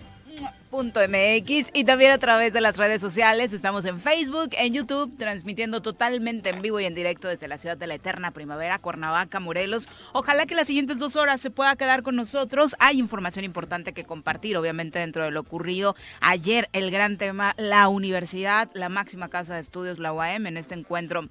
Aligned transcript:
MX 0.72 1.70
y 1.74 1.84
también 1.84 2.12
a 2.12 2.18
través 2.18 2.52
de 2.52 2.60
las 2.60 2.78
redes 2.78 3.00
sociales. 3.00 3.52
Estamos 3.52 3.84
en 3.84 4.00
Facebook, 4.00 4.50
en 4.52 4.72
YouTube, 4.72 5.16
transmitiendo 5.18 5.82
totalmente 5.82 6.50
en 6.50 6.62
vivo 6.62 6.80
y 6.80 6.86
en 6.86 6.94
directo 6.94 7.28
desde 7.28 7.46
la 7.46 7.58
ciudad 7.58 7.76
de 7.76 7.86
la 7.86 7.94
eterna 7.94 8.30
primavera, 8.30 8.78
Cuernavaca, 8.78 9.38
Morelos. 9.38 9.88
Ojalá 10.12 10.46
que 10.46 10.54
las 10.54 10.66
siguientes 10.66 10.98
dos 10.98 11.16
horas 11.16 11.40
se 11.40 11.50
pueda 11.50 11.76
quedar 11.76 12.02
con 12.02 12.16
nosotros. 12.16 12.74
Hay 12.78 12.98
información 12.98 13.44
importante 13.44 13.92
que 13.92 14.04
compartir, 14.04 14.56
obviamente, 14.56 14.98
dentro 14.98 15.24
de 15.24 15.30
lo 15.30 15.40
ocurrido 15.40 15.94
ayer. 16.20 16.68
El 16.72 16.90
gran 16.90 17.18
tema, 17.18 17.54
la 17.58 17.88
universidad, 17.88 18.70
la 18.74 18.88
máxima 18.88 19.28
casa 19.28 19.54
de 19.54 19.60
estudios, 19.60 19.98
la 19.98 20.12
UAM, 20.12 20.46
en 20.46 20.56
este 20.56 20.74
encuentro 20.74 21.28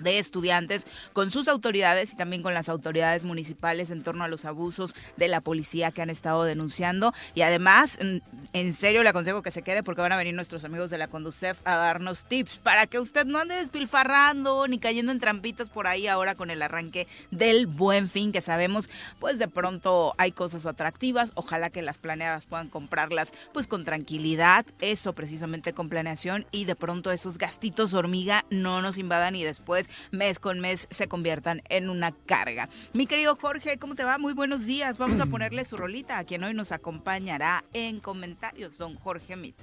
de 0.00 0.18
estudiantes 0.18 0.86
con 1.12 1.30
sus 1.30 1.48
autoridades 1.48 2.12
y 2.12 2.16
también 2.16 2.42
con 2.42 2.54
las 2.54 2.68
autoridades 2.68 3.22
municipales 3.22 3.90
en 3.90 4.02
torno 4.02 4.24
a 4.24 4.28
los 4.28 4.44
abusos 4.44 4.94
de 5.16 5.28
la 5.28 5.40
policía 5.40 5.90
que 5.90 6.02
han 6.02 6.10
estado 6.10 6.44
denunciando. 6.44 7.12
Y 7.34 7.42
además, 7.42 7.98
en 8.00 8.72
serio 8.72 9.02
le 9.02 9.08
aconsejo 9.08 9.42
que 9.42 9.50
se 9.50 9.62
quede 9.62 9.82
porque 9.82 10.02
van 10.02 10.12
a 10.12 10.16
venir 10.16 10.34
nuestros 10.34 10.64
amigos 10.64 10.90
de 10.90 10.98
la 10.98 11.08
Conducef 11.08 11.60
a 11.64 11.76
darnos 11.76 12.24
tips 12.24 12.58
para 12.58 12.86
que 12.86 12.98
usted 12.98 13.26
no 13.26 13.38
ande 13.38 13.56
despilfarrando 13.56 14.66
ni 14.66 14.78
cayendo 14.78 15.12
en 15.12 15.20
trampitas 15.20 15.70
por 15.70 15.86
ahí 15.86 16.06
ahora 16.06 16.34
con 16.34 16.50
el 16.50 16.62
arranque 16.62 17.06
del 17.30 17.66
buen 17.66 18.08
fin 18.08 18.32
que 18.32 18.40
sabemos, 18.40 18.88
pues 19.18 19.38
de 19.38 19.48
pronto 19.48 20.14
hay 20.18 20.32
cosas 20.32 20.66
atractivas. 20.66 21.32
Ojalá 21.34 21.70
que 21.70 21.82
las 21.82 21.98
planeadas 21.98 22.46
puedan 22.46 22.68
comprarlas 22.68 23.32
pues 23.52 23.66
con 23.66 23.84
tranquilidad, 23.84 24.66
eso 24.80 25.12
precisamente 25.12 25.72
con 25.72 25.88
planeación 25.88 26.46
y 26.50 26.64
de 26.64 26.76
pronto 26.76 27.12
esos 27.12 27.38
gastitos 27.38 27.94
hormiga 27.94 28.44
no 28.50 28.80
nos 28.82 28.98
invadan 28.98 29.36
y 29.36 29.44
después 29.44 29.89
mes 30.10 30.38
con 30.38 30.60
mes 30.60 30.88
se 30.90 31.08
conviertan 31.08 31.62
en 31.68 31.90
una 31.90 32.12
carga. 32.12 32.68
Mi 32.92 33.06
querido 33.06 33.36
Jorge, 33.36 33.78
¿cómo 33.78 33.94
te 33.94 34.04
va? 34.04 34.18
Muy 34.18 34.32
buenos 34.32 34.66
días. 34.66 34.98
Vamos 34.98 35.20
a 35.20 35.26
ponerle 35.30 35.64
su 35.64 35.76
rolita 35.76 36.18
a 36.18 36.24
quien 36.24 36.44
hoy 36.44 36.54
nos 36.54 36.72
acompañará 36.72 37.64
en 37.72 38.00
comentarios, 38.00 38.78
don 38.78 38.96
Jorge 38.96 39.36
Mit. 39.36 39.56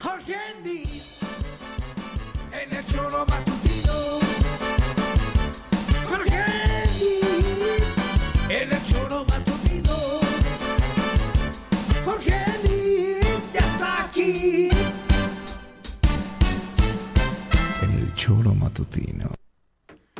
Jorge 0.00 0.36
en 2.52 2.76
el 2.76 2.86
choro 2.86 3.26
matutino. 3.26 4.20
Jorge 6.08 6.44
en 8.48 8.72
el 8.72 8.84
choro 8.84 9.24
matutino. 9.24 9.47
Choro 18.18 18.52
matutino. 18.52 19.30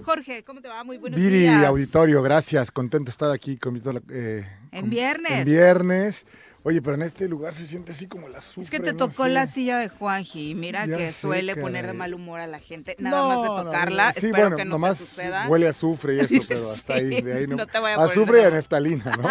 Jorge, 0.05 0.45
¿cómo 0.45 0.63
te 0.63 0.69
va? 0.69 0.85
Muy 0.85 0.99
buenos 0.99 1.19
Viri, 1.19 1.41
días. 1.41 1.67
auditorio, 1.67 2.23
gracias. 2.23 2.71
Contento 2.71 3.07
de 3.07 3.11
estar 3.11 3.33
aquí 3.33 3.57
con 3.57 3.77
eh, 4.13 4.47
En 4.71 4.89
viernes. 4.89 5.33
En 5.33 5.45
viernes. 5.45 6.25
Oye, 6.63 6.81
pero 6.81 6.95
en 6.95 7.03
este 7.03 7.29
lugar 7.29 7.55
se 7.55 7.67
siente 7.67 7.91
así 7.91 8.07
como 8.07 8.29
la 8.29 8.39
azufre. 8.39 8.63
Es 8.63 8.71
que 8.71 8.79
te 8.79 8.93
tocó 8.93 9.27
la 9.27 9.49
silla 9.49 9.79
de 9.79 9.89
Juanji. 9.89 10.55
Mira 10.55 10.87
que 10.87 11.13
suele 11.13 11.57
poner 11.57 11.89
de 11.89 11.93
mal 11.93 12.15
humor 12.15 12.39
a 12.39 12.47
la 12.47 12.61
gente. 12.61 12.95
Nada 13.01 13.27
más 13.27 13.43
de 13.43 13.49
tocarla. 13.65 14.13
sí, 14.13 14.27
Espero 14.27 14.43
bueno, 14.45 14.57
que 14.57 14.65
no 14.65 14.71
nomás 14.73 14.99
te 14.99 15.05
suceda. 15.05 15.49
huele 15.49 15.67
a 15.67 15.71
azufre 15.71 16.15
y 16.15 16.21
eso, 16.21 16.35
pero 16.49 16.71
hasta 16.71 16.95
ahí, 16.95 17.21
de 17.21 17.33
ahí 17.33 17.47
no. 17.49 17.57
no 17.57 17.67
te 17.67 17.81
voy 17.81 17.91
a 17.91 17.97
azufre 17.97 18.43
y 18.43 18.45
a 18.45 18.51
neftalina, 18.51 19.11
¿no? 19.21 19.29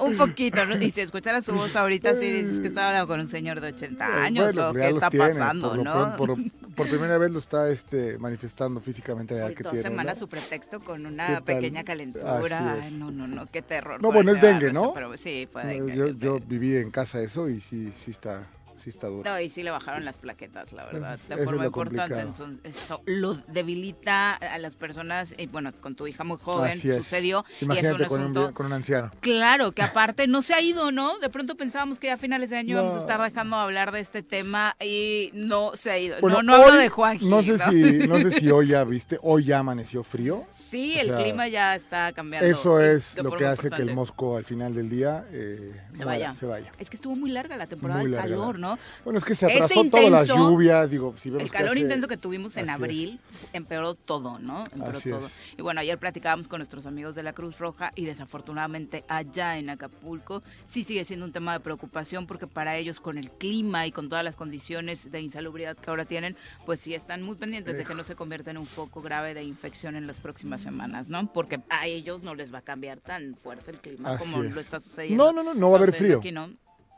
un 0.04 0.18
poquito, 0.18 0.66
¿no? 0.66 0.76
Y 0.76 0.90
si 0.90 1.00
escucharas 1.00 1.46
su 1.46 1.54
voz 1.54 1.74
ahorita, 1.76 2.14
sí 2.14 2.30
dices 2.30 2.60
que 2.60 2.68
estaba 2.68 2.88
hablando 2.88 3.06
con 3.08 3.20
un 3.20 3.28
señor 3.28 3.62
de 3.62 3.68
80 3.68 4.22
años 4.22 4.58
o 4.58 4.74
qué 4.74 4.90
está 4.90 5.10
pasando, 5.10 5.76
¿no? 5.76 6.16
por 6.18 6.36
primera 6.74 7.18
vez 7.18 7.30
lo 7.30 7.38
está 7.38 7.68
este, 7.70 8.18
manifestando 8.18 8.80
físicamente 8.80 9.34
de 9.34 9.54
que 9.54 9.64
tiene. 9.64 9.82
semana 9.82 10.14
su 10.14 10.28
pretexto 10.28 10.80
con 10.80 11.06
una 11.06 11.40
pequeña 11.42 11.84
calentura. 11.84 12.74
Ay, 12.82 12.92
no, 12.92 13.10
no, 13.10 13.26
no, 13.26 13.46
qué 13.46 13.62
terror. 13.62 14.00
No, 14.00 14.12
bueno, 14.12 14.32
es 14.32 14.40
dengue, 14.40 14.72
¿no? 14.72 14.92
Pero 14.94 15.16
sí, 15.16 15.48
fue 15.50 15.64
dengue. 15.64 15.96
Yo, 15.96 16.08
yo 16.08 16.38
viví 16.40 16.76
en 16.76 16.90
casa 16.90 17.20
eso 17.20 17.48
y 17.48 17.60
sí, 17.60 17.92
sí 17.96 18.10
está 18.10 18.46
sí 18.80 18.90
está 18.90 19.08
duro. 19.08 19.28
No, 19.28 19.40
y 19.40 19.48
sí 19.48 19.62
le 19.62 19.70
bajaron 19.70 20.04
las 20.04 20.18
plaquetas, 20.18 20.72
la 20.72 20.84
verdad, 20.84 21.18
de 21.18 21.44
forma 21.44 21.66
importante. 21.66 22.24
eso 22.64 23.02
lo 23.06 23.34
debilita 23.34 24.34
a 24.34 24.58
las 24.58 24.76
personas, 24.76 25.34
y 25.36 25.46
bueno, 25.46 25.72
con 25.80 25.94
tu 25.94 26.06
hija 26.06 26.24
muy 26.24 26.38
joven 26.38 26.78
sucedió. 26.78 27.44
Imagínate 27.60 28.06
con, 28.06 28.22
un, 28.22 28.52
con, 28.52 28.66
un, 28.66 28.72
anciano. 28.72 29.10
Claro, 29.20 29.72
que 29.72 29.82
aparte 29.82 30.26
no 30.26 30.42
se 30.42 30.54
ha 30.54 30.60
ido, 30.60 30.92
¿no? 30.92 31.18
De 31.18 31.28
pronto 31.30 31.56
pensábamos 31.56 31.98
que 31.98 32.08
ya 32.08 32.14
a 32.14 32.18
finales 32.18 32.50
de 32.50 32.56
año 32.56 32.76
vamos 32.76 32.94
a 32.94 32.98
estar 32.98 33.20
dejando 33.20 33.56
de 33.56 33.62
hablar 33.62 33.92
de 33.92 34.00
este 34.00 34.22
tema 34.22 34.76
y 34.80 35.30
no 35.34 35.72
se 35.74 35.90
ha 35.90 35.98
ido. 35.98 36.20
no, 36.20 36.42
no 36.42 36.54
hablo 36.54 36.74
de 36.74 36.88
Juan 36.88 37.18
no 37.22 37.42
sé 37.42 37.58
si 37.58 38.08
No 38.08 38.16
sé 38.18 38.30
si 38.30 38.50
hoy 38.50 38.68
ya 38.68 38.84
viste, 38.84 39.18
hoy 39.22 39.44
ya 39.44 39.58
amaneció 39.58 40.02
frío. 40.02 40.46
Sí, 40.50 40.98
el 40.98 41.14
clima 41.14 41.48
ya 41.48 41.74
está 41.74 42.12
cambiando. 42.12 42.48
Eso 42.48 42.80
es 42.80 43.16
lo 43.22 43.32
que 43.32 43.46
hace 43.46 43.70
que 43.70 43.82
el 43.82 43.94
mosco 43.94 44.36
al 44.36 44.44
final 44.44 44.74
del 44.74 44.88
día 44.88 45.26
eh, 45.32 45.74
se, 45.96 46.04
vaya. 46.04 46.34
se 46.34 46.46
vaya. 46.46 46.70
Es 46.78 46.90
que 46.90 46.96
estuvo 46.96 47.16
muy 47.16 47.30
larga 47.30 47.56
la 47.56 47.66
temporada 47.66 48.02
de 48.02 48.16
calor, 48.16 48.58
¿no? 48.58 48.69
Bueno, 49.04 49.18
es 49.18 49.24
que 49.24 49.34
se 49.34 49.46
atrasó 49.46 49.84
todas 49.90 50.10
las 50.10 50.28
lluvias, 50.28 50.90
digo, 50.90 51.14
si 51.18 51.30
vemos 51.30 51.44
El 51.44 51.50
calor 51.50 51.76
intenso 51.76 52.08
que 52.08 52.16
tuvimos 52.16 52.56
en 52.56 52.70
abril 52.70 53.20
empeoró 53.52 53.94
todo, 53.94 54.38
¿no? 54.38 54.64
Empeoró 54.72 55.00
todo. 55.00 55.28
Y 55.56 55.62
bueno, 55.62 55.80
ayer 55.80 55.98
platicábamos 55.98 56.48
con 56.48 56.58
nuestros 56.58 56.86
amigos 56.86 57.14
de 57.14 57.22
la 57.22 57.32
Cruz 57.32 57.58
Roja 57.58 57.92
y 57.94 58.04
desafortunadamente 58.04 59.04
allá 59.08 59.58
en 59.58 59.70
Acapulco 59.70 60.42
sí 60.66 60.82
sigue 60.82 61.04
siendo 61.04 61.26
un 61.26 61.32
tema 61.32 61.52
de 61.52 61.60
preocupación 61.60 62.26
porque 62.26 62.46
para 62.46 62.76
ellos 62.76 63.00
con 63.00 63.18
el 63.18 63.30
clima 63.30 63.86
y 63.86 63.92
con 63.92 64.08
todas 64.08 64.24
las 64.24 64.36
condiciones 64.36 65.10
de 65.10 65.20
insalubridad 65.20 65.76
que 65.76 65.90
ahora 65.90 66.04
tienen, 66.04 66.36
pues 66.66 66.80
sí 66.80 66.94
están 66.94 67.22
muy 67.22 67.36
pendientes 67.36 67.76
de 67.76 67.84
que 67.84 67.94
no 67.94 68.04
se 68.04 68.14
convierta 68.14 68.50
en 68.50 68.58
un 68.58 68.66
foco 68.66 69.02
grave 69.02 69.34
de 69.34 69.42
infección 69.42 69.96
en 69.96 70.06
las 70.06 70.20
próximas 70.20 70.60
semanas, 70.60 71.08
¿no? 71.08 71.32
Porque 71.32 71.60
a 71.68 71.86
ellos 71.86 72.22
no 72.22 72.34
les 72.34 72.52
va 72.52 72.58
a 72.58 72.62
cambiar 72.62 73.00
tan 73.00 73.34
fuerte 73.34 73.70
el 73.70 73.80
clima 73.80 74.18
como 74.18 74.42
lo 74.42 74.60
está 74.60 74.80
sucediendo. 74.80 75.32
No, 75.32 75.32
no, 75.32 75.42
no, 75.42 75.54
no 75.54 75.70
va 75.70 75.76
a 75.76 75.82
haber 75.82 75.94
frío. 75.94 76.18
Aquí, 76.18 76.32
¿no? 76.32 76.50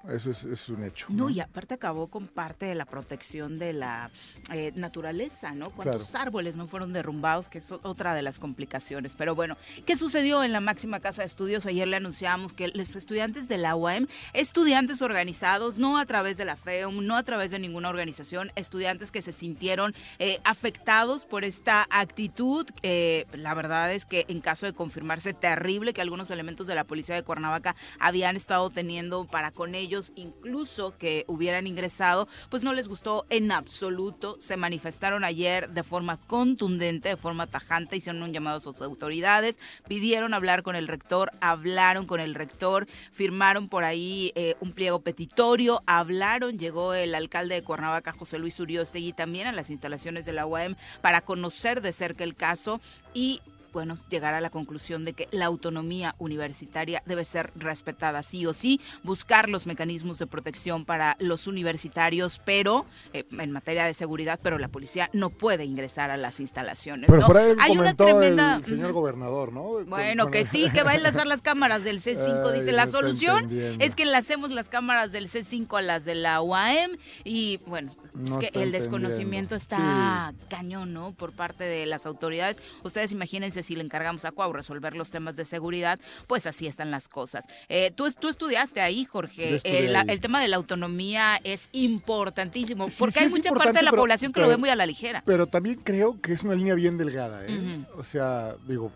Eso 0.09 0.31
es, 0.31 0.69
un 0.69 0.85
hecho. 0.85 1.07
No, 1.11 1.31
y 1.31 1.39
aparte 1.39 1.75
acabó 1.75 2.09
con 2.09 2.27
parte 2.27 2.67
de 2.67 2.75
la 2.75 2.87
protección 2.87 3.59
de 3.59 3.73
la 3.73 4.11
eh, 4.53 4.73
naturaleza, 4.75 5.53
¿no? 5.53 5.71
¿Cuántos 5.71 6.15
árboles 6.17 6.57
no 6.57 6.67
fueron 6.67 6.93
derrumbados? 6.93 7.49
Que 7.49 7.59
es 7.59 7.71
otra 7.71 8.13
de 8.15 8.23
las 8.23 8.41
complicaciones. 8.41 9.15
Pero 9.15 9.37
bueno, 9.37 9.57
¿qué 9.87 9.97
sucedió 9.97 10.43
en 10.43 10.53
la 10.53 10.61
máxima 10.61 10.99
casa 10.99 11.23
de 11.23 11.27
estudios? 11.27 11.67
Ayer 11.67 11.87
le 11.87 11.97
anunciamos 11.97 12.53
que 12.53 12.69
los 12.69 12.97
estudiantes 12.97 13.49
de 13.49 13.59
la 13.59 13.77
UAM, 13.77 14.09
estudiantes 14.33 15.03
organizados, 15.03 15.79
no 15.79 15.99
a 15.99 16.05
través 16.05 16.37
de 16.37 16.47
la 16.47 16.57
FEUM, 16.57 17.07
no 17.07 17.17
a 17.17 17.23
través 17.23 17.53
de 17.53 17.61
ninguna 17.61 17.89
organización, 17.89 18.51
estudiantes 18.57 19.13
que 19.13 19.23
se 19.23 19.31
sintieron 19.31 19.95
eh, 20.19 20.41
afectados 20.45 21.27
por 21.27 21.45
esta 21.45 21.87
actitud. 21.91 22.67
la 22.83 23.55
verdad 23.55 23.93
es 23.93 24.05
que 24.05 24.25
en 24.29 24.41
caso 24.41 24.67
de 24.67 24.73
confirmarse 24.73 25.33
terrible 25.33 25.93
que 25.93 26.01
algunos 26.01 26.31
elementos 26.31 26.67
de 26.67 26.75
la 26.75 26.85
policía 26.85 27.15
de 27.15 27.23
Cuernavaca 27.23 27.77
habían 28.01 28.35
estado 28.35 28.71
teniendo 28.71 29.27
para 29.27 29.53
con 29.53 29.75
ellos 29.77 29.92
incluso 30.15 30.97
que 30.97 31.25
hubieran 31.29 31.67
ingresado, 31.67 32.29
pues 32.49 32.63
no 32.63 32.73
les 32.73 32.89
gustó 32.89 33.27
en 33.31 33.53
absoluto. 33.53 34.37
Se 34.41 34.57
manifestaron 34.57 35.25
ayer 35.25 35.69
de 35.71 35.83
forma 35.83 36.19
contundente, 36.19 37.11
de 37.11 37.17
forma 37.17 37.47
tajante, 37.47 37.97
hicieron 37.97 38.23
un 38.23 38.33
llamado 38.33 38.57
a 38.57 38.61
sus 38.61 38.81
autoridades, 38.81 39.59
pidieron 39.89 40.35
hablar 40.35 40.63
con 40.63 40.77
el 40.77 40.89
rector, 40.89 41.31
hablaron 41.41 42.07
con 42.07 42.21
el 42.21 42.35
rector, 42.35 42.87
firmaron 43.13 43.69
por 43.69 43.85
ahí 43.85 44.33
eh, 44.35 44.57
un 44.61 44.73
pliego 44.73 45.01
petitorio, 45.01 45.83
hablaron, 45.87 46.59
llegó 46.59 46.95
el 46.95 47.15
alcalde 47.15 47.57
de 47.57 47.63
Cuernavaca, 47.63 48.13
José 48.13 48.39
Luis 48.39 48.59
Uriostegui, 48.59 49.13
también 49.13 49.47
a 49.47 49.53
las 49.53 49.71
instalaciones 49.71 50.25
de 50.25 50.33
la 50.33 50.47
UAM 50.47 50.77
para 51.01 51.21
conocer 51.21 51.83
de 51.83 51.93
cerca 51.93 52.25
el 52.25 52.35
caso 52.35 52.81
y 53.15 53.41
bueno, 53.73 53.99
llegar 54.09 54.35
a 54.35 54.41
la 54.41 54.51
conclusión 54.51 55.05
de 55.05 55.13
que 55.13 55.29
la 55.31 55.47
autonomía 55.47 56.15
universitaria 56.19 57.03
debe 57.07 57.25
ser 57.25 57.53
respetada 57.57 58.23
sí 58.23 58.47
o 58.47 58.53
sí, 58.53 58.81
buscar 59.03 59.49
los 59.49 59.67
mecanismos 59.67 60.19
de 60.19 60.27
protección 60.27 60.85
para 60.85 61.17
los 61.19 61.47
universitarios, 61.47 62.41
pero 62.45 62.87
eh, 63.13 63.25
en 63.31 63.51
materia 63.51 63.85
de 63.85 63.95
seguridad, 63.95 64.39
pero 64.43 64.59
la 64.59 64.69
policía 64.69 65.11
no 65.13 65.31
puede 65.31 65.65
ingresar 65.65 66.11
a 66.11 66.17
las 66.17 66.41
instalaciones. 66.41 67.11
Pero 67.11 67.27
por 67.27 67.39
ahí 67.39 67.55
Hay 67.61 67.79
una 67.79 67.95
tremenda 67.95 68.57
el 68.57 68.65
señor 68.65 68.93
gobernador, 68.93 69.53
¿no? 69.53 69.85
Bueno, 69.85 70.31
que 70.31 70.45
sí, 70.45 70.71
que 70.71 70.83
va 70.83 70.93
a 70.93 70.95
enlazar 70.95 71.27
las 71.27 71.43
cámaras 71.43 71.85
del 71.85 72.01
C5, 72.01 72.53
dice, 72.59 72.73
la 72.73 72.87
solución 72.87 73.49
es 73.81 73.95
que 73.97 74.03
enlacemos 74.03 74.51
las 74.51 74.69
cámaras 74.69 75.13
del 75.13 75.29
C5 75.29 75.79
a 75.79 75.83
las 75.83 76.05
de 76.05 76.15
la 76.15 76.41
UAM 76.43 76.97
y 77.25 77.59
bueno, 77.67 77.97
es 78.25 78.39
que 78.39 78.51
el 78.61 78.73
desconocimiento 78.73 79.55
está 79.55 80.35
cañón, 80.49 80.93
¿no? 80.93 81.13
Por 81.13 81.33
parte 81.33 81.65
de 81.65 81.87
las 81.87 82.07
autoridades. 82.07 82.59
Ustedes 82.83 83.13
imagínense 83.13 83.63
si 83.63 83.77
le 83.77 83.83
encargamos 83.83 84.25
a 84.25 84.33
Cuau 84.33 84.53
resolver 84.53 84.95
los 84.95 85.11
temas 85.11 85.37
de 85.37 85.45
seguridad, 85.45 85.99
pues 86.27 86.47
así 86.47 86.67
están 86.67 86.91
las 86.91 87.09
cosas. 87.09 87.47
Eh, 87.69 87.91
tú, 87.95 88.11
tú 88.13 88.29
estudiaste 88.29 88.81
ahí, 88.81 89.05
Jorge. 89.05 89.61
El, 89.65 90.21
tema 90.21 90.41
de 90.41 90.49
la 90.49 90.57
autonomía 90.57 91.41
es 91.43 91.69
importantísimo, 91.73 92.87
porque 92.99 93.21
hay 93.21 93.29
mucha 93.29 93.53
parte 93.53 93.79
de 93.79 93.83
la 93.83 93.93
población 93.93 94.33
que 94.33 94.41
lo 94.41 94.49
ve 94.49 94.57
muy 94.57 94.69
a 94.69 94.77
la 94.77 94.87
ligera. 94.87 95.23
Pero 95.25 95.47
también 95.47 95.81
creo 95.83 96.21
que 96.21 96.33
es 96.33 96.43
una 96.43 96.55
línea 96.55 96.75
bien 96.75 96.99
delgada, 96.99 97.45
¿eh? 97.47 97.85
O 97.97 98.05
sea, 98.05 98.57
digo... 98.67 98.93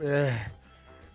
Eh, 0.00 0.32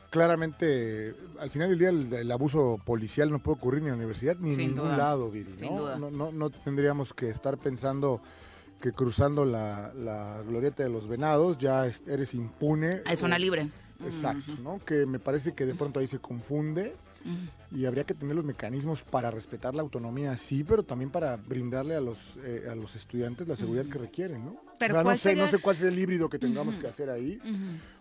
claramente, 0.10 1.16
al 1.40 1.50
final 1.50 1.70
del 1.70 1.80
día, 1.80 2.20
el, 2.20 2.32
abuso 2.32 2.80
policial 2.84 3.32
no 3.32 3.40
puede 3.40 3.58
ocurrir 3.58 3.82
ni 3.82 3.88
en 3.88 3.94
la 3.94 3.98
universidad 3.98 4.38
ni 4.40 4.52
en 4.52 4.58
ningún 4.58 4.98
lado, 4.98 5.30
Viri. 5.30 5.54
¿no? 5.62 6.10
No, 6.10 6.32
no, 6.32 6.50
tendríamos 6.50 7.14
que 7.14 7.30
estar 7.30 7.58
pensando 7.58 8.22
que 8.82 8.92
cruzando 8.92 9.46
la, 9.46 9.92
glorieta 10.48 10.84
de 10.84 10.90
los 10.90 11.08
venados 11.08 11.58
ya 11.58 11.86
eres 12.08 12.34
impune. 12.34 13.02
Es 13.10 13.20
zona 13.20 13.40
libre. 13.40 13.70
Exacto, 14.06 14.54
¿no? 14.62 14.80
Que 14.86 15.06
me 15.08 15.18
parece 15.18 15.54
que 15.54 15.66
de 15.66 15.74
pronto 15.74 16.00
ahí 16.00 16.08
se 16.08 16.20
confunde 16.20 16.94
y 17.72 17.86
habría 17.86 18.06
que 18.06 18.14
tener 18.14 18.36
los 18.36 18.46
mecanismos 18.46 19.02
para 19.02 19.32
respetar 19.32 19.76
la 19.76 19.82
autonomía, 19.82 20.38
sí, 20.38 20.64
pero 20.64 20.84
también 20.84 21.10
para 21.10 21.36
brindarle 21.36 21.96
a 21.96 22.02
los, 22.02 22.38
eh, 22.38 22.68
a 22.72 22.76
los 22.76 22.96
estudiantes 22.96 23.48
la 23.48 23.56
seguridad 23.56 23.86
que 23.86 23.98
requieren, 23.98 24.46
¿no? 24.46 24.67
Pero 24.80 25.04
no, 25.04 25.18
sé, 25.18 25.36
no 25.36 25.48
sé 25.48 25.58
cuál 25.60 25.76
es 25.76 25.82
el 25.82 25.98
híbrido 25.98 26.30
que 26.30 26.40
tengamos 26.40 26.78
que 26.78 26.88
hacer 26.88 27.10
ahí, 27.10 27.40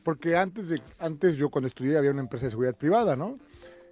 porque 0.02 0.36
antes, 0.36 0.68
de, 0.68 0.82
antes 0.98 1.36
yo 1.36 1.48
cuando 1.48 1.68
estudié 1.68 1.96
había 1.96 2.10
una 2.10 2.20
empresa 2.20 2.46
de 2.46 2.50
seguridad 2.50 2.76
privada, 2.76 3.16
¿no? 3.16 3.38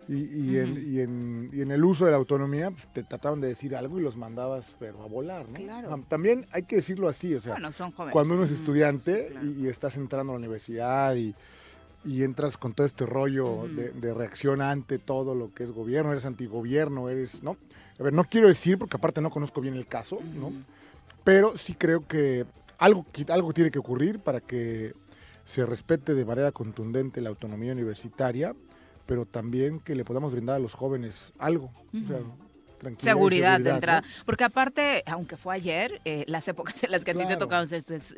Y, 0.06 0.58
en, 0.98 1.70
el 1.70 1.84
uso 1.84 2.04
de 2.04 2.10
la 2.10 2.18
autonomía 2.18 2.70
pues, 2.70 2.92
te 2.92 3.02
trataban 3.02 3.40
de 3.40 3.48
decir 3.48 3.74
algo 3.74 3.98
y 3.98 4.02
los 4.02 4.16
mandabas 4.16 4.76
pero 4.78 5.02
a 5.02 5.06
volar, 5.06 5.46
¿no? 5.48 6.02
También 6.02 6.46
hay 6.52 6.64
que 6.64 6.76
decirlo 6.76 7.08
así, 7.08 7.34
o 7.34 7.40
sea, 7.40 7.56
cuando 8.12 8.34
uno 8.34 8.44
es 8.44 8.50
estudiante 8.50 9.34
y, 9.42 9.66
estás 9.66 9.96
entrando 9.96 10.32
a 10.32 10.34
la 10.34 10.38
universidad 10.38 11.14
y, 11.16 11.34
entras 12.22 12.58
con 12.58 12.74
todo 12.74 12.86
este 12.86 13.06
rollo 13.06 13.66
de, 13.66 14.14
reacción 14.14 14.60
ante 14.60 14.98
todo 14.98 15.34
lo 15.34 15.54
que 15.54 15.64
es 15.64 15.70
gobierno, 15.70 16.12
eres 16.12 16.26
antigobierno, 16.26 17.08
eres, 17.08 17.42
¿no? 17.42 17.56
A 17.98 18.02
ver, 18.02 18.12
no 18.12 18.24
quiero 18.24 18.48
decir, 18.48 18.76
porque 18.76 18.96
aparte 18.96 19.22
no 19.22 19.30
conozco 19.30 19.60
bien 19.60 19.74
el 19.74 19.86
caso, 19.86 20.18
¿no? 20.34 20.52
Pero 21.22 21.56
sí 21.56 21.74
creo 21.74 22.06
que 22.06 22.44
algo, 22.84 23.06
algo 23.28 23.52
tiene 23.52 23.70
que 23.70 23.78
ocurrir 23.78 24.20
para 24.20 24.40
que 24.40 24.94
se 25.44 25.64
respete 25.66 26.14
de 26.14 26.24
manera 26.24 26.52
contundente 26.52 27.20
la 27.20 27.30
autonomía 27.30 27.72
universitaria, 27.72 28.54
pero 29.06 29.26
también 29.26 29.80
que 29.80 29.94
le 29.94 30.04
podamos 30.04 30.32
brindar 30.32 30.56
a 30.56 30.58
los 30.58 30.74
jóvenes 30.74 31.32
algo. 31.38 31.70
Seguridad, 32.98 33.60
de 33.60 33.70
entrada. 33.70 34.04
Porque 34.26 34.44
aparte, 34.44 35.02
aunque 35.06 35.38
fue 35.38 35.54
ayer, 35.54 36.02
eh, 36.04 36.24
las 36.26 36.46
épocas 36.48 36.82
en 36.84 36.90
las 36.90 37.02
que 37.02 37.12
a 37.12 37.14
ti 37.14 37.24
te 37.26 37.38
tocaban 37.38 37.66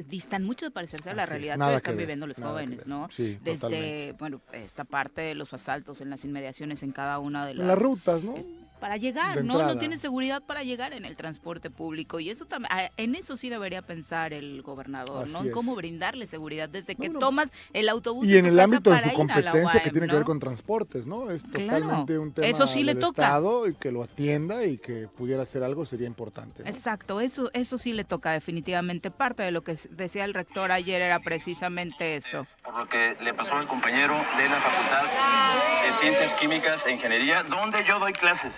distan 0.09 0.43
mucho 0.43 0.65
de 0.67 0.73
parecerse 0.73 1.11
a 1.11 1.15
la 1.15 1.27
realidad 1.27 1.57
que 1.57 1.77
están 1.77 1.97
viviendo 1.97 2.27
los 2.27 2.39
jóvenes, 2.39 2.87
¿no? 2.87 3.09
Desde, 3.43 4.13
bueno, 4.19 4.41
esta 4.53 4.85
parte 4.85 5.21
de 5.21 5.35
los 5.37 5.55
asaltos 5.55 6.01
en 6.01 6.11
las 6.11 6.25
inmediaciones 6.25 6.83
en 6.83 6.91
cada 6.91 7.21
una 7.21 7.47
de 7.47 7.55
las... 7.55 7.67
Las 7.67 7.79
rutas, 7.79 8.25
¿no? 8.25 8.35
Para 8.79 8.97
llegar, 8.97 9.45
¿no? 9.45 9.59
No 9.59 9.79
tiene 9.79 9.99
seguridad 9.99 10.43
para 10.43 10.63
llegar 10.63 10.93
en 10.93 11.05
el 11.05 11.17
transporte 11.17 11.71
público 11.71 12.21
y 12.21 12.31
eso 12.31 12.45
también, 12.45 12.73
ah, 12.73 12.91
en 12.97 13.15
eso 13.15 13.37
sí 13.37 13.49
debería 13.49 13.83
pensar 13.83 14.33
el 14.33 14.63
gobernador, 14.63 15.29
¿no? 15.29 15.43
En 15.43 15.51
cómo 15.51 15.75
brindarle 15.75 16.27
seguridad 16.27 16.69
desde 16.69 16.95
que 16.95 17.11
tomas 17.11 17.53
el 17.73 17.89
autobús. 17.89 18.27
Y 18.27 18.37
en 18.37 18.47
el 18.47 18.59
ámbito 18.59 18.91
de 18.91 19.03
su 19.03 19.13
competencia 19.13 19.83
que 19.83 19.91
tiene 19.91 20.09
que 20.09 20.15
ver 20.15 20.25
con 20.25 20.41
transportes, 20.41 21.07
¿no? 21.07 21.31
Es 21.31 21.43
totalmente 21.43 22.19
un 22.19 22.33
tema 22.33 22.47
eso 22.47 22.67
sí 22.67 22.83
le 22.83 22.95
toca. 22.95 23.23
Estado 23.23 23.69
y 23.69 23.75
que 23.75 23.93
lo 23.93 24.03
atienda 24.03 24.65
y 24.65 24.79
que 24.79 25.09
pudiera 25.09 25.43
hacer 25.43 25.63
algo 25.63 25.85
sería 25.85 26.07
importante. 26.07 26.63
Exacto, 26.69 27.21
eso, 27.21 27.51
eso 27.53 27.79
sí 27.79 27.93
le 27.93 28.05
toca 28.05 28.33
definitivamente. 28.33 29.11
Parte 29.11 29.43
de 29.43 29.51
lo 29.51 29.63
que 29.63 29.75
decía 29.91 30.25
el 30.25 30.35
rector 30.35 30.73
ayer 30.73 31.03
era 31.03 31.21
precisamente 31.21 32.17
esto. 32.17 32.47
Por 32.63 32.79
lo 32.79 32.89
que 32.89 33.17
le 33.21 33.35
pasó 33.35 33.55
al 33.55 33.69
compañero 33.69 34.15
de 34.15 34.49
la 34.49 34.57
Facultad 34.57 35.05
de 35.87 35.93
Ciencias 35.95 36.33
Químicas 36.35 36.87
e 36.87 36.93
Ingeniería, 36.93 37.43
donde 37.43 37.85
yo 37.87 37.99
doy 37.99 38.13
clases. 38.13 38.53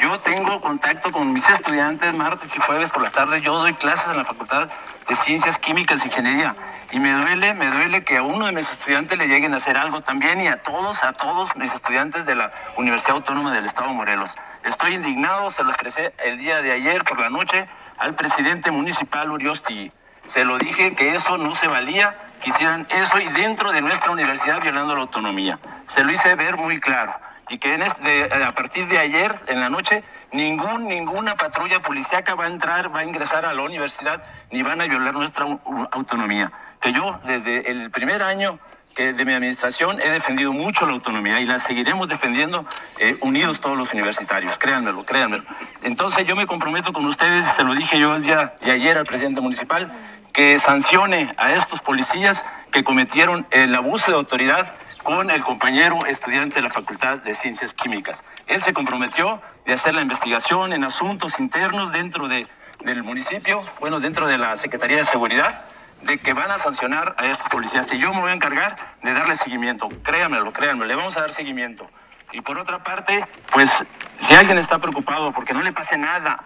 Yo 0.00 0.20
tengo 0.20 0.60
contacto 0.60 1.12
con 1.12 1.32
mis 1.32 1.48
estudiantes 1.48 2.12
martes 2.14 2.54
y 2.56 2.60
jueves 2.60 2.90
por 2.90 3.02
las 3.02 3.12
tardes. 3.12 3.42
Yo 3.42 3.56
doy 3.58 3.74
clases 3.74 4.08
en 4.10 4.16
la 4.16 4.24
Facultad 4.24 4.68
de 5.08 5.16
Ciencias 5.16 5.58
Químicas 5.58 6.02
e 6.02 6.08
Ingeniería. 6.08 6.54
Y 6.92 6.98
me 6.98 7.12
duele, 7.12 7.54
me 7.54 7.66
duele 7.66 8.04
que 8.04 8.16
a 8.16 8.22
uno 8.22 8.46
de 8.46 8.52
mis 8.52 8.70
estudiantes 8.70 9.18
le 9.18 9.26
lleguen 9.26 9.52
a 9.54 9.56
hacer 9.56 9.76
algo 9.76 10.02
también 10.02 10.40
y 10.40 10.48
a 10.48 10.62
todos, 10.62 11.02
a 11.02 11.12
todos 11.12 11.54
mis 11.56 11.72
estudiantes 11.74 12.26
de 12.26 12.34
la 12.34 12.52
Universidad 12.76 13.16
Autónoma 13.16 13.52
del 13.52 13.64
Estado 13.66 13.88
de 13.88 13.94
Morelos. 13.94 14.34
Estoy 14.64 14.94
indignado, 14.94 15.50
se 15.50 15.62
lo 15.64 15.70
expresé 15.70 16.14
el 16.24 16.38
día 16.38 16.62
de 16.62 16.72
ayer 16.72 17.04
por 17.04 17.18
la 17.18 17.28
noche 17.28 17.68
al 17.98 18.14
presidente 18.14 18.70
municipal 18.70 19.30
Uriosti. 19.30 19.92
Se 20.26 20.44
lo 20.44 20.58
dije 20.58 20.94
que 20.94 21.14
eso 21.14 21.36
no 21.36 21.54
se 21.54 21.66
valía, 21.66 22.16
que 22.42 22.50
hicieran 22.50 22.86
eso 22.90 23.18
y 23.18 23.28
dentro 23.30 23.72
de 23.72 23.82
nuestra 23.82 24.10
universidad 24.10 24.62
violando 24.62 24.94
la 24.94 25.02
autonomía. 25.02 25.58
Se 25.86 26.04
lo 26.04 26.12
hice 26.12 26.34
ver 26.36 26.56
muy 26.56 26.80
claro 26.80 27.14
y 27.48 27.58
que 27.58 27.74
este, 27.74 28.32
a 28.32 28.52
partir 28.54 28.86
de 28.88 28.98
ayer 28.98 29.34
en 29.48 29.60
la 29.60 29.68
noche 29.68 30.02
Ningún, 30.32 30.88
ninguna 30.88 31.36
patrulla 31.36 31.80
policíaca 31.80 32.34
va 32.34 32.46
a 32.46 32.48
entrar, 32.48 32.92
va 32.92 33.00
a 33.00 33.04
ingresar 33.04 33.44
a 33.46 33.54
la 33.54 33.62
universidad, 33.62 34.20
ni 34.50 34.64
van 34.64 34.80
a 34.80 34.86
violar 34.86 35.14
nuestra 35.14 35.44
au- 35.44 35.88
autonomía. 35.92 36.50
Que 36.80 36.92
yo, 36.92 37.20
desde 37.24 37.70
el 37.70 37.88
primer 37.92 38.20
año 38.20 38.58
de 38.96 39.24
mi 39.24 39.32
administración, 39.32 40.00
he 40.00 40.10
defendido 40.10 40.52
mucho 40.52 40.86
la 40.86 40.92
autonomía 40.94 41.38
y 41.38 41.44
la 41.46 41.60
seguiremos 41.60 42.08
defendiendo 42.08 42.66
eh, 42.98 43.16
unidos 43.20 43.60
todos 43.60 43.78
los 43.78 43.92
universitarios, 43.92 44.58
créanmelo, 44.58 45.04
créanmelo. 45.04 45.44
Entonces 45.82 46.26
yo 46.26 46.34
me 46.34 46.46
comprometo 46.48 46.92
con 46.92 47.04
ustedes, 47.06 47.46
se 47.46 47.62
lo 47.62 47.72
dije 47.74 47.96
yo 48.00 48.16
el 48.16 48.22
día 48.22 48.54
de 48.60 48.72
ayer 48.72 48.98
al 48.98 49.04
presidente 49.06 49.40
municipal, 49.40 49.92
que 50.32 50.58
sancione 50.58 51.32
a 51.36 51.52
estos 51.52 51.80
policías 51.80 52.44
que 52.72 52.82
cometieron 52.82 53.46
el 53.52 53.72
abuso 53.72 54.10
de 54.10 54.16
autoridad 54.16 54.74
con 55.04 55.30
el 55.30 55.42
compañero 55.42 56.06
estudiante 56.06 56.56
de 56.56 56.62
la 56.62 56.70
Facultad 56.70 57.18
de 57.18 57.34
Ciencias 57.34 57.72
Químicas. 57.74 58.24
Él 58.46 58.60
se 58.60 58.72
comprometió 58.72 59.40
de 59.66 59.74
hacer 59.74 59.94
la 59.94 60.00
investigación 60.02 60.72
en 60.72 60.82
asuntos 60.82 61.38
internos 61.38 61.92
dentro 61.92 62.26
de, 62.26 62.48
del 62.80 63.02
municipio, 63.02 63.62
bueno, 63.80 64.00
dentro 64.00 64.26
de 64.26 64.38
la 64.38 64.56
Secretaría 64.56 64.96
de 64.96 65.04
Seguridad, 65.04 65.66
de 66.02 66.18
que 66.18 66.32
van 66.32 66.50
a 66.50 66.58
sancionar 66.58 67.14
a 67.18 67.26
estos 67.26 67.48
policías. 67.48 67.90
Y 67.92 67.98
yo 67.98 68.12
me 68.12 68.20
voy 68.20 68.30
a 68.30 68.34
encargar 68.34 68.76
de 69.02 69.12
darle 69.12 69.36
seguimiento. 69.36 69.88
Créanmelo, 70.02 70.52
créanmelo, 70.52 70.86
le 70.86 70.94
vamos 70.94 71.16
a 71.16 71.20
dar 71.20 71.32
seguimiento. 71.32 71.88
Y 72.32 72.40
por 72.40 72.58
otra 72.58 72.82
parte, 72.82 73.24
pues 73.52 73.84
si 74.18 74.34
alguien 74.34 74.58
está 74.58 74.78
preocupado 74.78 75.32
porque 75.32 75.54
no 75.54 75.62
le 75.62 75.72
pase 75.72 75.96
nada 75.98 76.44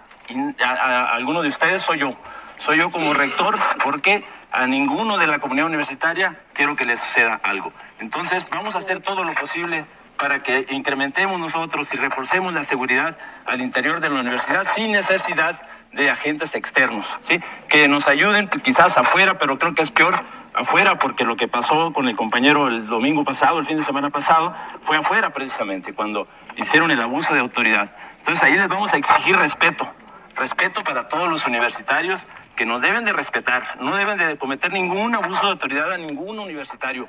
a, 0.62 0.64
a- 0.68 1.02
a 1.04 1.14
alguno 1.14 1.42
de 1.42 1.48
ustedes, 1.48 1.80
soy 1.82 1.98
yo. 1.98 2.12
Soy 2.58 2.78
yo 2.78 2.90
como 2.90 3.14
rector 3.14 3.56
porque 3.84 4.24
a 4.52 4.66
ninguno 4.66 5.18
de 5.18 5.26
la 5.26 5.38
comunidad 5.38 5.66
universitaria 5.66 6.40
quiero 6.52 6.76
que 6.76 6.84
les 6.84 7.00
suceda 7.00 7.40
algo. 7.42 7.72
Entonces 7.98 8.46
vamos 8.50 8.74
a 8.74 8.78
hacer 8.78 9.00
todo 9.00 9.24
lo 9.24 9.34
posible 9.34 9.84
para 10.18 10.42
que 10.42 10.66
incrementemos 10.70 11.38
nosotros 11.38 11.92
y 11.94 11.96
reforcemos 11.96 12.52
la 12.52 12.64
seguridad 12.64 13.16
al 13.46 13.60
interior 13.60 14.00
de 14.00 14.10
la 14.10 14.20
universidad 14.20 14.66
sin 14.74 14.92
necesidad 14.92 15.62
de 15.92 16.10
agentes 16.10 16.54
externos, 16.54 17.06
¿sí? 17.20 17.40
Que 17.68 17.88
nos 17.88 18.08
ayuden 18.08 18.48
quizás 18.62 18.98
afuera, 18.98 19.38
pero 19.38 19.58
creo 19.58 19.74
que 19.74 19.82
es 19.82 19.90
peor 19.90 20.22
afuera 20.54 20.98
porque 20.98 21.24
lo 21.24 21.36
que 21.36 21.48
pasó 21.48 21.92
con 21.92 22.08
el 22.08 22.16
compañero 22.16 22.66
el 22.66 22.86
domingo 22.88 23.24
pasado, 23.24 23.58
el 23.58 23.64
fin 23.64 23.78
de 23.78 23.84
semana 23.84 24.10
pasado, 24.10 24.54
fue 24.82 24.96
afuera 24.96 25.30
precisamente, 25.30 25.94
cuando 25.94 26.28
hicieron 26.56 26.90
el 26.90 27.00
abuso 27.00 27.32
de 27.32 27.40
autoridad. 27.40 27.90
Entonces 28.18 28.42
ahí 28.42 28.56
les 28.56 28.68
vamos 28.68 28.92
a 28.92 28.96
exigir 28.96 29.36
respeto, 29.36 29.88
respeto 30.36 30.82
para 30.82 31.08
todos 31.08 31.28
los 31.28 31.46
universitarios 31.46 32.26
que 32.58 32.66
nos 32.66 32.82
deben 32.82 33.04
de 33.04 33.12
respetar, 33.12 33.80
no 33.80 33.94
deben 33.96 34.18
de 34.18 34.36
cometer 34.36 34.72
ningún 34.72 35.14
abuso 35.14 35.40
de 35.42 35.52
autoridad 35.52 35.92
a 35.92 35.96
ningún 35.96 36.40
universitario. 36.40 37.06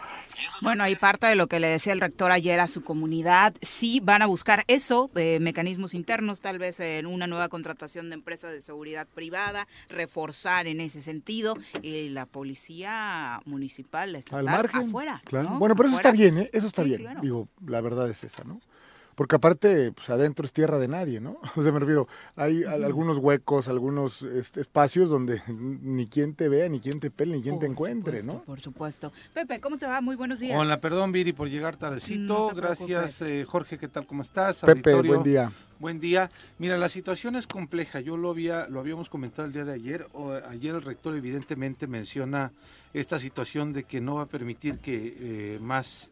Bueno, 0.62 0.84
ahí 0.84 0.96
parte 0.96 1.26
de 1.26 1.36
lo 1.36 1.48
que 1.48 1.60
le 1.60 1.68
decía 1.68 1.92
el 1.92 2.00
rector 2.00 2.32
ayer 2.32 2.60
a 2.60 2.68
su 2.68 2.84
comunidad. 2.84 3.56
Sí 3.62 4.00
van 4.00 4.22
a 4.22 4.28
buscar 4.28 4.64
eso, 4.68 5.10
eh, 5.16 5.40
mecanismos 5.42 5.96
internos, 5.96 6.40
tal 6.40 6.60
vez 6.60 6.80
en 6.80 7.08
una 7.08 7.26
nueva 7.26 7.50
contratación 7.50 8.10
de 8.10 8.14
empresas 8.14 8.52
de 8.52 8.62
seguridad 8.62 9.08
privada, 9.08 9.68
reforzar 9.90 10.68
en 10.68 10.82
ese 10.82 11.02
sentido. 11.02 11.58
Y 11.82 12.10
la 12.10 12.28
policía 12.28 13.42
municipal 13.46 14.16
Al 14.32 14.44
margen. 14.46 14.82
afuera. 14.88 15.22
Claro. 15.26 15.50
¿no? 15.50 15.60
Bueno, 15.60 15.76
pero 15.76 15.90
eso 15.90 15.98
está 15.98 16.12
bien, 16.12 16.38
¿eh? 16.38 16.50
Eso 16.54 16.68
está 16.68 16.84
Sí, 16.84 16.90
bien. 16.90 17.02
claro. 17.02 17.22
Digo, 17.22 17.48
la 17.66 17.82
verdad 17.82 18.08
es 18.10 18.24
esa, 18.24 18.44
¿no? 18.44 18.62
Porque 19.20 19.36
aparte, 19.36 19.92
pues 19.92 20.10
adentro 20.10 20.46
es 20.46 20.54
tierra 20.54 20.80
de 20.80 20.88
nadie, 20.88 21.20
¿no? 21.20 21.42
O 21.58 21.62
sea, 21.62 21.74
me 21.74 21.80
refiero, 21.80 22.08
hay 22.38 22.64
al- 22.64 22.86
algunos 22.86 23.18
huecos, 23.18 23.68
algunos 23.68 24.22
este, 24.22 24.62
espacios 24.62 25.10
donde 25.10 25.42
ni 25.50 26.08
quien 26.08 26.36
te 26.36 26.48
vea, 26.48 26.70
ni 26.70 26.80
quien 26.80 27.02
te 27.02 27.12
pele, 27.12 27.36
ni 27.36 27.44
quien 27.44 27.60
te 27.60 27.66
encuentre, 27.66 28.20
supuesto, 28.20 28.40
¿no? 28.40 28.46
Por 28.46 28.62
supuesto. 28.62 29.12
Pepe, 29.34 29.60
¿cómo 29.60 29.78
te 29.78 29.88
va? 29.88 30.00
Muy 30.00 30.16
buenos 30.16 30.40
días. 30.40 30.58
Hola, 30.58 30.78
perdón 30.78 31.12
Viri 31.12 31.34
por 31.34 31.50
llegar 31.50 31.76
tardecito. 31.76 32.22
No 32.22 32.56
Gracias 32.56 33.22
eh, 33.22 33.44
Jorge, 33.46 33.78
¿qué 33.78 33.90
tal? 33.90 34.08
¿Cómo 34.08 34.22
estás? 34.22 34.60
Pepe, 34.60 34.92
Auditorio, 34.92 35.12
buen 35.16 35.24
día. 35.24 35.52
Buen 35.80 36.00
día. 36.00 36.32
Mira, 36.58 36.78
la 36.78 36.88
situación 36.88 37.36
es 37.36 37.46
compleja. 37.46 38.00
Yo 38.00 38.16
lo 38.16 38.30
había, 38.30 38.70
lo 38.70 38.80
habíamos 38.80 39.10
comentado 39.10 39.46
el 39.46 39.54
día 39.54 39.66
de 39.66 39.74
ayer. 39.74 40.08
O, 40.14 40.32
ayer 40.32 40.76
el 40.76 40.82
rector 40.82 41.14
evidentemente 41.18 41.88
menciona 41.88 42.54
esta 42.94 43.20
situación 43.20 43.74
de 43.74 43.84
que 43.84 44.00
no 44.00 44.16
va 44.16 44.24
a 44.24 44.28
permitir 44.28 44.80
que 44.80 45.16
eh, 45.20 45.60
más 45.62 46.10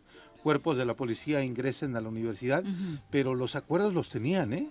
cuerpos 0.48 0.78
de 0.78 0.86
la 0.86 0.94
policía 0.94 1.44
ingresen 1.44 1.98
a 1.98 2.00
la 2.00 2.08
universidad, 2.08 2.64
pero 3.10 3.36
los 3.36 3.58
acuerdos 3.58 3.94
los 3.94 4.08
tenían, 4.10 4.54
¿eh? 4.54 4.70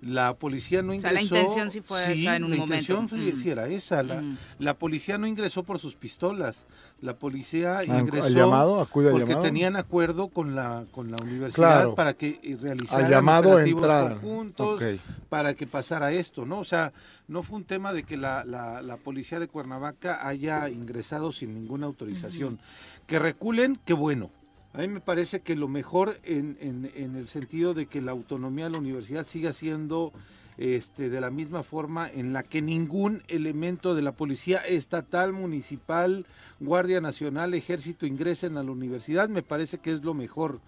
La 0.00 0.32
policía 0.32 0.80
no 0.80 0.92
O 0.92 0.94
ingresó. 0.94 1.12
sea, 1.12 1.12
la 1.12 1.20
intención 1.20 1.70
sí 1.70 1.82
fue 1.82 2.00
esa 2.14 2.34
en 2.36 2.44
un 2.44 2.50
la 2.52 2.56
momento. 2.56 2.74
intención 2.74 3.06
fue- 3.06 3.18
Mm. 3.18 3.36
sí 3.36 3.50
era 3.50 3.68
esa. 3.68 4.02
La, 4.02 4.22
Mm. 4.22 4.38
la 4.58 4.78
policía 4.78 5.18
no 5.18 5.26
ingresó 5.26 5.62
por 5.62 5.78
sus 5.78 5.94
pistolas. 5.94 6.64
La 7.02 7.16
policía 7.18 7.80
Ah, 7.80 7.84
ingresó 7.84 8.24
al 8.28 8.34
llamado, 8.34 8.80
acude 8.80 9.08
al 9.08 9.12
porque 9.12 9.26
llamado. 9.28 9.42
tenían 9.44 9.76
acuerdo 9.76 10.28
con 10.28 10.54
la 10.54 10.86
con 10.90 11.10
la 11.10 11.18
universidad 11.22 11.54
Claro. 11.82 11.94
para 11.94 12.14
que 12.14 12.40
eh, 12.42 12.56
realizaran 12.58 13.04
Al 13.04 13.10
llamado 13.10 13.50
conjuntos 13.58 14.76
Ok. 14.80 15.00
para 15.28 15.52
que 15.52 15.66
pasara 15.66 16.12
esto, 16.12 16.46
¿no? 16.46 16.60
O 16.60 16.64
sea, 16.64 16.94
no 17.28 17.42
fue 17.42 17.58
un 17.58 17.64
tema 17.64 17.92
de 17.92 18.02
que 18.04 18.16
la, 18.16 18.42
la, 18.46 18.80
la 18.80 18.96
policía 18.96 19.38
de 19.38 19.48
Cuernavaca 19.48 20.26
haya 20.26 20.70
ingresado 20.70 21.30
sin 21.30 21.52
ninguna 21.54 21.84
autorización. 21.84 22.58
Que 23.06 23.18
reculen, 23.18 23.78
qué 23.84 23.92
bueno. 23.92 24.30
A 24.72 24.78
mí 24.78 24.88
me 24.88 25.00
parece 25.00 25.40
que 25.40 25.56
lo 25.56 25.66
mejor 25.66 26.16
en, 26.22 26.56
en, 26.60 26.90
en 26.94 27.16
el 27.16 27.26
sentido 27.26 27.74
de 27.74 27.86
que 27.86 28.00
la 28.00 28.12
autonomía 28.12 28.66
de 28.66 28.70
la 28.70 28.78
universidad 28.78 29.26
siga 29.26 29.52
siendo 29.52 30.12
este, 30.58 31.08
de 31.08 31.20
la 31.20 31.30
misma 31.30 31.62
forma 31.62 32.08
en 32.08 32.32
la 32.32 32.42
que 32.42 32.62
ningún 32.62 33.22
elemento 33.28 33.94
de 33.94 34.02
la 34.02 34.12
policía 34.12 34.58
estatal, 34.58 35.32
municipal, 35.32 36.26
Guardia 36.60 37.00
Nacional, 37.00 37.54
Ejército 37.54 38.06
ingresen 38.06 38.58
a 38.58 38.62
la 38.62 38.70
universidad, 38.70 39.28
me 39.28 39.42
parece 39.42 39.78
que 39.78 39.92
es 39.92 40.04
lo 40.04 40.14
mejor 40.14 40.60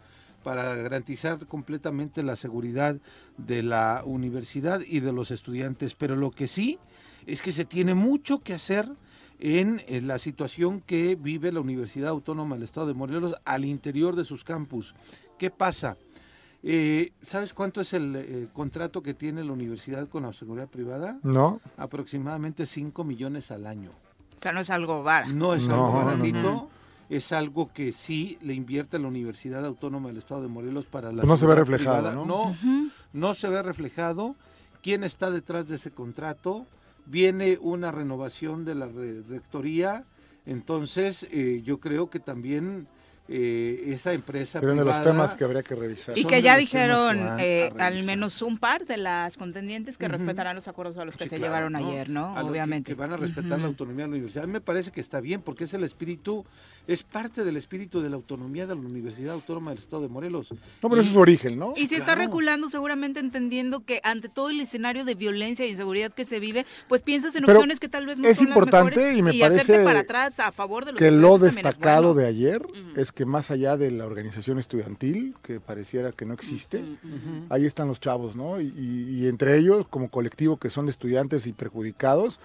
para 0.43 0.75
garantizar 0.75 1.47
completamente 1.47 2.23
la 2.23 2.37
seguridad 2.37 2.97
de 3.37 3.63
la 3.63 4.03
universidad 4.05 4.81
y 4.81 5.01
de 5.01 5.13
los 5.13 5.31
estudiantes. 5.31 5.95
Pero 5.95 6.17
lo 6.17 6.31
que 6.31 6.49
sí 6.49 6.79
es 7.27 7.43
que 7.43 7.53
se 7.53 7.65
tiene 7.65 7.95
mucho 7.95 8.41
que 8.41 8.55
hacer 8.55 8.89
en, 9.45 9.83
en 9.89 10.07
la 10.07 10.19
situación 10.19 10.81
que 10.81 11.17
vive 11.17 11.51
la 11.51 11.59
Universidad 11.61 12.11
Autónoma 12.11 12.55
del 12.55 12.63
Estado 12.63 12.87
de 12.87 12.95
Morelos 12.95 13.35
al 13.45 13.65
interior 13.65 14.15
de 14.15 14.25
sus 14.25 14.45
campus. 14.45 14.95
¿Qué 15.37 15.51
pasa? 15.51 15.97
Eh, 16.63 17.13
¿Sabes 17.27 17.53
cuánto 17.53 17.81
es 17.81 17.93
el 17.93 18.15
eh, 18.15 18.49
contrato 18.53 19.03
que 19.03 19.15
tiene 19.15 19.43
la 19.43 19.53
universidad 19.53 20.09
con 20.09 20.23
la 20.23 20.33
seguridad 20.33 20.69
privada? 20.69 21.19
¿No? 21.25 21.61
Aproximadamente 21.77 22.67
5 22.67 23.03
millones 23.03 23.51
al 23.51 23.67
año. 23.67 23.91
O 24.37 24.39
sea, 24.39 24.53
no 24.53 24.61
es 24.61 24.71
algo 24.71 25.03
bar. 25.03 25.27
No 25.35 25.55
es 25.55 25.67
No, 25.67 25.75
algo 25.75 25.99
no, 26.01 26.05
baratito, 26.07 26.71
es 27.11 27.33
algo 27.33 27.73
que 27.73 27.91
sí 27.91 28.39
le 28.43 28.55
invierte 28.55 29.01
la 29.01 29.09
Universidad 29.09 29.67
Autónoma 29.67 30.09
del 30.11 30.19
Estado 30.19 30.43
de 30.43 30.49
Morelos 30.49 30.87
para 30.87 31.11
la 31.11 31.23
Pues 31.23 31.29
no 31.29 31.37
se 31.37 31.47
ve 31.47 31.53
seguridad 31.55 31.59
reflejado, 31.79 31.97
privada. 32.11 32.15
¿no? 32.15 32.55
No, 32.63 32.91
no 33.13 33.35
se 33.35 33.49
ve 33.49 33.61
reflejado. 33.61 34.37
¿Quién 34.83 35.03
está 35.03 35.33
detrás 35.33 35.67
de 35.67 35.75
ese 35.77 35.91
contrato? 35.91 36.65
Viene 37.07 37.59
una 37.61 37.91
renovación 37.91 38.65
de 38.65 38.75
la 38.75 38.87
re- 38.87 39.23
rectoría, 39.23 40.05
entonces 40.47 41.29
eh, 41.31 41.61
yo 41.65 41.79
creo 41.81 42.11
que 42.11 42.21
también 42.21 42.87
eh, 43.29 43.85
esa 43.95 44.13
empresa 44.13 44.61
Pero 44.61 44.73
de 44.73 44.85
los 44.85 44.85
privada- 44.95 45.05
temas 45.05 45.35
que 45.35 45.45
habría 45.45 45.63
que 45.63 45.75
revisar. 45.75 46.19
Y 46.19 46.25
que 46.25 46.43
ya 46.43 46.57
dijeron 46.57 47.37
que 47.39 47.67
eh, 47.67 47.73
al 47.79 48.03
menos 48.03 48.43
un 48.43 48.59
par 48.59 48.85
de 48.85 48.97
las 48.97 49.37
contendientes 49.37 49.97
que 49.97 50.09
respetarán 50.09 50.57
los 50.57 50.69
acuerdos 50.69 50.97
a 50.99 51.05
los 51.05 51.17
que 51.17 51.25
Sí, 51.25 51.31
se 51.31 51.37
claro, 51.37 51.53
llegaron 51.69 51.77
ayer, 51.77 52.09
¿no? 52.11 52.37
A 52.37 52.41
lo 52.41 52.47
que- 52.47 52.51
Obviamente. 52.53 52.91
Que, 52.93 52.95
van 52.95 53.13
a 53.13 53.17
respetar 53.17 53.61
la 53.61 53.67
autonomía 53.67 54.05
de 54.05 54.11
la 54.11 54.15
universidad. 54.17 54.45
A 54.45 54.47
mí 54.47 54.53
me 54.53 54.61
parece 54.61 54.91
que 54.91 55.01
está 55.01 55.21
bien, 55.21 55.41
porque 55.41 55.65
es 55.65 55.73
el 55.75 55.85
espíritu, 55.85 56.45
es 56.87 57.05
parte 57.05 57.45
del 57.45 57.57
espíritu 57.57 58.01
de 58.03 58.11
la 58.11 58.17
autonomía 58.17 58.67
de 58.67 58.75
la 58.75 58.81
Universidad 58.81 59.35
Autónoma 59.35 59.71
del 59.71 59.79
Estado 59.79 60.03
de 60.03 60.09
Morelos. 60.09 60.51
No, 60.83 60.89
pero 60.91 60.97
Y- 60.97 61.01
eso 61.01 61.09
es 61.09 61.15
su 61.15 61.21
origen, 61.21 61.59
¿no? 61.59 61.75
Y 61.77 61.87
si 61.89 61.95
está 61.95 62.07
Claro. 62.15 62.23
reculando, 62.23 62.69
seguramente 62.69 63.21
entendiendo 63.21 63.85
que 63.85 64.01
ante 64.03 64.29
todo 64.29 64.51
el 64.51 64.61
escenario 64.61 65.05
de 65.05 65.15
violencia 65.15 65.65
e 65.65 65.69
inseguridad 65.69 66.13
que 66.13 66.25
se 66.25 66.41
vive, 66.41 66.67
pues 66.89 67.03
piensas 67.03 67.35
en 67.37 67.43
Pero 67.45 67.59
opciones 67.59 67.79
que 67.79 67.89
tal 67.89 68.05
vez 68.07 68.19
no 68.19 68.27
es 68.29 68.37
son 68.37 68.47
las 68.47 68.57
importante 68.57 68.97
mejores 68.97 69.17
y 69.19 69.23
me 69.23 69.31
hacerte 69.31 69.49
parece 69.73 69.85
para 69.85 70.01
atrás 70.01 70.41
a 70.41 70.51
favor 70.53 70.85
de 70.85 70.93
los 70.93 70.99
que 70.99 71.11
lo 71.13 71.39
destacado 71.39 72.15
bueno. 72.15 72.21
de 72.21 72.27
ayer 72.27 72.67
es 72.97 73.12
que 73.15 73.25
más 73.27 73.51
allá 73.51 73.77
de 73.77 73.91
la 73.91 74.07
organización 74.07 74.59
estudiantil, 74.59 75.35
que 75.43 75.61
pareciera 75.61 76.13
que 76.13 76.25
no 76.25 76.35
existe, 76.35 76.85
ahí 77.51 77.67
están 77.67 77.89
los 77.89 78.01
chavos, 78.01 78.37
¿no? 78.37 78.61
Y, 78.61 79.27
entre 79.29 79.59
ellos, 79.59 79.87
como 79.89 80.11
colectivo 80.11 80.57
que 80.57 80.71
son 80.71 80.87
de 80.87 80.93
estudiantes 80.93 81.47
y 81.47 81.53
perjudicados, 81.53 82.41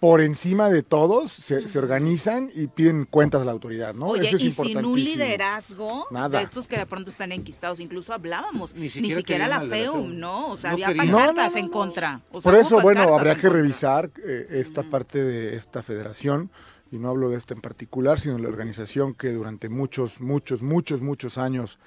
por 0.00 0.20
encima 0.20 0.68
de 0.68 0.82
todos 0.82 1.32
se, 1.32 1.66
se 1.66 1.78
organizan 1.78 2.50
y 2.54 2.66
piden 2.66 3.06
cuentas 3.06 3.40
a 3.40 3.44
la 3.46 3.52
autoridad, 3.52 3.94
¿no? 3.94 4.08
Oye, 4.08 4.26
Eso 4.26 4.36
es 4.36 4.42
y 4.42 4.50
sin 4.50 4.84
un 4.84 5.02
liderazgo 5.02 6.06
Nada. 6.10 6.38
de 6.38 6.44
estos 6.44 6.68
que 6.68 6.76
de 6.76 6.84
pronto 6.84 7.08
están 7.08 7.32
enquistados, 7.32 7.80
incluso 7.80 8.12
hablábamos, 8.12 8.74
Ni 8.74 8.88
ni 9.00 9.10
siquiera 9.12 9.48
la 9.48 9.62
FEUM. 9.62 10.18
¿no? 10.18 10.48
O 10.48 10.56
sea, 10.58 10.70
No 10.70 10.74
había 10.74 10.88
querían. 10.88 11.06
pancartas 11.06 11.34
No, 11.36 11.42
no, 11.42 11.50
no, 11.52 11.58
en 11.58 11.68
contra. 11.68 12.20
O 12.32 12.40
sea, 12.40 12.52
Por 12.52 12.60
eso, 12.60 12.80
bueno, 12.82 13.02
habría 13.14 13.36
que 13.36 13.48
revisar 13.48 14.10
eh, 14.22 14.46
esta 14.50 14.82
parte 14.82 15.24
de 15.24 15.56
esta 15.56 15.82
federación, 15.82 16.50
y 16.90 16.98
no 16.98 17.08
hablo 17.08 17.28
de 17.30 17.36
esta 17.36 17.54
en 17.54 17.60
particular, 17.60 18.20
sino 18.20 18.36
de 18.36 18.42
la 18.42 18.48
organización 18.48 19.14
que 19.14 19.32
durante 19.32 19.68
muchos, 19.68 20.20
muchos, 20.20 20.62
muchos, 20.62 21.00
muchos 21.02 21.38
años 21.38 21.78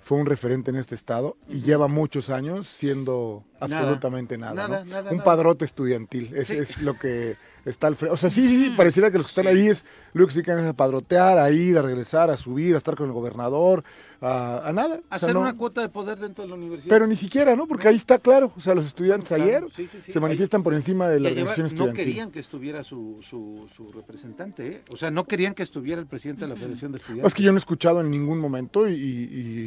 fue 0.00 0.18
un 0.18 0.26
referente 0.26 0.70
en 0.70 0.76
este 0.76 0.94
estado 0.94 1.36
y 1.48 1.62
lleva 1.62 1.88
muchos 1.88 2.28
años 2.30 2.66
siendo 2.66 3.44
Nada. 3.60 3.78
absolutamente 3.78 4.36
nada. 4.38 4.54
Nada, 4.54 4.84
¿no? 4.84 4.90
nada, 4.90 5.10
un 5.12 5.22
padrote 5.22 5.64
estudiantil, 5.64 6.30
Sí. 6.44 6.56
es 6.56 6.82
lo 6.82 6.94
que 6.94 7.36
está 7.64 7.86
al 7.86 7.96
frente. 7.96 8.12
O 8.14 8.16
sea, 8.18 8.28
sí, 8.30 8.46
sí, 8.48 8.64
sí, 8.66 8.70
pareciera 8.76 9.10
que 9.10 9.16
los 9.18 9.26
que 9.26 9.40
están 9.40 9.46
ahí 9.46 9.68
es 9.68 9.86
lo 10.14 10.26
que 10.26 10.32
se 10.32 10.38
dedican 10.38 10.58
es 10.60 10.66
a 10.66 10.72
padrotear, 10.72 11.38
a 11.38 11.50
ir, 11.50 11.76
a 11.76 11.82
regresar, 11.82 12.30
a 12.30 12.36
subir, 12.36 12.74
a 12.74 12.78
estar 12.78 12.96
con 12.96 13.06
el 13.06 13.12
gobernador, 13.12 13.84
a, 14.20 14.62
a 14.68 14.72
nada. 14.72 14.94
O 14.94 14.98
sea, 14.98 15.04
Hacer 15.10 15.34
no- 15.34 15.40
una 15.40 15.56
cuota 15.56 15.80
de 15.82 15.88
poder 15.90 16.18
dentro 16.18 16.44
de 16.44 16.48
la 16.48 16.54
universidad. 16.54 16.88
pero 16.88 17.06
ni 17.06 17.16
siquiera, 17.16 17.54
¿no? 17.56 17.66
Porque 17.66 17.88
ahí 17.88 17.96
está 17.96 18.18
claro. 18.18 18.52
O 18.56 18.60
sea, 18.60 18.74
los 18.74 18.86
estudiantes 18.86 19.28
Claro, 19.28 19.42
ayer 19.44 19.64
sí, 19.74 19.86
sí, 19.90 19.98
sí. 20.02 20.12
se 20.12 20.20
manifiestan 20.20 20.62
por 20.62 20.72
encima 20.72 21.08
de 21.08 21.20
la 21.20 21.28
organización 21.28 21.64
no 21.64 21.68
estudiantil. 21.68 22.04
querían 22.04 22.30
que 22.30 22.38
estuviera 22.40 22.84
su, 22.84 23.18
su, 23.28 23.68
su 23.76 23.88
representante, 23.88 24.66
¿eh? 24.68 24.82
o 24.90 24.96
sea, 24.96 25.10
no 25.10 25.24
querían 25.26 25.52
que 25.54 25.62
estuviera 25.62 26.00
el 26.00 26.06
presidente 26.06 26.42
de 26.42 26.48
la 26.48 26.56
Federación 26.56 26.92
de 26.92 26.98
Estudiantes. 26.98 27.26
Es 27.26 27.34
que 27.34 27.42
yo 27.42 27.52
no 27.52 27.56
he 27.56 27.58
escuchado 27.58 28.00
en 28.00 28.10
ningún 28.10 28.38
momento 28.38 28.88
y, 28.88 28.92
y- 28.94 29.24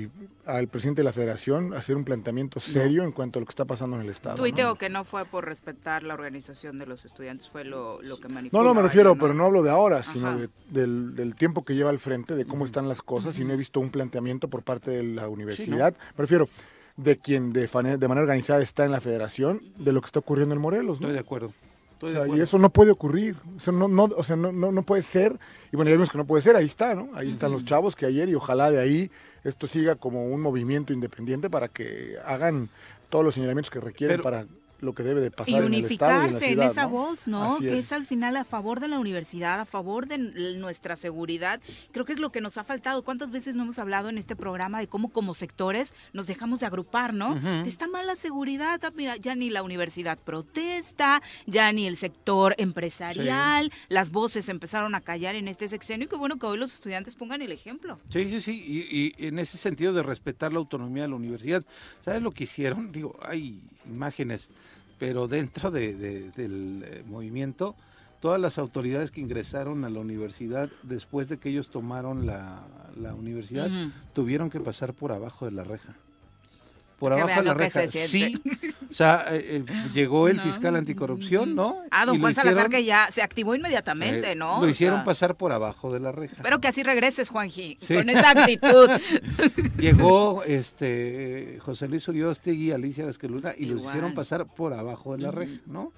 y 0.08 0.10
al 0.46 0.68
presidente 0.70 1.01
de 1.01 1.06
la 1.06 1.13
federación 1.13 1.74
hacer 1.74 1.98
un 1.98 2.04
planteamiento 2.06 2.60
serio 2.62 3.04
en 3.04 3.12
cuanto 3.12 3.38
a 3.38 3.42
lo 3.42 3.46
que 3.46 3.51
está 3.51 3.66
pasando 3.66 3.98
en 3.98 4.04
el 4.04 4.10
Estado. 4.10 4.38
¿no? 4.38 4.44
Tuiteo 4.44 4.75
que 4.75 4.89
no 4.89 5.04
fue 5.04 5.25
por 5.25 5.44
respetar 5.46 6.04
la 6.04 6.13
organización 6.13 6.80
de 6.80 6.86
los 6.86 7.04
estudiantes, 7.06 7.50
fue 7.50 7.66
lo, 7.66 8.01
lo 8.01 8.20
que 8.20 8.30
manifestó. 8.30 8.58
No, 8.58 8.63
no, 8.63 8.74
me 8.74 8.82
refiero, 8.82 9.10
ayer, 9.12 9.20
pero 9.22 9.34
no 9.34 9.46
hablo 9.46 9.62
de 9.62 9.70
ahora, 9.70 10.04
sino 10.04 10.30
Ajá. 10.30 10.37
De- 10.38 10.50
del, 10.70 11.15
del 11.15 11.36
tiempo 11.36 11.63
que 11.63 11.75
lleva 11.75 11.89
al 11.89 12.00
frente, 12.00 12.36
de 12.36 12.46
cómo 12.46 12.65
están 12.65 12.88
las 12.88 13.01
cosas, 13.01 13.38
y 13.39 13.46
no 13.46 13.53
he 13.53 13.58
visto 13.58 13.79
un 13.79 13.89
planteamiento 13.91 14.48
por 14.50 14.63
parte 14.63 14.91
de 14.91 15.03
la 15.03 15.27
universidad. 15.29 15.94
Me 16.17 16.22
refiero 16.24 16.48
de 16.96 17.17
quien 17.17 17.53
de, 17.53 17.67
manera 17.74 18.22
organizada 18.22 18.62
está 18.62 18.86
en 18.86 18.91
la 18.91 19.01
federación, 19.01 19.62
de 19.77 19.94
lo 19.94 20.01
que 20.01 20.06
está 20.08 20.20
ocurriendo 20.20 20.56
en 20.56 20.62
Morelos. 20.62 21.00
¿no? 21.01 21.08
Estoy 21.08 21.13
de 21.13 21.20
acuerdo. 21.20 21.53
Estoy 21.94 22.10
O 22.15 22.20
de 22.22 22.27
sea, 22.27 22.38
y 22.38 22.41
eso 22.41 22.58
no 22.60 22.70
puede 22.72 22.91
ocurrir. 22.91 23.36
No, 23.72 23.88
no, 23.88 24.03
o 24.03 24.24
sea, 24.24 24.36
no, 24.36 24.51
no, 24.51 24.72
no 24.72 24.84
puede 24.84 25.01
ser. 25.01 25.38
Y 25.72 25.75
bueno, 25.75 25.89
ya 25.89 25.96
vimos 25.96 26.10
que 26.12 26.17
no 26.17 26.25
puede 26.25 26.41
ser. 26.44 26.56
Ahí 26.56 26.65
está, 26.65 26.94
¿no? 26.96 27.10
Ahí 27.15 27.29
están 27.29 27.51
los 27.51 27.65
chavos 27.65 27.96
que 27.96 28.06
ayer 28.06 28.29
y 28.29 28.36
ojalá 28.36 28.70
de 28.70 28.79
ahí 28.79 29.10
esto 29.44 29.65
siga 29.67 29.96
como 29.96 30.25
un 30.27 30.39
movimiento 30.41 30.94
independiente 30.94 31.50
para 31.50 31.67
que 31.70 32.15
hagan 32.25 32.70
todos 33.10 33.25
los 33.25 33.34
señalamientos 33.34 33.72
que 33.72 33.79
requieren 33.79 34.17
Pero- 34.17 34.24
para 34.24 34.46
lo 34.79 34.93
que 34.93 35.03
debe 35.03 35.22
de 35.22 35.31
pasar 35.31 35.50
Y 35.50 35.57
en 35.57 35.74
el 35.74 35.86
Estado 35.86 36.12
y 36.12 36.15
en 36.15 36.31
la 36.31 36.38
unificarse 36.38 36.51
en, 36.51 36.62
esa 36.62 36.84
¿no? 36.84 36.89
voz, 36.89 37.27
¿no? 37.27 37.43
Así 37.43 37.63
que 37.63 37.74
es. 37.77 37.86
es. 37.86 37.93
al 37.93 38.05
final 38.05 38.36
a 38.38 38.43
favor 38.43 38.79
de 38.79 38.88
la 38.88 39.00
universidad, 39.00 39.60
a 39.60 39.65
favor 39.65 40.07
de 40.07 40.17
nuestra 40.17 40.96
seguridad. 40.96 41.60
Creo 41.91 42.05
que 42.05 42.13
es 42.13 42.19
lo 42.19 42.31
que 42.31 42.41
nos 42.41 42.57
ha 42.57 42.63
faltado. 42.63 43.03
¿Cuántas 43.03 43.31
veces 43.31 43.55
no 43.55 43.63
hemos 43.63 43.79
hablado 43.79 44.10
en 44.10 44.17
este 44.17 44.36
programa 44.36 44.79
de 44.79 44.88
cómo 44.88 45.10
como 45.10 45.34
sectores 45.34 45.93
nos 46.13 46.27
dejamos 46.27 46.60
de 46.60 46.65
agrupar, 46.65 47.13
¿no? 47.13 47.38
Está 47.65 47.88
mal 47.88 48.07
la 48.07 48.15
seguridad, 48.15 48.79
ah, 48.84 48.91
mira, 48.96 49.15
ya 49.17 49.36
ni 49.36 49.50
la 49.50 49.63
universidad 49.63 50.17
protesta, 50.17 51.22
ya 51.46 51.72
ni 51.72 51.88
el 51.88 51.98
sector 51.98 52.55
empresarial, 52.57 53.72
las 53.89 54.12
voces 54.12 54.50
empezaron 54.50 54.96
a 54.96 55.01
callar 55.01 55.36
en 55.36 55.48
este 55.48 55.67
sexenio 55.67 56.05
y 56.05 56.07
qué 56.10 56.15
bueno 56.15 56.38
que 56.38 56.46
hoy 56.46 56.57
los 56.57 56.74
estudiantes 56.74 57.15
pongan 57.15 57.41
el 57.41 57.51
ejemplo. 57.51 58.00
Sí, 58.10 58.29
sí, 58.29 58.41
sí, 58.41 58.63
y, 58.65 59.15
y 59.17 59.27
en 59.27 59.39
ese 59.39 59.57
sentido 59.57 59.93
de 59.93 60.03
respetar 60.03 60.53
la 60.53 60.60
autonomía 60.60 61.03
de 61.03 61.10
la 61.10 61.15
universidad, 61.15 61.63
¿sabes 62.03 62.22
lo 62.22 62.31
que 62.31 62.46
hicieron? 62.46 62.91
Digo, 62.91 63.17
hay 63.22 63.62
imágenes, 63.89 64.50
pero 65.00 65.27
dentro 65.27 65.72
de- 65.72 65.96
de- 65.96 66.32
del 66.32 66.84
eh, 66.86 67.03
movimiento, 67.08 67.75
todas 68.20 68.41
las 68.41 68.58
autoridades 68.58 69.12
que 69.12 69.22
ingresaron 69.22 69.86
a 69.86 69.89
la 69.89 70.00
universidad 70.00 70.70
después 70.84 71.29
de 71.29 71.38
que 71.38 71.50
ellos 71.50 71.70
tomaron 71.70 72.25
la, 72.25 72.65
la 73.00 73.13
universidad, 73.13 73.70
tuvieron 74.13 74.50
que 74.50 74.60
pasar 74.60 74.94
por 74.94 75.12
abajo 75.12 75.46
de 75.46 75.51
la 75.51 75.63
reja. 75.63 75.96
Por 77.00 77.13
Que 77.13 77.22
abajo 77.22 77.42
de 77.42 77.46
la 77.48 77.54
reja. 77.54 77.88
se 77.88 78.08
Sí, 78.08 78.42
o 78.89 78.94
sea, 78.94 79.25
eh, 79.30 79.63
eh, 79.68 79.89
llegó 79.94 80.27
el 80.27 80.38
No. 80.38 80.44
fiscal 80.44 80.75
anticorrupción, 80.75 81.54
¿no? 81.54 81.77
Ah, 81.92 82.06
don 82.08 82.20
Juan 82.20 82.34
Salazar 82.34 82.70
que 82.70 82.84
ya 82.84 83.08
se 83.12 83.22
activó 83.22 83.54
inmediatamente, 83.54 84.32
eh, 84.32 84.36
¿no? 84.36 84.60
Lo 84.60 84.66
O 84.66 84.70
hicieron 84.70 85.00
sea, 85.00 85.06
pasar 85.06 85.36
por 85.36 85.51
abajo 85.51 85.94
de 85.94 86.00
la 86.00 86.12
reja. 86.12 86.34
Espero 86.34 86.60
que 86.60 86.68
así 86.68 86.82
regreses, 86.82 87.30
Juanji, 87.30 87.77
Sí. 87.80 87.94
con 87.94 88.10
esa 88.10 88.32
actitud. 88.32 88.89
Llegó 89.77 90.44
este 90.44 91.60
José 91.62 91.88
Luis 91.88 92.08
Uriostegui 92.08 92.70
y 92.70 92.72
Alicia 92.72 93.06
Vesqueluna 93.06 93.54
y 93.58 93.66
los 93.66 93.84
hicieron 93.84 94.13
pasar 94.13 94.48
por 94.48 94.74
abajo 94.74 95.16
de 95.16 95.22
la 95.24 95.32
reja, 95.32 95.62
¿no? 95.68 95.92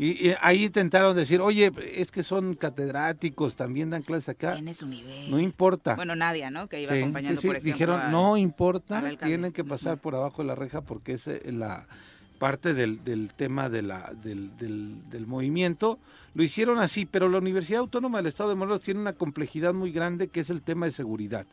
Y, 0.00 0.28
y 0.28 0.34
ahí 0.40 0.64
intentaron 0.66 1.16
decir, 1.16 1.40
oye, 1.40 1.72
es 1.94 2.12
que 2.12 2.22
son 2.22 2.54
catedráticos, 2.54 3.56
también 3.56 3.90
dan 3.90 4.02
clases 4.02 4.28
acá. 4.28 4.54
Tiene 4.54 4.72
su 4.72 4.86
nivel. 4.86 5.28
No 5.30 5.40
importa. 5.40 5.96
Bueno, 5.96 6.14
Nadia, 6.14 6.50
¿no? 6.52 6.68
Que 6.68 6.80
iba 6.82 6.92
Sí, 6.92 7.00
acompañando, 7.00 7.40
sí, 7.40 7.46
por 7.48 7.56
ejemplo. 7.56 7.72
Dijeron, 7.72 8.00
al- 8.00 8.12
no 8.12 8.36
importa, 8.36 8.98
al 8.98 9.06
alcalde". 9.06 9.26
tienen 9.34 9.52
que 9.52 9.64
pasar 9.64 9.98
por 9.98 10.14
abajo 10.14 10.42
de 10.42 10.46
la 10.48 10.54
reja 10.54 10.82
porque 10.82 11.14
es 11.14 11.26
eh, 11.26 11.42
la 11.52 11.86
parte 12.38 12.74
del, 12.74 13.02
del 13.02 13.32
tema 13.34 13.68
de 13.68 13.82
la, 13.82 14.12
del, 14.22 14.56
del- 14.56 15.10
del 15.10 15.26
movimiento. 15.26 15.98
Lo 16.34 16.44
hicieron 16.44 16.78
así, 16.78 17.04
pero 17.04 17.28
la 17.28 17.38
Universidad 17.38 17.80
Autónoma 17.80 18.18
del 18.18 18.28
Estado 18.28 18.50
de 18.50 18.54
Morelos 18.54 18.82
tiene 18.82 19.00
una 19.00 19.14
complejidad 19.14 19.74
muy 19.74 19.90
grande 19.90 20.28
que 20.28 20.38
es 20.40 20.50
el 20.50 20.62
tema 20.62 20.86
de 20.86 20.92
seguridad. 20.92 21.46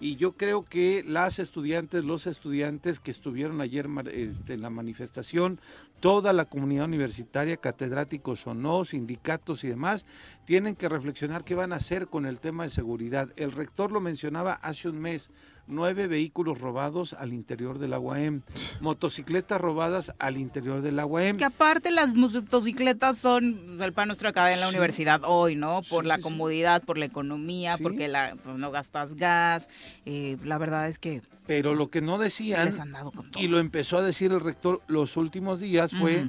Y 0.00 0.16
yo 0.16 0.32
creo 0.32 0.64
que 0.64 1.04
las 1.06 1.38
estudiantes, 1.38 2.04
los 2.04 2.26
estudiantes 2.26 3.00
que 3.00 3.10
estuvieron 3.10 3.60
ayer 3.60 3.86
este, 4.12 4.54
en 4.54 4.62
la 4.62 4.70
manifestación, 4.70 5.60
toda 6.00 6.32
la 6.32 6.46
comunidad 6.46 6.86
universitaria, 6.86 7.58
catedráticos 7.58 8.46
o 8.46 8.54
no, 8.54 8.86
sindicatos 8.86 9.62
y 9.62 9.68
demás, 9.68 10.06
tienen 10.46 10.74
que 10.74 10.88
reflexionar 10.88 11.44
qué 11.44 11.54
van 11.54 11.74
a 11.74 11.76
hacer 11.76 12.06
con 12.08 12.24
el 12.24 12.40
tema 12.40 12.64
de 12.64 12.70
seguridad. 12.70 13.30
El 13.36 13.52
rector 13.52 13.92
lo 13.92 14.00
mencionaba 14.00 14.54
hace 14.54 14.88
un 14.88 14.98
mes, 14.98 15.30
nueve 15.70 16.06
vehículos 16.06 16.60
robados 16.60 17.12
al 17.14 17.32
interior 17.32 17.78
del 17.78 17.94
UAM, 17.94 18.42
motocicletas 18.80 19.60
robadas 19.60 20.12
al 20.18 20.36
interior 20.36 20.82
del 20.82 20.98
UAM. 20.98 21.36
Que 21.36 21.44
aparte 21.44 21.90
las 21.90 22.14
motocicletas 22.14 23.18
son 23.18 23.78
el 23.80 23.92
pan 23.92 24.08
nuestro 24.08 24.28
acá 24.28 24.52
en 24.52 24.60
la 24.60 24.66
Sí. 24.66 24.70
universidad 24.74 25.22
hoy, 25.24 25.56
¿no? 25.56 25.82
Por 25.88 26.04
Sí, 26.04 26.08
la 26.08 26.16
sí, 26.16 26.20
sí. 26.20 26.22
comodidad, 26.24 26.82
por 26.82 26.98
la 26.98 27.04
economía, 27.04 27.76
Sí. 27.76 27.82
porque 27.82 28.08
la, 28.08 28.36
pues, 28.42 28.56
no 28.56 28.70
gastas 28.70 29.14
gas. 29.14 29.68
eh, 30.06 30.36
la 30.44 30.58
verdad 30.58 30.88
es 30.88 30.98
que 30.98 31.22
Pero 31.46 31.74
lo 31.74 31.88
que 31.90 32.00
no 32.00 32.16
se 32.18 32.24
decían, 32.24 32.64
les 32.66 32.78
han 32.80 32.92
dado 32.92 33.10
con 33.12 33.30
todo. 33.30 33.42
y 33.42 33.48
lo 33.48 33.58
empezó 33.58 33.98
a 33.98 34.02
decir 34.02 34.32
el 34.32 34.40
rector 34.40 34.82
los 34.86 35.16
últimos 35.16 35.60
días, 35.60 35.92
fue 35.98 36.28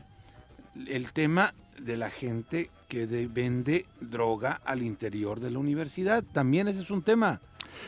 el 0.88 1.12
tema 1.12 1.54
de 1.80 1.97
la 1.97 2.10
gente 2.10 2.69
que 2.91 3.08
de- 3.08 3.27
vende 3.27 3.86
droga 4.01 4.60
al 4.65 4.82
interior 4.84 5.39
de 5.39 5.49
la 5.49 5.60
universidad. 5.60 6.25
También 6.34 6.67
ese 6.67 6.82
es 6.82 6.91
un 6.91 7.01
tema. 7.01 7.39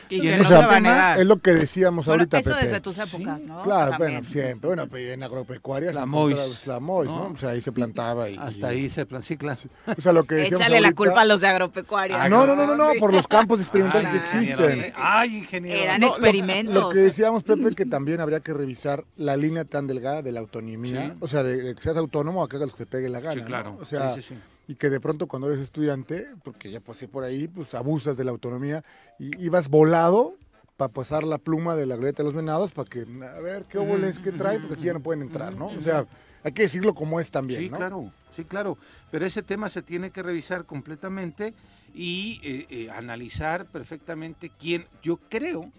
y 0.08 0.16
y 0.16 0.20
que 0.22 0.30
en 0.32 0.38
no 0.38 0.44
ese 0.44 0.56
se 0.56 0.66
va 0.66 0.76
a 0.76 0.80
negar. 0.80 1.20
Es 1.20 1.26
lo 1.26 1.36
que 1.40 1.52
decíamos 1.52 2.06
Bueno, 2.06 2.22
ahorita, 2.22 2.38
eso 2.38 2.50
Pepe. 2.50 2.64
desde 2.64 2.80
tus 2.80 2.98
épocas, 2.98 3.42
¿no? 3.44 3.62
Claro, 3.62 3.90
También. 3.90 4.12
bueno, 4.22 4.28
siempre. 4.30 4.66
Bueno, 4.68 4.86
pues, 4.88 5.12
en 5.12 5.22
agropecuaria 5.22 5.92
La 5.92 6.06
Mois, 6.06 6.66
la 6.66 6.80
Mois, 6.80 7.08
¿no? 7.10 7.18
¿no? 7.28 7.32
O 7.34 7.36
sea, 7.36 7.50
ahí 7.50 7.60
se 7.60 7.70
plantaba 7.70 8.30
y... 8.30 8.36
Hasta 8.38 8.72
y- 8.72 8.78
ahí 8.78 8.90
se 8.90 9.04
plan, 9.04 9.22
sí, 9.22 9.36
claro. 9.36 9.60
O 9.96 10.00
sea, 10.00 10.12
lo 10.14 10.24
que 10.24 10.36
decíamos 10.36 10.62
Échale 10.62 10.80
la 10.80 10.88
ahorita- 10.88 10.96
culpa 10.96 11.20
a 11.20 11.24
los 11.26 11.40
de 11.42 11.48
agropecuaria. 11.48 12.22
Ah, 12.22 12.28
no, 12.30 12.46
no, 12.46 12.56
no, 12.56 12.66
no, 12.66 12.76
no, 12.76 12.92
Sí. 12.92 12.98
por 12.98 13.12
los 13.12 13.28
campos 13.28 13.60
experimentales 13.60 14.08
que 14.08 14.14
Ay, 14.18 14.24
ingeniero, 14.24 14.64
existen. 14.64 14.90
¿eh? 14.90 14.92
Ay, 14.96 15.36
ingeniero. 15.36 15.82
Eran 15.82 16.00
No, 16.00 16.06
lo- 16.08 16.12
experimentos. 16.14 16.74
Lo, 16.74 16.88
que 16.88 16.98
decíamos, 17.00 17.44
Pepe, 17.44 17.74
que 17.74 17.84
también 17.84 18.20
habría 18.22 18.40
que 18.40 18.54
revisar 18.54 19.04
la 19.18 19.36
línea 19.36 19.66
tan 19.66 19.86
delgada 19.86 20.22
de 20.22 20.32
la 20.32 20.40
autonomía. 20.40 21.08
Sí. 21.08 21.12
O 21.20 21.28
sea, 21.28 21.42
de, 21.42 21.58
de 21.62 21.74
que 21.74 21.82
seas 21.82 21.98
autónomo 21.98 22.42
a 22.42 22.48
que 22.48 22.56
hagas 22.56 22.70
lo 22.70 22.74
que 22.74 22.86
te 22.86 22.90
pegue 22.90 23.10
la 23.10 23.20
gana. 23.20 23.34
Sí, 23.34 23.40
¿no? 23.40 23.46
claro. 23.46 23.78
O 23.80 23.84
sea, 23.84 24.14
Sí, 24.14 24.22
sí, 24.22 24.28
sí. 24.34 24.40
Y 24.66 24.76
que 24.76 24.90
de 24.90 25.00
pronto 25.00 25.26
cuando 25.26 25.48
eres 25.48 25.60
estudiante, 25.60 26.26
porque 26.42 26.70
ya 26.70 26.80
pasé 26.80 27.08
por 27.08 27.24
ahí, 27.24 27.48
pues 27.48 27.74
abusas 27.74 28.16
de 28.16 28.24
la 28.24 28.30
autonomía 28.30 28.82
y 29.18 29.44
ibas 29.44 29.68
volado 29.68 30.36
para 30.76 30.92
pasar 30.92 31.24
la 31.24 31.38
pluma 31.38 31.76
de 31.76 31.86
la 31.86 31.96
glorieta 31.96 32.22
de 32.22 32.24
los 32.24 32.34
venados 32.34 32.72
para 32.72 32.88
que, 32.88 33.00
a 33.00 33.40
ver, 33.40 33.64
qué 33.64 33.78
óboles, 33.78 34.18
qué 34.18 34.32
trae, 34.32 34.58
porque 34.58 34.74
aquí 34.74 34.84
ya 34.84 34.94
no 34.94 35.00
pueden 35.00 35.22
entrar, 35.22 35.54
¿no? 35.54 35.66
O 35.66 35.80
sea, 35.80 36.06
hay 36.42 36.52
que 36.52 36.62
decirlo 36.62 36.94
como 36.94 37.20
es 37.20 37.30
también, 37.30 37.60
Sí, 37.60 37.70
¿no? 37.70 37.76
claro, 37.76 38.12
sí, 38.34 38.44
claro. 38.44 38.76
Pero 39.10 39.24
ese 39.24 39.42
tema 39.42 39.68
se 39.68 39.82
tiene 39.82 40.10
que 40.10 40.22
revisar 40.22 40.64
completamente 40.64 41.54
y 41.94 42.40
eh, 42.42 42.66
eh, 42.70 42.90
analizar 42.90 43.66
perfectamente 43.66 44.50
quién. 44.58 44.86
Yo 45.02 45.18
creo, 45.28 45.70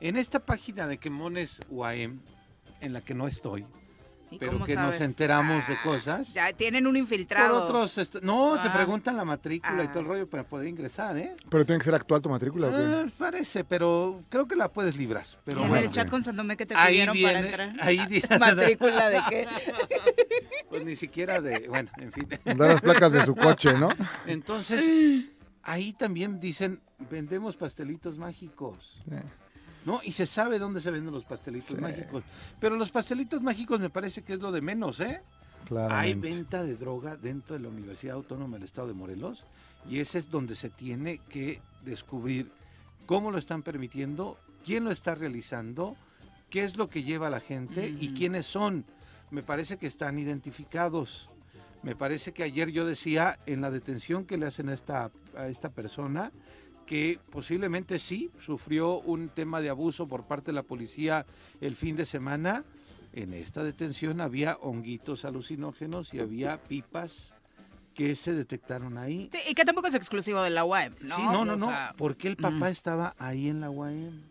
en 0.00 0.16
esta 0.16 0.38
página 0.38 0.86
de 0.86 0.98
Quemones 0.98 1.60
UAM, 1.68 2.20
en 2.80 2.92
la 2.92 3.00
que 3.00 3.14
no 3.14 3.26
estoy, 3.26 3.62
¿Y 3.62 3.85
pero 4.38 4.64
que 4.64 4.74
nos 4.74 5.00
enteramos 5.00 5.66
de 5.66 5.74
Ah, 5.74 5.80
cosas. 5.82 6.32
Ya 6.34 6.52
tienen 6.52 6.86
un 6.86 6.92
por 6.94 6.98
infiltrado. 6.98 7.64
otros, 7.64 7.98
est- 7.98 8.16
no, 8.22 8.54
te 8.60 8.68
Ah. 8.68 8.72
preguntan 8.74 9.16
la 9.16 9.24
matrícula 9.24 9.82
y 9.84 9.86
Ah. 9.86 9.90
todo 9.92 10.00
el 10.00 10.06
rollo 10.06 10.28
para 10.28 10.44
poder 10.44 10.68
ingresar, 10.68 11.16
¿eh? 11.16 11.34
Pero 11.50 11.64
tiene 11.66 11.78
que 11.78 11.84
ser 11.84 11.94
actual 11.94 12.20
tu 12.22 12.28
matrícula, 12.28 12.68
¿o 12.68 12.70
qué? 12.70 12.76
Eh, 13.06 13.10
parece, 13.18 13.64
pero 13.64 14.22
creo 14.28 14.46
que 14.46 14.56
la 14.56 14.68
puedes 14.72 14.96
librar. 14.96 15.26
Pero 15.44 15.62
en 15.62 15.68
bueno, 15.68 15.84
el 15.84 15.90
chat 15.90 16.08
con 16.08 16.22
Sandomé 16.24 16.56
que 16.56 16.66
te 16.66 16.74
Ahí 16.74 16.92
pidieron 16.94 17.16
para 17.22 17.38
entrar. 17.40 17.72
ahí 17.80 17.98
dice- 18.08 18.38
¿Matrícula 18.38 19.08
de 19.10 19.20
qué? 19.28 19.46
pues 20.68 20.84
ni 20.84 20.96
siquiera 20.96 21.40
de, 21.40 21.68
bueno, 21.68 21.90
en 21.98 22.12
fin. 22.12 22.28
Dar 22.44 22.56
las 22.56 22.80
placas 22.80 23.12
de 23.12 23.24
su 23.24 23.34
coche, 23.34 23.74
¿no? 23.74 23.88
Entonces, 24.26 25.24
ahí 25.62 25.92
también 25.92 26.40
dicen, 26.40 26.80
vendemos 27.10 27.56
pastelitos 27.56 28.18
mágicos. 28.18 29.00
¿No? 29.86 30.00
Y 30.04 30.12
se 30.12 30.26
sabe 30.26 30.58
dónde 30.58 30.80
se 30.80 30.90
venden 30.90 31.14
los 31.14 31.24
pastelitos 31.24 31.80
mágicos. 31.80 32.24
Pero 32.60 32.76
los 32.76 32.90
pastelitos 32.90 33.40
mágicos 33.40 33.80
me 33.80 33.88
parece 33.88 34.22
que 34.22 34.34
es 34.34 34.40
lo 34.40 34.50
de 34.52 34.60
menos, 34.60 35.00
¿eh? 35.00 35.22
Hay 35.22 35.66
Claramente. 35.68 36.28
venta 36.28 36.64
de 36.64 36.76
droga 36.76 37.16
dentro 37.16 37.56
de 37.56 37.62
la 37.62 37.68
Universidad 37.68 38.16
Autónoma 38.16 38.56
del 38.56 38.64
Estado 38.64 38.88
de 38.88 38.94
Morelos 38.94 39.44
y 39.88 40.00
ese 40.00 40.18
es 40.18 40.30
donde 40.30 40.54
se 40.54 40.70
tiene 40.70 41.18
que 41.28 41.60
descubrir 41.84 42.50
cómo 43.06 43.30
lo 43.30 43.38
están 43.38 43.62
permitiendo, 43.62 44.38
quién 44.64 44.84
lo 44.84 44.90
está 44.90 45.14
realizando, 45.14 45.96
qué 46.50 46.64
es 46.64 46.76
lo 46.76 46.88
que 46.88 47.02
lleva 47.02 47.28
a 47.28 47.30
la 47.30 47.40
gente 47.40 47.88
y 47.88 48.12
quiénes 48.14 48.46
son. 48.46 48.84
Me 49.30 49.42
parece 49.42 49.76
que 49.76 49.86
están 49.86 50.18
identificados. 50.18 51.28
Me 51.82 51.94
parece 51.94 52.32
que 52.32 52.42
ayer 52.42 52.70
yo 52.70 52.84
decía 52.84 53.38
en 53.46 53.60
la 53.60 53.70
detención 53.70 54.24
que 54.24 54.38
le 54.38 54.46
hacen 54.46 54.68
a 54.68 54.74
esta, 54.74 55.10
a 55.36 55.46
esta 55.46 55.70
persona 55.70 56.32
que 56.86 57.18
posiblemente 57.30 57.98
sí 57.98 58.30
sufrió 58.40 59.00
un 59.00 59.28
tema 59.28 59.60
de 59.60 59.68
abuso 59.70 60.06
por 60.06 60.24
parte 60.24 60.46
de 60.46 60.54
la 60.54 60.62
policía 60.62 61.26
el 61.60 61.76
fin 61.76 61.96
de 61.96 62.04
semana. 62.04 62.64
En 63.12 63.32
esta 63.32 63.64
detención 63.64 64.20
había 64.20 64.56
honguitos 64.60 65.24
alucinógenos 65.24 66.14
y 66.14 66.20
había 66.20 66.62
pipas 66.62 67.34
que 67.94 68.14
se 68.14 68.34
detectaron 68.34 68.98
ahí. 68.98 69.30
Sí, 69.32 69.40
y 69.48 69.54
que 69.54 69.64
tampoco 69.64 69.88
es 69.88 69.94
exclusivo 69.94 70.42
de 70.42 70.50
la 70.50 70.64
UAM, 70.64 70.94
¿no? 71.00 71.16
Sí, 71.16 71.22
no, 71.24 71.44
no, 71.44 71.54
O 71.54 71.56
no. 71.56 71.66
sea, 71.66 71.94
¿Por 71.96 72.16
qué 72.16 72.28
el 72.28 72.36
papá 72.36 72.68
mm. 72.68 72.72
estaba 72.72 73.14
ahí 73.18 73.48
en 73.48 73.60
la 73.62 73.70
UAM? 73.70 74.22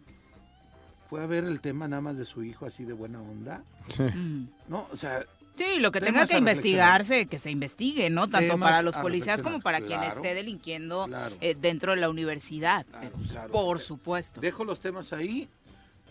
Fue 1.09 1.21
a 1.23 1.25
ver 1.25 1.43
el 1.45 1.61
tema 1.61 1.87
nada 1.87 2.01
más 2.01 2.15
de 2.17 2.25
su 2.25 2.43
hijo 2.43 2.65
así 2.65 2.83
de 2.85 2.93
buena 2.93 3.21
onda. 3.21 3.63
mm. 3.97 4.45
No, 4.67 4.87
o 4.91 4.97
sea, 4.97 5.25
Sí, 5.55 5.79
lo 5.79 5.91
que 5.91 6.01
tenga 6.01 6.27
que 6.27 6.37
investigarse, 6.37 7.27
que 7.27 7.39
se 7.39 7.51
investigue, 7.51 8.09
¿no? 8.09 8.29
Tanto 8.29 8.53
Temas 8.53 8.69
para 8.69 8.81
los 8.81 8.95
policías 8.97 9.41
como 9.41 9.61
para 9.61 9.81
quien 9.81 10.03
esté 10.03 10.33
delinquiendo 10.33 11.05
claro. 11.05 11.35
eh, 11.41 11.55
dentro 11.59 11.91
de 11.93 11.97
la 11.97 12.09
universidad. 12.09 12.85
Claro. 13.29 13.51
Por 13.51 13.79
supuesto. 13.79 14.41
dejo 14.41 14.65
los 14.65 14.79
temas 14.79 15.13
ahí 15.13 15.49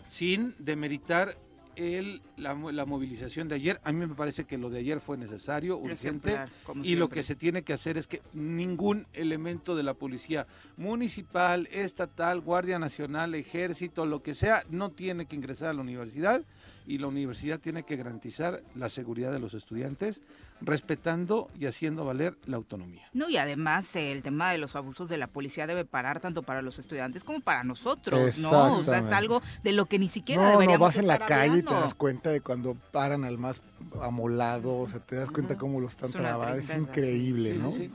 sin 0.07 0.55
demeritar 0.59 1.37
el, 1.75 2.21
la, 2.37 2.53
la 2.53 2.85
movilización 2.85 3.47
de 3.47 3.55
ayer. 3.55 3.81
A 3.83 3.91
mí 3.91 4.05
me 4.05 4.15
parece 4.15 4.45
que 4.45 4.57
lo 4.57 4.69
de 4.69 4.79
ayer 4.79 4.99
fue 4.99 5.17
necesario, 5.17 5.77
urgente. 5.77 6.33
Ejemplar, 6.33 6.49
Y 6.83 6.95
lo 6.95 7.09
que 7.09 7.23
se 7.23 7.35
tiene 7.35 7.63
que 7.63 7.73
hacer 7.73 7.97
es 7.97 8.07
que 8.07 8.21
ningún 8.33 9.07
elemento 9.13 9.75
de 9.75 9.83
la 9.83 9.93
policía 9.93 10.47
municipal, 10.77 11.67
estatal, 11.71 12.41
Guardia 12.41 12.79
Nacional, 12.79 13.35
Ejército, 13.35 14.05
lo 14.05 14.23
que 14.23 14.35
sea, 14.35 14.63
no 14.69 14.89
tiene 14.89 15.25
que 15.25 15.35
ingresar 15.35 15.69
a 15.69 15.73
la 15.73 15.81
universidad 15.81 16.41
y 16.87 16.97
la 16.97 17.07
universidad 17.07 17.59
tiene 17.59 17.83
que 17.83 17.95
garantizar 17.95 18.63
la 18.75 18.89
seguridad 18.89 19.31
de 19.31 19.39
los 19.39 19.53
estudiantes, 19.53 20.21
respetando 20.61 21.49
y 21.59 21.65
haciendo 21.65 22.05
valer 22.05 22.37
la 22.45 22.57
autonomía. 22.57 23.09
No, 23.13 23.29
y 23.29 23.37
además 23.37 23.95
eh, 23.95 24.11
el 24.11 24.21
tema 24.21 24.51
de 24.51 24.57
los 24.57 24.75
abusos 24.75 25.09
de 25.09 25.17
la 25.17 25.27
policía 25.27 25.67
debe 25.67 25.85
parar 25.85 26.19
tanto 26.19 26.43
para 26.43 26.61
los 26.61 26.79
estudiantes 26.79 27.23
como 27.23 27.41
para 27.41 27.63
nosotros, 27.63 28.37
¿no? 28.37 28.77
O 28.77 28.83
sea, 28.83 28.99
es 28.99 29.11
algo 29.11 29.41
de 29.63 29.73
lo 29.73 29.85
que 29.85 29.99
ni 29.99 30.07
siquiera 30.07 30.41
No, 30.41 30.47
no, 30.47 30.51
deberíamos 30.53 30.87
vas 30.87 30.97
en 30.97 31.07
la 31.07 31.19
calle 31.19 31.59
y 31.59 31.63
te 31.63 31.73
das 31.73 31.93
cuenta 31.93 32.29
de 32.29 32.41
cuando 32.41 32.75
paran 32.91 33.25
al 33.25 33.37
más 33.37 33.61
amolado, 34.01 34.77
o 34.77 34.89
sea, 34.89 34.99
te 34.99 35.15
das 35.15 35.29
cuenta 35.31 35.57
cómo 35.57 35.79
lo 35.79 35.87
están 35.87 36.09
Es 36.09 36.15
una 36.15 36.23
trabando, 36.29 36.59
es 36.59 36.69
increíble, 36.75 37.53
sí, 37.53 37.57
¿no? 37.59 37.71
sí. 37.71 37.87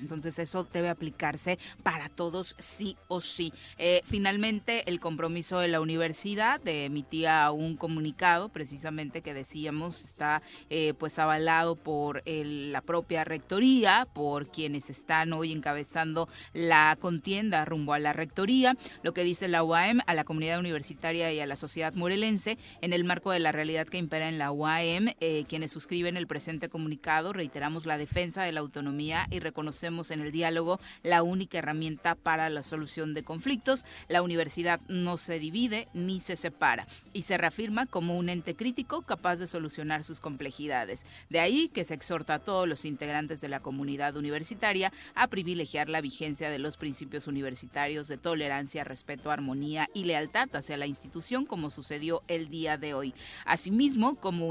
Entonces 0.00 0.38
eso 0.38 0.66
debe 0.72 0.88
aplicarse 0.88 1.58
para 1.82 2.08
todos 2.08 2.54
sí 2.58 2.96
o 3.08 3.20
sí. 3.20 3.52
Eh, 3.78 4.02
finalmente, 4.04 4.88
el 4.88 5.00
compromiso 5.00 5.58
de 5.58 5.68
la 5.68 5.80
universidad 5.80 6.60
eh, 6.66 6.84
emitía 6.86 7.50
un 7.50 7.76
comunicado 7.76 8.48
precisamente 8.48 9.22
que 9.22 9.34
decíamos 9.34 10.04
está 10.04 10.42
eh, 10.70 10.94
pues 10.98 11.18
avalado 11.18 11.76
por 11.76 12.22
el- 12.26 12.72
la 12.72 12.80
propia 12.80 13.24
rectoría, 13.24 14.06
por 14.12 14.48
quienes 14.50 14.90
están 14.90 15.32
hoy 15.32 15.52
encabezando 15.52 16.28
la 16.52 16.96
contienda 17.00 17.64
rumbo 17.64 17.92
a 17.92 17.98
la 17.98 18.12
rectoría. 18.12 18.76
Lo 19.02 19.12
que 19.14 19.24
dice 19.24 19.48
la 19.48 19.62
UAM 19.62 20.00
a 20.06 20.14
la 20.14 20.24
comunidad 20.24 20.58
universitaria 20.58 21.32
y 21.32 21.40
a 21.40 21.46
la 21.46 21.56
sociedad 21.56 21.94
morelense 21.94 22.58
en 22.80 22.92
el 22.92 23.04
marco 23.04 23.30
de 23.30 23.38
la 23.38 23.52
realidad 23.52 23.86
que 23.86 23.98
impera 23.98 24.28
en 24.28 24.38
la 24.38 24.52
UAM, 24.52 25.08
eh, 25.20 25.35
quienes 25.44 25.72
suscriben 25.72 26.16
el 26.16 26.26
presente 26.26 26.68
comunicado, 26.68 27.32
reiteramos 27.32 27.86
la 27.86 27.98
defensa 27.98 28.44
de 28.44 28.52
la 28.52 28.60
autonomía 28.60 29.26
y 29.30 29.40
reconocemos 29.40 30.10
en 30.10 30.20
el 30.20 30.32
diálogo 30.32 30.80
la 31.02 31.22
única 31.22 31.58
herramienta 31.58 32.14
para 32.14 32.48
la 32.50 32.62
solución 32.62 33.14
de 33.14 33.24
conflictos. 33.24 33.84
La 34.08 34.22
universidad 34.22 34.80
no 34.88 35.16
se 35.16 35.38
divide 35.38 35.88
ni 35.92 36.20
se 36.20 36.36
separa 36.36 36.86
y 37.12 37.22
se 37.22 37.38
reafirma 37.38 37.86
como 37.86 38.16
un 38.16 38.28
ente 38.28 38.54
crítico 38.54 39.02
capaz 39.02 39.36
de 39.36 39.46
solucionar 39.46 40.04
sus 40.04 40.20
complejidades. 40.20 41.04
De 41.28 41.40
ahí 41.40 41.68
que 41.68 41.84
se 41.84 41.94
exhorta 41.94 42.34
a 42.34 42.38
todos 42.38 42.68
los 42.68 42.84
integrantes 42.84 43.40
de 43.40 43.48
la 43.48 43.60
comunidad 43.60 44.16
universitaria 44.16 44.92
a 45.14 45.28
privilegiar 45.28 45.88
la 45.88 46.00
vigencia 46.00 46.50
de 46.50 46.58
los 46.58 46.76
principios 46.76 47.26
universitarios 47.26 48.08
de 48.08 48.16
tolerancia, 48.16 48.84
respeto, 48.84 49.30
armonía 49.30 49.88
y 49.94 50.04
lealtad 50.04 50.48
hacia 50.54 50.76
la 50.76 50.86
institución 50.86 51.46
como 51.46 51.70
sucedió 51.70 52.22
el 52.28 52.48
día 52.48 52.78
de 52.78 52.94
hoy. 52.94 53.14
Asimismo, 53.44 54.16
como 54.16 54.48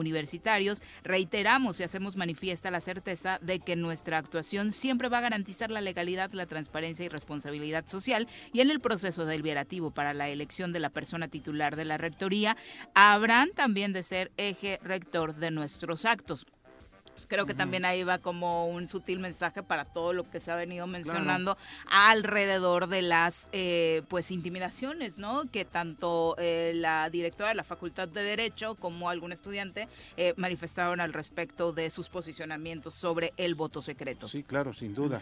reiteramos 1.03 1.79
y 1.79 1.83
hacemos 1.83 2.15
manifiesta 2.15 2.71
la 2.71 2.79
certeza 2.79 3.39
de 3.41 3.59
que 3.59 3.75
nuestra 3.75 4.17
actuación 4.17 4.71
siempre 4.71 5.09
va 5.09 5.19
a 5.19 5.21
garantizar 5.21 5.71
la 5.71 5.81
legalidad, 5.81 6.31
la 6.33 6.45
transparencia 6.45 7.05
y 7.05 7.09
responsabilidad 7.09 7.87
social 7.87 8.27
y 8.53 8.61
en 8.61 8.69
el 8.69 8.79
proceso 8.79 9.25
deliberativo 9.25 9.91
para 9.91 10.13
la 10.13 10.29
elección 10.29 10.73
de 10.73 10.79
la 10.79 10.89
persona 10.89 11.27
titular 11.27 11.75
de 11.75 11.85
la 11.85 11.97
rectoría, 11.97 12.57
habrán 12.93 13.51
también 13.51 13.93
de 13.93 14.03
ser 14.03 14.31
eje 14.37 14.79
rector 14.83 15.35
de 15.35 15.51
nuestros 15.51 16.05
actos. 16.05 16.45
Creo 17.27 17.45
que 17.45 17.53
también 17.53 17.85
ahí 17.85 18.03
va 18.03 18.19
como 18.19 18.67
un 18.67 18.87
sutil 18.87 19.19
mensaje 19.19 19.63
para 19.63 19.85
todo 19.85 20.13
lo 20.13 20.29
que 20.29 20.39
se 20.39 20.51
ha 20.51 20.55
venido 20.55 20.87
mencionando 20.87 21.57
alrededor 21.89 22.87
de 22.87 23.01
las 23.01 23.47
eh, 23.51 24.03
pues 24.07 24.31
intimidaciones, 24.31 25.17
¿no? 25.17 25.43
Que 25.51 25.65
tanto 25.65 26.35
eh, 26.37 26.73
la 26.75 27.09
directora 27.09 27.49
de 27.49 27.55
la 27.55 27.63
Facultad 27.63 28.07
de 28.07 28.23
Derecho 28.23 28.75
como 28.75 29.09
algún 29.09 29.31
estudiante 29.31 29.87
eh, 30.17 30.33
manifestaron 30.37 30.99
al 30.99 31.13
respecto 31.13 31.71
de 31.71 31.89
sus 31.89 32.09
posicionamientos 32.09 32.93
sobre 32.93 33.33
el 33.37 33.55
voto 33.55 33.81
secreto. 33.81 34.27
Sí, 34.27 34.43
claro, 34.43 34.73
sin 34.73 34.93
duda. 34.93 35.21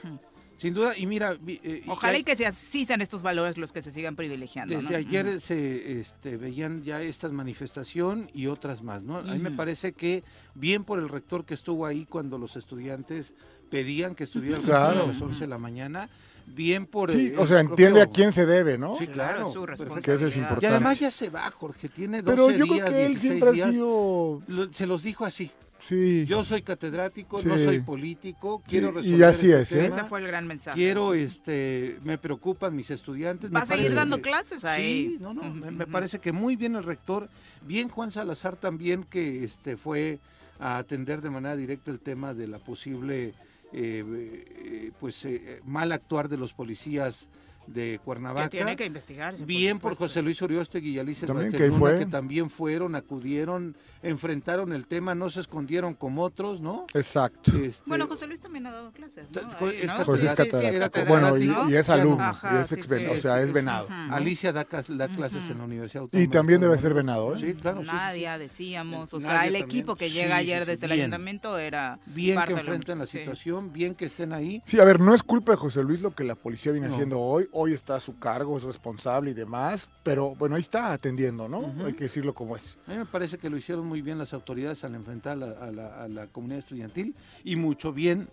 Sin 0.58 0.74
duda, 0.74 0.98
y 0.98 1.06
mira... 1.08 1.34
vi- 1.34 1.60
eh, 1.64 1.84
Ojalá 1.88 2.18
y 2.18 2.24
que 2.24 2.36
se- 2.38 2.52
sí 2.54 2.86
sean 2.86 3.02
estos 3.02 3.22
valores 3.22 3.58
los 3.58 3.74
que 3.74 3.82
se 3.82 3.92
sigan 3.92 4.16
privilegiando. 4.16 4.76
Desde 4.76 4.92
¿no? 4.92 4.98
ayer 4.98 5.42
se 5.42 6.00
este, 6.00 6.38
veían 6.38 6.84
ya 6.84 7.02
estas 7.02 7.32
manifestación 7.32 8.30
y 8.34 8.48
otras 8.48 8.82
más, 8.82 9.04
¿no? 9.04 9.18
A 9.18 9.24
mí 9.24 9.40
me 9.40 9.52
parece 9.52 9.94
que 9.94 10.24
bien 10.56 10.84
por 10.84 11.00
el 11.00 11.10
rector 11.10 11.44
que 11.46 11.54
estuvo 11.54 11.86
ahí 11.86 12.06
cuando 12.06 12.38
los 12.38 12.56
estudiantes 12.56 13.34
pedían 13.70 14.16
que 14.16 14.24
estuviera 14.24 14.62
Claro. 14.62 15.04
a 15.04 15.08
las 15.08 15.22
11 15.22 15.42
de 15.42 15.48
la 15.48 15.58
mañana, 15.58 16.10
bien 16.46 16.86
por 16.86 17.12
Sí, 17.12 17.28
el- 17.34 17.40
o 17.40 17.48
sea, 17.48 17.60
entiende 17.60 18.02
a 18.02 18.08
quién 18.08 18.32
se 18.32 18.46
debe, 18.46 18.78
¿no? 18.78 18.96
Sí, 18.96 19.08
Claro, 19.08 19.44
claro. 19.44 19.44
es 19.44 19.54
su. 19.54 19.66
Que 19.66 19.74
eso 19.74 19.74
es 19.74 19.80
responsabilidad. 19.90 20.36
importante. 20.36 20.66
Y 20.66 20.70
además 20.70 21.00
ya 21.00 21.12
se 21.12 21.30
va, 21.30 21.50
Jorge, 21.52 21.90
tiene 21.90 22.22
12 22.22 22.36
Pero 22.36 22.52
yo 22.52 22.68
creo 22.68 22.86
que 22.86 23.02
él 23.06 23.08
16 23.14 23.22
siempre 23.22 23.52
días. 23.54 23.68
ha 23.68 23.72
sido... 23.72 24.42
Lo- 24.48 24.72
se 24.74 24.86
los 24.86 25.04
dijo 25.04 25.26
así. 25.26 25.52
Sí. 25.88 26.26
Yo 26.26 26.44
soy 26.44 26.62
catedrático, 26.62 27.42
no 27.44 27.58
soy 27.58 27.82
político, 27.82 28.64
quiero 28.68 28.88
Sí, 28.90 28.94
y 28.94 29.02
resolver 29.18 29.26
así 29.26 29.52
este 29.52 29.62
es, 29.62 29.72
¿eh? 29.72 29.76
tema, 29.90 29.96
Ese 29.98 30.06
fue 30.06 30.20
el 30.22 30.28
gran 30.28 30.48
mensaje. 30.48 30.78
Quiero, 30.78 31.14
este, 31.14 32.00
me 32.04 32.18
preocupan 32.18 32.76
mis 32.76 32.90
estudiantes. 32.90 33.50
Va 33.50 33.54
me 33.56 33.60
a 33.60 33.66
seguir 33.66 33.84
parece 33.84 33.96
dando 33.96 34.16
que- 34.18 34.22
clases 34.24 34.64
ahí. 34.66 34.84
Sí, 35.12 35.18
no, 35.20 35.34
no, 35.34 35.44
me, 35.54 35.86
parece 35.88 36.20
que 36.20 36.32
muy 36.32 36.56
bien 36.56 36.76
el 36.76 36.84
rector, 36.84 37.30
bien 37.62 37.90
Juan 37.90 38.12
Salazar 38.12 38.56
también 38.56 39.04
que 39.04 39.44
este 39.44 39.76
fue 39.78 40.20
a 40.60 40.78
atender 40.78 41.22
de 41.22 41.30
manera 41.30 41.56
directa 41.58 41.92
el 41.92 42.00
tema 42.00 42.34
de 42.34 42.48
la 42.48 42.60
posible 42.60 43.34
eh, 43.74 44.04
eh, 44.14 44.92
pues 45.00 45.26
eh, 45.26 45.60
mal 45.66 45.92
actuar 45.92 46.30
de 46.30 46.38
los 46.38 46.54
policías 46.54 47.28
de 47.68 48.00
Cuernavaca. 48.04 48.50
Que 48.50 48.58
tiene 48.58 48.76
que 48.76 48.86
investigarse. 48.86 49.46
Bien 49.46 49.80
por. 49.80 49.96
José 49.96 50.22
Luis 50.22 50.42
Uriostegui 50.42 50.92
y 50.92 51.00
Alicia 51.00 51.28
También 51.28 51.74
fue. 51.74 51.98
que 51.98 52.06
también 52.06 52.50
fueron, 52.50 52.96
acudieron, 52.96 53.76
enfrentaron 54.04 54.74
el 54.74 54.86
tema, 54.86 55.16
no 55.16 55.30
se 55.30 55.40
escondieron 55.40 55.94
como 55.96 56.24
otros, 56.24 56.62
¿no? 56.62 56.86
Exacto. 56.94 57.52
Este, 57.58 57.84
Bueno, 57.88 58.06
José 58.08 58.28
Luis 58.28 58.40
también 58.42 58.68
ha 58.68 58.72
dado 58.72 58.92
clases. 58.92 59.32
¿no? 59.32 59.42
Ahí, 59.42 59.78
es 59.82 59.88
¿no? 59.88 59.98
catedrático. 59.98 60.06
Pues 60.06 60.22
es 60.24 60.30
Sí, 60.30 60.36
sí, 60.36 60.36
catedrático. 60.36 61.00
era 61.00 61.10
Bueno, 61.10 61.38
y, 61.70 61.76
es 61.76 61.90
alumno, 61.90 62.24
Ajá, 62.24 62.58
y 62.60 62.62
es 62.62 62.72
ex 62.74 62.88
sí. 62.88 63.06
o 63.06 63.20
sea, 63.20 63.42
es 63.42 63.52
venado. 63.52 63.86
Ujú. 63.86 63.94
Alicia 64.14 64.52
da, 64.54 64.66
cas- 64.66 64.86
da 64.96 65.08
clases 65.08 65.50
en 65.50 65.58
la 65.58 65.64
Universidad 65.64 66.04
Autónoma. 66.04 66.24
Y 66.24 66.28
también 66.28 66.62
debe 66.62 66.78
ser 66.78 66.94
venado, 66.94 67.36
¿eh? 67.36 67.40
Sí, 67.40 67.54
claro. 67.54 67.80
sí, 67.82 67.86
sí, 67.86 67.90
sí. 67.92 67.96
Nadia, 67.96 68.38
decíamos. 68.38 69.14
O 69.14 69.18
Nadia 69.18 69.30
sea, 69.30 69.38
el 69.48 69.54
también. 69.54 69.66
equipo 69.66 69.96
que 69.96 70.10
llega 70.10 70.36
sí, 70.36 70.42
ayer 70.42 70.64
sí, 70.66 70.72
desde 70.72 70.86
el 70.86 70.92
ayuntamiento 70.92 71.58
era. 71.58 72.00
Bien 72.08 72.40
que 72.46 72.54
de 72.54 72.60
enfrentan 72.60 73.00
la 73.00 73.06
sí. 73.06 73.20
situación, 73.20 73.72
bien 73.74 73.96
que 73.96 74.06
estén 74.06 74.34
ahí. 74.34 74.62
Sí, 74.66 74.80
a 74.80 74.84
ver, 74.86 75.00
no 75.00 75.14
es 75.16 75.24
culpa 75.24 75.54
de 75.54 75.58
José 75.58 75.82
Luis 75.84 76.02
lo 76.02 76.12
que 76.12 76.24
la 76.24 76.36
policía 76.36 76.72
viene 76.72 76.88
No. 76.88 76.94
haciendo 76.94 77.20
hoy. 77.20 77.48
Hoy 77.52 77.74
está 77.74 77.96
a 77.96 78.00
su 78.00 78.18
cargo, 78.20 78.58
es 78.58 78.64
responsable 78.64 79.32
y 79.32 79.34
demás. 79.34 79.90
Pero 80.04 80.36
bueno, 80.36 80.56
ahí 80.56 80.62
está 80.62 80.92
atendiendo, 80.92 81.48
¿no? 81.48 81.74
Hay 81.86 81.94
que 81.94 82.04
decirlo 82.06 82.34
como 82.34 82.56
es. 82.58 82.78
A 82.88 82.92
mí 82.92 82.98
me 82.98 83.06
parece 83.06 83.38
que 83.38 83.50
lo 83.50 83.58
hicieron 83.58 83.86
muy 83.94 84.02
bien 84.02 84.18
las 84.18 84.34
autoridades 84.34 84.84
al 84.86 84.96
enfrentar 84.96 85.38
a 85.44 86.08
la, 86.08 86.28
comunidad 86.32 86.58
estudiantil 86.58 87.14
y 87.44 87.58
mucho 87.58 87.94
bien, 87.94 88.28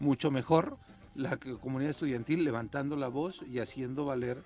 mucho 0.00 0.30
mejor 0.30 0.78
la 1.14 1.36
comunidad 1.36 1.90
estudiantil 1.90 2.44
levantando 2.44 2.96
la 2.96 3.08
voz 3.08 3.42
y 3.46 3.58
haciendo 3.58 4.06
valer 4.06 4.42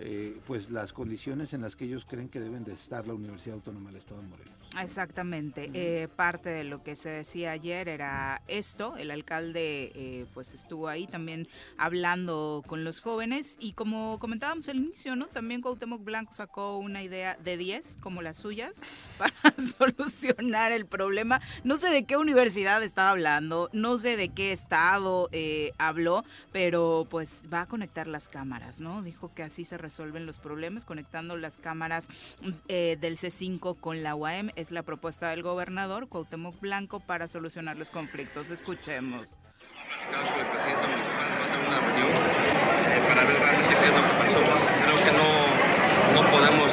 eh, 0.00 0.36
pues 0.44 0.70
las 0.70 0.92
condiciones 0.92 1.52
en 1.52 1.60
las 1.60 1.76
que 1.76 1.84
ellos 1.84 2.04
creen 2.04 2.28
que 2.28 2.40
deben 2.40 2.64
de 2.64 2.72
estar 2.72 3.06
la 3.06 3.14
Universidad 3.14 3.54
Autónoma 3.58 3.90
del 3.90 3.98
Estado 3.98 4.20
de 4.20 4.26
Morelos. 4.26 4.57
Exactamente. 4.82 5.70
Eh, 5.74 6.08
parte 6.08 6.48
de 6.48 6.64
lo 6.64 6.82
que 6.82 6.96
se 6.96 7.08
decía 7.08 7.52
ayer 7.52 7.88
era 7.88 8.42
esto. 8.48 8.96
El 8.96 9.10
alcalde 9.10 9.92
eh, 9.94 10.26
pues 10.34 10.54
estuvo 10.54 10.88
ahí 10.88 11.06
también 11.06 11.48
hablando 11.76 12.62
con 12.66 12.84
los 12.84 13.00
jóvenes 13.00 13.56
y 13.58 13.72
como 13.72 14.18
comentábamos 14.18 14.68
al 14.68 14.76
inicio, 14.76 15.16
¿no? 15.16 15.26
También 15.26 15.60
Cuauhtémoc 15.60 16.04
Blanco 16.04 16.32
sacó 16.32 16.78
una 16.78 17.02
idea 17.02 17.36
de 17.42 17.56
10 17.56 17.98
como 18.00 18.22
las 18.22 18.36
suyas 18.36 18.82
para 19.18 19.34
solucionar 19.78 20.72
el 20.72 20.86
problema. 20.86 21.40
No 21.64 21.76
sé 21.76 21.90
de 21.90 22.04
qué 22.04 22.16
universidad 22.16 22.82
estaba 22.82 23.10
hablando, 23.10 23.68
no 23.72 23.98
sé 23.98 24.16
de 24.16 24.28
qué 24.28 24.52
estado 24.52 25.28
eh, 25.32 25.72
habló, 25.78 26.24
pero 26.52 27.06
pues 27.10 27.44
va 27.52 27.62
a 27.62 27.66
conectar 27.66 28.06
las 28.06 28.28
cámaras, 28.28 28.80
¿no? 28.80 29.02
Dijo 29.02 29.32
que 29.34 29.42
así 29.42 29.64
se 29.64 29.78
resuelven 29.78 30.26
los 30.26 30.38
problemas, 30.38 30.84
conectando 30.84 31.36
las 31.36 31.58
cámaras 31.58 32.08
eh, 32.68 32.96
del 33.00 33.16
C5 33.16 33.78
con 33.80 34.02
la 34.02 34.14
UAM. 34.14 34.50
Es 34.56 34.67
la 34.70 34.82
propuesta 34.82 35.30
del 35.30 35.42
gobernador 35.42 36.08
Cuauhtémoc 36.08 36.60
Blanco 36.60 37.00
para 37.00 37.28
solucionar 37.28 37.76
los 37.76 37.90
conflictos. 37.90 38.50
Escuchemos. 38.50 39.34
para 43.08 43.24
ver 43.24 43.38
realmente 43.38 43.76
qué 43.76 43.84
es 43.84 43.92
lo 43.92 44.02
que 44.02 44.14
pasó. 44.18 44.40
Creo 44.84 44.96
que 45.04 45.12
no, 45.12 46.30
podemos 46.30 46.72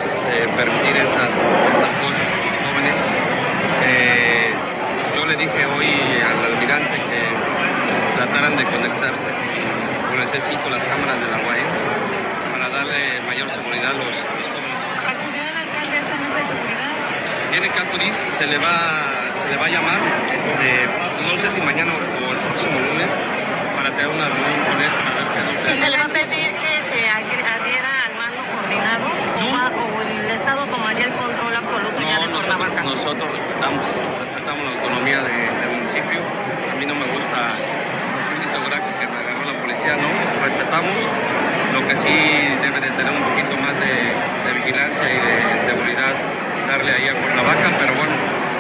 permitir 0.56 0.98
estas, 0.98 1.30
cosas 1.30 2.30
con 2.32 2.46
los 2.46 2.56
jóvenes. 2.66 2.96
Yo 5.16 5.26
le 5.26 5.36
dije 5.38 5.66
hoy 5.66 5.88
al 6.22 6.54
almirante 6.54 6.96
que 6.96 8.16
trataran 8.18 8.58
de 8.58 8.66
conectar 8.66 8.96
reforzarse 8.96 9.28
con 10.10 10.22
el 10.22 10.28
C5 10.28 10.70
las 10.70 10.84
cámaras 10.86 11.20
de 11.20 11.28
la 11.32 11.38
UAM 11.38 11.68
para 12.52 12.70
darle 12.70 13.22
mayor 13.28 13.50
seguridad 13.50 13.92
a 13.92 13.94
los, 13.94 14.08
a 14.08 14.36
los 14.36 14.48
jóvenes. 14.48 14.82
¿Acudió 15.08 15.42
el 15.42 15.58
alcalde 15.58 15.98
a 15.98 16.00
esta 16.00 16.16
mesa 16.18 16.38
de 16.38 16.44
seguridad? 16.44 16.86
Tiene 17.56 17.70
que 17.72 17.80
acudir, 17.80 18.12
se 18.38 18.48
le 18.52 18.58
va, 18.60 19.32
se 19.40 19.48
le 19.48 19.56
va 19.56 19.66
a 19.66 19.70
llamar, 19.72 19.96
este, 20.28 20.92
no 21.24 21.38
sé 21.40 21.48
si 21.56 21.62
mañana 21.64 21.94
o 21.96 22.32
el 22.36 22.40
próximo 22.52 22.76
lunes, 22.84 23.08
para 23.80 23.96
tener 23.96 24.12
una 24.12 24.28
reunión 24.28 24.60
con 24.68 24.76
él 24.84 24.92
para 24.92 25.12
ver 25.16 25.28
qué 25.32 25.40
que 25.72 25.80
¿Se 25.80 25.88
le 25.90 25.96
va 25.96 26.04
a 26.04 26.12
pedir 26.12 26.52
que 26.52 26.74
se 26.84 27.00
adhiera 27.08 27.92
al 28.12 28.14
mando 28.20 28.44
coordinado 28.52 29.08
o, 29.08 29.46
va- 29.56 29.72
o 29.72 30.02
el 30.04 30.36
Estado 30.36 30.68
tomaría 30.68 31.06
el 31.08 31.16
control 31.16 31.56
absoluto 31.56 31.96
ya 32.04 32.20
de 32.20 32.28
No, 32.28 32.44
nosotros, 32.44 32.84
nosotros 32.84 33.28
respetamos, 33.32 33.88
respetamos 34.20 34.62
la 34.68 34.72
autonomía 34.76 35.20
de- 35.24 35.48
del 35.56 35.70
municipio. 35.80 36.20
A 36.28 36.76
mí 36.76 36.84
no 36.86 36.96
me 37.00 37.08
gusta 37.08 37.56
dice 38.44 38.58
Graco, 38.68 38.92
que 39.00 39.08
me 39.08 39.16
agarró 39.16 39.48
la 39.48 39.56
policía, 39.64 39.96
no, 39.96 40.12
respetamos. 40.44 40.98
Lo 41.72 41.88
que 41.88 41.96
sí 41.96 42.12
debe 42.60 42.84
de 42.84 42.92
tener 43.00 43.14
un 43.16 43.24
poquito 43.24 43.56
más 43.64 43.74
de, 43.80 44.12
de 44.44 44.52
vigilancia 44.60 45.08
y 45.08 45.18
de 45.24 45.60
seguridad 45.64 46.14
darle 46.68 46.92
ahí 46.92 47.08
a 47.08 47.22
Cuernavaca, 47.22 47.78
pero 47.80 47.96
bueno, 47.96 48.14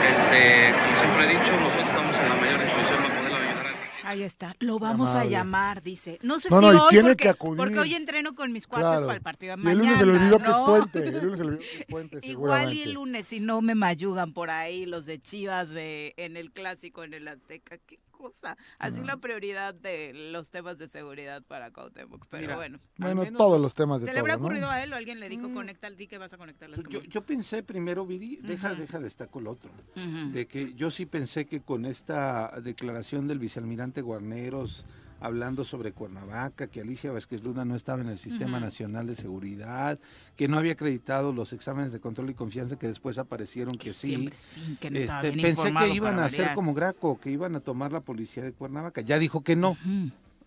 este, 0.09 0.73
como 0.73 0.97
siempre 0.99 1.25
he 1.25 1.29
dicho, 1.39 1.51
nosotros 1.59 1.83
estamos 1.87 2.15
en 2.17 2.29
la 2.29 2.35
mayor 2.35 2.61
disposición 2.61 2.97
para 3.03 3.15
poderle 3.17 3.37
ayudar 3.49 3.67
al 3.67 3.75
Ahí 4.07 4.21
está, 4.23 4.55
lo 4.59 4.77
vamos 4.79 5.09
a 5.09 5.11
Amable. 5.13 5.29
llamar, 5.31 5.81
dice. 5.81 6.19
No 6.21 6.39
sé 6.39 6.49
No, 6.51 6.59
si 6.61 6.65
no, 6.67 6.83
hoy, 6.83 6.89
tiene 6.91 7.09
porque, 7.09 7.23
que 7.23 7.29
acudir. 7.29 7.57
porque 7.57 7.79
hoy 7.79 7.95
entreno 7.95 8.35
con 8.35 8.51
mis 8.51 8.67
cuates 8.67 8.87
Claro. 8.87 9.05
para 9.07 9.17
el 9.17 9.23
partido 9.23 9.55
de 9.57 9.63
Y 9.63 9.67
el 9.71 9.77
mañana. 9.77 9.83
lunes 9.83 9.99
se 9.99 10.05
le 10.05 10.11
olvidó 10.13 10.37
que 10.39 10.43
es 10.51 10.57
¿no? 10.57 10.65
puente. 10.65 10.99
El 10.99 11.19
lunes 11.23 11.37
se 11.39 11.43
le 11.45 11.49
olvidó 11.51 11.59
que 11.59 11.79
es 11.79 11.85
puente, 11.89 12.19
Igual 12.23 12.73
y 12.73 12.83
el 12.83 12.91
lunes, 12.93 13.25
si 13.25 13.39
no 13.39 13.61
me 13.61 13.73
mayugan 13.75 14.31
por 14.33 14.49
ahí 14.51 14.85
los 14.85 15.05
de 15.05 15.19
Chivas 15.19 15.69
de, 15.71 16.13
en 16.17 16.37
el 16.37 16.51
clásico, 16.51 17.03
en 17.03 17.13
el 17.15 17.27
Azteca, 17.27 17.77
qué 17.85 17.97
cosa. 18.25 18.57
Así 18.79 19.01
la 19.03 19.17
prioridad 19.17 19.73
de 19.73 20.13
los 20.31 20.49
temas 20.51 20.77
de 20.77 20.87
seguridad 20.87 21.43
para 21.43 21.71
Cuauhtémoc, 21.71 22.25
pero 22.29 22.41
Mira, 22.41 22.55
bueno. 22.55 22.79
Bueno, 22.97 23.21
menos- 23.23 23.37
todos 23.37 23.59
los 23.61 23.73
temas 23.73 24.01
de 24.01 24.07
¿Se 24.07 24.13
le 24.13 24.19
todo, 24.19 24.21
habrá 24.21 24.37
¿no? 24.37 24.45
ocurrido 24.45 24.69
a 24.69 24.83
él 24.83 24.93
o 24.93 24.95
alguien 24.95 25.19
le 25.19 25.29
dijo, 25.29 25.53
conecta 25.53 25.87
el 25.87 25.95
di 25.97 26.07
que 26.07 26.17
vas 26.17 26.33
a 26.33 26.37
conectar 26.37 26.69
las 26.69 26.77
Pues 26.77 26.87
yo, 26.89 26.99
cámaras"? 26.99 27.13
yo 27.13 27.21
pensé 27.25 27.63
primero, 27.63 28.05
Viri, 28.05 28.37
deja, 28.37 28.71
Ujú. 28.71 28.81
deja 28.81 28.99
destaco 28.99 29.39
lo 29.41 29.51
otro, 29.51 29.69
de 29.95 30.47
que 30.47 30.73
yo 30.73 30.91
sí 30.91 31.05
pensé 31.05 31.45
que 31.45 31.61
con 31.61 31.85
esta 31.85 32.59
declaración 32.61 33.27
del 33.27 33.39
vicealmirante 33.39 34.01
Guarneros 34.01 34.85
hablando 35.19 35.63
sobre 35.63 35.91
Cuernavaca, 35.91 36.67
que 36.67 36.81
Alicia 36.81 37.11
Vázquez 37.11 37.43
Luna 37.43 37.65
no 37.65 37.75
estaba 37.75 38.01
en 38.01 38.09
el 38.09 38.17
Sistema. 38.17 38.59
Nacional 38.59 39.07
de 39.07 39.15
Seguridad, 39.15 39.99
que 40.35 40.47
no 40.47 40.57
había 40.57 40.73
acreditado 40.73 41.33
los 41.33 41.53
exámenes 41.53 41.91
de 41.91 41.99
control 41.99 42.29
y 42.29 42.33
confianza 42.33 42.77
que 42.77 42.87
después 42.87 43.17
aparecieron 43.17 43.77
que, 43.77 43.93
sí. 43.93 44.07
Siempre 44.09 44.37
sí, 44.37 44.77
que 44.79 44.91
no 44.91 44.99
Este, 44.99 45.31
bien 45.31 45.55
pensé 45.55 45.73
que 45.73 45.89
iban 45.89 46.19
a 46.19 46.25
hacer 46.25 46.53
como 46.53 46.73
Graco, 46.73 47.19
que 47.19 47.31
iban 47.31 47.55
a 47.55 47.59
tomar 47.59 47.91
la 47.91 48.01
policía 48.01 48.43
de 48.43 48.53
Cuernavaca. 48.53 49.01
Ya 49.01 49.19
dijo 49.19 49.41
que 49.41 49.55
no. 49.55 49.77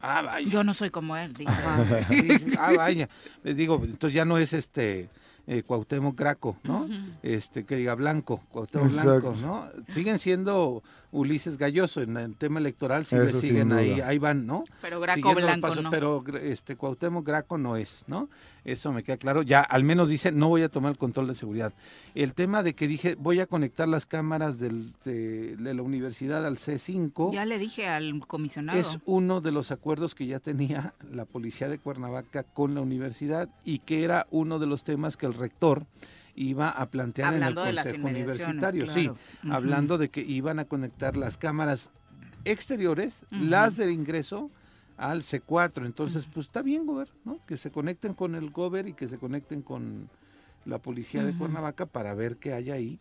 Ah, 0.01 0.23
vaya. 0.23 0.49
Yo 0.49 0.65
no 0.65 0.75
soy 0.75 0.91
como 0.91 1.17
él, 1.17 1.33
dice. 1.33 1.53
Ah, 1.57 1.85
sí, 2.09 2.39
sí. 2.39 2.53
Ah, 2.59 2.73
vaya. 2.77 3.09
Les 3.43 3.57
digo, 3.57 3.81
entonces 3.83 4.15
ya 4.15 4.25
no 4.25 4.39
es 4.39 4.53
este 4.53 5.09
eh, 5.47 5.63
Cuauhtémoc 5.63 6.17
Graco, 6.17 6.59
¿no? 6.63 6.87
Este, 7.23 7.65
que 7.65 7.77
diga 7.77 7.95
Blanco, 7.95 8.43
Cuauhtémoc 8.51 8.91
Exacto. 8.91 9.33
Blanco, 9.33 9.35
¿no? 9.41 9.69
Siguen 9.93 10.19
siendo 10.19 10.83
Ulises 11.11 11.57
Galloso 11.57 12.03
en 12.03 12.17
el 12.19 12.37
tema 12.37 12.59
electoral, 12.61 13.07
sí 13.07 13.17
le 13.17 13.33
siguen 13.41 13.73
ahí, 13.73 14.01
ahí 14.01 14.19
van, 14.19 14.47
¿no? 14.47 14.65
Pero 14.83 15.01
Graco 15.01 15.17
Siguiendo 15.17 15.41
Blanco 15.47 15.61
pasos, 15.69 15.83
no. 15.85 15.91
Pero 15.91 16.25
este 16.43 16.77
Cuauhtémoc 16.77 17.27
Graco 17.27 17.57
no 17.57 17.77
es, 17.77 18.05
¿no? 18.07 18.29
Eso 18.65 18.93
me 18.93 19.03
queda 19.03 19.17
claro. 19.17 19.41
Ya 19.43 19.61
al 19.63 19.85
menos 19.85 20.11
dice, 20.11 20.33
no 20.33 20.49
voy 20.49 20.63
a 20.63 20.69
tomar 20.69 20.93
el 20.93 20.99
control 20.99 21.29
de 21.29 21.35
seguridad. 21.35 21.73
El 22.15 22.35
tema 22.35 22.63
de 22.63 22.75
que 22.75 22.87
dije, 22.87 23.15
voy 23.19 23.41
a 23.41 23.47
conectar 23.47 23.89
las 23.89 24.05
cámaras 24.05 24.59
del- 24.59 24.93
de, 25.05 25.57
de 25.57 25.75
la 25.75 25.81
universidad 25.83 26.45
al 26.47 26.59
C5. 26.59 27.33
Ya 27.33 27.47
le 27.47 27.59
dije 27.59 27.87
al 27.89 28.21
comisionado. 28.27 28.79
Es 28.79 28.99
uno 29.07 29.41
de 29.41 29.53
los 29.53 29.71
acuerdos 29.71 30.15
que 30.15 30.27
ya 30.27 30.41
tenía 30.41 30.93
la 31.11 31.25
policía 31.25 31.69
de 31.71 31.79
Cuernavaca 31.79 32.43
con 32.43 32.75
la 32.75 32.83
universidad 32.83 33.49
y 33.65 33.79
que 33.79 34.05
era 34.05 34.27
uno 34.31 34.59
de 34.59 34.67
los 34.67 34.85
temas 34.85 35.17
que 35.17 35.25
el 35.25 35.33
rector 35.33 35.87
iba 36.39 36.71
a 36.71 36.89
plantear 36.91 37.35
Hablando 37.35 37.67
en 37.67 37.69
el 37.71 37.83
Consejo 37.83 38.07
Universitario. 38.07 38.87
Sí, 38.87 39.11
hablando 39.51 39.99
de 39.99 40.09
que 40.09 40.21
iban 40.21 40.59
a 40.59 40.65
conectar 40.65 41.17
las 41.17 41.37
cámaras 41.37 41.91
exteriores, 42.45 43.25
las 43.31 43.77
del 43.77 43.91
ingreso 43.91 44.51
al 44.97 45.23
C4. 45.23 45.85
Entonces, 45.85 46.27
pues 46.33 46.47
está 46.47 46.63
bien, 46.63 46.87
Gober, 46.87 47.09
¿no? 47.25 47.41
Que 47.47 47.57
se 47.57 47.71
conecten 47.71 48.15
con 48.15 48.35
el 48.35 48.51
Gober 48.51 48.87
y 48.89 48.93
que 48.95 49.09
se 49.09 49.19
conecten 49.19 49.63
con 49.63 50.09
la 50.65 50.79
policía 50.79 51.25
de. 51.25 51.37
Cuernavaca 51.37 51.87
para 51.87 52.15
ver 52.15 52.37
qué 52.37 52.53
hay 52.53 52.71
ahí. 52.71 53.01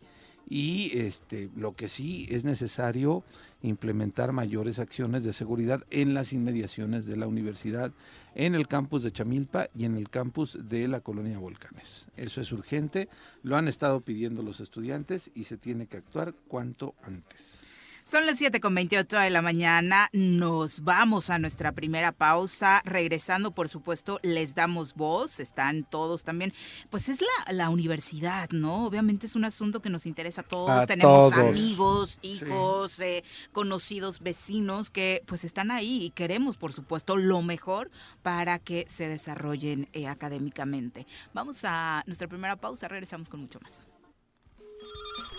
Y 0.50 0.98
este, 0.98 1.50
lo 1.56 1.76
que 1.76 1.90
sí 1.90 2.28
es 2.30 2.46
necesario 2.46 3.24
implementar 3.62 4.32
mayores 4.32 4.80
acciones 4.80 5.24
de 5.24 5.34
seguridad 5.34 5.84
en 5.90 6.14
las 6.14 6.32
inmediaciones 6.32 7.06
de 7.06 7.18
la 7.18 7.28
universidad, 7.28 7.92
en 8.36 8.56
el 8.56 8.68
campus 8.68 9.04
de 9.04 9.12
Chamilpa 9.12 9.68
y 9.76 9.86
en 9.86 9.98
el 9.98 10.10
campus 10.10 10.58
de 10.70 10.88
la 10.88 11.02
colonia 11.02 11.40
Volcanes. 11.40 12.08
Eso 12.16 12.40
es 12.40 12.52
urgente, 12.52 13.10
lo 13.44 13.58
han 13.58 13.68
estado 13.68 14.02
pidiendo 14.02 14.42
los 14.42 14.60
estudiantes 14.60 15.32
y 15.34 15.46
se 15.46 15.58
tiene 15.58 15.88
que 15.88 15.98
actuar 15.98 16.34
cuanto 16.48 16.96
antes. 17.04 17.67
Son 18.10 18.26
las 18.26 18.38
7 18.38 18.62
con 18.62 18.74
28 18.74 19.18
de 19.18 19.30
la 19.30 19.42
mañana. 19.42 20.08
Nos 20.14 20.86
vamos 20.86 21.30
a 21.30 21.40
nuestra 21.40 21.74
primera 21.74 22.14
pausa. 22.14 22.82
Regresando, 22.86 23.52
por 23.52 23.68
supuesto, 23.68 24.22
les 24.24 24.56
damos 24.56 24.94
voz. 24.94 25.42
Están 25.42 25.84
todos 25.84 26.24
también. 26.24 26.54
Pues 26.90 27.10
es 27.10 27.20
la, 27.20 27.52
la 27.52 27.70
universidad, 27.70 28.50
¿no? 28.52 28.86
Obviamente 28.86 29.26
es 29.26 29.36
un 29.36 29.44
asunto 29.44 29.82
que 29.82 29.90
nos 29.90 30.06
interesa 30.06 30.40
a 30.40 30.46
todos. 30.46 30.70
A 30.70 30.86
Tenemos 30.86 31.34
todos. 31.34 31.50
amigos, 31.50 32.20
hijos, 32.22 32.98
eh, 33.02 33.26
conocidos, 33.52 34.22
vecinos 34.22 34.90
que 34.90 35.22
pues 35.26 35.44
están 35.44 35.70
ahí 35.70 36.06
y 36.06 36.12
queremos, 36.12 36.56
por 36.56 36.72
supuesto, 36.72 37.18
lo 37.18 37.42
mejor 37.42 37.92
para 38.22 38.58
que 38.58 38.86
se 38.88 39.10
desarrollen 39.10 39.90
eh, 39.92 40.08
académicamente. 40.08 41.06
Vamos 41.34 41.66
a 41.66 42.04
nuestra 42.08 42.30
primera 42.30 42.56
pausa. 42.56 42.88
Regresamos 42.88 43.28
con 43.28 43.42
mucho 43.42 43.60
más. 43.60 43.84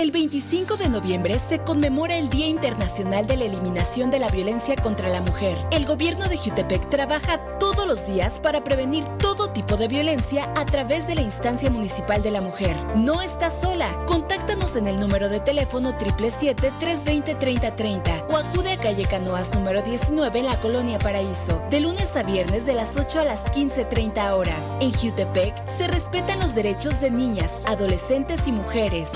El 0.00 0.12
25 0.12 0.76
de 0.76 0.88
noviembre 0.88 1.40
se 1.40 1.58
conmemora 1.58 2.18
el 2.18 2.30
Día 2.30 2.46
Internacional 2.46 3.26
de 3.26 3.36
la 3.36 3.46
Eliminación 3.46 4.12
de 4.12 4.20
la 4.20 4.28
Violencia 4.28 4.76
contra 4.76 5.08
la 5.08 5.20
Mujer. 5.20 5.58
El 5.72 5.86
gobierno 5.86 6.28
de 6.28 6.36
Jutepec 6.36 6.88
trabaja 6.88 7.58
todos 7.58 7.84
los 7.84 8.06
días 8.06 8.38
para 8.38 8.62
prevenir 8.62 9.02
todo 9.18 9.50
tipo 9.50 9.76
de 9.76 9.88
violencia 9.88 10.52
a 10.56 10.64
través 10.66 11.08
de 11.08 11.16
la 11.16 11.22
instancia 11.22 11.68
municipal 11.68 12.22
de 12.22 12.30
la 12.30 12.40
mujer. 12.40 12.76
No 12.94 13.20
estás 13.20 13.60
sola. 13.60 14.04
Contáctanos 14.06 14.76
en 14.76 14.86
el 14.86 15.00
número 15.00 15.28
de 15.28 15.40
teléfono 15.40 15.90
777-320-3030 15.98 18.26
o 18.28 18.36
acude 18.36 18.74
a 18.74 18.78
calle 18.78 19.04
Canoas 19.04 19.52
número 19.52 19.82
19 19.82 20.38
en 20.38 20.46
la 20.46 20.60
Colonia 20.60 21.00
Paraíso. 21.00 21.60
De 21.70 21.80
lunes 21.80 22.14
a 22.14 22.22
viernes 22.22 22.66
de 22.66 22.74
las 22.74 22.96
8 22.96 23.18
a 23.18 23.24
las 23.24 23.46
15.30 23.46 24.30
horas. 24.30 24.76
En 24.78 24.92
Jutepec 24.92 25.66
se 25.66 25.88
respetan 25.88 26.38
los 26.38 26.54
derechos 26.54 27.00
de 27.00 27.10
niñas, 27.10 27.60
adolescentes 27.66 28.46
y 28.46 28.52
mujeres. 28.52 29.10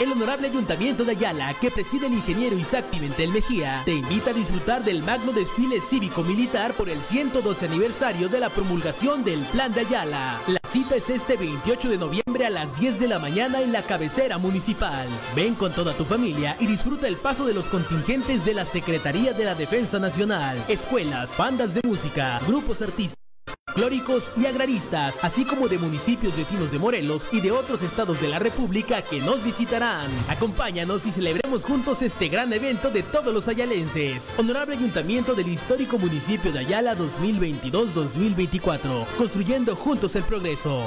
El 0.00 0.12
Honorable 0.12 0.46
Ayuntamiento 0.46 1.04
de 1.04 1.10
Ayala, 1.10 1.52
que 1.54 1.72
preside 1.72 2.06
el 2.06 2.12
ingeniero 2.12 2.56
Isaac 2.56 2.84
Pimentel 2.84 3.32
Mejía, 3.32 3.82
te 3.84 3.94
invita 3.94 4.30
a 4.30 4.32
disfrutar 4.32 4.84
del 4.84 5.02
magno 5.02 5.32
desfile 5.32 5.80
cívico-militar 5.80 6.74
por 6.74 6.88
el 6.88 7.02
112 7.02 7.66
aniversario 7.66 8.28
de 8.28 8.38
la 8.38 8.48
promulgación 8.48 9.24
del 9.24 9.40
Plan 9.46 9.72
de 9.72 9.80
Ayala. 9.80 10.40
La 10.46 10.60
cita 10.70 10.94
es 10.94 11.10
este 11.10 11.36
28 11.36 11.88
de 11.88 11.98
noviembre 11.98 12.46
a 12.46 12.50
las 12.50 12.78
10 12.78 13.00
de 13.00 13.08
la 13.08 13.18
mañana 13.18 13.60
en 13.60 13.72
la 13.72 13.82
cabecera 13.82 14.38
municipal. 14.38 15.08
Ven 15.34 15.56
con 15.56 15.72
toda 15.72 15.92
tu 15.94 16.04
familia 16.04 16.56
y 16.60 16.66
disfruta 16.66 17.08
el 17.08 17.16
paso 17.16 17.44
de 17.44 17.54
los 17.54 17.68
contingentes 17.68 18.44
de 18.44 18.54
la 18.54 18.66
Secretaría 18.66 19.32
de 19.32 19.46
la 19.46 19.56
Defensa 19.56 19.98
Nacional, 19.98 20.62
escuelas, 20.68 21.36
bandas 21.36 21.74
de 21.74 21.80
música, 21.84 22.38
grupos 22.46 22.82
artísticos 22.82 23.18
folclóricos 23.66 24.32
y 24.36 24.46
agraristas, 24.46 25.16
así 25.22 25.44
como 25.44 25.68
de 25.68 25.78
municipios 25.78 26.36
vecinos 26.36 26.72
de 26.72 26.78
Morelos 26.78 27.28
y 27.32 27.40
de 27.40 27.50
otros 27.52 27.82
estados 27.82 28.20
de 28.20 28.28
la 28.28 28.38
República 28.38 29.02
que 29.02 29.20
nos 29.20 29.42
visitarán. 29.44 30.10
Acompáñanos 30.28 31.06
y 31.06 31.12
celebremos 31.12 31.64
juntos 31.64 32.02
este 32.02 32.28
gran 32.28 32.52
evento 32.52 32.90
de 32.90 33.02
todos 33.02 33.32
los 33.32 33.48
ayalenses. 33.48 34.28
Honorable 34.36 34.76
Ayuntamiento 34.76 35.34
del 35.34 35.48
histórico 35.48 35.98
municipio 35.98 36.52
de 36.52 36.58
Ayala 36.60 36.96
2022-2024, 36.96 39.06
construyendo 39.16 39.74
juntos 39.76 40.14
el 40.16 40.24
progreso. 40.24 40.84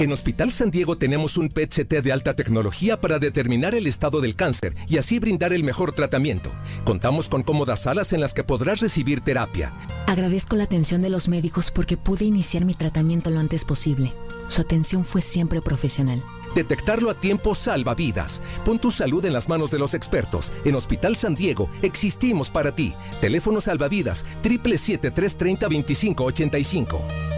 En 0.00 0.10
Hospital 0.12 0.50
San 0.50 0.70
Diego 0.70 0.96
tenemos 0.96 1.36
un 1.36 1.50
PET-CT 1.50 2.02
de 2.02 2.10
alta 2.10 2.34
tecnología 2.34 3.02
para 3.02 3.18
determinar 3.18 3.74
el 3.74 3.86
estado 3.86 4.22
del 4.22 4.34
cáncer 4.34 4.74
y 4.88 4.96
así 4.96 5.18
brindar 5.18 5.52
el 5.52 5.62
mejor 5.62 5.92
tratamiento. 5.92 6.50
Contamos 6.86 7.28
con 7.28 7.42
cómodas 7.42 7.82
salas 7.82 8.14
en 8.14 8.22
las 8.22 8.32
que 8.32 8.42
podrás 8.42 8.80
recibir 8.80 9.20
terapia. 9.20 9.74
Agradezco 10.06 10.56
la 10.56 10.64
atención 10.64 11.02
de 11.02 11.10
los 11.10 11.28
médicos 11.28 11.70
porque 11.70 11.98
pude 11.98 12.24
iniciar 12.24 12.64
mi 12.64 12.72
tratamiento 12.72 13.28
lo 13.28 13.40
antes 13.40 13.66
posible. 13.66 14.14
Su 14.48 14.62
atención 14.62 15.04
fue 15.04 15.20
siempre 15.20 15.60
profesional. 15.60 16.24
Detectarlo 16.54 17.10
a 17.10 17.14
tiempo 17.14 17.54
salva 17.54 17.94
vidas. 17.94 18.40
Pon 18.64 18.78
tu 18.78 18.90
salud 18.90 19.22
en 19.26 19.34
las 19.34 19.50
manos 19.50 19.70
de 19.70 19.78
los 19.78 19.92
expertos. 19.92 20.50
En 20.64 20.76
Hospital 20.76 21.14
San 21.14 21.34
Diego 21.34 21.68
existimos 21.82 22.48
para 22.48 22.74
ti. 22.74 22.94
Teléfono 23.20 23.60
salvavidas 23.60 24.24
777-330-2585. 24.44 27.30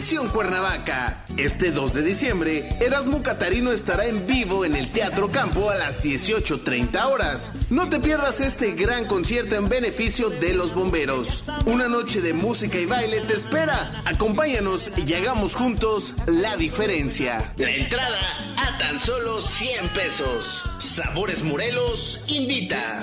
Atención 0.00 0.30
Cuernavaca, 0.30 1.26
este 1.36 1.72
2 1.72 1.92
de 1.92 2.00
diciembre, 2.00 2.70
Erasmo 2.80 3.22
Catarino 3.22 3.70
estará 3.70 4.06
en 4.06 4.26
vivo 4.26 4.64
en 4.64 4.74
el 4.74 4.90
Teatro 4.90 5.30
Campo 5.30 5.68
a 5.68 5.74
las 5.74 6.02
18.30 6.02 7.04
horas. 7.04 7.52
No 7.68 7.86
te 7.90 8.00
pierdas 8.00 8.40
este 8.40 8.72
gran 8.72 9.04
concierto 9.04 9.56
en 9.56 9.68
beneficio 9.68 10.30
de 10.30 10.54
los 10.54 10.74
bomberos. 10.74 11.44
Una 11.66 11.86
noche 11.86 12.22
de 12.22 12.32
música 12.32 12.78
y 12.78 12.86
baile 12.86 13.20
te 13.20 13.34
espera. 13.34 13.92
Acompáñanos 14.06 14.90
y 14.96 15.12
hagamos 15.12 15.54
juntos 15.54 16.14
la 16.26 16.56
diferencia. 16.56 17.52
La 17.58 17.70
entrada 17.70 18.20
a 18.56 18.78
tan 18.78 18.98
solo 18.98 19.42
100 19.42 19.86
pesos. 19.88 20.64
Sabores 20.78 21.42
Morelos 21.42 22.22
invita. 22.26 23.02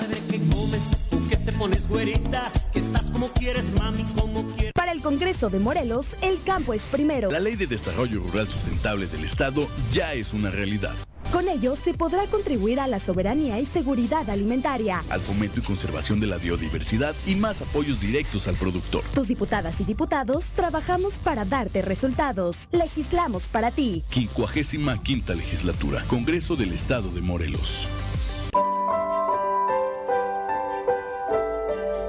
Para 4.88 4.96
el 4.96 5.04
Congreso 5.04 5.50
de 5.50 5.58
Morelos, 5.58 6.06
el 6.22 6.42
campo 6.44 6.72
es 6.72 6.80
primero. 6.80 7.30
La 7.30 7.40
Ley 7.40 7.56
de 7.56 7.66
Desarrollo 7.66 8.20
Rural 8.20 8.48
Sustentable 8.48 9.06
del 9.06 9.22
Estado 9.22 9.68
ya 9.92 10.14
es 10.14 10.32
una 10.32 10.50
realidad. 10.50 10.94
Con 11.30 11.46
ello 11.46 11.76
se 11.76 11.92
podrá 11.92 12.24
contribuir 12.24 12.80
a 12.80 12.86
la 12.86 12.98
soberanía 12.98 13.60
y 13.60 13.66
seguridad 13.66 14.30
alimentaria. 14.30 15.04
Al 15.10 15.20
fomento 15.20 15.60
y 15.60 15.62
conservación 15.62 16.20
de 16.20 16.28
la 16.28 16.38
biodiversidad 16.38 17.14
y 17.26 17.34
más 17.34 17.60
apoyos 17.60 18.00
directos 18.00 18.48
al 18.48 18.54
productor. 18.54 19.02
Tus 19.12 19.28
diputadas 19.28 19.78
y 19.78 19.84
diputados 19.84 20.44
trabajamos 20.56 21.18
para 21.18 21.44
darte 21.44 21.82
resultados. 21.82 22.56
Legislamos 22.72 23.42
para 23.42 23.70
ti. 23.70 24.04
55 24.08 25.02
quinta 25.02 25.34
legislatura, 25.34 26.02
Congreso 26.08 26.56
del 26.56 26.72
Estado 26.72 27.10
de 27.10 27.20
Morelos. 27.20 27.86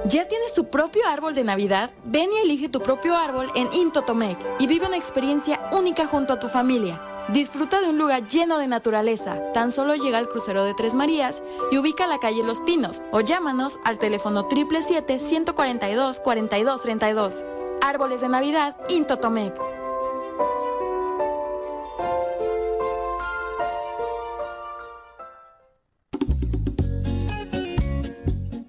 ¿Ya 0.09 0.27
tienes 0.27 0.53
tu 0.55 0.71
propio 0.71 1.03
árbol 1.07 1.35
de 1.35 1.43
Navidad? 1.43 1.91
Ven 2.03 2.31
y 2.33 2.39
elige 2.39 2.67
tu 2.67 2.79
propio 2.79 3.15
árbol 3.15 3.51
en 3.53 3.71
Intotomec 3.73 4.39
y 4.57 4.65
vive 4.65 4.87
una 4.87 4.97
experiencia 4.97 5.69
única 5.71 6.07
junto 6.07 6.33
a 6.33 6.39
tu 6.39 6.47
familia. 6.47 6.99
Disfruta 7.27 7.79
de 7.79 7.89
un 7.89 7.99
lugar 7.99 8.27
lleno 8.27 8.57
de 8.57 8.65
naturaleza. 8.65 9.39
Tan 9.53 9.71
solo 9.71 9.93
llega 9.93 10.17
al 10.17 10.27
crucero 10.27 10.63
de 10.63 10.73
Tres 10.73 10.95
Marías 10.95 11.43
y 11.71 11.77
ubica 11.77 12.07
la 12.07 12.17
calle 12.17 12.41
Los 12.41 12.59
Pinos 12.61 13.03
o 13.11 13.21
llámanos 13.21 13.77
al 13.85 13.99
teléfono 13.99 14.49
777-142-4232. 14.49 17.45
Árboles 17.81 18.21
de 18.21 18.29
Navidad 18.29 18.77
Intotomec. 18.89 19.53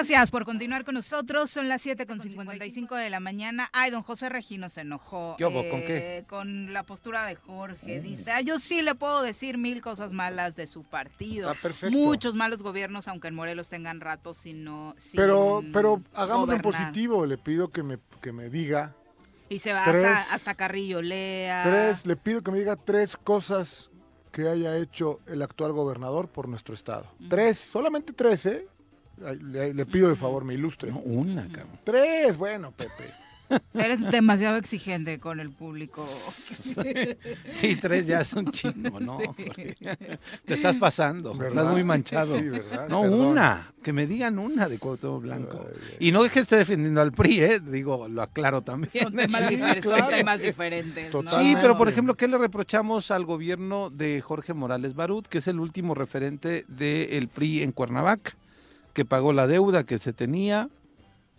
Gracias 0.00 0.30
por 0.30 0.46
continuar 0.46 0.86
con 0.86 0.94
nosotros. 0.94 1.50
Son 1.50 1.68
las 1.68 1.84
7.55 1.84 2.96
de 2.96 3.10
la 3.10 3.20
mañana. 3.20 3.68
Ay, 3.74 3.90
don 3.90 4.02
José 4.02 4.30
Regino 4.30 4.70
se 4.70 4.80
enojó. 4.80 5.34
¿Qué 5.36 5.44
hubo? 5.44 5.68
¿Con 5.68 5.80
qué? 5.80 6.16
eh, 6.18 6.24
Con 6.26 6.72
la 6.72 6.84
postura 6.84 7.26
de 7.26 7.34
Jorge. 7.34 8.00
Dice, 8.00 8.30
"Ah, 8.32 8.40
yo 8.40 8.58
sí 8.58 8.80
le 8.80 8.94
puedo 8.94 9.20
decir 9.20 9.58
mil 9.58 9.82
cosas 9.82 10.10
malas 10.12 10.56
de 10.56 10.66
su 10.66 10.84
partido. 10.84 11.50
Ah, 11.50 11.54
perfecto. 11.60 11.98
Muchos 11.98 12.34
malos 12.34 12.62
gobiernos, 12.62 13.08
aunque 13.08 13.28
en 13.28 13.34
Morelos 13.34 13.68
tengan 13.68 14.00
rato, 14.00 14.32
sino... 14.32 14.94
Pero, 15.14 15.62
pero 15.70 16.00
hagámoslo 16.14 16.54
en 16.54 16.62
gobernar". 16.62 16.86
positivo. 16.86 17.26
Le 17.26 17.36
pido 17.36 17.68
que 17.68 17.82
me, 17.82 17.98
que 18.22 18.32
me 18.32 18.48
diga 18.48 18.94
Y 19.50 19.58
se 19.58 19.74
va 19.74 19.84
Tres. 19.84 20.06
hasta, 20.06 20.34
hasta 20.34 20.54
Carrillo 20.54 21.02
Lea. 21.02 21.62
tres, 21.62 22.06
le 22.06 22.16
pido 22.16 22.40
que 22.42 22.50
me 22.52 22.58
diga 22.58 22.76
tres 22.76 23.18
cosas 23.18 23.90
que 24.32 24.48
haya 24.48 24.78
hecho 24.78 25.20
el 25.26 25.42
actual 25.42 25.72
gobernador 25.72 26.28
por 26.28 26.48
nuestro 26.48 26.72
estado. 26.72 27.06
Tres, 27.28 27.58
solamente 27.58 28.14
tres, 28.14 28.46
¿eh? 28.46 28.66
Le, 29.42 29.74
le 29.74 29.86
pido 29.86 30.08
de 30.08 30.16
favor, 30.16 30.44
me 30.44 30.54
ilustre. 30.54 30.90
una, 30.92 31.42
cabrón. 31.48 31.78
Tres, 31.84 32.36
bueno, 32.36 32.72
Pepe. 32.72 33.10
Eres 33.74 34.00
demasiado 34.12 34.56
exigente 34.58 35.18
con 35.18 35.40
el 35.40 35.50
público. 35.50 36.04
Sí, 37.50 37.76
tres 37.76 38.06
ya 38.06 38.24
son 38.24 38.50
chingos, 38.52 39.02
¿no? 39.02 39.18
Sí. 39.36 39.44
Jorge? 39.46 39.76
Te 40.44 40.54
estás 40.54 40.76
pasando, 40.76 41.34
¿Verdad? 41.34 41.48
estás 41.64 41.72
muy 41.72 41.84
manchado. 41.84 42.38
Sí, 42.38 42.48
¿verdad? 42.48 42.88
No, 42.88 43.02
Perdón. 43.02 43.20
una, 43.26 43.72
que 43.82 43.92
me 43.92 44.06
digan 44.06 44.38
una 44.38 44.68
de 44.68 44.78
Cuauhtémoc 44.78 45.22
Blanco. 45.22 45.66
Y 45.98 46.12
no 46.12 46.24
es 46.24 46.30
que 46.32 46.40
esté 46.40 46.56
defendiendo 46.56 47.00
al 47.00 47.10
PRI, 47.12 47.40
¿eh? 47.40 47.60
digo, 47.60 48.06
lo 48.08 48.22
aclaro 48.22 48.62
también. 48.62 48.90
Son 48.92 49.14
temas, 49.14 49.48
Sí, 49.48 49.56
claro. 49.80 50.08
temas 50.08 50.40
diferentes. 50.40 51.12
¿no? 51.12 51.22
Sí, 51.38 51.54
pero 51.60 51.76
por 51.76 51.88
ejemplo, 51.88 52.14
¿qué 52.14 52.28
le 52.28 52.38
reprochamos 52.38 53.10
al 53.10 53.24
gobierno 53.24 53.90
de 53.90 54.20
Jorge 54.20 54.54
Morales 54.54 54.94
Barut, 54.94 55.26
que 55.26 55.38
es 55.38 55.48
el 55.48 55.58
último 55.58 55.94
referente 55.94 56.64
del 56.68 57.28
PRI 57.28 57.62
en 57.62 57.72
Cuernavaca, 57.72 58.36
que 58.92 59.04
pagó 59.04 59.32
la 59.32 59.46
deuda 59.46 59.84
que 59.84 59.98
se 59.98 60.12
tenía, 60.12 60.68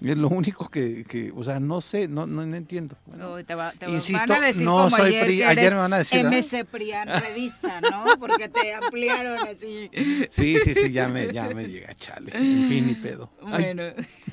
Es 0.03 0.17
lo 0.17 0.29
único 0.29 0.67
que, 0.69 1.03
que, 1.07 1.31
o 1.35 1.43
sea, 1.43 1.59
no 1.59 1.79
sé, 1.79 2.07
no, 2.07 2.25
no, 2.25 2.43
no 2.43 2.55
entiendo. 2.55 2.97
Bueno, 3.05 3.35
Uy, 3.35 3.43
te 3.43 3.53
va- 3.53 3.71
te 3.71 3.87
insisto, 3.87 4.25
van 4.33 4.43
a 4.43 4.47
decir 4.47 4.63
no 4.65 4.71
como 4.77 4.89
soy 4.89 5.07
ayer, 5.09 5.25
pri- 5.25 5.37
que 5.37 5.45
ayer 5.45 5.59
eres 5.59 5.71
me 5.73 5.77
van 5.79 5.93
a 5.93 5.97
decir. 5.99 6.25
MC 6.25 6.65
Prian 6.65 7.07
redista, 7.07 7.81
¿no? 7.81 8.05
Porque 8.19 8.49
te 8.49 8.73
ampliaron 8.73 9.37
así. 9.47 9.89
Sí, 10.31 10.57
sí, 10.63 10.73
sí, 10.73 10.91
ya 10.91 11.07
me, 11.07 11.31
ya 11.31 11.49
me 11.49 11.67
llega, 11.67 11.93
chale. 11.93 12.31
En 12.33 12.67
fin, 12.67 12.87
ni 12.87 12.95
pedo. 12.95 13.31
Ay, 13.45 13.63
Bueno. 13.75 13.83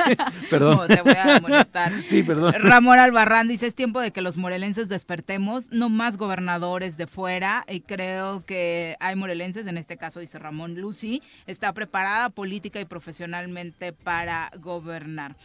perdón. 0.51 0.77
No, 0.79 0.87
te 0.87 1.03
voy 1.03 1.13
a 1.15 1.41
molestar. 1.41 1.93
Sí, 2.09 2.23
perdón. 2.23 2.55
Ramón 2.59 2.99
Albarrán 2.99 3.49
dice, 3.49 3.67
es 3.67 3.75
tiempo 3.75 4.01
de 4.01 4.11
que 4.11 4.23
los 4.23 4.37
morelenses 4.39 4.89
despertemos, 4.89 5.69
no 5.71 5.91
más 5.91 6.17
gobernadores 6.17 6.97
de 6.97 7.07
fuera. 7.07 7.65
Y 7.69 7.81
creo 7.81 8.45
que 8.47 8.97
hay 9.01 9.17
morelenses, 9.17 9.67
en 9.67 9.77
este 9.77 9.97
caso 9.99 10.21
dice 10.21 10.39
Ramón 10.39 10.77
Lucy, 10.81 11.23
está 11.47 11.73
preparada 11.75 12.31
política 12.31 12.81
y 12.81 12.85
profesionalmente 12.87 13.93
para 13.93 14.51
gobernar. 14.61 15.37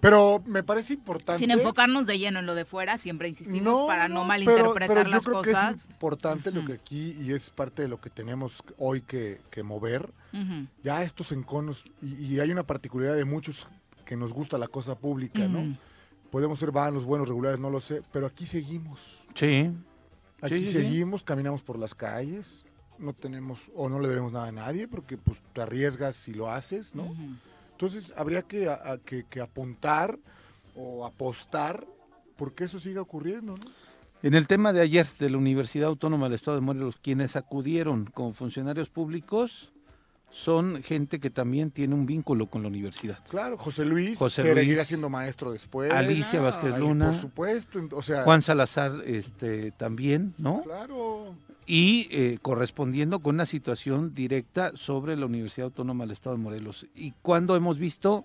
Pero 0.00 0.42
me 0.46 0.62
parece 0.62 0.92
importante. 0.94 1.38
Sin 1.38 1.50
enfocarnos 1.50 2.06
de 2.06 2.18
lleno 2.18 2.38
en 2.38 2.46
lo 2.46 2.54
de 2.54 2.64
fuera, 2.64 2.98
siempre 2.98 3.28
insistimos 3.28 3.72
No, 3.72 3.86
para 3.86 4.08
no, 4.08 4.24
malinterpretar 4.24 4.88
pero 4.88 5.02
yo 5.04 5.08
las 5.08 5.24
creo 5.24 5.42
que 5.42 5.52
cosas. 5.52 5.74
es 5.76 5.84
importante 5.90 6.50
lo 6.50 6.64
que 6.64 6.74
aquí, 6.74 7.16
y 7.20 7.32
es 7.32 7.50
parte 7.50 7.82
de 7.82 7.88
lo 7.88 8.00
que 8.00 8.10
tenemos 8.10 8.62
hoy 8.78 9.00
que, 9.00 9.40
que 9.50 9.62
mover, 9.62 10.12
ya 10.82 11.02
estos 11.02 11.32
enconos, 11.32 11.84
y, 12.02 12.26
y 12.34 12.40
hay 12.40 12.50
una 12.50 12.62
particularidad 12.66 13.16
de 13.16 13.24
muchos 13.24 13.66
que 14.04 14.16
nos 14.16 14.32
gusta 14.32 14.58
la 14.58 14.68
cosa 14.68 14.96
pública. 14.98 15.48
¿no? 15.48 15.76
Podemos 16.30 16.58
ser 16.58 16.70
vanos, 16.72 17.04
buenos, 17.04 17.26
regulares, 17.28 17.58
no 17.58 17.70
lo 17.70 17.80
sé, 17.80 18.02
pero 18.12 18.26
aquí 18.26 18.44
seguimos. 18.46 19.22
Sí. 19.34 19.72
Aquí 20.42 20.58
Sí, 20.58 20.64
sí, 20.66 20.70
sí. 20.72 20.82
seguimos, 20.82 21.22
caminamos 21.24 21.62
por 21.62 21.78
las 21.78 21.94
calles, 21.94 22.66
no 22.98 23.14
tenemos 23.14 23.70
o 23.74 23.88
no 23.88 23.98
le 23.98 24.08
debemos 24.08 24.32
nada 24.32 24.48
a 24.48 24.52
nadie 24.52 24.86
porque 24.86 25.16
pues 25.16 25.38
te 25.54 25.62
arriesgas 25.62 26.14
si 26.16 26.34
lo 26.34 26.50
haces, 26.50 26.94
¿no? 26.94 27.14
Entonces 27.76 28.14
habría 28.16 28.40
que, 28.40 28.68
a- 28.70 28.80
a- 28.92 28.98
que, 28.98 29.24
que 29.24 29.40
apuntar 29.42 30.18
o 30.74 31.04
apostar 31.04 31.86
porque 32.36 32.64
eso 32.64 32.78
siga 32.78 33.02
ocurriendo, 33.02 33.52
¿no? 33.54 33.64
En 34.22 34.32
el 34.34 34.46
tema 34.46 34.72
de 34.72 34.80
ayer 34.80 35.06
de 35.18 35.28
la 35.28 35.36
Universidad 35.36 35.88
Autónoma 35.88 36.26
del 36.26 36.34
Estado 36.34 36.56
de 36.56 36.62
Morelos, 36.62 36.96
quienes 37.02 37.36
acudieron 37.36 38.06
como 38.06 38.32
funcionarios 38.32 38.88
públicos 38.88 39.72
son 40.32 40.82
gente 40.82 41.20
que 41.20 41.28
también 41.30 41.70
tiene 41.70 41.94
un 41.94 42.06
vínculo 42.06 42.46
con 42.48 42.62
la 42.62 42.68
universidad. 42.68 43.18
Claro, 43.28 43.58
José 43.58 43.84
Luis 43.84 44.18
José 44.18 44.42
seguirá 44.42 44.62
Luis, 44.78 44.86
siendo 44.88 45.10
maestro 45.10 45.52
después. 45.52 45.92
Alicia 45.92 46.40
Vázquez 46.40 46.74
Ahí, 46.74 46.80
Luna. 46.80 47.06
Por 47.06 47.14
supuesto, 47.14 47.78
o 47.92 48.02
sea, 48.02 48.22
Juan 48.24 48.42
Salazar 48.42 49.02
este, 49.04 49.70
también, 49.72 50.32
¿no? 50.38 50.62
Claro. 50.62 51.34
Y 51.66 52.06
eh, 52.12 52.38
correspondiendo 52.42 53.18
con 53.20 53.34
una 53.34 53.46
situación 53.46 54.14
directa 54.14 54.70
sobre 54.76 55.16
la 55.16 55.26
Universidad 55.26 55.66
Autónoma 55.66 56.04
del 56.04 56.12
Estado 56.12 56.36
de 56.36 56.42
Morelos. 56.42 56.86
Y 56.94 57.12
cuando 57.22 57.56
hemos 57.56 57.78
visto 57.78 58.24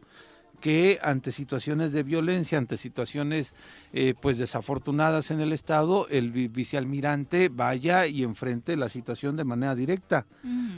que 0.60 1.00
ante 1.02 1.32
situaciones 1.32 1.92
de 1.92 2.04
violencia, 2.04 2.60
ante 2.60 2.78
situaciones 2.78 3.56
eh, 3.94 4.14
pues 4.22 4.38
desafortunadas 4.38 5.32
en 5.32 5.42
el 5.42 5.54
Estado, 5.54 6.08
el 6.10 6.30
vi- 6.32 6.50
vicealmirante 6.50 7.50
vaya 7.50 8.06
y 8.06 8.22
enfrente 8.22 8.78
la 8.78 8.88
situación 8.88 9.36
de 9.38 9.44
manera 9.44 9.74
directa. 9.74 10.28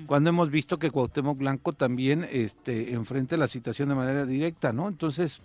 Cuando 0.07 0.29
hemos 0.29 0.49
visto 0.49 0.79
que 0.79 0.89
Cuauhtémoc 0.89 1.37
Blanco 1.37 1.73
también 1.73 2.25
este, 2.31 2.93
enfrente 2.93 3.35
la 3.35 3.49
situación 3.49 3.89
de 3.89 3.95
manera 3.95 4.25
directa, 4.25 4.71
¿no? 4.71 4.87
Entonces, 4.87 5.41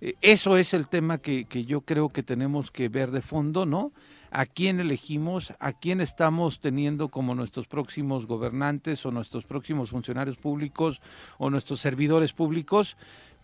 eh, 0.00 0.14
eso 0.20 0.56
es 0.56 0.74
el 0.74 0.86
tema 0.86 1.18
que, 1.18 1.46
que 1.46 1.64
yo 1.64 1.80
creo 1.80 2.08
que 2.10 2.22
tenemos 2.22 2.70
que 2.70 2.88
ver 2.88 3.10
de 3.10 3.20
fondo, 3.20 3.66
¿no? 3.66 3.90
A 4.32 4.46
quién 4.46 4.80
elegimos, 4.80 5.52
a 5.60 5.72
quién 5.72 6.00
estamos 6.00 6.60
teniendo 6.60 7.08
como 7.08 7.34
nuestros 7.34 7.66
próximos 7.66 8.26
gobernantes 8.26 9.04
o 9.04 9.10
nuestros 9.10 9.44
próximos 9.44 9.90
funcionarios 9.90 10.38
públicos 10.38 11.02
o 11.38 11.50
nuestros 11.50 11.80
servidores 11.80 12.32
públicos, 12.32 12.96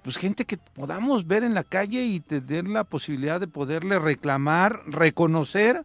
pues 0.03 0.16
gente 0.16 0.47
que 0.47 0.57
podamos 0.57 1.26
ver 1.26 1.45
en 1.45 1.55
la 1.55 1.64
calle 1.64 2.05
y 2.05 2.20
tener 2.20 2.66
la 2.68 2.84
posibilidad 2.84 3.39
de 3.39 3.49
poderle 3.49 3.99
reclamar, 3.99 4.80
reconocer 4.86 5.84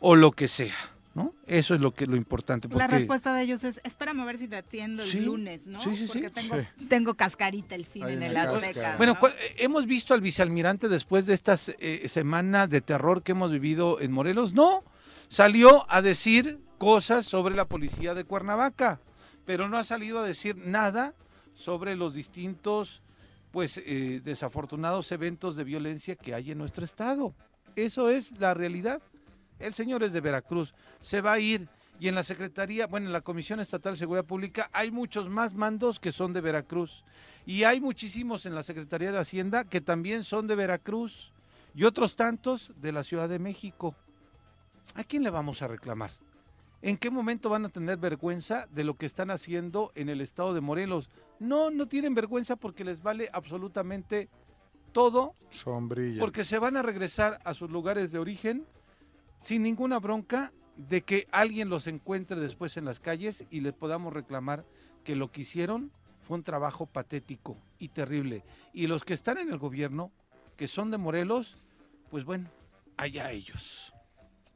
o 0.00 0.16
lo 0.16 0.32
que 0.32 0.48
sea, 0.48 0.74
¿no? 1.18 1.34
Eso 1.46 1.74
es 1.74 1.80
lo 1.80 1.92
que 1.92 2.06
lo 2.06 2.16
importante. 2.16 2.68
La 2.68 2.86
respuesta 2.86 3.34
de 3.34 3.42
ellos 3.42 3.64
es, 3.64 3.80
espérame 3.84 4.20
a 4.20 4.24
ver 4.24 4.38
si 4.38 4.48
te 4.48 4.56
atiendo 4.56 5.02
el 5.02 5.08
Sí, 5.10 5.20
lunes, 5.20 5.66
¿no? 5.66 5.82
sí, 5.82 5.90
sí, 5.96 6.06
sí. 6.08 6.20
Porque 6.20 6.30
tengo, 6.30 6.56
Sí. 6.78 6.86
tengo 6.86 7.14
cascarita 7.14 7.74
el 7.74 7.84
fin 7.84 8.04
Ahí 8.04 8.14
en 8.14 8.22
el 8.22 8.34
la 8.34 8.44
Azteca. 8.44 8.96
Bueno, 8.96 9.18
eh, 9.26 9.56
hemos 9.58 9.86
visto 9.86 10.14
al 10.14 10.20
vicealmirante 10.20 10.88
después 10.88 11.26
de 11.26 11.34
esta 11.34 11.56
semana 11.56 12.66
de 12.66 12.80
terror 12.80 13.22
que 13.22 13.32
hemos 13.32 13.50
vivido 13.50 14.00
en 14.00 14.12
Morelos. 14.12 14.52
No, 14.54 14.84
salió 15.28 15.84
a 15.90 16.00
decir 16.02 16.58
cosas 16.78 17.26
sobre 17.26 17.54
la 17.54 17.66
policía 17.66 18.14
de 18.14 18.24
Cuernavaca, 18.24 19.00
pero 19.44 19.68
no 19.68 19.76
ha 19.76 19.84
salido 19.84 20.20
a 20.20 20.24
decir 20.26 20.56
nada 20.56 21.14
sobre 21.54 21.96
los 21.96 22.14
distintos, 22.14 23.02
pues, 23.50 23.78
eh, 23.84 24.20
desafortunados 24.22 25.10
eventos 25.10 25.56
de 25.56 25.64
violencia 25.64 26.14
que 26.16 26.34
hay 26.34 26.52
en 26.52 26.58
nuestro 26.58 26.84
estado. 26.84 27.34
Eso 27.74 28.08
es 28.10 28.38
la 28.38 28.54
realidad. 28.54 29.00
El 29.58 29.74
señor 29.74 30.02
es 30.02 30.12
de 30.12 30.20
Veracruz, 30.20 30.74
se 31.00 31.20
va 31.20 31.32
a 31.32 31.38
ir. 31.40 31.68
Y 32.00 32.06
en 32.06 32.14
la 32.14 32.22
Secretaría, 32.22 32.86
bueno, 32.86 33.06
en 33.06 33.12
la 33.12 33.22
Comisión 33.22 33.58
Estatal 33.58 33.94
de 33.94 33.98
Seguridad 33.98 34.24
Pública 34.24 34.70
hay 34.72 34.92
muchos 34.92 35.28
más 35.28 35.54
mandos 35.54 35.98
que 35.98 36.12
son 36.12 36.32
de 36.32 36.40
Veracruz. 36.40 37.04
Y 37.44 37.64
hay 37.64 37.80
muchísimos 37.80 38.46
en 38.46 38.54
la 38.54 38.62
Secretaría 38.62 39.10
de 39.10 39.18
Hacienda 39.18 39.64
que 39.64 39.80
también 39.80 40.22
son 40.22 40.46
de 40.46 40.54
Veracruz. 40.54 41.32
Y 41.74 41.84
otros 41.84 42.14
tantos 42.14 42.72
de 42.80 42.92
la 42.92 43.02
Ciudad 43.02 43.28
de 43.28 43.38
México. 43.40 43.96
¿A 44.94 45.02
quién 45.04 45.22
le 45.24 45.30
vamos 45.30 45.60
a 45.62 45.68
reclamar? 45.68 46.10
¿En 46.80 46.96
qué 46.96 47.10
momento 47.10 47.50
van 47.50 47.64
a 47.64 47.68
tener 47.68 47.98
vergüenza 47.98 48.68
de 48.70 48.84
lo 48.84 48.96
que 48.96 49.06
están 49.06 49.30
haciendo 49.32 49.90
en 49.96 50.08
el 50.08 50.20
estado 50.20 50.54
de 50.54 50.60
Morelos? 50.60 51.10
No, 51.40 51.70
no 51.70 51.88
tienen 51.88 52.14
vergüenza 52.14 52.54
porque 52.54 52.84
les 52.84 53.02
vale 53.02 53.28
absolutamente 53.32 54.28
todo 54.92 55.34
Sombrilla. 55.50 56.20
porque 56.20 56.44
se 56.44 56.58
van 56.58 56.76
a 56.76 56.82
regresar 56.82 57.40
a 57.44 57.54
sus 57.54 57.70
lugares 57.70 58.12
de 58.12 58.20
origen 58.20 58.64
sin 59.40 59.62
ninguna 59.62 59.98
bronca 59.98 60.52
de 60.76 61.02
que 61.02 61.26
alguien 61.32 61.68
los 61.68 61.86
encuentre 61.86 62.38
después 62.38 62.76
en 62.76 62.84
las 62.84 63.00
calles 63.00 63.44
y 63.50 63.60
les 63.60 63.72
podamos 63.72 64.12
reclamar 64.12 64.64
que 65.04 65.16
lo 65.16 65.32
que 65.32 65.40
hicieron 65.42 65.90
fue 66.22 66.36
un 66.36 66.44
trabajo 66.44 66.86
patético 66.86 67.56
y 67.78 67.88
terrible. 67.88 68.44
Y 68.72 68.86
los 68.86 69.04
que 69.04 69.14
están 69.14 69.38
en 69.38 69.50
el 69.50 69.58
gobierno, 69.58 70.12
que 70.56 70.68
son 70.68 70.90
de 70.90 70.98
Morelos, 70.98 71.56
pues 72.10 72.24
bueno, 72.24 72.48
allá 72.96 73.32
ellos. 73.32 73.92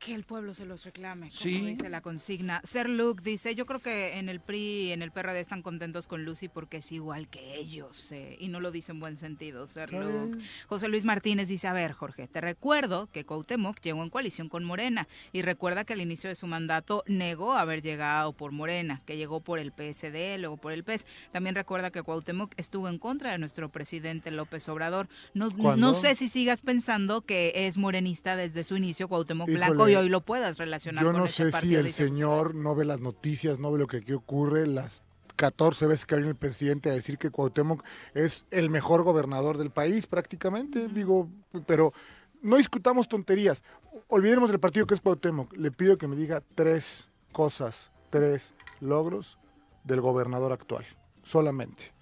Que 0.05 0.15
el 0.17 0.25
pueblo 0.25 0.53
se 0.53 0.65
los 0.67 0.85
reclame, 0.85 1.29
como 1.29 1.41
Sí. 1.41 1.61
dice 1.61 1.89
la 1.89 2.01
consigna. 2.01 2.61
Ser 2.65 2.89
Luke 2.89 3.23
dice, 3.23 3.55
yo 3.55 3.67
creo 3.67 3.79
que 3.79 4.19
en 4.19 4.29
el 4.29 4.41
PRI 4.41 4.89
y 4.89 4.91
en 4.93 5.01
el 5.01 5.13
PRD 5.13 5.39
están 5.39 5.63
contentos 5.63 6.09
con 6.09 6.25
Lucy 6.25 6.49
porque 6.49 6.79
es 6.79 6.91
igual 6.91 7.29
que 7.29 7.55
ellos, 7.55 8.11
eh, 8.11 8.37
y 8.41 8.49
no 8.49 8.59
lo 8.59 8.73
dice 8.73 8.91
en 8.91 8.99
buen 8.99 9.17
sentido, 9.17 9.69
Ser 9.69 9.93
Luke. 9.93 10.39
José 10.67 10.89
Luis 10.89 11.05
Martínez 11.05 11.47
dice, 11.47 11.69
a 11.69 11.73
ver, 11.73 11.93
Jorge, 11.93 12.27
te 12.27 12.41
recuerdo 12.41 13.07
que 13.13 13.25
Cuauhtémoc 13.25 13.81
llegó 13.81 14.03
en 14.03 14.11
coalición 14.11 14.49
con 14.49 14.65
Morena, 14.65 15.07
y 15.33 15.43
recuerda 15.43 15.85
que 15.85 15.93
al 15.93 16.01
inicio 16.01 16.29
de 16.29 16.35
su 16.35 16.49
mandato 16.49 17.05
negó 17.07 17.53
haber 17.53 17.81
llegado 17.81 18.33
por 18.33 18.51
Morena, 18.51 19.03
que 19.07 19.17
llegó 19.17 19.41
por 19.41 19.61
el 19.61 19.71
PSD, 19.71 20.37
luego 20.39 20.57
por 20.57 20.73
el 20.73 20.83
PES. 20.83 21.07
También 21.31 21.55
recuerda 21.55 21.93
que 21.93 22.03
Cuauhtémoc 22.03 22.53
estuvo 22.57 22.89
en 22.89 22.99
contra 22.99 23.31
de 23.31 23.39
nuestro 23.39 23.69
presidente 23.71 24.33
López 24.33 24.69
Obrador. 24.69 25.09
No, 25.33 25.49
¿Cuándo? 25.53 25.77
no 25.77 25.95
sé 25.95 26.17
si 26.17 26.27
sigas 26.27 26.61
pensando 26.61 27.21
que 27.21 27.53
es 27.55 27.79
morenista 27.79 28.35
desde 28.35 28.65
su 28.65 28.77
inicio, 28.77 29.07
Cuauhtémoc 29.07 29.47
Blanco, 29.49 29.92
Y 29.93 29.95
hoy 29.97 30.09
lo 30.09 30.21
puedas 30.23 30.59
relacionar 30.59 31.05
Yo 31.05 31.13
con 31.13 31.21
no 31.21 31.27
ese 31.27 31.51
sé 31.51 31.61
si 31.61 31.75
el 31.75 31.93
señor 31.93 32.55
no 32.55 32.75
ve 32.75 32.85
las 32.85 33.01
noticias, 33.01 33.59
no 33.59 33.71
ve 33.73 33.79
lo 33.79 33.87
que 33.87 33.99
aquí 33.99 34.13
ocurre, 34.13 34.67
las 34.67 35.03
14 35.37 35.87
veces 35.87 36.07
que 36.07 36.17
viene 36.17 36.31
el 36.31 36.37
presidente 36.37 36.91
a 36.91 36.93
decir 36.93 37.19
que 37.19 37.31
Cuauhtémoc 37.31 37.83
es 38.15 38.45
el 38.51 38.71
mejor 38.71 39.03
gobernador 39.03 39.59
del 39.59 39.71
país 39.71 40.07
prácticamente, 40.07 40.89
digo, 40.89 41.29
pero 41.67 41.93
no 42.43 42.57
discutamos 42.57 43.09
tonterías. 43.09 43.65
Olvidemos 44.09 44.51
del 44.51 44.61
partido 44.61 44.87
que 44.87 44.95
es 44.95 45.01
Cuauhtémoc. 45.01 45.57
Le 45.57 45.71
pido 45.71 45.99
que 45.99 46.09
me 46.09 46.17
diga 46.17 46.43
tres 46.55 47.09
cosas, 47.33 47.91
tres 48.11 48.55
logros 48.81 49.39
del 49.85 50.01
gobernador 50.01 50.53
actual, 50.53 50.85
solamente. 51.23 51.93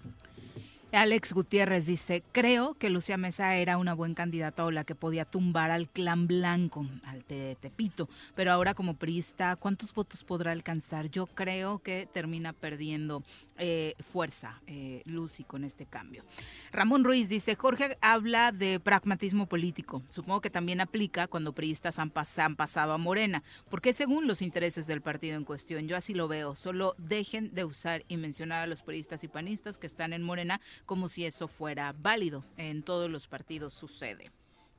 Alex 0.93 1.31
Gutiérrez 1.31 1.85
dice, 1.85 2.21
creo 2.33 2.73
que 2.73 2.89
Lucía 2.89 3.15
Mesa 3.15 3.55
era 3.55 3.77
una 3.77 3.93
buena 3.93 4.13
candidata 4.13 4.65
o 4.65 4.71
la 4.71 4.83
que 4.83 4.93
podía 4.93 5.23
tumbar 5.23 5.71
al 5.71 5.87
clan 5.87 6.27
blanco, 6.27 6.85
al 7.05 7.23
te- 7.23 7.55
Tepito, 7.55 8.09
pero 8.35 8.51
ahora 8.51 8.73
como 8.73 8.95
priista, 8.95 9.55
¿cuántos 9.55 9.93
votos 9.93 10.25
podrá 10.25 10.51
alcanzar? 10.51 11.09
Yo 11.09 11.27
creo 11.27 11.79
que 11.79 12.09
termina 12.11 12.51
perdiendo 12.51 13.23
eh, 13.57 13.93
fuerza 14.01 14.61
eh, 14.67 15.01
Lucy 15.05 15.45
con 15.45 15.63
este 15.63 15.85
cambio. 15.85 16.25
Ramón 16.73 17.05
Ruiz 17.05 17.29
dice, 17.29 17.55
Jorge 17.55 17.97
habla 18.01 18.51
de 18.51 18.81
pragmatismo 18.81 19.45
político, 19.47 20.03
supongo 20.09 20.41
que 20.41 20.49
también 20.49 20.81
aplica 20.81 21.27
cuando 21.27 21.53
priistas 21.53 21.99
han, 21.99 22.13
pas- 22.13 22.37
han 22.43 22.57
pasado 22.57 22.91
a 22.91 22.97
Morena, 22.97 23.43
porque 23.69 23.93
según 23.93 24.27
los 24.27 24.41
intereses 24.41 24.87
del 24.87 25.01
partido 25.01 25.37
en 25.37 25.45
cuestión, 25.45 25.87
yo 25.87 25.95
así 25.95 26.13
lo 26.13 26.27
veo, 26.27 26.53
solo 26.53 26.95
dejen 26.97 27.53
de 27.53 27.63
usar 27.63 28.03
y 28.09 28.17
mencionar 28.17 28.61
a 28.63 28.67
los 28.67 28.81
priistas 28.81 29.23
y 29.23 29.29
panistas 29.29 29.77
que 29.77 29.87
están 29.87 30.11
en 30.11 30.21
Morena 30.21 30.59
como 30.85 31.09
si 31.09 31.25
eso 31.25 31.47
fuera 31.47 31.93
válido. 31.97 32.43
En 32.57 32.83
todos 32.83 33.09
los 33.09 33.27
partidos 33.27 33.73
sucede. 33.73 34.31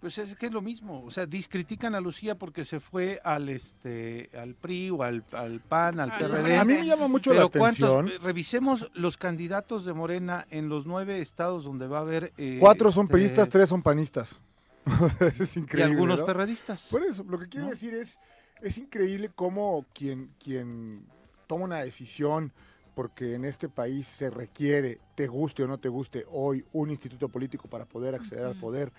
Pues 0.02 0.18
es 0.18 0.34
que 0.34 0.46
es 0.46 0.52
lo 0.52 0.60
mismo, 0.62 1.04
o 1.04 1.12
sea, 1.12 1.28
critican 1.48 1.94
a 1.94 2.00
Lucía 2.00 2.36
porque 2.36 2.64
se 2.64 2.80
fue 2.80 3.20
al 3.22 3.48
este 3.48 4.30
al 4.36 4.56
PRI 4.56 4.90
o 4.90 5.04
al, 5.04 5.24
al 5.30 5.60
PAN, 5.60 6.00
al 6.00 6.16
PRD. 6.16 6.58
A 6.58 6.64
mí 6.64 6.74
me 6.74 6.84
llama 6.84 7.06
mucho 7.06 7.30
Pero 7.30 7.44
la 7.44 7.48
¿cuántos- 7.48 7.88
atención. 7.88 8.20
revisemos 8.20 8.90
los 8.94 9.16
candidatos 9.16 9.84
de 9.84 9.92
Morena 9.92 10.44
en 10.50 10.68
los 10.68 10.86
nueve 10.86 11.20
estados 11.20 11.62
donde 11.62 11.86
va 11.86 11.98
a 11.98 12.00
haber 12.00 12.32
eh, 12.36 12.56
Cuatro 12.58 12.90
son 12.90 13.04
este, 13.04 13.12
priistas, 13.12 13.48
tres 13.48 13.68
son 13.68 13.80
panistas. 13.80 14.40
es 15.38 15.56
increíble. 15.56 15.92
algunos 15.92 16.18
¿no? 16.18 16.26
perredistas. 16.26 16.88
Por 16.90 17.04
eso, 17.04 17.22
lo 17.22 17.38
que 17.38 17.46
quiero 17.46 17.66
¿no? 17.66 17.70
decir 17.70 17.94
es, 17.94 18.18
es 18.60 18.78
increíble 18.78 19.30
cómo 19.32 19.86
quien, 19.94 20.32
quien 20.42 21.04
toma 21.46 21.66
una 21.66 21.78
decisión, 21.78 22.52
porque 22.94 23.34
en 23.34 23.44
este 23.44 23.68
país 23.68 24.06
se 24.06 24.30
requiere, 24.30 24.98
te 25.14 25.26
guste 25.26 25.64
o 25.64 25.68
no 25.68 25.78
te 25.78 25.88
guste, 25.88 26.24
hoy 26.30 26.64
un 26.72 26.90
instituto 26.90 27.28
político 27.28 27.68
para 27.68 27.84
poder 27.84 28.14
acceder 28.14 28.44
al 28.44 28.56
poder, 28.56 28.92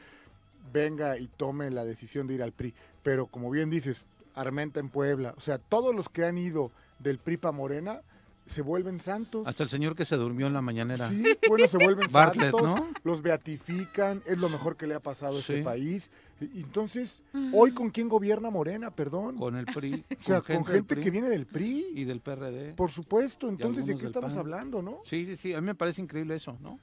venga 0.71 1.17
y 1.17 1.27
tome 1.27 1.69
la 1.69 1.85
decisión 1.85 2.27
de 2.27 2.35
ir 2.35 2.43
al 2.43 2.51
PRI. 2.51 2.73
Pero 3.03 3.27
como 3.27 3.49
bien 3.49 3.69
dices, 3.69 4.05
Armenta 4.35 4.79
en 4.79 4.89
Puebla, 4.89 5.33
o 5.37 5.41
sea, 5.41 5.57
todos 5.57 5.93
los 5.93 6.09
que 6.09 6.25
han 6.25 6.37
ido 6.37 6.71
del 6.99 7.19
PRI 7.19 7.37
para 7.37 7.51
Morena 7.51 8.01
se 8.45 8.61
vuelven 8.61 8.99
santos. 8.99 9.47
Hasta 9.47 9.63
el 9.63 9.69
señor 9.69 9.95
que 9.95 10.05
se 10.05 10.15
durmió 10.15 10.47
en 10.47 10.53
la 10.53 10.61
mañanera. 10.61 11.07
Sí, 11.09 11.23
bueno, 11.47 11.67
se 11.67 11.77
vuelven 11.77 12.07
Bartlett, 12.11 12.51
santos, 12.51 12.63
¿no? 12.75 12.89
los 13.03 13.21
beatifican, 13.21 14.21
es 14.25 14.37
lo 14.37 14.49
mejor 14.49 14.75
que 14.75 14.87
le 14.87 14.95
ha 14.95 14.99
pasado 14.99 15.37
a 15.37 15.41
Sí. 15.41 15.53
este 15.53 15.63
país. 15.63 16.11
Entonces, 16.41 17.23
hoy 17.53 17.73
con 17.73 17.89
quién 17.89 18.09
gobierna 18.09 18.49
Morena, 18.49 18.91
perdón. 18.91 19.37
Con 19.37 19.55
el 19.55 19.65
PRI. 19.65 20.03
O 20.19 20.21
sea, 20.21 20.41
con 20.41 20.65
gente 20.65 20.95
que 20.99 21.09
viene 21.11 21.29
del 21.29 21.45
PRI. 21.45 21.87
Y 21.95 22.03
del 22.03 22.19
PRD. 22.19 22.73
Por 22.73 22.91
supuesto, 22.91 23.47
entonces, 23.47 23.85
¿de 23.85 23.97
qué 23.97 24.05
estamos 24.05 24.31
PAN. 24.31 24.39
hablando, 24.39 24.81
no? 24.81 24.99
Sí, 25.05 25.25
sí, 25.25 25.35
sí, 25.37 25.53
a 25.53 25.61
mí 25.61 25.67
me 25.67 25.75
parece 25.75 26.01
increíble 26.01 26.35
eso, 26.35 26.57
¿no? 26.61 26.71
O 26.73 26.79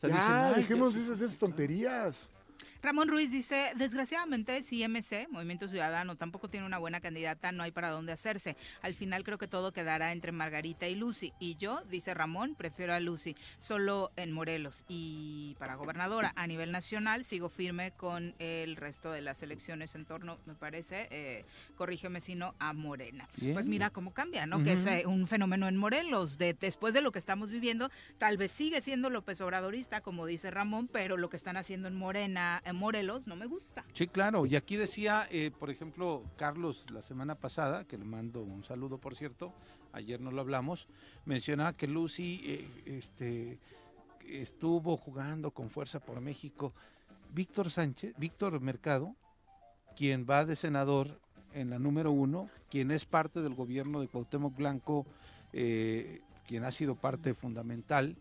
sea, 0.00 0.10
Ya, 0.10 0.16
dicen, 0.16 0.32
"Ay, 0.32 0.54
dejemos 0.62 0.92
ya 0.92 0.98
de 0.98 1.04
se- 1.04 1.08
esas, 1.10 1.20
de 1.20 1.26
esas 1.26 1.38
tonterías. 1.38 2.30
Ramón 2.84 3.08
Ruiz 3.08 3.30
dice, 3.30 3.72
desgraciadamente, 3.76 4.62
si 4.62 4.86
MC, 4.86 5.26
Movimiento 5.30 5.68
Ciudadano, 5.68 6.16
tampoco 6.16 6.50
tiene 6.50 6.66
una 6.66 6.76
buena 6.76 7.00
candidata, 7.00 7.50
no 7.50 7.62
hay 7.62 7.70
para 7.70 7.88
dónde 7.88 8.12
hacerse. 8.12 8.58
Al 8.82 8.92
final 8.92 9.24
creo 9.24 9.38
que 9.38 9.48
todo 9.48 9.72
quedará 9.72 10.12
entre 10.12 10.32
Margarita 10.32 10.86
y 10.86 10.94
Lucy. 10.94 11.32
Y 11.40 11.56
yo, 11.56 11.82
dice 11.88 12.12
Ramón, 12.12 12.54
prefiero 12.54 12.92
a 12.92 13.00
Lucy, 13.00 13.36
solo 13.58 14.12
en 14.16 14.32
Morelos. 14.32 14.84
Y 14.86 15.56
para 15.58 15.76
gobernadora 15.76 16.34
a 16.36 16.46
nivel 16.46 16.72
nacional, 16.72 17.24
sigo 17.24 17.48
firme 17.48 17.92
con 17.92 18.34
el 18.38 18.76
resto 18.76 19.10
de 19.12 19.22
las 19.22 19.42
elecciones 19.42 19.94
en 19.94 20.04
torno, 20.04 20.38
me 20.44 20.54
parece, 20.54 21.08
eh, 21.10 21.46
corrígeme 21.76 22.20
si 22.20 22.34
no, 22.34 22.54
a 22.58 22.74
Morena. 22.74 23.30
Bien. 23.38 23.54
Pues 23.54 23.64
mira 23.64 23.88
cómo 23.88 24.12
cambia, 24.12 24.44
¿no? 24.44 24.62
Que 24.62 24.74
es 24.74 24.84
eh, 24.84 25.04
un 25.06 25.26
fenómeno 25.26 25.68
en 25.68 25.78
Morelos. 25.78 26.36
De, 26.36 26.52
después 26.52 26.92
de 26.92 27.00
lo 27.00 27.12
que 27.12 27.18
estamos 27.18 27.50
viviendo, 27.50 27.88
tal 28.18 28.36
vez 28.36 28.50
sigue 28.50 28.82
siendo 28.82 29.08
López 29.08 29.40
Obradorista, 29.40 30.02
como 30.02 30.26
dice 30.26 30.50
Ramón, 30.50 30.86
pero 30.86 31.16
lo 31.16 31.30
que 31.30 31.38
están 31.38 31.56
haciendo 31.56 31.88
en 31.88 31.94
Morena, 31.94 32.60
en 32.66 32.73
Morelos, 32.74 33.26
no 33.26 33.36
me 33.36 33.46
gusta. 33.46 33.84
Sí, 33.94 34.06
claro. 34.06 34.46
Y 34.46 34.56
aquí 34.56 34.76
decía, 34.76 35.26
eh, 35.30 35.50
por 35.50 35.70
ejemplo, 35.70 36.22
Carlos 36.36 36.86
la 36.90 37.02
semana 37.02 37.34
pasada, 37.34 37.84
que 37.84 37.98
le 37.98 38.04
mando 38.04 38.42
un 38.42 38.64
saludo, 38.64 38.98
por 38.98 39.16
cierto, 39.16 39.52
ayer 39.92 40.20
no 40.20 40.30
lo 40.30 40.40
hablamos, 40.40 40.88
mencionaba 41.24 41.72
que 41.74 41.86
Lucy 41.86 42.40
eh, 42.44 42.68
este, 42.86 43.58
estuvo 44.26 44.96
jugando 44.96 45.50
con 45.50 45.70
fuerza 45.70 46.00
por 46.00 46.20
México. 46.20 46.72
Víctor 47.32 47.70
Sánchez, 47.70 48.14
Víctor 48.16 48.60
Mercado, 48.60 49.14
quien 49.96 50.26
va 50.28 50.44
de 50.44 50.56
senador 50.56 51.18
en 51.52 51.70
la 51.70 51.78
número 51.78 52.10
uno, 52.12 52.48
quien 52.70 52.90
es 52.90 53.04
parte 53.04 53.40
del 53.40 53.54
gobierno 53.54 54.00
de 54.00 54.08
Cuauhtémoc 54.08 54.56
Blanco, 54.56 55.06
eh, 55.52 56.20
quien 56.46 56.64
ha 56.64 56.72
sido 56.72 56.94
parte 56.94 57.34
fundamental, 57.34 58.16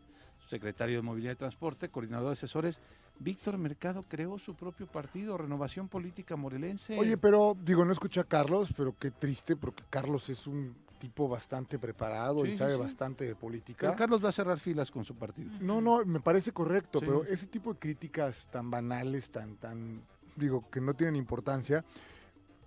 secretario 0.48 0.98
de 0.98 1.02
Movilidad 1.02 1.34
y 1.34 1.38
Transporte, 1.38 1.90
coordinador 1.90 2.28
de 2.28 2.34
asesores. 2.34 2.80
Víctor 3.20 3.58
Mercado 3.58 4.04
creó 4.08 4.38
su 4.38 4.56
propio 4.56 4.88
partido, 4.88 5.38
Renovación 5.38 5.88
Política 5.88 6.36
Morelense. 6.36 6.98
Oye, 6.98 7.18
pero 7.18 7.56
digo, 7.64 7.86
no 7.86 7.92
escuché 7.94 8.20
a 8.20 8.24
Carlos, 8.26 8.74
pero 8.76 8.96
qué 8.98 9.12
triste, 9.12 9.56
porque 9.56 9.84
Carlos 9.90 10.30
es 10.30 10.46
un 10.48 10.76
tipo 11.00 11.28
bastante 11.28 11.78
preparado 11.80 12.46
Sí, 12.46 12.52
y 12.52 12.58
sabe 12.58 12.74
sí. 12.76 12.80
bastante 12.80 13.24
de 13.26 13.32
Pero 13.32 13.40
política. 13.42 13.96
Carlos 13.96 14.24
va 14.24 14.30
a 14.30 14.32
cerrar 14.32 14.58
filas 14.60 14.90
con 14.90 15.04
su 15.04 15.16
partido. 15.16 15.52
No, 15.60 15.82
no, 15.82 16.06
me 16.06 16.20
parece 16.22 16.52
correcto, 16.54 17.00
Sí. 17.00 17.06
pero 17.06 17.24
ese 17.26 17.48
tipo 17.48 17.74
de 17.74 17.80
críticas 17.80 18.48
tan 18.52 18.72
banales, 18.72 19.30
tan, 19.30 19.56
tan, 19.58 20.02
digo, 20.36 20.70
que 20.72 20.80
no 20.82 20.94
tienen 20.94 21.16
importancia, 21.18 21.84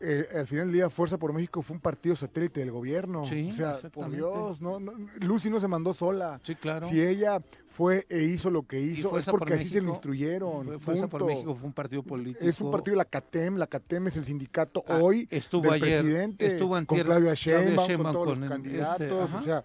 eh, 0.00 0.28
al 0.36 0.46
final 0.46 0.66
del 0.66 0.74
día 0.74 0.90
Fuerza 0.90 1.18
por 1.18 1.32
México 1.32 1.62
fue 1.62 1.74
un 1.76 1.80
partido 1.80 2.14
satélite 2.16 2.60
del 2.60 2.70
gobierno. 2.70 3.24
Sí, 3.26 3.48
o 3.50 3.52
sea, 3.52 3.78
por. 3.92 4.10
Dios, 4.10 4.60
no, 4.60 4.78
no, 4.80 4.92
Lucy 5.20 5.50
no 5.50 5.60
se 5.60 5.68
mandó 5.68 5.92
sola. 5.94 6.40
Sí, 6.44 6.54
claro. 6.54 6.86
Si 6.86 7.00
ella 7.00 7.40
fue 7.66 8.06
e 8.08 8.22
hizo 8.22 8.50
lo 8.50 8.62
que 8.66 8.80
hizo, 8.80 9.08
es 9.08 9.10
Fuerza 9.10 9.30
por 9.30 9.40
porque 9.40 9.54
así 9.54 9.68
se 9.68 9.76
México- 9.76 9.92
instruyeron. 9.92 10.66
Fue- 10.66 10.78
Fuerza 10.78 11.06
por. 11.08 11.24
México 11.26 11.54
fue 11.54 11.66
un 11.66 11.72
partido 11.72 12.02
político. 12.02 12.44
Es 12.44 12.60
un 12.60 12.70
partido 12.70 12.92
de 12.92 12.98
la 12.98 13.04
CATEM, 13.04 13.56
la 13.56 13.66
CATEM 13.66 14.06
es 14.08 14.16
el 14.16 14.24
sindicato 14.24 14.84
Ah, 14.88 14.98
hoy 15.02 15.26
estuvo 15.30 15.62
del 15.62 15.72
ayer, 15.82 16.00
presidente, 16.02 16.46
estuvo 16.46 16.68
con 16.70 16.78
antier 16.78 17.04
Claudia 17.06 17.34
Claudia 17.34 17.34
Sheinbaum, 17.34 17.88
Sheinbaum, 17.88 18.02
con 18.04 18.12
todos 18.12 18.26
con 18.26 18.34
los 18.40 18.42
el- 18.42 18.48
candidatos, 18.50 19.00
este, 19.00 19.20
ajá. 19.22 19.38
o 19.38 19.42
sea, 19.42 19.64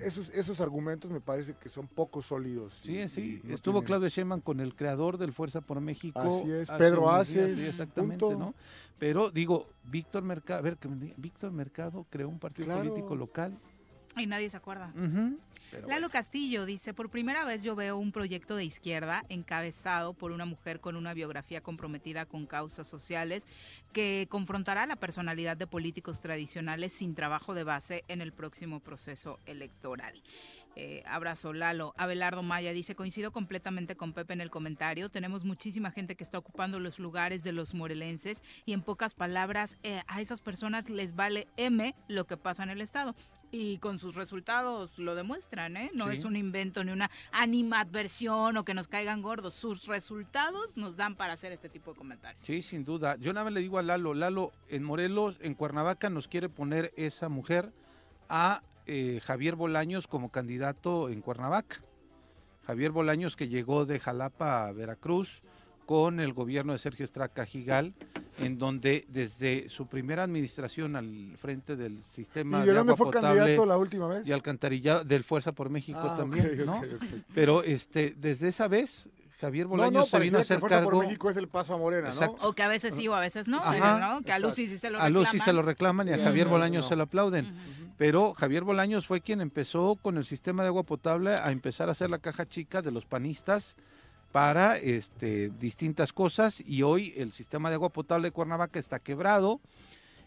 esos, 0.00 0.30
esos 0.30 0.60
argumentos 0.60 1.10
me 1.10 1.20
parece 1.20 1.54
que 1.54 1.68
son 1.68 1.86
poco 1.86 2.22
sólidos. 2.22 2.80
Sí, 2.82 2.98
y- 2.98 3.08
sí. 3.08 3.40
y 3.44 3.48
no 3.48 3.54
Estuvo 3.54 3.74
tienen- 3.74 3.86
Claudio 3.86 4.08
Sheinbaum 4.08 4.40
con 4.40 4.60
el 4.60 4.74
creador 4.74 5.18
del 5.18 5.32
Fuerza 5.32 5.60
por 5.60 5.80
México. 5.80 6.20
Así 6.20 6.50
es, 6.50 6.70
Pedro 6.70 7.10
Aces, 7.10 7.58
sí, 7.58 7.66
exactamente, 7.66 8.24
punto. 8.24 8.38
¿no? 8.38 8.54
Pero 8.98 9.30
digo, 9.30 9.66
Víctor 9.84 10.22
Mercado, 10.22 10.58
a 10.60 10.62
ver, 10.62 10.76
que 10.76 10.88
me 10.88 10.96
diga, 10.96 11.14
Víctor 11.18 11.52
Mercado 11.52 12.06
creó 12.10 12.28
un 12.28 12.38
partido 12.38 12.66
Claro. 12.66 12.82
político 12.88 13.14
local. 13.16 13.56
Y 14.16 14.26
nadie 14.26 14.50
se 14.50 14.56
acuerda. 14.56 14.92
Lalo 15.88 16.08
Castillo 16.08 16.66
dice, 16.66 16.94
por 16.94 17.10
primera 17.10 17.44
vez 17.44 17.62
yo 17.62 17.74
veo 17.74 17.96
un 17.96 18.12
proyecto 18.12 18.54
de 18.54 18.64
izquierda 18.64 19.24
encabezado 19.28 20.14
por 20.14 20.30
una 20.30 20.44
mujer 20.44 20.80
con 20.80 20.94
una 20.94 21.14
biografía 21.14 21.62
comprometida 21.62 22.26
con 22.26 22.46
causas 22.46 22.86
sociales 22.86 23.48
que 23.92 24.26
confrontará 24.30 24.86
la 24.86 24.96
personalidad 24.96 25.56
de 25.56 25.66
políticos 25.66 26.20
tradicionales 26.20 26.92
sin 26.92 27.14
trabajo 27.14 27.54
de 27.54 27.64
base 27.64 28.04
en 28.08 28.20
el 28.20 28.32
próximo 28.32 28.80
proceso 28.80 29.40
electoral. 29.46 30.22
Eh, 30.76 31.02
abrazo, 31.06 31.52
Lalo. 31.52 31.94
Abelardo 31.96 32.42
Maya 32.42 32.72
dice, 32.72 32.94
coincido 32.96 33.30
completamente 33.32 33.96
con 33.96 34.12
Pepe 34.12 34.32
en 34.32 34.40
el 34.40 34.50
comentario. 34.50 35.08
Tenemos 35.08 35.44
muchísima 35.44 35.90
gente 35.90 36.16
que 36.16 36.24
está 36.24 36.38
ocupando 36.38 36.80
los 36.80 36.98
lugares 36.98 37.44
de 37.44 37.52
los 37.52 37.74
morelenses 37.74 38.42
y 38.66 38.72
en 38.72 38.82
pocas 38.82 39.14
palabras, 39.14 39.78
eh, 39.82 40.02
a 40.08 40.20
esas 40.20 40.40
personas 40.40 40.90
les 40.90 41.14
vale 41.14 41.46
M 41.56 41.94
lo 42.08 42.26
que 42.26 42.36
pasa 42.36 42.62
en 42.64 42.70
el 42.70 42.80
Estado. 42.80 43.14
Y 43.52 43.78
con 43.78 44.00
sus 44.00 44.16
resultados 44.16 44.98
lo 44.98 45.14
demuestran, 45.14 45.76
¿eh? 45.76 45.90
No 45.94 46.08
Sí. 46.10 46.16
es 46.16 46.24
un 46.24 46.34
invento 46.34 46.82
ni 46.82 46.90
una 46.90 47.08
animadversión 47.30 48.56
o 48.56 48.64
que 48.64 48.74
nos 48.74 48.88
caigan 48.88 49.22
gordos. 49.22 49.54
Sus 49.54 49.86
resultados 49.86 50.76
nos 50.76 50.96
dan 50.96 51.14
para 51.14 51.34
hacer 51.34 51.52
este 51.52 51.68
tipo 51.68 51.92
de 51.92 51.98
comentarios. 51.98 52.42
Sí, 52.44 52.62
sin 52.62 52.84
duda. 52.84 53.16
Yo 53.20 53.32
nada 53.32 53.44
más 53.44 53.52
le 53.52 53.60
digo 53.60 53.78
a 53.78 53.82
Lalo, 53.82 54.12
Lalo, 54.12 54.52
en 54.68 54.82
Morelos, 54.82 55.38
en 55.40 55.54
Cuernavaca, 55.54 56.10
nos 56.10 56.26
quiere 56.28 56.48
poner 56.48 56.92
esa 56.96 57.28
mujer 57.28 57.72
a 58.28 58.62
eh, 58.86 59.20
Javier 59.22 59.56
Bolaños 59.56 60.06
como 60.06 60.30
candidato 60.30 61.08
en 61.08 61.20
Cuernavaca. 61.20 61.80
Javier 62.66 62.92
Bolaños 62.92 63.36
que 63.36 63.48
llegó 63.48 63.84
de 63.84 64.00
Jalapa 64.00 64.66
a 64.66 64.72
Veracruz 64.72 65.42
con 65.86 66.18
el 66.18 66.32
gobierno 66.32 66.72
de 66.72 66.78
Sergio 66.78 67.04
Estraca 67.04 67.44
Gigal, 67.44 67.92
en 68.38 68.58
donde 68.58 69.04
desde 69.08 69.68
su 69.68 69.86
primera 69.86 70.24
administración 70.24 70.96
al 70.96 71.36
frente 71.36 71.76
del 71.76 72.02
sistema 72.02 72.58
¿Y 72.58 72.60
de 72.62 72.66
de 72.68 72.72
dónde 72.78 72.92
agua 72.92 72.96
fue 72.96 73.06
potable 73.12 73.38
candidato 73.40 73.66
la 73.66 73.76
última 73.76 74.08
vez? 74.08 74.26
y 74.26 74.32
alcantarillado 74.32 75.04
del 75.04 75.24
Fuerza 75.24 75.52
por 75.52 75.68
México 75.68 76.00
Ah, 76.02 76.16
también, 76.16 76.64
¿no? 76.64 76.80
Pero 77.34 77.62
este 77.62 78.14
desde 78.16 78.48
esa 78.48 78.66
vez 78.66 79.10
Javier 79.40 79.66
No, 79.66 79.72
Bolaños 79.72 79.92
no, 79.92 80.06
se 80.06 80.18
vino 80.20 80.38
a 80.38 80.40
que 80.40 80.42
hacer 80.44 80.58
Fuerza 80.60 80.76
cargo 80.78 80.90
por 80.90 81.04
México 81.04 81.28
es 81.28 81.36
el 81.36 81.48
paso 81.48 81.74
a 81.74 81.76
Morena, 81.76 82.08
¿no? 82.08 82.14
Exacto. 82.14 82.48
O 82.48 82.54
que 82.54 82.62
a 82.62 82.68
veces 82.68 82.94
sí 82.94 83.06
o 83.08 83.14
a 83.14 83.20
veces 83.20 83.46
no, 83.46 83.58
Ajá, 83.58 83.98
¿no? 83.98 84.22
Que 84.22 84.32
a 84.32 84.38
Lucy 84.38 84.66
sí 84.66 84.78
se 84.78 84.88
lo 84.88 84.98
a 84.98 85.04
reclaman. 85.04 85.24
Lucy 85.32 85.38
se 85.40 85.52
lo 85.52 85.60
reclaman 85.60 86.08
y 86.08 86.12
a 86.12 86.18
Javier 86.24 86.46
no, 86.46 86.52
Bolaños 86.52 86.84
no. 86.84 86.88
se 86.88 86.96
lo 86.96 87.02
aplauden. 87.02 87.54
Pero 87.96 88.34
Javier 88.34 88.64
Bolaños 88.64 89.06
fue 89.06 89.20
quien 89.20 89.40
empezó 89.40 89.96
con 89.96 90.16
el 90.16 90.24
sistema 90.24 90.62
de 90.62 90.68
agua 90.68 90.82
potable 90.82 91.34
a 91.34 91.52
empezar 91.52 91.88
a 91.88 91.92
hacer 91.92 92.10
la 92.10 92.18
caja 92.18 92.46
chica 92.46 92.82
de 92.82 92.90
los 92.90 93.06
panistas 93.06 93.76
para 94.32 94.76
este, 94.78 95.50
distintas 95.60 96.12
cosas 96.12 96.60
y 96.60 96.82
hoy 96.82 97.14
el 97.16 97.32
sistema 97.32 97.68
de 97.68 97.76
agua 97.76 97.90
potable 97.90 98.28
de 98.28 98.32
Cuernavaca 98.32 98.80
está 98.80 98.98
quebrado 98.98 99.60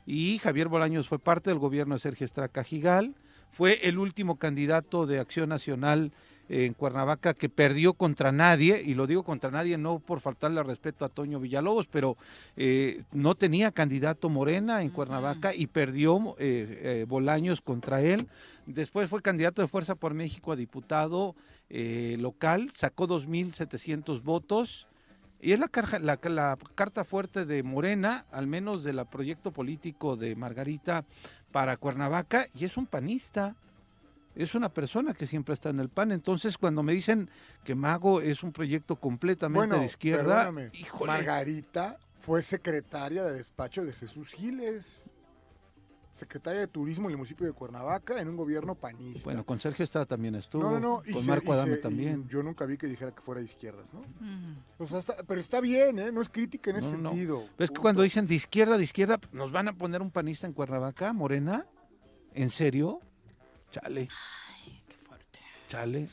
y 0.06 0.38
Javier 0.38 0.70
Bolaños 0.70 1.10
fue 1.10 1.20
parte 1.20 1.50
del 1.50 1.60
gobierno 1.60 1.96
de 1.96 2.00
Sergio 2.00 2.24
Estraca 2.24 2.64
Gigal, 2.64 3.16
fue 3.50 3.82
el 3.84 4.00
último 4.00 4.38
candidato 4.38 5.06
de 5.06 5.20
Acción 5.20 5.50
Nacional 5.50 6.14
en 6.50 6.74
Cuernavaca 6.74 7.34
que 7.34 7.50
perdió 7.50 7.94
contra 7.94 8.32
nadie, 8.32 8.82
y 8.86 8.94
lo 8.94 9.06
digo 9.08 9.24
contra 9.24 9.52
nadie 9.52 9.78
no 9.78 10.00
por 10.00 10.22
faltarle 10.22 10.60
al 10.60 10.66
respeto 10.66 11.04
a 11.04 11.10
Toño 11.10 11.40
Villalobos, 11.40 11.88
pero 11.88 12.16
eh, 12.56 13.04
no 13.12 13.36
tenía 13.36 13.72
candidato 13.72 14.30
Morena 14.30 14.82
en 14.82 14.90
Cuernavaca 14.90 15.54
y 15.54 15.68
perdió 15.68 16.36
eh, 16.40 16.80
eh, 17.02 17.06
Bolaños 17.08 17.60
contra 17.62 18.02
él. 18.02 18.28
Después 18.66 19.10
fue 19.10 19.22
candidato 19.22 19.62
de 19.62 19.68
Fuerza 19.68 19.96
por 19.96 20.14
México 20.14 20.52
a 20.52 20.56
diputado 20.56 21.36
local, 22.18 22.72
sacó 22.76 23.08
2.700 23.08 24.22
votos. 24.24 24.88
Y 25.40 25.52
es 25.52 25.60
la, 25.60 25.68
carja- 25.68 26.00
la, 26.00 26.18
la 26.30 26.58
carta 26.76 27.04
fuerte 27.04 27.46
de 27.46 27.62
Morena, 27.62 28.26
al 28.32 28.48
menos 28.48 28.84
del 28.84 29.06
proyecto 29.06 29.52
político 29.52 30.16
de 30.16 30.36
Margarita 30.36 31.06
para 31.52 31.78
Cuernavaca, 31.78 32.48
y 32.56 32.66
es 32.66 32.76
un 32.78 32.88
panista 32.88 33.56
es 34.38 34.56
una 34.56 34.70
persona 34.70 35.14
que 35.14 35.28
siempre 35.28 35.54
está 35.54 35.70
en 35.70 35.80
el 35.80 35.90
PAN. 35.90 36.12
Entonces, 36.12 36.58
cuando 36.58 36.84
me 36.84 36.94
dicen 36.94 37.30
que 37.64 37.76
Mago 37.76 38.22
es 38.22 38.44
un 38.44 38.52
proyecto 38.52 38.96
completamente 38.98 39.68
Bueno, 39.68 39.80
de 39.80 39.86
izquierda, 39.86 40.52
híjole. 40.74 41.12
Margarita 41.12 41.98
Fue 42.20 42.42
secretaria 42.42 43.24
de 43.24 43.34
despacho 43.36 43.86
de 43.86 43.92
Jesús 43.94 44.32
Giles. 44.34 45.02
Secretaria 46.12 46.62
de 46.62 46.68
Turismo 46.68 47.06
en 47.08 47.12
el 47.12 47.18
municipio 47.18 47.46
de 47.46 47.54
Cuernavaca 47.54 48.20
en 48.20 48.28
un 48.28 48.36
gobierno 48.36 48.74
panista. 48.74 49.22
Bueno, 49.26 49.46
con 49.46 49.60
Sergio 49.60 49.84
Estrada 49.86 50.08
también 50.08 50.34
estuvo. 50.34 50.64
no, 50.64 50.72
no, 50.72 50.80
no. 50.80 51.02
y 51.06 51.12
Con 51.14 51.22
se- 51.22 51.30
Marco 51.30 51.50
y 51.50 51.52
Adame 51.52 51.74
se- 51.74 51.80
y 51.80 51.82
también. 51.84 52.28
yo 52.28 52.42
nunca 52.42 52.66
vi 52.66 52.76
que 52.76 52.88
dijera 52.88 53.12
que 53.12 53.22
fuera 53.22 53.38
de 53.40 53.46
izquierdas, 53.46 53.94
¿no? 53.94 54.02
O 54.80 54.88
sea, 54.88 54.98
está- 54.98 55.16
pero 55.28 55.40
está 55.40 55.62
bien, 55.62 56.00
¿eh? 56.00 56.12
No 56.12 56.22
es 56.24 56.30
crítica 56.30 56.72
en 56.72 56.78
ese 56.78 56.98
no. 56.98 57.10
sentido. 57.12 57.44
Pero 57.56 57.66
es 57.66 57.70
que 57.70 57.80
cuando 57.80 58.02
dicen 58.02 58.26
de 58.26 58.34
izquierda, 58.34 58.80
de 58.80 58.84
izquierda, 58.84 59.20
¿nos 59.32 59.52
van 59.52 59.68
a 59.68 59.74
poner 59.74 60.02
un 60.02 60.10
panista 60.10 60.48
en 60.48 60.54
Cuernavaca, 60.54 61.14
Morena? 61.14 61.68
¿En 62.34 62.50
serio? 62.50 63.00
Chale. 63.72 64.08
Chale. 65.70 66.08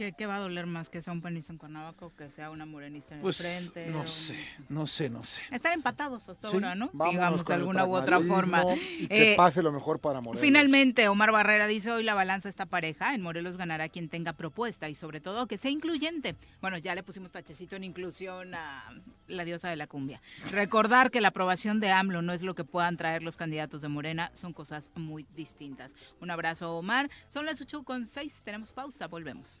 ¿Qué, 0.00 0.12
qué 0.12 0.24
va 0.24 0.36
a 0.36 0.38
doler 0.40 0.64
más? 0.64 0.88
¿Que 0.88 1.02
sea 1.02 1.12
un 1.12 1.20
panista 1.20 1.52
en 1.52 1.58
Cuernavaca 1.58 2.06
o 2.06 2.14
que 2.16 2.30
sea 2.30 2.48
una 2.50 2.64
morenista 2.64 3.14
en 3.14 3.20
Pues 3.20 3.38
el 3.40 3.70
frente? 3.70 3.90
no 3.90 4.00
o- 4.00 4.06
sé, 4.06 4.34
no 4.70 4.86
sé, 4.86 5.10
no 5.10 5.22
sé. 5.24 5.42
Están 5.50 5.74
empatados 5.74 6.26
hasta 6.26 6.48
Sí. 6.48 6.54
ahora, 6.56 6.74
¿no? 6.74 6.88
Digamos, 7.10 7.44
de 7.44 7.52
alguna 7.52 7.84
u 7.84 7.94
otra 7.94 8.18
forma. 8.18 8.64
Y 8.98 9.08
que 9.08 9.32
Eh, 9.34 9.36
pase 9.36 9.62
lo 9.62 9.70
mejor 9.72 9.98
para 10.00 10.22
Morelos. 10.22 10.40
Finalmente, 10.40 11.06
Omar 11.08 11.32
Barrera 11.32 11.66
dice 11.66 11.90
hoy 11.90 12.02
la 12.02 12.14
balanza 12.14 12.48
está 12.48 12.64
pareja. 12.64 13.14
En 13.14 13.20
Morelos 13.20 13.58
ganará 13.58 13.90
quien 13.90 14.08
tenga 14.08 14.32
propuesta 14.32 14.88
y 14.88 14.94
sobre 14.94 15.20
todo 15.20 15.46
que 15.46 15.58
sea 15.58 15.70
incluyente. 15.70 16.34
Bueno, 16.62 16.78
ya 16.78 16.94
le 16.94 17.02
pusimos 17.02 17.30
tachecito 17.30 17.76
en 17.76 17.84
inclusión 17.84 18.54
a 18.54 18.94
la 19.26 19.44
diosa 19.44 19.68
de 19.68 19.76
la 19.76 19.86
cumbia. 19.86 20.22
Recordar 20.50 21.10
que 21.10 21.20
la 21.20 21.28
aprobación 21.28 21.78
de 21.78 21.90
AMLO 21.90 22.22
no 22.22 22.32
es 22.32 22.40
lo 22.40 22.54
que 22.54 22.64
puedan 22.64 22.96
traer 22.96 23.22
los 23.22 23.36
candidatos 23.36 23.82
de 23.82 23.88
Morena, 23.88 24.30
son 24.32 24.54
cosas 24.54 24.92
muy 24.94 25.26
distintas. 25.36 25.94
Un 26.22 26.30
abrazo, 26.30 26.74
Omar. 26.74 27.10
Son 27.28 27.44
las 27.44 27.60
8 27.60 27.82
con 27.82 28.06
6, 28.06 28.40
tenemos 28.42 28.72
pausa, 28.72 29.06
volvemos. 29.06 29.60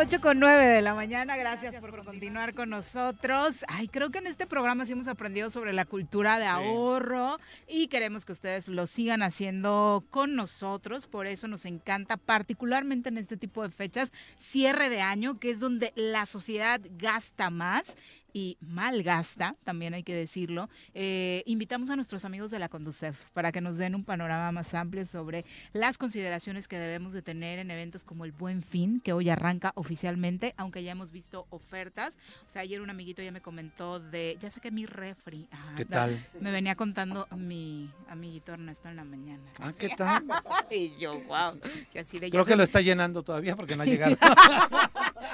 Ocho 0.00 0.18
con 0.18 0.38
nueve 0.38 0.64
de 0.64 0.80
la 0.80 0.94
mañana, 0.94 1.36
gracias 1.36 1.76
por 1.76 2.04
continuar 2.06 2.54
con 2.54 2.70
nosotros. 2.70 3.66
Ay, 3.68 3.86
creo 3.86 4.08
que 4.08 4.16
en 4.16 4.28
este 4.28 4.46
programa 4.46 4.86
sí 4.86 4.92
hemos 4.92 5.08
aprendido 5.08 5.50
sobre 5.50 5.74
la 5.74 5.84
cultura 5.84 6.38
de 6.38 6.46
ahorro 6.46 7.36
y 7.68 7.88
queremos 7.88 8.24
que 8.24 8.32
ustedes 8.32 8.66
lo 8.66 8.86
sigan 8.86 9.22
haciendo 9.22 10.02
con 10.08 10.36
nosotros. 10.36 11.06
Por 11.06 11.26
eso 11.26 11.48
nos 11.48 11.66
encanta, 11.66 12.16
particularmente 12.16 13.10
en 13.10 13.18
este 13.18 13.36
tipo 13.36 13.62
de 13.62 13.68
fechas, 13.68 14.10
cierre 14.38 14.88
de 14.88 15.02
año, 15.02 15.38
que 15.38 15.50
es 15.50 15.60
donde 15.60 15.92
la 15.96 16.24
sociedad 16.24 16.80
gasta 16.96 17.50
más 17.50 17.94
y 18.32 18.56
malgasta, 18.60 19.56
también 19.64 19.94
hay 19.94 20.02
que 20.02 20.14
decirlo. 20.14 20.68
Eh, 20.94 21.42
invitamos 21.46 21.90
a 21.90 21.96
nuestros 21.96 22.24
amigos 22.24 22.50
de 22.50 22.58
la 22.58 22.68
Conducef 22.68 23.18
para 23.32 23.52
que 23.52 23.60
nos 23.60 23.76
den 23.78 23.94
un 23.94 24.04
panorama 24.04 24.50
más 24.52 24.74
amplio 24.74 25.04
sobre 25.06 25.44
las 25.72 25.98
consideraciones 25.98 26.68
que 26.68 26.78
debemos 26.78 27.12
de 27.12 27.22
tener 27.22 27.58
en 27.58 27.70
eventos 27.70 28.04
como 28.04 28.24
el 28.24 28.32
Buen 28.32 28.62
Fin, 28.62 29.00
que 29.00 29.12
hoy 29.12 29.30
arranca 29.30 29.72
oficialmente, 29.74 30.54
aunque 30.56 30.82
ya 30.82 30.92
hemos 30.92 31.10
visto 31.10 31.46
ofertas. 31.50 32.18
O 32.46 32.50
sea, 32.50 32.62
ayer 32.62 32.80
un 32.80 32.90
amiguito 32.90 33.22
ya 33.22 33.32
me 33.32 33.40
comentó 33.40 34.00
de, 34.00 34.36
ya 34.40 34.50
saqué 34.50 34.70
mi 34.70 34.86
refri. 34.86 35.46
Ah, 35.52 35.72
¿Qué 35.76 35.84
da- 35.84 36.06
tal? 36.06 36.26
Me 36.40 36.50
venía 36.52 36.74
contando 36.74 37.26
mi 37.36 37.90
amiguito 38.08 38.52
Ernesto 38.52 38.88
en 38.88 38.96
la 38.96 39.04
mañana. 39.04 39.42
Ah, 39.58 39.72
¿qué 39.78 39.88
tal? 39.90 40.24
y 40.70 40.96
yo, 40.98 41.14
wow. 41.22 41.58
Y 41.94 41.98
así 41.98 42.18
de, 42.18 42.30
Creo 42.30 42.44
que 42.44 42.52
se- 42.52 42.56
lo 42.56 42.62
está 42.62 42.80
llenando 42.80 43.22
todavía 43.22 43.56
porque 43.56 43.76
no 43.76 43.82
ha 43.82 43.86
llegado. 43.90 44.16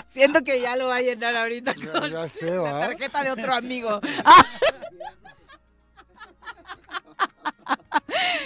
Siento 0.09 0.43
que 0.45 0.61
ya 0.61 0.77
lo 0.77 0.87
va 0.89 0.97
a 0.97 1.03
llenar 1.03 1.37
ahorita 1.37 1.75
Ya- 1.75 1.93
con 1.93 2.11
ya 2.11 2.29
sé, 2.29 2.57
¿va? 2.59 2.86
Tarjeta 2.89 3.25
de 3.25 3.31
otro 3.33 3.55
amigo. 3.55 4.01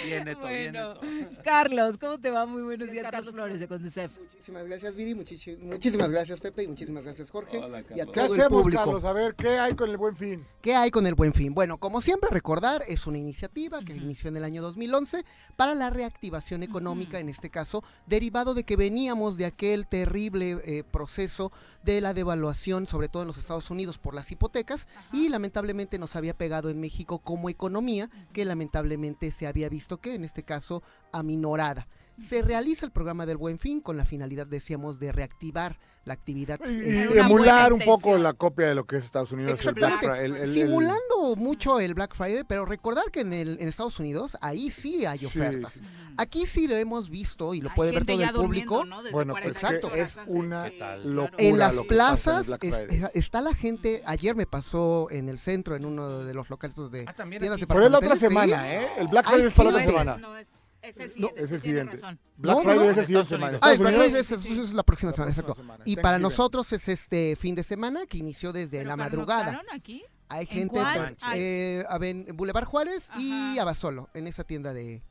Bien, 0.05 0.25
Neto, 0.25 0.47
bien, 0.47 0.73
Neto. 0.73 0.99
Carlos, 1.43 1.97
¿cómo 1.97 2.19
te 2.19 2.29
va? 2.31 2.45
Muy 2.45 2.61
buenos 2.63 2.89
días, 2.91 3.07
Carlos 3.09 3.33
Flores 3.33 3.59
de 3.59 3.67
Conducef. 3.67 4.11
Muchísimas 4.19 4.65
gracias, 4.65 4.95
muchísi- 4.95 5.57
muchísimas 5.57 6.11
gracias, 6.11 6.39
Pepe. 6.39 6.63
Y 6.63 6.67
muchísimas 6.67 7.03
gracias, 7.03 7.29
Jorge. 7.29 7.59
y 7.95 7.99
a 7.99 8.05
¿Qué 8.05 8.19
el 8.19 8.25
hacemos, 8.25 8.61
público. 8.61 8.83
Carlos? 8.83 9.03
A 9.05 9.13
ver, 9.13 9.35
¿qué 9.35 9.49
hay 9.59 9.75
con 9.75 9.89
el 9.89 9.97
buen 9.97 10.15
fin? 10.15 10.45
¿Qué 10.61 10.75
hay 10.75 10.91
con 10.91 11.07
el 11.07 11.15
Buen 11.15 11.33
Fin? 11.33 11.55
Bueno, 11.55 11.79
como 11.79 12.01
siempre, 12.01 12.29
recordar, 12.31 12.83
es 12.87 13.07
una 13.07 13.17
iniciativa 13.17 13.79
que 13.83 13.95
inició 13.95 14.29
en 14.29 14.37
el 14.37 14.43
año 14.43 14.61
2011 14.61 15.25
para 15.55 15.73
la 15.73 15.89
reactivación 15.89 16.61
económica, 16.61 17.17
en 17.19 17.29
este 17.29 17.49
caso, 17.49 17.83
derivado 18.05 18.53
de 18.53 18.63
que 18.63 18.75
veníamos 18.75 19.37
de 19.37 19.45
aquel 19.45 19.87
terrible 19.87 20.61
eh, 20.65 20.83
proceso 20.83 21.51
de 21.83 21.99
la 21.99 22.13
devaluación, 22.13 22.85
sobre 22.85 23.09
todo 23.09 23.23
en 23.23 23.27
los 23.27 23.39
Estados 23.39 23.71
Unidos, 23.71 23.97
por 23.97 24.13
las 24.13 24.31
hipotecas, 24.31 24.87
y 25.11 25.29
lamentablemente 25.29 25.97
nos 25.97 26.15
había 26.15 26.35
pegado 26.35 26.69
en 26.69 26.79
México 26.79 27.17
como 27.17 27.49
economía, 27.49 28.09
que 28.33 28.45
lamentablemente 28.45 28.90
se 29.31 29.47
había 29.47 29.69
visto 29.69 29.99
que, 29.99 30.15
en 30.15 30.23
este 30.23 30.43
caso, 30.43 30.83
aminorada. 31.11 31.87
Se 32.27 32.41
realiza 32.41 32.85
el 32.85 32.91
programa 32.91 33.25
del 33.25 33.37
Buen 33.37 33.59
Fin 33.59 33.81
con 33.81 33.97
la 33.97 34.05
finalidad, 34.05 34.47
decíamos, 34.47 34.99
de 34.99 35.11
reactivar 35.11 35.77
la 36.03 36.13
actividad. 36.13 36.59
Y, 36.65 36.71
y 37.13 37.17
emular 37.19 37.73
un 37.73 37.79
poco 37.81 38.17
la 38.17 38.33
copia 38.33 38.67
de 38.67 38.73
lo 38.75 38.85
que 38.85 38.95
es 38.97 39.03
Estados 39.05 39.31
Unidos. 39.31 39.63
el 39.65 39.73
Black 39.75 39.93
Exactamente. 39.93 40.07
Fri- 40.07 40.25
el- 40.25 40.35
el- 40.35 40.43
el- 40.49 40.53
Simulando 40.53 41.35
mucho 41.35 41.79
el 41.79 41.93
Black 41.93 42.15
Friday, 42.15 42.43
pero 42.47 42.65
recordar 42.65 43.05
que 43.11 43.21
en, 43.21 43.33
el, 43.33 43.59
en 43.59 43.67
Estados 43.67 43.99
Unidos 43.99 44.35
ahí 44.41 44.71
sí 44.71 45.05
hay 45.05 45.23
ofertas. 45.25 45.73
sí. 45.73 45.81
Aquí 46.17 46.47
sí 46.47 46.67
lo 46.67 46.75
hemos 46.75 47.09
visto 47.11 47.53
y 47.53 47.61
lo 47.61 47.69
Hay 47.69 47.75
puede 47.75 47.91
ver 47.91 48.05
todo 48.05 48.21
el 48.21 48.31
público. 48.31 48.83
Bueno, 49.11 49.33
pues 49.33 49.59
48 49.59 49.89
que 49.93 50.01
es 50.01 50.19
una 50.25 50.69
locura 51.03 51.35
En 51.37 51.59
las 51.59 51.75
lo 51.75 51.83
que 51.83 51.95
pasa 51.95 52.31
en 52.31 52.37
el 52.37 52.43
plazas 52.43 52.47
Black 52.47 52.63
es- 52.63 52.71
Friday. 52.87 53.09
está 53.13 53.41
la 53.41 53.53
gente, 53.53 54.01
ayer 54.05 54.35
me 54.35 54.47
pasó 54.47 55.07
en 55.11 55.29
el 55.29 55.37
centro, 55.37 55.75
en 55.75 55.85
uno 55.85 56.19
de 56.23 56.33
los 56.33 56.49
locales 56.49 56.75
de 56.91 57.05
Ah, 57.07 57.13
tiendas 57.13 57.51
aquí. 57.53 57.65
Pero 57.67 57.85
es 57.85 57.91
la 57.91 57.97
otra 57.99 58.15
semana, 58.15 58.63
sí. 58.63 58.69
¿eh? 58.69 58.87
El 58.97 59.07
Black 59.07 59.27
Hay 59.27 59.33
Friday 59.33 59.47
es 59.49 59.53
para 59.53 59.71
la 59.71 59.77
otra 59.77 59.87
semana. 59.91 60.17
No, 60.17 60.35
es, 60.37 60.47
es 60.81 60.97
el 60.97 61.07
No, 61.07 61.13
siguiente. 61.13 61.43
es 61.43 61.51
el 61.65 61.87
razón. 62.01 62.19
Black 62.37 62.55
No, 62.57 62.61
Friday 62.63 62.77
no, 62.77 62.83
es 62.83 62.91
el 62.93 62.99
en 62.99 63.05
siguiente 63.05 63.29
semana. 63.29 63.57
Ah, 63.61 63.67
Black 63.69 63.79
Unidos, 63.79 64.05
Friday 64.05 64.19
es, 64.21 64.31
eso 64.31 64.61
es 64.61 64.73
la 64.73 64.83
próxima 64.83 65.09
La 65.11 65.15
semana, 65.15 65.27
próxima 65.27 65.29
exacto. 65.43 65.55
semana, 65.55 65.83
Y 65.85 65.95
para 65.97 66.19
nosotros 66.19 66.73
es 66.73 66.87
este 66.89 67.35
fin 67.35 67.55
de 67.55 67.63
semana 67.63 68.05
que 68.05 68.17
inició 68.17 68.51
desde 68.53 68.77
¿Pero 68.79 68.89
la 68.89 68.95
madrugada. 68.95 69.61
aquí? 69.73 70.03
Hay 70.29 70.41
¿En 70.43 70.47
gente 70.47 70.69
cuál? 70.75 71.15
por- 71.15 71.29
eh, 71.35 71.83
en 72.01 72.37
Boulevard 72.37 72.65
Juárez 72.65 73.09
y. 73.17 73.57
Abasolo, 73.59 74.09
en 74.13 74.27
esa 74.27 74.43
tienda 74.43 74.73
de 74.73 75.03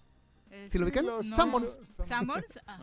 Eh, 0.53 0.67
¿Sí 0.69 0.79
lo 0.79 0.85
ubican? 0.85 1.07
no. 1.07 1.23
Sanborns. 1.23 1.79
¿Sanborns? 2.09 2.59
Ah. 2.67 2.79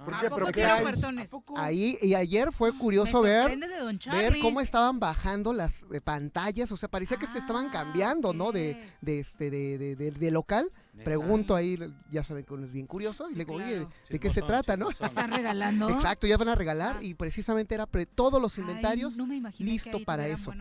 Ahí 1.58 1.98
y 2.02 2.14
ayer 2.16 2.52
fue 2.52 2.72
Me 2.72 2.80
curioso 2.80 3.22
ver 3.22 3.42
sorprende 3.42 3.68
de 3.68 3.78
Don 3.80 4.00
ver 4.12 4.40
cómo 4.40 4.62
estaban 4.62 5.00
bajando 5.00 5.52
las 5.54 5.86
eh, 5.94 6.00
pantallas, 6.02 6.72
o 6.72 6.78
sea, 6.78 6.90
parecía 6.90 7.18
que 7.18 7.28
se 7.28 7.40
estaban 7.40 7.68
Ah, 7.68 7.72
cambiando, 7.72 8.34
¿no? 8.34 8.52
De, 8.52 8.90
de 9.02 9.20
este 9.20 9.50
de, 9.50 9.78
de, 9.78 9.96
de- 9.96 10.12
de 10.12 10.32
local. 10.32 10.72
Pregunto 11.04 11.56
ahí, 11.56 11.78
ya 12.10 12.24
saben 12.24 12.44
que 12.46 12.54
uno 12.54 12.66
es 12.66 12.72
bien 12.72 12.88
curioso, 12.88 13.30
y 13.30 13.34
le 13.36 13.46
digo, 13.46 13.56
oye. 13.56 13.88
¿de 14.10 14.20
qué 14.20 14.30
se 14.30 14.42
trata, 14.42 14.76
no? 14.78 14.90
¿Están 14.90 15.32
regalando? 15.32 15.90
Exacto, 15.90 16.28
ya 16.28 16.38
van 16.38 16.50
a 16.50 16.56
regalar 16.56 16.96
Ah. 17.00 17.04
y 17.04 17.14
precisamente 17.14 17.76
era 17.76 17.86
pre- 17.86 18.06
todos 18.06 18.42
los 18.42 18.58
Ay, 18.58 18.62
inventarios 18.62 19.18
no 19.18 19.26
me 19.28 19.36
imaginé 19.36 19.68
que 19.70 19.74
listo 19.74 20.04
para 20.04 20.28
eso. 20.28 20.52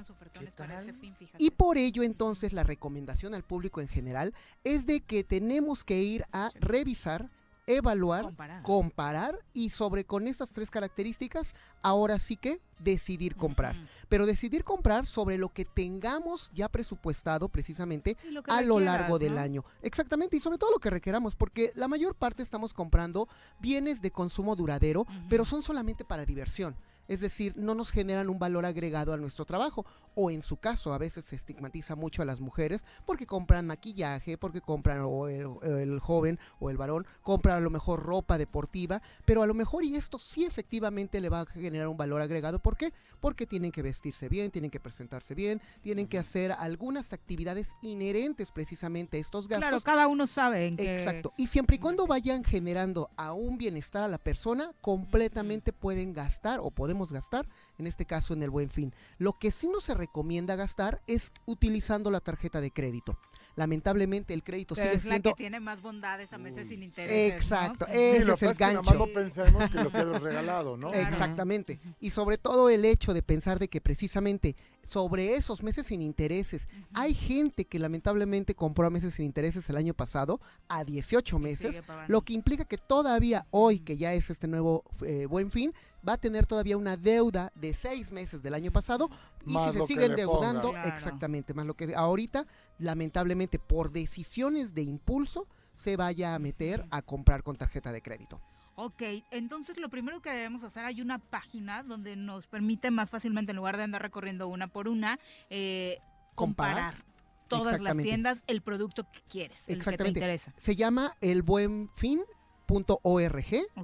para 0.56 0.80
este 0.80 0.92
fin. 0.94 1.14
Y 1.38 1.50
por 1.50 1.78
ello 1.78 2.02
entonces 2.02 2.52
la 2.52 2.62
recomendación 2.62 3.34
al 3.34 3.42
público 3.44 3.80
en 3.80 3.88
general 3.88 4.34
es 4.64 4.86
de 4.86 5.00
que 5.00 5.24
tenemos 5.24 5.84
que 5.84 6.02
ir 6.02 6.24
a 6.32 6.50
revisar, 6.60 7.30
evaluar, 7.66 8.22
Comparar. 8.22 8.62
comparar 8.62 9.38
y 9.52 9.70
sobre 9.70 10.04
con 10.04 10.26
esas 10.28 10.52
tres 10.52 10.70
características, 10.70 11.54
ahora 11.82 12.18
sí 12.18 12.36
que 12.36 12.60
decidir 12.78 13.36
comprar. 13.36 13.76
Pero 14.08 14.26
decidir 14.26 14.64
comprar 14.64 15.06
sobre 15.06 15.38
lo 15.38 15.48
que 15.48 15.64
tengamos 15.64 16.50
ya 16.54 16.68
presupuestado 16.68 17.48
precisamente 17.48 18.16
lo 18.30 18.42
a 18.46 18.62
lo 18.62 18.78
requieras, 18.78 19.00
largo 19.00 19.18
del 19.18 19.38
año. 19.38 19.64
Exactamente, 19.82 20.36
y 20.36 20.40
sobre 20.40 20.58
todo 20.58 20.70
lo 20.70 20.78
que 20.78 20.90
requeramos, 20.90 21.34
porque 21.34 21.72
la 21.74 21.88
mayor 21.88 22.14
parte 22.14 22.42
estamos 22.42 22.72
comprando 22.72 23.28
bienes 23.60 24.00
de 24.02 24.10
consumo 24.10 24.54
duradero, 24.56 25.06
pero 25.28 25.44
son 25.44 25.62
solamente 25.62 26.04
para 26.04 26.24
diversión. 26.24 26.76
Es 27.08 27.20
decir, 27.20 27.54
no 27.56 27.74
nos 27.74 27.90
generan 27.90 28.28
un 28.28 28.38
valor 28.38 28.66
agregado 28.66 29.12
a 29.12 29.16
nuestro 29.16 29.44
trabajo. 29.44 29.86
O 30.18 30.30
en 30.30 30.40
su 30.40 30.56
caso, 30.56 30.94
a 30.94 30.98
veces 30.98 31.26
se 31.26 31.36
estigmatiza 31.36 31.94
mucho 31.94 32.22
a 32.22 32.24
las 32.24 32.40
mujeres 32.40 32.86
porque 33.04 33.26
compran 33.26 33.66
maquillaje, 33.66 34.38
porque 34.38 34.62
compran, 34.62 35.02
o 35.02 35.28
el, 35.28 35.46
el 35.62 36.00
joven 36.00 36.38
o 36.58 36.70
el 36.70 36.78
varón 36.78 37.06
compra 37.20 37.56
a 37.56 37.60
lo 37.60 37.68
mejor 37.68 38.02
ropa 38.02 38.38
deportiva, 38.38 39.02
pero 39.26 39.42
a 39.42 39.46
lo 39.46 39.52
mejor 39.52 39.84
y 39.84 39.94
esto 39.94 40.18
sí 40.18 40.46
efectivamente 40.46 41.20
le 41.20 41.28
va 41.28 41.40
a 41.40 41.46
generar 41.46 41.88
un 41.88 41.98
valor 41.98 42.22
agregado. 42.22 42.60
¿Por 42.60 42.78
qué? 42.78 42.94
Porque 43.20 43.46
tienen 43.46 43.72
que 43.72 43.82
vestirse 43.82 44.30
bien, 44.30 44.50
tienen 44.50 44.70
que 44.70 44.80
presentarse 44.80 45.34
bien, 45.34 45.60
tienen 45.82 46.06
que 46.06 46.18
hacer 46.18 46.52
algunas 46.52 47.12
actividades 47.12 47.74
inherentes 47.82 48.52
precisamente 48.52 49.18
a 49.18 49.20
estos 49.20 49.48
gastos. 49.48 49.68
Claro, 49.68 49.82
cada 49.82 50.08
uno 50.08 50.26
sabe 50.26 50.66
en 50.66 50.76
qué... 50.78 50.94
Exacto. 50.94 51.34
Y 51.36 51.48
siempre 51.48 51.76
y 51.76 51.78
cuando 51.78 52.06
vayan 52.06 52.42
generando 52.42 53.10
a 53.16 53.34
un 53.34 53.58
bienestar 53.58 54.02
a 54.02 54.08
la 54.08 54.18
persona, 54.18 54.72
completamente 54.80 55.74
pueden 55.74 56.14
gastar 56.14 56.60
o 56.60 56.70
podemos 56.96 57.12
gastar, 57.12 57.46
en 57.78 57.86
este 57.86 58.06
caso 58.06 58.32
en 58.32 58.42
el 58.42 58.50
buen 58.50 58.70
fin. 58.70 58.92
Lo 59.18 59.38
que 59.38 59.50
sí 59.50 59.68
no 59.68 59.80
se 59.80 59.94
recomienda 59.94 60.56
gastar 60.56 61.02
es 61.06 61.32
utilizando 61.44 62.10
la 62.10 62.20
tarjeta 62.20 62.60
de 62.60 62.70
crédito. 62.70 63.18
Lamentablemente 63.54 64.34
el 64.34 64.42
crédito 64.42 64.74
Pero 64.74 64.86
sigue 64.86 64.96
es 64.96 65.04
la 65.04 65.10
siendo... 65.12 65.30
que 65.30 65.36
tiene 65.36 65.60
más 65.60 65.80
bondades 65.80 66.32
a 66.32 66.38
meses 66.38 66.68
sin 66.68 66.82
interés. 66.82 67.32
Exacto, 67.32 67.86
ese 67.86 68.24
lo 68.24 68.34
es 68.34 68.40
que 68.40 68.46
el 68.46 68.56
que 68.56 68.64
gancho. 68.64 68.94
no 68.94 69.06
pensemos 69.06 69.70
que 69.70 69.82
lo 69.82 69.90
que 69.90 70.04
regalado, 70.04 70.76
¿no? 70.76 70.92
Exactamente. 70.92 71.80
Y 72.00 72.10
sobre 72.10 72.38
todo 72.38 72.68
el 72.68 72.84
hecho 72.84 73.14
de 73.14 73.22
pensar 73.22 73.58
de 73.58 73.68
que 73.68 73.80
precisamente 73.80 74.56
sobre 74.86 75.34
esos 75.34 75.64
meses 75.64 75.86
sin 75.86 76.00
intereses, 76.00 76.68
hay 76.94 77.12
gente 77.12 77.64
que 77.64 77.80
lamentablemente 77.80 78.54
compró 78.54 78.86
a 78.86 78.90
meses 78.90 79.14
sin 79.14 79.24
intereses 79.24 79.68
el 79.68 79.76
año 79.76 79.94
pasado 79.94 80.40
a 80.68 80.84
18 80.84 81.38
meses, 81.40 81.82
lo 82.06 82.22
que 82.22 82.34
implica 82.34 82.64
que 82.64 82.78
todavía 82.78 83.46
hoy, 83.50 83.80
que 83.80 83.96
ya 83.96 84.14
es 84.14 84.30
este 84.30 84.46
nuevo 84.46 84.84
eh, 85.04 85.26
buen 85.26 85.50
fin, 85.50 85.74
va 86.08 86.12
a 86.12 86.18
tener 86.18 86.46
todavía 86.46 86.76
una 86.76 86.96
deuda 86.96 87.52
de 87.56 87.74
seis 87.74 88.12
meses 88.12 88.42
del 88.42 88.54
año 88.54 88.70
pasado 88.70 89.10
y 89.44 89.52
Más 89.52 89.72
si 89.72 89.80
se 89.80 89.86
siguen 89.86 90.14
deudando. 90.14 90.70
Claro. 90.70 90.88
exactamente, 90.88 91.52
más 91.52 91.66
lo 91.66 91.74
que 91.74 91.92
ahorita, 91.92 92.46
lamentablemente 92.78 93.58
por 93.58 93.90
decisiones 93.90 94.72
de 94.72 94.82
impulso, 94.82 95.48
se 95.74 95.96
vaya 95.96 96.36
a 96.36 96.38
meter 96.38 96.86
a 96.90 97.02
comprar 97.02 97.42
con 97.42 97.56
tarjeta 97.56 97.90
de 97.90 98.02
crédito. 98.02 98.40
Ok, 98.78 99.02
entonces 99.30 99.78
lo 99.78 99.88
primero 99.88 100.20
que 100.20 100.30
debemos 100.30 100.62
hacer, 100.62 100.84
hay 100.84 101.00
una 101.00 101.18
página 101.18 101.82
donde 101.82 102.14
nos 102.14 102.46
permite 102.46 102.90
más 102.90 103.08
fácilmente, 103.08 103.52
en 103.52 103.56
lugar 103.56 103.78
de 103.78 103.84
andar 103.84 104.02
recorriendo 104.02 104.48
una 104.48 104.68
por 104.68 104.86
una, 104.86 105.18
eh, 105.48 105.98
comparar, 106.34 106.92
Comparar. 106.92 107.04
todas 107.48 107.80
las 107.80 107.96
tiendas, 107.96 108.44
el 108.46 108.60
producto 108.60 109.10
que 109.10 109.22
quieres, 109.30 109.66
el 109.68 109.82
que 109.82 109.96
te 109.96 110.08
interesa. 110.08 110.52
Se 110.58 110.76
llama 110.76 111.16
el 111.22 111.42
buen 111.42 111.88
fin. 111.88 112.20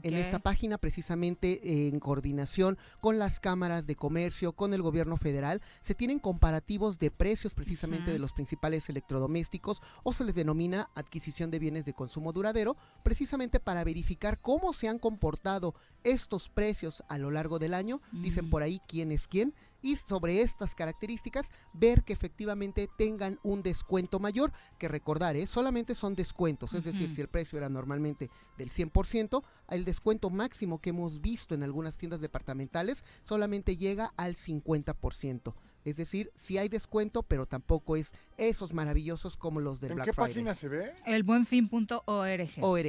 En 0.02 0.14
esta 0.14 0.38
página, 0.38 0.78
precisamente 0.78 1.60
eh, 1.62 1.88
en 1.88 2.00
coordinación 2.00 2.78
con 3.00 3.18
las 3.18 3.40
cámaras 3.40 3.86
de 3.86 3.96
comercio, 3.96 4.52
con 4.52 4.74
el 4.74 4.82
gobierno 4.82 5.16
federal, 5.16 5.62
se 5.80 5.94
tienen 5.94 6.18
comparativos 6.18 6.98
de 6.98 7.10
precios 7.10 7.54
precisamente 7.54 8.12
de 8.12 8.18
los 8.18 8.32
principales 8.32 8.88
electrodomésticos 8.88 9.80
o 10.02 10.12
se 10.12 10.24
les 10.24 10.34
denomina 10.34 10.90
adquisición 10.94 11.50
de 11.50 11.58
bienes 11.58 11.84
de 11.84 11.94
consumo 11.94 12.32
duradero, 12.32 12.76
precisamente 13.02 13.60
para 13.60 13.84
verificar 13.84 14.40
cómo 14.40 14.72
se 14.72 14.88
han 14.88 14.98
comportado 14.98 15.74
estos 16.04 16.50
precios 16.50 17.04
a 17.08 17.18
lo 17.18 17.30
largo 17.30 17.58
del 17.58 17.74
año. 17.74 18.00
Dicen 18.12 18.50
por 18.50 18.62
ahí 18.62 18.80
quién 18.86 19.12
es 19.12 19.28
quién 19.28 19.54
y 19.82 19.96
sobre 19.96 20.40
estas 20.40 20.74
características 20.74 21.50
ver 21.72 22.04
que 22.04 22.12
efectivamente 22.12 22.88
tengan 22.96 23.38
un 23.42 23.62
descuento 23.62 24.18
mayor, 24.18 24.52
que 24.78 24.88
recordar, 24.88 25.36
¿eh? 25.36 25.46
solamente 25.46 25.94
son 25.94 26.14
descuentos, 26.14 26.74
es 26.74 26.84
decir, 26.84 27.10
si 27.10 27.20
el 27.20 27.28
precio 27.28 27.58
era 27.58 27.68
normalmente 27.68 28.30
del 28.56 28.70
100%, 28.70 29.42
el 29.68 29.84
descuento 29.84 30.30
máximo 30.30 30.80
que 30.80 30.90
hemos 30.90 31.20
visto 31.20 31.54
en 31.54 31.62
algunas 31.62 31.98
tiendas 31.98 32.20
departamentales 32.20 33.04
solamente 33.22 33.76
llega 33.76 34.12
al 34.16 34.36
50%. 34.36 35.54
Es 35.84 35.96
decir, 35.96 36.30
sí 36.34 36.58
hay 36.58 36.68
descuento, 36.68 37.22
pero 37.22 37.46
tampoco 37.46 37.96
es 37.96 38.12
esos 38.36 38.72
maravillosos 38.72 39.36
como 39.36 39.60
los 39.60 39.80
del 39.80 39.92
¿En 39.92 39.96
Black 39.96 40.06
qué 40.08 40.12
Friday. 40.12 40.32
página 40.34 40.54
se 40.54 40.68
ve? 40.68 40.92
Elbuenfin.org. 41.06 42.50
ORG, 42.60 42.86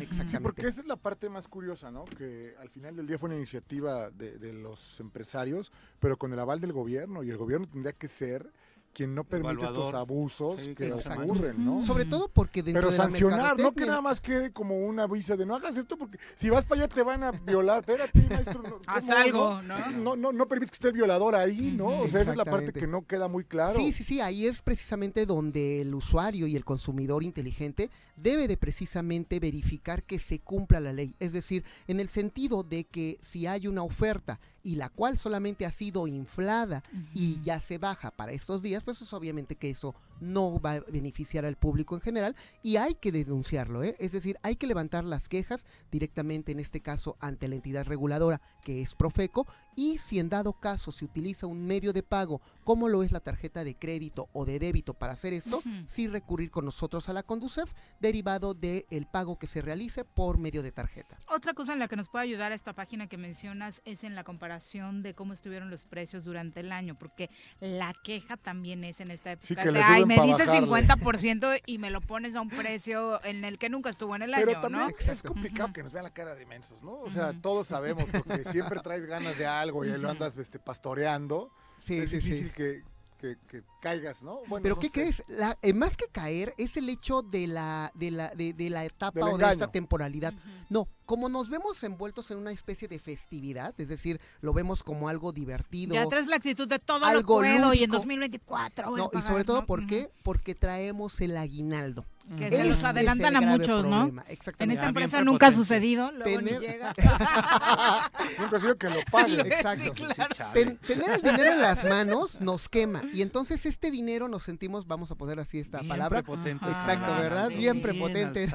exactamente. 0.00 0.30
Sí, 0.30 0.38
porque 0.42 0.66
esa 0.66 0.80
es 0.80 0.86
la 0.86 0.96
parte 0.96 1.28
más 1.28 1.48
curiosa, 1.48 1.90
¿no? 1.90 2.04
Que 2.04 2.54
al 2.60 2.70
final 2.70 2.96
del 2.96 3.06
día 3.06 3.18
fue 3.18 3.28
una 3.28 3.36
iniciativa 3.36 4.10
de, 4.10 4.38
de 4.38 4.52
los 4.52 5.00
empresarios, 5.00 5.72
pero 5.98 6.16
con 6.16 6.32
el 6.32 6.38
aval 6.38 6.60
del 6.60 6.72
gobierno, 6.72 7.22
y 7.22 7.30
el 7.30 7.36
gobierno 7.36 7.66
tendría 7.66 7.92
que 7.92 8.08
ser 8.08 8.52
quien 8.96 9.14
no 9.14 9.24
permite 9.24 9.62
estos 9.62 9.92
abusos 9.92 10.58
Sí, 10.58 10.74
que 10.74 10.86
que 10.86 10.92
ocurren, 10.92 11.62
¿no? 11.62 11.82
Sobre 11.82 12.06
todo 12.06 12.28
porque 12.28 12.62
dentro 12.62 12.80
Pero 12.80 12.92
de 12.92 12.96
la 12.96 13.04
sancionar, 13.04 13.58
no 13.58 13.74
que 13.74 13.84
nada 13.84 14.00
más 14.00 14.22
quede 14.22 14.54
como 14.54 14.78
una 14.78 15.02
aviso 15.02 15.36
de 15.36 15.44
no 15.44 15.54
hagas 15.54 15.76
esto 15.76 15.98
porque 15.98 16.18
si 16.34 16.48
vas 16.48 16.64
para 16.64 16.84
allá 16.84 16.88
te 16.88 17.02
van 17.02 17.22
a 17.22 17.30
violar. 17.30 17.80
Espérate, 17.80 18.26
maestro. 18.30 18.80
Haz 18.86 19.04
¿cómo 19.04 19.18
algo, 19.18 19.62
¿no? 19.62 19.76
No, 19.98 20.16
no, 20.16 20.32
no 20.32 20.48
permites 20.48 20.70
que 20.70 20.76
esté 20.76 20.88
el 20.88 20.94
violador 20.94 21.34
ahí, 21.34 21.74
¿no? 21.76 21.88
O 21.88 22.08
sea, 22.08 22.22
esa 22.22 22.30
es 22.30 22.38
la 22.38 22.46
parte 22.46 22.72
que 22.72 22.86
no 22.86 23.06
queda 23.06 23.28
muy 23.28 23.44
claro. 23.44 23.76
Sí, 23.76 23.92
sí, 23.92 24.02
sí, 24.02 24.20
ahí 24.22 24.46
es 24.46 24.62
precisamente 24.62 25.26
donde 25.26 25.82
el 25.82 25.94
usuario 25.94 26.46
y 26.46 26.56
el 26.56 26.64
consumidor 26.64 27.22
inteligente 27.22 27.90
debe 28.16 28.48
de 28.48 28.56
precisamente 28.56 29.38
verificar 29.40 30.04
que 30.04 30.18
se 30.18 30.38
cumpla 30.38 30.80
la 30.80 30.94
ley. 30.94 31.14
Es 31.20 31.34
decir, 31.34 31.64
en 31.86 32.00
el 32.00 32.08
sentido 32.08 32.62
de 32.62 32.84
que 32.84 33.18
si 33.20 33.46
hay 33.46 33.66
una 33.66 33.82
oferta 33.82 34.40
y 34.66 34.74
la 34.74 34.88
cual 34.88 35.16
solamente 35.16 35.64
ha 35.64 35.70
sido 35.70 36.08
inflada 36.08 36.82
y 37.14 37.40
ya 37.40 37.60
se 37.60 37.78
baja 37.78 38.10
para 38.10 38.32
estos 38.32 38.62
días, 38.62 38.82
pues 38.82 39.00
es 39.00 39.12
obviamente 39.12 39.54
que 39.54 39.70
eso 39.70 39.94
no 40.20 40.60
va 40.60 40.72
a 40.72 40.80
beneficiar 40.80 41.44
al 41.44 41.56
público 41.56 41.94
en 41.94 42.00
general 42.00 42.36
y 42.62 42.76
hay 42.76 42.94
que 42.94 43.12
denunciarlo, 43.12 43.82
¿eh? 43.82 43.96
es 43.98 44.12
decir, 44.12 44.36
hay 44.42 44.56
que 44.56 44.66
levantar 44.66 45.04
las 45.04 45.28
quejas 45.28 45.66
directamente 45.90 46.52
en 46.52 46.60
este 46.60 46.80
caso 46.80 47.16
ante 47.20 47.48
la 47.48 47.54
entidad 47.54 47.86
reguladora 47.86 48.40
que 48.62 48.80
es 48.82 48.94
Profeco 48.94 49.46
y 49.74 49.98
si 49.98 50.18
en 50.18 50.28
dado 50.28 50.54
caso 50.54 50.90
se 50.90 51.04
utiliza 51.04 51.46
un 51.46 51.66
medio 51.66 51.92
de 51.92 52.02
pago 52.02 52.40
como 52.64 52.88
lo 52.88 53.02
es 53.02 53.12
la 53.12 53.20
tarjeta 53.20 53.62
de 53.62 53.76
crédito 53.76 54.28
o 54.32 54.44
de 54.44 54.58
débito 54.58 54.94
para 54.94 55.12
hacer 55.12 55.32
esto, 55.32 55.58
Ujú. 55.58 55.68
sí 55.86 56.08
recurrir 56.08 56.50
con 56.50 56.64
nosotros 56.64 57.08
a 57.08 57.12
la 57.12 57.22
Conducef 57.22 57.72
derivado 58.00 58.54
del 58.54 59.06
pago 59.10 59.38
que 59.38 59.46
se 59.46 59.60
realice 59.62 60.04
por 60.04 60.38
medio 60.38 60.62
de 60.62 60.72
tarjeta. 60.72 61.18
Otra 61.28 61.52
cosa 61.54 61.72
en 61.74 61.78
la 61.78 61.88
que 61.88 61.96
nos 61.96 62.08
puede 62.08 62.24
ayudar 62.24 62.52
esta 62.52 62.72
página 62.72 63.06
que 63.06 63.16
mencionas 63.18 63.82
es 63.84 64.02
en 64.04 64.14
la 64.14 64.24
comparación 64.24 65.02
de 65.02 65.14
cómo 65.14 65.32
estuvieron 65.32 65.70
los 65.70 65.84
precios 65.84 66.24
durante 66.24 66.60
el 66.60 66.72
año, 66.72 66.96
porque 66.98 67.28
la 67.60 67.92
queja 68.02 68.36
también 68.36 68.82
es 68.84 69.00
en 69.00 69.10
esta 69.10 69.32
época 69.32 69.46
Sí, 69.46 69.54
que 69.56 69.70
de, 69.70 69.82
ay, 69.82 70.05
me 70.06 70.20
dices 70.20 70.46
bajarle". 70.46 70.68
50% 70.68 71.62
y 71.66 71.78
me 71.78 71.90
lo 71.90 72.00
pones 72.00 72.34
a 72.34 72.40
un 72.40 72.48
precio 72.48 73.22
en 73.24 73.44
el 73.44 73.58
que 73.58 73.68
nunca 73.68 73.90
estuvo 73.90 74.14
en 74.16 74.22
el 74.22 74.32
Pero 74.32 74.52
año, 74.52 74.60
también 74.60 74.88
¿no? 74.88 75.12
es 75.12 75.22
complicado 75.22 75.72
que 75.72 75.82
nos 75.82 75.92
vean 75.92 76.04
la 76.04 76.14
cara 76.14 76.34
de 76.34 76.46
mensos, 76.46 76.82
¿no? 76.82 76.92
O 77.00 77.10
sea, 77.10 77.32
todos 77.40 77.66
sabemos 77.66 78.04
porque 78.12 78.44
siempre 78.44 78.80
traes 78.80 79.06
ganas 79.06 79.38
de 79.38 79.46
algo 79.46 79.84
y 79.84 79.90
ahí 79.90 79.98
lo 79.98 80.10
andas 80.10 80.36
este, 80.36 80.58
pastoreando. 80.58 81.50
Sí, 81.78 81.98
es 81.98 82.10
sí, 82.10 82.20
sí. 82.20 82.28
difícil 82.28 82.52
que, 82.52 82.82
que- 83.26 83.36
que 83.48 83.62
caigas, 83.80 84.22
¿no? 84.22 84.40
Bueno, 84.48 84.62
Pero 84.62 84.74
no 84.76 84.80
¿qué 84.80 84.86
sé. 84.88 84.92
crees? 84.92 85.22
La, 85.28 85.58
eh, 85.62 85.72
más 85.72 85.96
que 85.96 86.06
caer 86.08 86.54
es 86.58 86.76
el 86.76 86.88
hecho 86.88 87.22
de 87.22 87.46
la, 87.46 87.90
de 87.94 88.10
la, 88.10 88.28
de, 88.30 88.52
de 88.52 88.70
la 88.70 88.84
etapa 88.84 89.18
Del 89.18 89.34
o 89.34 89.38
de 89.38 89.44
esta 89.52 89.70
temporalidad. 89.72 90.32
No, 90.70 90.88
como 91.04 91.28
nos 91.28 91.48
vemos 91.50 91.82
envueltos 91.84 92.30
en 92.30 92.38
una 92.38 92.52
especie 92.52 92.88
de 92.88 92.98
festividad, 92.98 93.74
es 93.78 93.88
decir, 93.88 94.20
lo 94.40 94.52
vemos 94.52 94.82
como 94.82 95.08
algo 95.08 95.32
divertido. 95.32 95.94
Ya 95.94 96.06
traes 96.06 96.26
la 96.26 96.36
actitud 96.36 96.68
de 96.68 96.78
todo 96.78 97.04
algo 97.04 97.20
lo 97.20 97.26
puedo 97.40 97.72
y 97.74 97.78
en 97.84 97.90
lúdico. 97.90 97.96
2024 97.96 98.90
voy 98.90 99.00
a 99.00 99.04
No, 99.04 99.10
y 99.18 99.22
sobre 99.22 99.44
todo, 99.44 99.60
¿no? 99.60 99.66
¿por 99.66 99.86
qué? 99.86 100.10
Porque 100.22 100.54
traemos 100.54 101.20
el 101.20 101.36
aguinaldo. 101.36 102.04
Que 102.36 102.50
se 102.50 102.64
los 102.64 102.82
adelantan 102.82 103.36
el 103.36 103.36
a 103.36 103.40
muchos, 103.40 103.84
¿no? 103.84 103.90
problema, 103.98 104.24
En 104.26 104.32
Exactamente. 104.32 104.74
esta 104.74 104.90
bien 104.90 105.04
empresa 105.04 105.24
nunca 105.24 105.46
ha 105.46 105.52
sucedido, 105.52 106.10
luego 106.10 106.40
ni 106.40 106.50
Tener- 106.50 106.60
llega. 106.60 106.92
Nunca 108.38 108.56
ha 108.56 108.60
sido 108.60 108.76
que 108.76 108.90
lo 108.90 108.96
paguen. 109.12 109.46
Exacto. 109.46 109.84
Sí, 109.84 109.90
claro. 110.14 110.34
Ten- 110.52 110.76
tener 110.78 111.10
el 111.10 111.22
dinero 111.22 111.52
en 111.52 111.62
las 111.62 111.84
manos 111.84 112.40
nos 112.40 112.68
quema 112.68 113.02
y 113.12 113.22
entonces 113.22 113.64
este 113.64 113.90
dinero 113.90 114.26
nos 114.28 114.42
sentimos, 114.42 114.86
vamos 114.86 115.10
a 115.12 115.14
poner 115.14 115.38
así 115.38 115.60
esta 115.60 115.78
Bien 115.78 115.88
palabra, 115.88 116.22
prepotentes, 116.22 116.68
Exacto, 116.68 117.12
¿verdad? 117.14 117.48
sí. 117.48 117.54
Bien 117.56 117.80
prepotentes. 117.80 118.50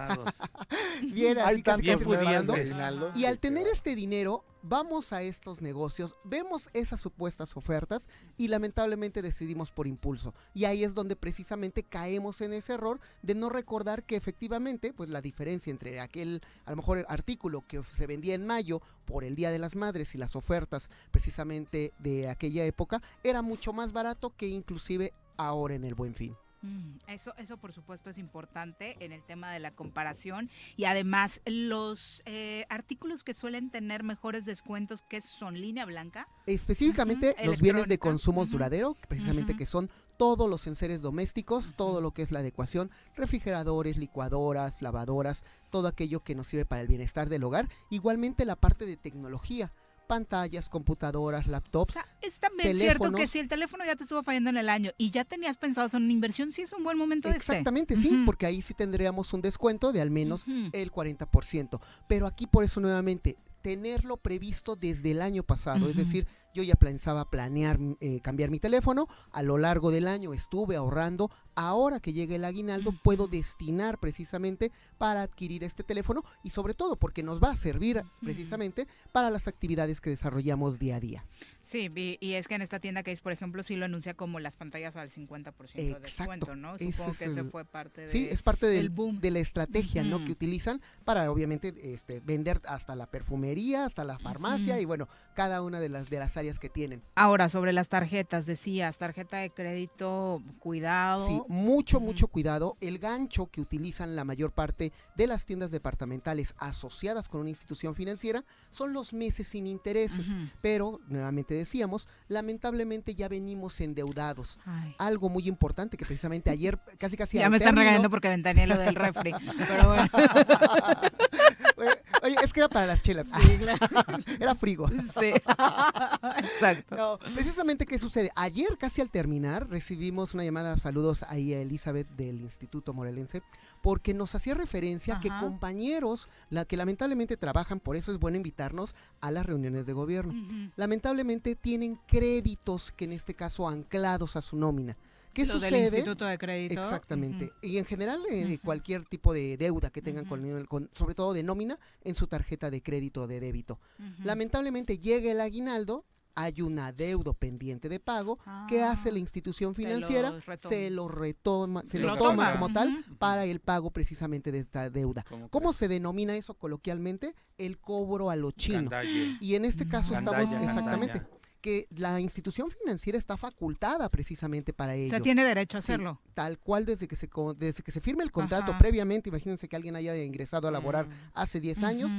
bien 1.13 1.39
Hay 1.39 1.55
así 1.55 1.63
casi, 1.63 1.83
tantos 1.87 2.17
casi 2.17 3.19
Y 3.19 3.25
al 3.25 3.39
tener 3.39 3.67
este 3.67 3.95
dinero, 3.95 4.43
vamos 4.63 5.13
a 5.13 5.21
estos 5.21 5.61
negocios, 5.61 6.15
vemos 6.23 6.69
esas 6.73 6.99
supuestas 6.99 7.55
ofertas 7.55 8.07
y 8.37 8.47
lamentablemente 8.47 9.21
decidimos 9.21 9.71
por 9.71 9.87
impulso. 9.87 10.33
Y 10.53 10.65
ahí 10.65 10.83
es 10.83 10.93
donde 10.93 11.15
precisamente 11.15 11.83
caemos 11.83 12.41
en 12.41 12.53
ese 12.53 12.73
error 12.73 12.99
de 13.21 13.35
no 13.35 13.49
recordar 13.49 14.03
que 14.03 14.15
efectivamente, 14.15 14.93
pues 14.93 15.09
la 15.09 15.21
diferencia 15.21 15.71
entre 15.71 15.99
aquel, 15.99 16.41
a 16.65 16.71
lo 16.71 16.77
mejor, 16.77 17.05
artículo 17.09 17.65
que 17.67 17.81
se 17.83 18.07
vendía 18.07 18.35
en 18.35 18.45
mayo 18.45 18.81
por 19.05 19.23
el 19.23 19.35
Día 19.35 19.51
de 19.51 19.59
las 19.59 19.75
Madres 19.75 20.15
y 20.15 20.17
las 20.17 20.35
ofertas 20.35 20.89
precisamente 21.11 21.93
de 21.99 22.29
aquella 22.29 22.65
época, 22.65 23.01
era 23.23 23.41
mucho 23.41 23.73
más 23.73 23.91
barato 23.93 24.35
que 24.35 24.47
inclusive 24.47 25.13
ahora 25.37 25.75
en 25.75 25.83
el 25.83 25.95
Buen 25.95 26.13
Fin. 26.13 26.35
Mm, 26.61 26.97
Eso, 27.07 27.33
eso 27.37 27.57
por 27.57 27.73
supuesto 27.73 28.09
es 28.09 28.17
importante 28.17 28.95
en 29.03 29.11
el 29.11 29.23
tema 29.23 29.51
de 29.51 29.59
la 29.59 29.71
comparación 29.71 30.49
y 30.77 30.85
además 30.85 31.41
los 31.45 32.21
eh, 32.25 32.65
artículos 32.69 33.23
que 33.23 33.33
suelen 33.33 33.71
tener 33.71 34.03
mejores 34.03 34.45
descuentos 34.45 35.01
que 35.01 35.21
son 35.21 35.59
línea 35.59 35.85
blanca. 35.85 36.27
Específicamente 36.45 37.35
los 37.43 37.61
bienes 37.61 37.87
de 37.87 37.97
consumo 37.97 38.45
duradero, 38.45 38.95
precisamente 39.07 39.55
que 39.55 39.65
son 39.65 39.89
todos 40.17 40.47
los 40.47 40.67
enseres 40.67 41.01
domésticos, 41.01 41.73
todo 41.75 41.99
lo 41.99 42.11
que 42.11 42.21
es 42.21 42.31
la 42.31 42.39
adecuación, 42.39 42.91
refrigeradores, 43.15 43.97
licuadoras, 43.97 44.83
lavadoras, 44.83 45.43
todo 45.71 45.87
aquello 45.87 46.23
que 46.23 46.35
nos 46.35 46.45
sirve 46.45 46.65
para 46.65 46.83
el 46.83 46.87
bienestar 46.87 47.27
del 47.27 47.43
hogar. 47.43 47.69
Igualmente 47.89 48.45
la 48.45 48.55
parte 48.55 48.85
de 48.85 48.97
tecnología 48.97 49.73
pantallas, 50.11 50.67
computadoras, 50.67 51.47
laptops. 51.47 51.95
Es 52.21 52.37
también 52.37 52.77
cierto 52.77 53.13
que 53.13 53.27
si 53.27 53.39
el 53.39 53.47
teléfono 53.47 53.85
ya 53.85 53.95
te 53.95 54.03
estuvo 54.03 54.21
fallando 54.23 54.49
en 54.49 54.57
el 54.57 54.67
año 54.67 54.91
y 54.97 55.09
ya 55.09 55.23
tenías 55.23 55.55
pensado 55.55 55.87
hacer 55.87 56.01
una 56.01 56.11
inversión, 56.11 56.51
sí 56.51 56.63
es 56.63 56.73
un 56.73 56.83
buen 56.83 56.97
momento 56.97 57.29
este. 57.29 57.37
Exactamente, 57.39 57.95
sí, 57.95 58.21
porque 58.25 58.45
ahí 58.45 58.61
sí 58.61 58.73
tendríamos 58.73 59.31
un 59.31 59.41
descuento 59.41 59.93
de 59.93 60.01
al 60.01 60.11
menos 60.11 60.43
el 60.73 60.91
40%. 60.91 61.79
Pero 62.09 62.27
aquí 62.27 62.45
por 62.45 62.65
eso 62.65 62.81
nuevamente, 62.81 63.37
tenerlo 63.61 64.17
previsto 64.17 64.75
desde 64.75 65.11
el 65.11 65.21
año 65.21 65.43
pasado, 65.43 65.89
es 65.89 65.95
decir, 65.95 66.27
yo 66.53 66.63
ya 66.63 66.75
pensaba 66.75 67.29
planear 67.29 67.79
eh, 68.01 68.19
cambiar 68.21 68.49
mi 68.49 68.59
teléfono, 68.59 69.07
a 69.31 69.41
lo 69.41 69.57
largo 69.57 69.91
del 69.91 70.07
año 70.07 70.33
estuve 70.33 70.75
ahorrando, 70.75 71.31
ahora 71.55 71.99
que 71.99 72.13
llegue 72.13 72.35
el 72.35 72.45
aguinaldo 72.45 72.91
puedo 72.91 73.27
destinar 73.27 73.99
precisamente 73.99 74.71
para 74.97 75.21
adquirir 75.21 75.63
este 75.63 75.83
teléfono 75.83 76.23
y 76.43 76.49
sobre 76.49 76.73
todo 76.73 76.97
porque 76.97 77.23
nos 77.23 77.41
va 77.41 77.51
a 77.51 77.55
servir 77.55 78.03
precisamente 78.21 78.87
para 79.11 79.29
las 79.29 79.47
actividades 79.47 80.01
que 80.01 80.09
desarrollamos 80.09 80.79
día 80.79 80.97
a 80.97 80.99
día. 80.99 81.25
Sí, 81.61 81.89
y 82.19 82.33
es 82.33 82.47
que 82.47 82.55
en 82.55 82.63
esta 82.63 82.79
tienda 82.79 83.03
que 83.03 83.11
es, 83.11 83.21
por 83.21 83.31
ejemplo, 83.31 83.63
sí 83.63 83.75
lo 83.75 83.85
anuncia 83.85 84.13
como 84.15 84.39
las 84.39 84.57
pantallas 84.57 84.95
al 84.95 85.09
50% 85.09 85.73
de 85.73 85.99
descuento, 85.99 86.55
¿no? 86.55 86.77
Supongo 86.77 87.11
es 87.11 87.17
que 87.17 87.25
ese 87.25 87.43
fue 87.43 87.65
parte 87.65 88.01
de 88.01 88.09
Sí, 88.09 88.27
es 88.29 88.41
parte 88.41 88.65
del, 88.65 88.89
boom. 88.89 89.19
de 89.21 89.31
la 89.31 89.39
estrategia 89.39 90.03
¿no? 90.03 90.23
Que 90.23 90.31
utilizan 90.31 90.81
para 91.05 91.31
obviamente 91.31 91.73
este, 91.93 92.19
vender 92.19 92.61
hasta 92.65 92.95
la 92.95 93.05
perfumería, 93.07 93.50
hasta 93.85 94.03
la 94.03 94.17
farmacia 94.17 94.79
y 94.79 94.85
bueno, 94.85 95.07
cada 95.33 95.61
una 95.61 95.79
de 95.79 95.89
las, 95.89 96.09
de 96.09 96.19
las 96.19 96.37
áreas 96.37 96.59
que 96.59 96.69
tienen. 96.69 97.01
Ahora, 97.15 97.49
sobre 97.49 97.73
las 97.73 97.89
tarjetas, 97.89 98.45
decías, 98.45 98.97
tarjeta 98.97 99.37
de 99.37 99.49
crédito, 99.49 100.41
cuidado. 100.59 101.25
Sí, 101.27 101.41
mucho, 101.47 101.99
mucho 101.99 102.27
cuidado. 102.27 102.77
El 102.81 102.99
gancho 102.99 103.47
que 103.47 103.61
utilizan 103.61 104.15
la 104.15 104.23
mayor 104.23 104.51
parte 104.51 104.91
de 105.15 105.27
las 105.27 105.45
tiendas 105.45 105.71
departamentales 105.71 106.53
asociadas 106.57 107.29
con 107.29 107.41
una 107.41 107.49
institución 107.49 107.95
financiera 107.95 108.43
son 108.69 108.93
los 108.93 109.13
meses 109.13 109.47
sin 109.47 109.67
intereses. 109.67 110.27
Pero, 110.61 110.99
nuevamente 111.07 111.53
decíamos, 111.53 112.07
lamentablemente 112.27 113.15
ya 113.15 113.27
venimos 113.27 113.79
endeudados. 113.81 114.59
Ay. 114.65 114.95
Algo 114.97 115.29
muy 115.29 115.47
importante 115.47 115.97
que 115.97 116.05
precisamente 116.05 116.49
ayer, 116.49 116.79
casi 116.97 117.17
casi 117.17 117.37
Ya 117.37 117.49
me 117.49 117.57
están 117.57 117.75
término- 117.75 117.81
regañando 117.81 118.09
porque 118.09 118.29
ventaneé 118.29 118.67
lo 118.67 118.77
del 118.77 118.95
refri, 118.95 119.33
pero 119.67 119.87
bueno. 119.89 120.07
Oye, 122.23 122.35
es 122.43 122.53
que 122.53 122.59
era 122.59 122.69
para 122.69 122.85
las 122.85 123.01
chelas. 123.01 123.27
Sí, 123.27 123.40
claro. 123.59 123.87
era 124.39 124.55
frigo. 124.55 124.87
Sí. 124.89 125.33
Exacto. 126.37 126.95
No, 126.95 127.19
precisamente, 127.33 127.85
¿qué 127.85 127.99
sucede? 127.99 128.31
Ayer, 128.35 128.77
casi 128.77 129.01
al 129.01 129.09
terminar, 129.09 129.69
recibimos 129.69 130.33
una 130.33 130.43
llamada, 130.43 130.77
saludos 130.77 131.23
ahí 131.27 131.53
a 131.53 131.61
Elizabeth 131.61 132.07
del 132.11 132.41
Instituto 132.41 132.93
Morelense, 132.93 133.43
porque 133.81 134.13
nos 134.13 134.35
hacía 134.35 134.53
referencia 134.53 135.19
que 135.19 135.29
compañeros, 135.29 136.29
la 136.49 136.65
que 136.65 136.77
lamentablemente 136.77 137.37
trabajan, 137.37 137.79
por 137.79 137.95
eso 137.95 138.11
es 138.11 138.19
bueno 138.19 138.37
invitarnos 138.37 138.95
a 139.21 139.31
las 139.31 139.45
reuniones 139.45 139.85
de 139.85 139.93
gobierno. 139.93 140.33
Lamentablemente 140.75 141.55
tienen 141.55 141.99
créditos 142.07 142.91
que 142.91 143.05
en 143.05 143.13
este 143.13 143.33
caso 143.33 143.67
anclados 143.67 144.35
a 144.35 144.41
su 144.41 144.57
nómina. 144.57 144.97
¿Qué 145.33 145.45
Lo 145.45 145.53
del 145.53 145.61
sucede? 145.61 145.85
Instituto 145.97 146.25
de 146.25 146.37
Crédito. 146.37 146.81
Exactamente. 146.81 147.51
Y 147.61 147.77
en 147.77 147.85
general, 147.85 148.19
eh, 148.29 148.59
cualquier 148.63 149.05
tipo 149.05 149.33
de 149.33 149.55
deuda 149.57 149.89
que 149.89 150.01
tengan 150.01 150.25
con- 150.25 150.89
sobre 150.93 151.15
todo 151.15 151.33
de 151.33 151.43
nómina, 151.43 151.79
en 152.03 152.15
su 152.15 152.27
tarjeta 152.27 152.69
de 152.69 152.81
crédito 152.81 153.23
o 153.23 153.27
de 153.27 153.39
débito. 153.39 153.79
Lamentablemente 154.23 154.97
llega 154.97 155.31
el 155.31 155.39
aguinaldo, 155.41 156.05
hay 156.35 156.61
un 156.61 156.79
adeudo 156.79 157.33
pendiente 157.33 157.89
de 157.89 157.99
pago, 157.99 158.39
¿qué 158.69 158.83
hace 158.83 159.11
la 159.11 159.19
institución 159.19 159.71
Ah, 159.71 159.75
financiera? 159.75 160.33
Se 160.57 160.89
lo 160.89 161.07
retoma, 161.09 161.81
se 161.83 161.89
Se 161.89 161.99
lo 161.99 162.07
lo 162.09 162.17
toma 162.17 162.29
toma. 162.29 162.53
como 162.53 162.73
tal 162.73 163.05
para 163.19 163.45
el 163.45 163.59
pago 163.59 163.91
precisamente 163.91 164.51
de 164.51 164.59
esta 164.59 164.89
deuda. 164.89 165.25
¿Cómo 165.49 165.73
se 165.73 165.87
denomina 165.87 166.35
eso 166.35 166.53
coloquialmente? 166.53 167.35
El 167.57 167.77
cobro 167.79 168.29
a 168.29 168.35
lo 168.35 168.51
chino. 168.51 168.89
Gandalle. 168.89 169.37
Y 169.41 169.55
en 169.55 169.65
este 169.65 169.87
caso 169.87 170.13
estamos 170.13 170.51
exactamente. 170.53 171.21
Que 171.61 171.87
la 171.95 172.19
institución 172.19 172.69
financiera 172.71 173.17
está 173.17 173.37
facultada 173.37 174.09
precisamente 174.09 174.73
para 174.73 174.95
ello. 174.95 175.07
O 175.07 175.09
sea, 175.11 175.19
tiene 175.21 175.45
derecho 175.45 175.77
a 175.77 175.81
Sí, 175.81 175.91
hacerlo. 175.93 176.19
tal 176.33 176.57
cual 176.59 176.85
desde 176.85 177.07
que 177.07 177.15
se 177.15 177.29
desde 177.57 177.83
que 177.83 177.91
se 177.91 178.01
firme 178.01 178.23
el 178.23 178.31
contrato 178.31 178.71
Ajá. 178.71 178.77
previamente, 178.79 179.29
imagínense 179.29 179.67
que 179.69 179.75
alguien 179.75 179.95
haya 179.95 180.15
ingresado 180.21 180.67
a 180.67 180.71
laborar 180.71 181.07
Mm. 181.07 181.11
hace 181.33 181.59
10 181.59 181.83
años. 181.83 182.11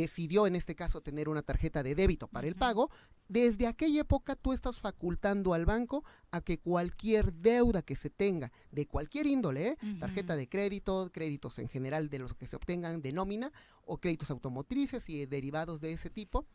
Decidió 0.00 0.46
en 0.46 0.56
este 0.56 0.74
caso 0.74 1.00
tener 1.00 1.28
una 1.28 1.42
tarjeta 1.42 1.82
de 1.82 1.94
débito 1.94 2.28
para 2.28 2.46
el 2.46 2.54
pago, 2.54 2.90
desde 3.28 3.66
aquella 3.66 4.02
época 4.02 4.36
tú 4.36 4.52
estás 4.52 4.78
facultando 4.78 5.54
al 5.54 5.66
banco 5.66 6.04
a 6.30 6.40
que 6.40 6.58
cualquier 6.58 7.32
deuda 7.32 7.82
que 7.82 7.96
se 7.96 8.08
tenga 8.08 8.52
de 8.70 8.86
cualquier 8.86 9.26
índole, 9.26 9.68
¿eh? 9.68 9.78
tarjeta 9.98 10.36
de 10.36 10.48
crédito, 10.48 11.10
créditos 11.12 11.58
en 11.58 11.68
general 11.68 12.08
de 12.08 12.18
los 12.20 12.34
que 12.34 12.46
se 12.46 12.56
obtengan 12.56 13.02
de 13.02 13.12
nómina 13.12 13.52
o 13.84 13.98
créditos 13.98 14.30
automotrices 14.30 15.08
y 15.08 15.26
derivados 15.26 15.80
de 15.80 15.92
ese 15.92 16.10
tipo, 16.10 16.46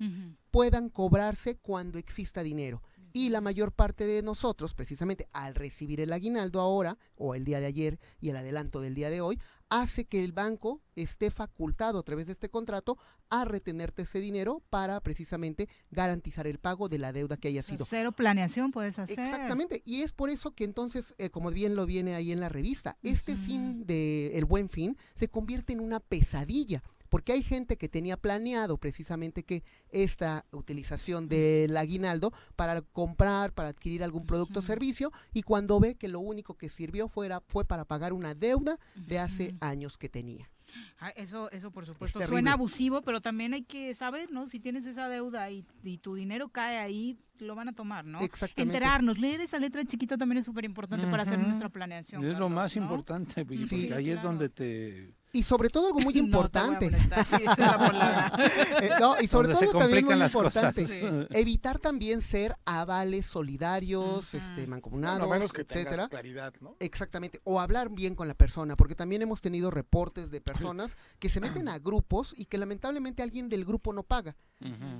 puedan 0.51 0.89
cobrarse 0.89 1.57
cuando 1.57 1.97
exista 1.99 2.43
dinero. 2.43 2.81
Y 3.15 3.29
la 3.29 3.41
mayor 3.41 3.71
parte 3.71 4.07
de 4.07 4.23
nosotros, 4.23 4.73
precisamente 4.73 5.27
al 5.33 5.53
recibir 5.53 6.01
el 6.01 6.13
aguinaldo 6.13 6.59
ahora, 6.59 6.97
o 7.15 7.35
el 7.35 7.43
día 7.43 7.59
de 7.59 7.67
ayer 7.67 7.99
y 8.19 8.29
el 8.29 8.37
adelanto 8.37 8.81
del 8.81 8.95
día 8.95 9.11
de 9.11 9.21
hoy, 9.21 9.39
hace 9.73 10.05
que 10.05 10.23
el 10.23 10.33
banco 10.33 10.83
esté 10.95 11.31
facultado 11.31 11.97
a 11.97 12.03
través 12.03 12.27
de 12.27 12.33
este 12.33 12.47
contrato 12.47 12.99
a 13.31 13.43
retenerte 13.43 14.03
ese 14.03 14.19
dinero 14.19 14.61
para 14.69 15.01
precisamente 15.01 15.67
garantizar 15.89 16.45
el 16.45 16.59
pago 16.59 16.89
de 16.89 16.99
la 16.99 17.11
deuda 17.11 17.37
que 17.37 17.47
haya 17.47 17.63
sido. 17.63 17.83
Cero 17.89 18.11
planeación 18.11 18.71
puedes 18.71 18.99
hacer. 18.99 19.19
Exactamente, 19.19 19.81
y 19.83 20.03
es 20.03 20.11
por 20.11 20.29
eso 20.29 20.51
que 20.51 20.63
entonces, 20.63 21.15
eh, 21.17 21.31
como 21.31 21.49
bien 21.49 21.75
lo 21.75 21.87
viene 21.87 22.13
ahí 22.13 22.31
en 22.31 22.39
la 22.39 22.49
revista, 22.49 22.97
este 23.01 23.35
fin 23.35 23.87
de 23.87 24.37
el 24.37 24.45
buen 24.45 24.69
fin 24.69 24.95
se 25.15 25.27
convierte 25.27 25.73
en 25.73 25.79
una 25.79 25.99
pesadilla, 25.99 26.83
porque 27.13 27.31
hay 27.31 27.43
gente 27.43 27.77
que 27.77 27.87
tenía 27.89 28.17
planeado 28.17 28.79
precisamente 28.79 29.43
que 29.43 29.63
esta 29.91 30.47
utilización 30.49 31.29
del 31.29 31.77
aguinaldo 31.77 32.33
para 32.55 32.81
comprar, 32.81 33.53
para 33.53 33.69
adquirir 33.69 34.03
algún 34.03 34.25
producto 34.25 34.61
o 34.61 34.61
servicio, 34.63 35.11
y 35.31 35.43
cuando 35.43 35.79
ve 35.79 35.93
que 35.93 36.07
lo 36.07 36.21
único 36.21 36.55
que 36.55 36.69
sirvió 36.69 37.07
fuera, 37.07 37.39
fue 37.39 37.65
para 37.65 37.85
pagar 37.85 38.13
una 38.13 38.33
deuda 38.33 38.79
de 38.95 39.19
hace 39.19 39.53
años 39.59 39.99
que 39.99 40.09
tenía. 40.09 40.49
Ah, 40.97 41.09
eso, 41.09 41.51
eso 41.51 41.69
por 41.69 41.85
supuesto 41.85 42.19
suena 42.23 42.53
abusivo, 42.53 43.03
pero 43.03 43.21
también 43.21 43.53
hay 43.53 43.61
que 43.61 43.93
saber, 43.93 44.31
¿no? 44.31 44.47
Si 44.47 44.59
tienes 44.59 44.87
esa 44.87 45.07
deuda 45.07 45.51
y, 45.51 45.67
y 45.83 45.99
tu 45.99 46.15
dinero 46.15 46.49
cae 46.49 46.79
ahí, 46.79 47.19
lo 47.37 47.53
van 47.53 47.69
a 47.69 47.73
tomar, 47.73 48.05
¿no? 48.05 48.21
Exactamente. 48.21 48.73
Enterarnos, 48.75 49.19
leer 49.19 49.39
esa 49.41 49.59
letra 49.59 49.85
chiquita 49.85 50.17
también 50.17 50.39
es 50.39 50.45
súper 50.45 50.65
importante 50.65 51.05
para 51.05 51.21
hacer 51.21 51.37
nuestra 51.37 51.69
planeación. 51.69 52.25
Es 52.25 52.39
lo 52.39 52.49
más 52.49 52.75
¿no? 52.75 52.81
importante, 52.81 53.45
porque 53.45 53.65
Sí, 53.65 53.91
ahí 53.91 54.09
es 54.09 54.23
donde 54.23 54.49
te... 54.49 55.13
Y 55.35 55.43
sobre 55.43 55.69
todo 55.69 55.87
algo 55.87 55.99
muy 55.99 56.17
importante. 56.17 56.91
molestar, 56.91 57.25
sí, 57.25 57.35
esa 57.41 57.51
es 57.51 57.57
la 57.57 57.77
palabra. 57.77 58.31
Eh, 58.83 58.89
no, 58.99 59.15
y 59.21 59.27
sobre 59.27 59.47
Donde 59.49 59.65
se 59.65 59.71
todo 59.71 59.79
también 59.81 60.05
muy 60.05 60.15
las 60.15 60.33
importante. 60.33 60.85
Sí. 60.85 61.01
evitar 61.31 61.79
también 61.79 62.21
ser 62.21 62.55
avales 62.65 63.25
solidarios, 63.25 64.33
este, 64.33 64.67
mancomunados, 64.67 65.19
Bueno, 65.19 65.33
menos 65.33 65.53
que 65.53 65.61
etcétera. 65.61 66.07
claridad, 66.09 66.53
¿no? 66.61 66.75
Exactamente, 66.79 67.39
o 67.43 67.59
hablar 67.59 67.89
bien 67.89 68.15
con 68.15 68.27
la 68.27 68.33
persona, 68.35 68.75
porque 68.75 68.95
también 68.95 69.21
hemos 69.21 69.41
tenido 69.41 69.71
reportes 69.71 70.31
de 70.31 70.41
personas 70.41 70.97
que 71.19 71.29
se 71.29 71.39
meten 71.39 71.67
a 71.67 71.79
grupos 71.79 72.33
y 72.37 72.45
que 72.45 72.57
lamentablemente 72.57 73.23
alguien 73.23 73.49
del 73.49 73.65
grupo 73.65 73.91
no 73.93 74.03
paga. 74.03 74.35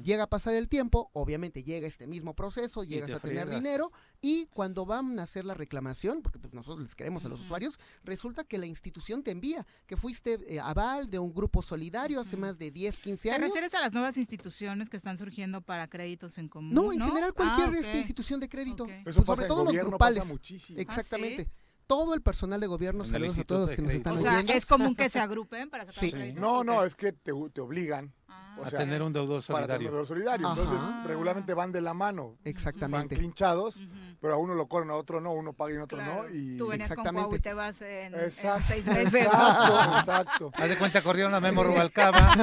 Llega 0.04 0.24
a 0.24 0.30
pasar 0.30 0.56
el 0.56 0.68
tiempo, 0.68 1.10
obviamente 1.14 1.64
llega 1.64 1.88
este 1.88 2.06
mismo 2.06 2.34
proceso, 2.36 2.84
llegas 2.84 3.12
te 3.12 3.16
a 3.16 3.20
tener 3.20 3.50
dinero 3.50 3.94
y 4.20 4.48
cuando 4.48 4.86
van 4.86 5.18
a 5.20 5.24
hacer 5.24 5.46
la 5.46 5.54
reclamación, 5.54 6.22
porque 6.22 6.38
pues 6.38 6.54
nosotros 6.54 6.84
les 6.84 6.96
queremos 6.96 7.24
a 7.24 7.30
los 7.30 7.40
usuarios, 7.40 7.80
resulta 8.04 8.44
que 8.44 8.58
la 8.58 8.66
institución 8.66 9.24
te 9.24 9.32
envía 9.32 9.66
que 9.86 9.96
fuiste 9.96 10.23
eh, 10.26 10.60
aval 10.60 11.10
de 11.10 11.20
un 11.20 11.34
grupo 11.34 11.62
solidario 11.62 12.20
hace 12.20 12.38
más 12.38 12.58
de 12.58 12.72
10, 12.72 13.00
15 13.00 13.24
¿Te 13.30 13.32
años. 13.36 13.48
refieres 13.50 13.74
a 13.74 13.82
las 13.82 13.94
nuevas 13.94 14.18
instituciones 14.18 14.90
que 14.90 14.98
están 14.98 15.18
surgiendo 15.18 15.62
para 15.62 15.88
créditos 15.88 16.38
en 16.38 16.48
común? 16.50 16.74
No, 16.74 16.92
en 16.94 17.02
general 17.02 17.34
cualquier 17.34 17.68
Ah, 17.68 17.72
ok. 17.72 17.76
este, 17.78 17.98
institución 17.98 18.40
de 18.40 18.50
crédito. 18.50 18.86
Pues 19.04 19.16
pasa 19.16 19.26
sobre 19.26 19.42
en 19.44 19.48
todo 19.48 19.64
los 19.66 19.74
grupales. 19.76 20.24
pasa. 20.26 20.74
Exactamente. 20.78 21.48
¿Ah, 21.50 21.60
Todo 21.86 22.14
el 22.14 22.22
personal 22.22 22.62
de 22.62 22.68
gobierno, 22.68 23.04
saludos 23.04 23.38
a 23.38 23.44
todos 23.44 23.68
los 23.70 23.76
que 23.76 23.82
nos 23.82 23.92
están 23.92 24.18
O 24.18 24.22
sea, 24.22 24.36
oyendo. 24.36 24.54
es 24.54 24.66
común 24.66 24.96
que 24.96 25.10
se 25.10 25.20
agrupen 25.20 25.70
para 25.70 25.86
sacar 25.86 26.00
Sí. 26.00 26.12
créditos. 26.12 26.42
No, 26.42 26.64
no, 26.64 26.84
es 26.86 26.96
que 26.96 27.12
te, 27.12 27.34
te 27.54 27.62
obligan. 27.62 28.14
O 28.58 28.64
A 28.66 28.70
sea, 28.70 28.80
tener 28.80 29.01
un 29.01 29.12
deudor 29.14 29.43
Para 29.45 29.66
tener 29.68 29.82
solidario. 29.82 29.88
un 29.88 29.91
deudor 29.93 30.08
solidario. 30.08 30.47
Ajá. 30.47 30.62
Entonces, 30.62 31.08
regularmente 31.08 31.54
van 31.54 31.72
de 31.72 31.82
la 31.82 31.93
mano. 31.93 32.38
Exactamente. 32.43 32.97
Van 32.97 33.08
clinchados, 33.20 33.80
pero 34.22 34.34
a 34.36 34.38
uno 34.38 34.54
lo 34.56 34.68
corren, 34.68 34.89
a 34.91 34.95
otro 34.95 35.20
no, 35.22 35.32
uno 35.34 35.54
paga 35.54 35.74
y 35.74 35.78
a 35.78 35.84
otro 35.84 36.01
no. 36.01 36.30
Y... 36.30 36.58
Tú 36.58 36.68
venías 36.68 36.93
con 36.93 37.04
Cuau 37.04 37.36
y 37.36 37.39
te 37.39 37.54
vas 37.54 37.82
en, 37.82 38.14
en 38.14 38.20
Exacto, 38.22 38.66
seis 38.68 38.86
meses. 38.86 39.26
exacto, 39.26 39.97
exacto. 39.99 40.51
Haz 40.56 40.70
de 40.70 40.78
cuenta, 40.78 41.01
corrieron 41.01 41.34
a 41.34 41.39
Memo 41.39 41.62
Sí. 41.64 41.68
Rubalcaba. 41.68 42.34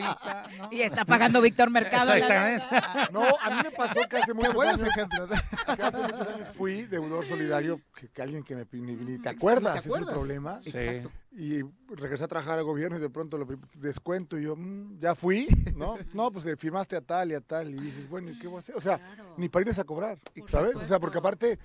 Y 0.70 0.82
está 0.82 1.04
pagando 1.04 1.40
Víctor 1.40 1.70
Mercado. 1.70 2.12
Exactamente. 2.12 2.66
No, 3.12 3.22
a 3.22 3.50
mí 3.50 3.56
me 3.64 3.70
pasó 3.70 4.00
que 4.08 4.16
hace 4.18 4.34
muchos 4.34 4.60
años. 4.62 4.82
ejemplos. 4.82 5.30
Que 5.76 5.82
hace 5.82 5.98
muchos 5.98 6.28
años 6.28 6.48
fui 6.56 6.82
deudor 6.84 7.26
solidario, 7.26 7.80
que, 7.94 8.08
que 8.08 8.22
alguien 8.22 8.42
que 8.44 8.54
me 8.56 8.66
ni, 8.72 8.96
ni 8.96 9.18
te 9.18 9.28
acuerdas, 9.28 9.78
ese 9.78 9.88
es 9.88 9.94
el 9.96 10.02
acuerdas. 10.02 10.14
problema. 10.14 10.60
Sí. 10.62 10.70
Exacto. 10.74 11.10
Y 11.32 11.60
regresé 11.88 12.24
a 12.24 12.28
trabajar 12.28 12.58
al 12.58 12.64
gobierno 12.64 12.98
y 12.98 13.00
de 13.00 13.08
pronto 13.08 13.38
lo 13.38 13.46
descuento 13.74 14.36
y 14.36 14.42
yo, 14.42 14.56
mm, 14.56 14.98
ya 14.98 15.14
fui, 15.14 15.46
¿no? 15.76 15.96
No, 16.14 16.32
pues 16.32 16.44
eh, 16.46 16.56
firmaste 16.56 16.96
a 16.96 17.00
tal 17.00 17.30
y 17.30 17.34
a 17.34 17.40
tal 17.40 17.70
y 17.70 17.78
dices, 17.78 18.08
bueno, 18.08 18.30
¿y 18.30 18.38
qué 18.38 18.48
voy 18.48 18.56
a 18.56 18.58
hacer? 18.60 18.76
O 18.76 18.80
sea, 18.80 19.00
ni 19.36 19.48
para 19.48 19.62
irles 19.62 19.78
a 19.78 19.84
cobrar, 19.84 20.18
¿sabes? 20.46 20.74
O 20.76 20.86
sea, 20.86 20.98
porque 20.98 21.18
aparte... 21.18 21.58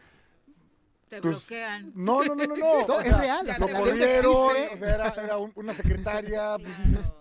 Te 1.10 1.22
pues, 1.22 1.38
bloquean. 1.38 1.92
No, 1.96 2.24
no, 2.24 2.36
no, 2.36 2.46
no, 2.48 2.56
no. 2.56 2.66
No, 2.88 2.96
o 2.96 3.00
es 3.00 3.18
real, 3.18 3.48
Lo 3.60 3.68
corrieron, 3.70 4.36
o 4.36 4.78
sea, 4.78 4.96
era, 4.96 5.10
era 5.24 5.38
un- 5.38 5.52
una 5.56 5.74
secretaria, 5.74 6.58
pues, 6.58 7.12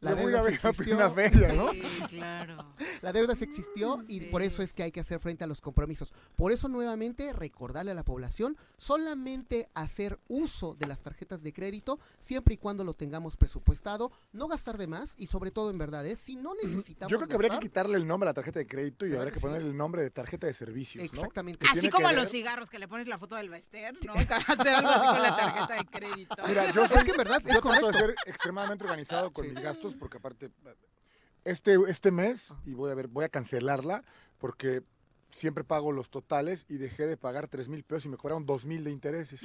La 0.00 0.14
Le 0.14 0.22
voy 0.22 0.34
a 0.34 0.36
deuda 0.36 0.38
sí 0.38 0.38
a 0.38 0.42
ver 0.42 0.54
existió. 0.54 0.96
una 0.96 1.10
feria, 1.10 1.52
¿no? 1.52 1.70
Sí, 1.72 1.82
claro. 2.08 2.74
La 3.02 3.12
deuda 3.12 3.34
sí 3.34 3.44
existió 3.44 3.98
y 4.08 4.20
por 4.26 4.42
eso 4.42 4.62
es 4.62 4.72
que 4.72 4.82
hay 4.82 4.92
que 4.92 5.00
hacer 5.00 5.18
frente 5.20 5.44
a 5.44 5.46
los 5.46 5.60
compromisos. 5.60 6.12
Por 6.36 6.52
eso 6.52 6.68
nuevamente 6.68 7.32
recordarle 7.32 7.90
a 7.92 7.94
la 7.94 8.04
población 8.04 8.56
solamente 8.76 9.68
hacer 9.74 10.18
uso 10.28 10.74
de 10.74 10.86
las 10.86 11.02
tarjetas 11.02 11.42
de 11.42 11.52
crédito 11.52 11.98
siempre 12.18 12.54
y 12.54 12.56
cuando 12.56 12.84
lo 12.84 12.94
tengamos 12.94 13.36
presupuestado, 13.36 14.10
no 14.32 14.48
gastar 14.48 14.76
de 14.78 14.86
más 14.86 15.14
y 15.16 15.26
sobre 15.26 15.50
todo 15.50 15.70
en 15.70 15.78
verdad, 15.78 16.06
¿eh? 16.06 16.16
si 16.16 16.36
no 16.36 16.54
necesitamos 16.54 17.10
Yo 17.10 17.18
creo 17.18 17.28
que 17.28 17.34
habría 17.34 17.50
que 17.50 17.58
quitarle 17.60 17.96
el 17.96 18.06
nombre 18.06 18.28
a 18.28 18.30
la 18.30 18.34
tarjeta 18.34 18.58
de 18.58 18.66
crédito 18.66 19.06
y 19.06 19.10
¿Verdad 19.10 19.22
habría 19.22 19.32
que 19.32 19.34
que 19.34 19.40
sí? 19.40 19.46
ponerle 19.46 19.68
el 19.68 19.76
nombre 19.76 20.02
de 20.02 20.10
tarjeta 20.10 20.46
de 20.46 20.54
servicios. 20.54 21.04
Exactamente. 21.04 21.66
Así 21.70 21.88
como 21.90 22.08
a 22.08 22.12
los 22.12 22.30
cigarros 22.30 22.68
que 22.70 22.78
le 22.78 22.88
pones 22.88 23.08
la 23.08 23.18
foto 23.18 23.36
del 23.36 23.48
Bester, 23.48 23.96
¿no? 24.06 24.14
Hacer 24.14 24.74
algo 24.74 24.88
así 24.90 25.06
con 25.06 25.22
la 25.22 25.36
tarjeta 25.36 25.74
de 25.74 25.84
crédito. 25.86 26.34
Mira, 26.46 26.70
yo 26.72 26.84
Es 26.84 26.90
soy, 26.90 27.04
que 27.04 27.10
en 27.12 27.16
verdad 27.16 27.38
es 27.44 27.52
yo 27.54 27.60
trato 27.60 27.68
de 27.76 27.80
correcto. 27.80 27.98
ser 27.98 28.14
extremadamente 28.26 28.84
organizado 28.84 29.30
con 29.32 29.46
mis 29.48 29.59
gastos 29.60 29.94
porque 29.94 30.18
aparte 30.18 30.50
este 31.44 31.76
este 31.88 32.10
mes 32.10 32.54
y 32.64 32.74
voy 32.74 32.90
a 32.90 32.94
ver 32.94 33.08
voy 33.08 33.24
a 33.24 33.28
cancelarla 33.28 34.04
porque 34.38 34.82
siempre 35.30 35.64
pago 35.64 35.92
los 35.92 36.10
totales 36.10 36.66
y 36.68 36.76
dejé 36.78 37.06
de 37.06 37.16
pagar 37.16 37.48
tres 37.48 37.68
mil 37.68 37.82
pesos 37.84 38.06
y 38.06 38.08
me 38.10 38.16
cobraron 38.16 38.44
dos 38.46 38.66
mil 38.66 38.84
de 38.84 38.90
intereses. 38.90 39.40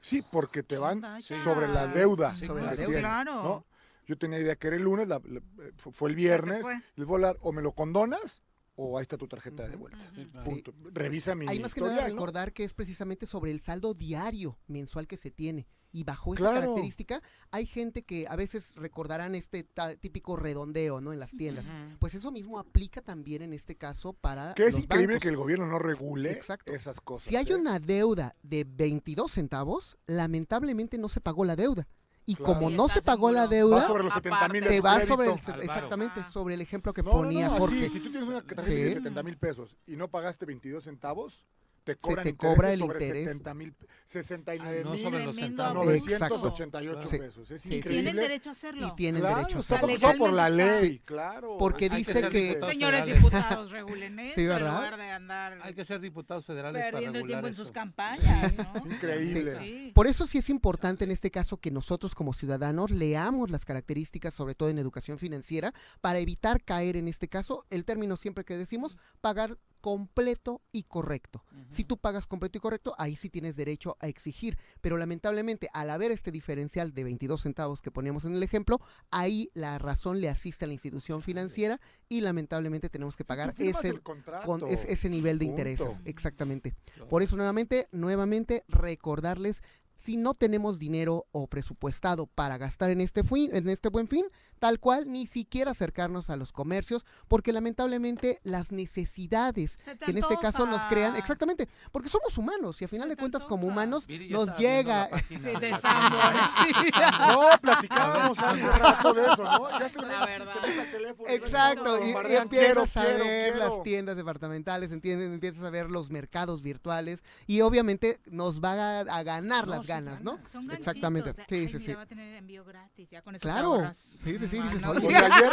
Sí, 0.00 0.22
porque 0.30 0.62
te 0.62 0.78
van 0.78 1.02
sobre 1.22 1.66
la 1.68 1.86
deuda. 1.88 2.32
Sí, 2.34 2.46
sobre 2.46 2.62
la 2.62 2.70
deuda. 2.70 2.84
tienes, 2.86 3.00
Claro. 3.00 3.42
¿no? 3.42 3.66
Yo 4.06 4.16
tenía 4.16 4.38
idea 4.38 4.54
que 4.56 4.68
era 4.68 4.76
el 4.76 4.82
lunes, 4.84 5.06
la- 5.08 5.20
la- 5.24 5.42
fu- 5.76 5.90
fue 5.92 6.08
el 6.10 6.14
viernes, 6.16 6.62
fue? 6.62 6.80
les 6.96 7.06
voy 7.06 7.14
a 7.14 7.28
hablar, 7.28 7.38
o 7.42 7.52
me 7.52 7.60
lo 7.62 7.72
condonas 7.72 8.42
o 8.76 8.96
ahí 8.96 9.02
está 9.02 9.16
tu 9.18 9.26
tarjeta 9.26 9.66
de 9.68 9.76
vuelta. 9.76 9.98
Punto. 10.44 10.72
Revisa 10.92 11.34
mi 11.34 11.46
Hay 11.48 11.58
más 11.58 11.74
que 11.74 11.80
nada 11.80 12.06
recordar 12.06 12.52
que 12.52 12.62
es 12.64 12.72
precisamente 12.72 13.26
sobre 13.26 13.50
el 13.50 13.60
saldo 13.60 13.92
diario 13.92 14.56
mensual 14.68 15.08
que 15.08 15.16
se 15.16 15.30
tiene. 15.32 15.66
Y 15.90 16.04
bajo 16.04 16.34
esa 16.34 16.42
Claro. 16.42 16.60
característica, 16.60 17.22
hay 17.50 17.64
gente 17.64 18.02
que 18.02 18.26
a 18.28 18.36
veces 18.36 18.74
recordarán 18.76 19.34
este 19.34 19.66
típico 20.00 20.36
redondeo, 20.36 21.00
¿no? 21.00 21.12
En 21.14 21.18
las 21.20 21.30
tiendas. 21.36 21.64
Pues 21.98 22.14
eso 22.14 22.30
mismo 22.30 22.58
aplica 22.58 23.00
también 23.00 23.40
en 23.42 23.54
este 23.54 23.74
caso 23.76 24.12
para 24.12 24.52
Que 24.54 24.64
es 24.66 24.74
los 24.74 24.82
increíble 24.84 25.14
bancos. 25.14 25.22
que 25.22 25.28
el 25.30 25.36
gobierno 25.36 25.66
no 25.66 25.78
regule 25.78 26.32
Exacto. 26.32 26.72
esas 26.72 27.00
cosas. 27.00 27.28
Si 27.28 27.36
hay 27.36 27.46
¿eh? 27.50 27.54
una 27.56 27.78
deuda 27.78 28.36
de 28.42 28.64
22 28.64 29.32
centavos, 29.32 29.96
lamentablemente 30.06 30.98
no 30.98 31.08
se 31.08 31.20
pagó 31.22 31.44
la 31.44 31.56
deuda. 31.56 31.88
Y 32.26 32.34
Claro. 32.34 32.52
como 32.54 32.70
Y 32.70 32.74
no 32.74 32.88
se 32.88 33.00
pagó 33.00 33.32
la 33.32 33.46
deuda, 33.46 33.76
Va 33.76 33.86
sobre 33.86 34.04
los 34.04 34.12
70 34.12 34.48
mil 34.50 34.62
de 34.62 34.68
te 34.68 34.76
tu 34.76 34.82
va 34.82 34.94
crédito. 34.96 35.14
sobre 35.14 35.26
el, 35.28 35.32
Al 35.32 35.40
varo. 35.46 35.62
exactamente 35.62 36.20
Ah. 36.20 36.30
sobre 36.30 36.54
el 36.54 36.60
ejemplo 36.60 36.92
que 36.92 37.02
No, 37.02 37.12
no, 37.12 37.16
ponía 37.16 37.48
no, 37.48 37.56
Jorge. 37.56 37.88
si 37.88 38.00
tú 38.00 38.10
tienes 38.10 38.28
una 38.28 38.42
tarjeta 38.42 38.64
Sí. 38.64 38.74
de 38.74 38.94
70 38.96 39.22
mil 39.22 39.38
pesos 39.38 39.78
y 39.86 39.96
no 39.96 40.08
pagaste 40.10 40.44
22 40.44 40.84
centavos, 40.84 41.46
te 41.84 41.96
cobran 41.96 42.24
te 42.24 42.30
intereses 42.30 42.56
cobra 42.56 42.72
el 42.72 42.78
sobre 42.80 43.04
interés. 43.06 43.24
70 43.28 43.54
mil, 43.54 43.74
69 44.04 44.80
No 44.84 44.90
mil 44.92 45.02
sobre 45.02 45.24
los 45.24 45.34
Tremendo 45.34 45.62
centavos. 45.64 45.86
abuso. 45.86 46.06
988 46.08 47.08
Sí. 47.08 47.18
pesos. 47.18 47.50
Es 47.50 47.62
Sí, 47.62 47.68
sí. 47.68 47.76
increíble. 47.76 48.02
Tienen 48.02 48.16
derecho 48.22 48.48
a 48.48 48.52
hacerlo. 48.52 48.86
Y 48.88 48.96
tienen 48.96 49.20
claro, 49.22 49.36
derecho 49.38 49.56
a 49.56 49.60
está 49.60 49.76
hacerlo. 49.76 49.94
pautado 50.00 50.18
por 50.18 50.32
la 50.32 50.50
ley, 50.50 50.92
está. 50.94 51.04
claro. 51.06 51.56
Porque 51.58 51.84
Hay 51.86 51.90
que 51.90 51.96
dice 52.14 52.28
que... 52.28 52.40
diputado. 52.48 52.70
Señores 52.72 53.06
diputados, 53.06 53.70
regulen 53.70 54.18
eso 54.20 54.34
Sí, 54.34 54.40
en 54.42 54.48
¿verdad? 54.48 54.74
lugar 54.76 54.96
de 54.98 55.10
andar 55.10 55.58
Hay 55.62 55.74
que 55.74 55.84
ser 55.84 56.00
diputados 56.00 56.44
federales 56.44 56.82
perdiendo 56.82 56.92
para 56.92 57.06
el 57.06 57.12
tiempo 57.12 57.26
regular 57.26 57.48
en 57.50 57.54
sus 57.54 57.64
eso. 57.66 57.72
campañas, 57.74 58.54
¿no? 58.56 58.72
Es 58.76 58.84
increíble. 58.86 59.56
Sí. 59.58 59.92
Por 59.94 60.06
eso 60.06 60.26
sí 60.26 60.38
es 60.38 60.48
importante 60.50 61.04
en 61.04 61.10
este 61.10 61.30
caso 61.30 61.56
que 61.58 61.70
nosotros 61.70 62.14
como 62.14 62.32
ciudadanos 62.32 62.90
leamos 62.90 63.50
las 63.50 63.64
características, 63.64 64.34
sobre 64.34 64.54
todo 64.54 64.68
en 64.68 64.78
educación 64.78 65.18
financiera, 65.18 65.72
para 66.00 66.18
evitar 66.18 66.62
caer 66.62 66.96
en 66.96 67.08
este 67.08 67.28
caso, 67.28 67.64
el 67.70 67.84
término 67.84 68.16
siempre 68.16 68.44
que 68.44 68.56
decimos, 68.56 68.96
pagar 69.20 69.58
completo 69.80 70.62
y 70.72 70.84
correcto. 70.84 71.42
Si 71.68 71.84
tú 71.84 71.96
pagas 71.98 72.26
completo 72.26 72.58
y 72.58 72.60
correcto, 72.60 72.94
ahí 72.98 73.16
sí 73.16 73.28
tienes 73.30 73.56
derecho 73.56 73.96
a 74.00 74.08
exigir, 74.08 74.58
pero 74.80 74.96
lamentablemente 74.96 75.68
al 75.72 75.90
haber 75.90 76.10
este 76.10 76.30
diferencial 76.30 76.92
de 76.94 77.04
22 77.04 77.40
centavos 77.42 77.82
que 77.82 77.90
poníamos 77.90 78.24
en 78.24 78.34
el 78.34 78.42
ejemplo, 78.42 78.80
ahí 79.10 79.50
la 79.54 79.78
razón 79.78 80.20
le 80.20 80.28
asiste 80.28 80.64
a 80.64 80.68
la 80.68 80.74
institución 80.74 81.22
financiera 81.22 81.80
y 82.08 82.20
lamentablemente 82.20 82.88
tenemos 82.88 83.16
que 83.16 83.24
pagar 83.24 83.54
ese, 83.58 83.88
el 83.88 84.02
contrato. 84.02 84.46
con 84.46 84.66
es- 84.68 84.84
ese 84.84 85.08
nivel 85.10 85.38
de 85.38 85.46
Punto. 85.46 85.60
intereses, 85.62 86.02
exactamente. 86.04 86.74
Por 87.08 87.22
eso 87.22 87.36
nuevamente, 87.36 87.88
nuevamente 87.92 88.64
recordarles 88.68 89.62
si 89.98 90.16
no 90.16 90.34
tenemos 90.34 90.78
dinero 90.78 91.26
o 91.32 91.46
presupuestado 91.48 92.26
para 92.26 92.56
gastar 92.58 92.90
en 92.90 93.00
este, 93.00 93.24
fui- 93.24 93.50
en 93.52 93.68
este 93.68 93.88
buen 93.88 94.08
fin, 94.08 94.24
tal 94.58 94.80
cual 94.80 95.10
ni 95.10 95.26
siquiera 95.26 95.72
acercarnos 95.72 96.30
a 96.30 96.36
los 96.36 96.52
comercios, 96.52 97.04
porque 97.28 97.52
lamentablemente 97.52 98.40
las 98.42 98.72
necesidades 98.72 99.78
que 100.04 100.10
en 100.10 100.18
este 100.18 100.36
caso 100.38 100.66
nos 100.66 100.84
crean, 100.86 101.16
exactamente, 101.16 101.68
porque 101.92 102.08
somos 102.08 102.36
humanos 102.38 102.80
y 102.82 102.84
a 102.84 102.88
final 102.88 103.08
de 103.08 103.16
cuentas 103.16 103.44
como 103.44 103.66
humanos 103.66 104.06
nos 104.30 104.56
llega... 104.56 105.08
Sí, 105.28 105.36
de 105.60 105.76
Sambor, 105.76 106.20
sí. 106.64 106.90
No, 107.20 107.58
platicábamos 107.60 108.38
hace 108.38 108.68
rato 108.68 109.12
de 109.14 109.22
eso, 109.26 109.42
¿no? 109.44 109.78
Ya 109.78 109.88
te 109.90 110.02
La 110.02 110.26
verdad. 110.26 110.52
te 110.62 110.86
teléfono 110.96 111.28
Exacto, 111.28 111.98
y, 112.04 112.10
y 112.32 112.36
empiezas 112.36 112.96
a 112.96 113.04
ver 113.04 113.20
quiero, 113.22 113.58
las 113.58 113.82
tiendas 113.82 114.16
departamentales, 114.16 114.92
entiendes, 114.92 115.28
empiezas 115.32 115.64
a 115.64 115.70
ver 115.70 115.90
los 115.90 116.10
mercados 116.10 116.62
virtuales 116.62 117.22
y 117.46 117.60
obviamente 117.62 118.18
nos 118.26 118.62
va 118.62 118.72
a, 118.72 119.00
a 119.00 119.22
ganar 119.22 119.66
No, 119.66 119.74
las 119.76 119.86
ganas, 119.88 120.22
¿no? 120.22 120.32
ganas. 120.36 120.50
Son 120.52 120.70
Exactamente, 120.70 121.32
ganchitos 121.32 121.46
sí, 121.48 121.54
"Ay, 121.56 121.68
sí, 121.68 121.74
mira, 121.78 121.84
sí. 121.86 121.94
va 121.94 122.02
a 122.02 122.06
tener 122.06 122.34
envío 122.36 122.64
gratis, 122.64 123.10
ya 123.10 123.22
con 123.22 123.34
eso 123.34 123.42
te 123.42 123.52
Claro, 123.52 123.74
ahorras 123.74 123.96
sí, 123.96 124.38
sí, 124.38 124.46
sí, 124.48 124.62
dices, 124.62 124.82
Porque 124.84 125.06
oye, 125.06 125.16
ayer, 125.16 125.52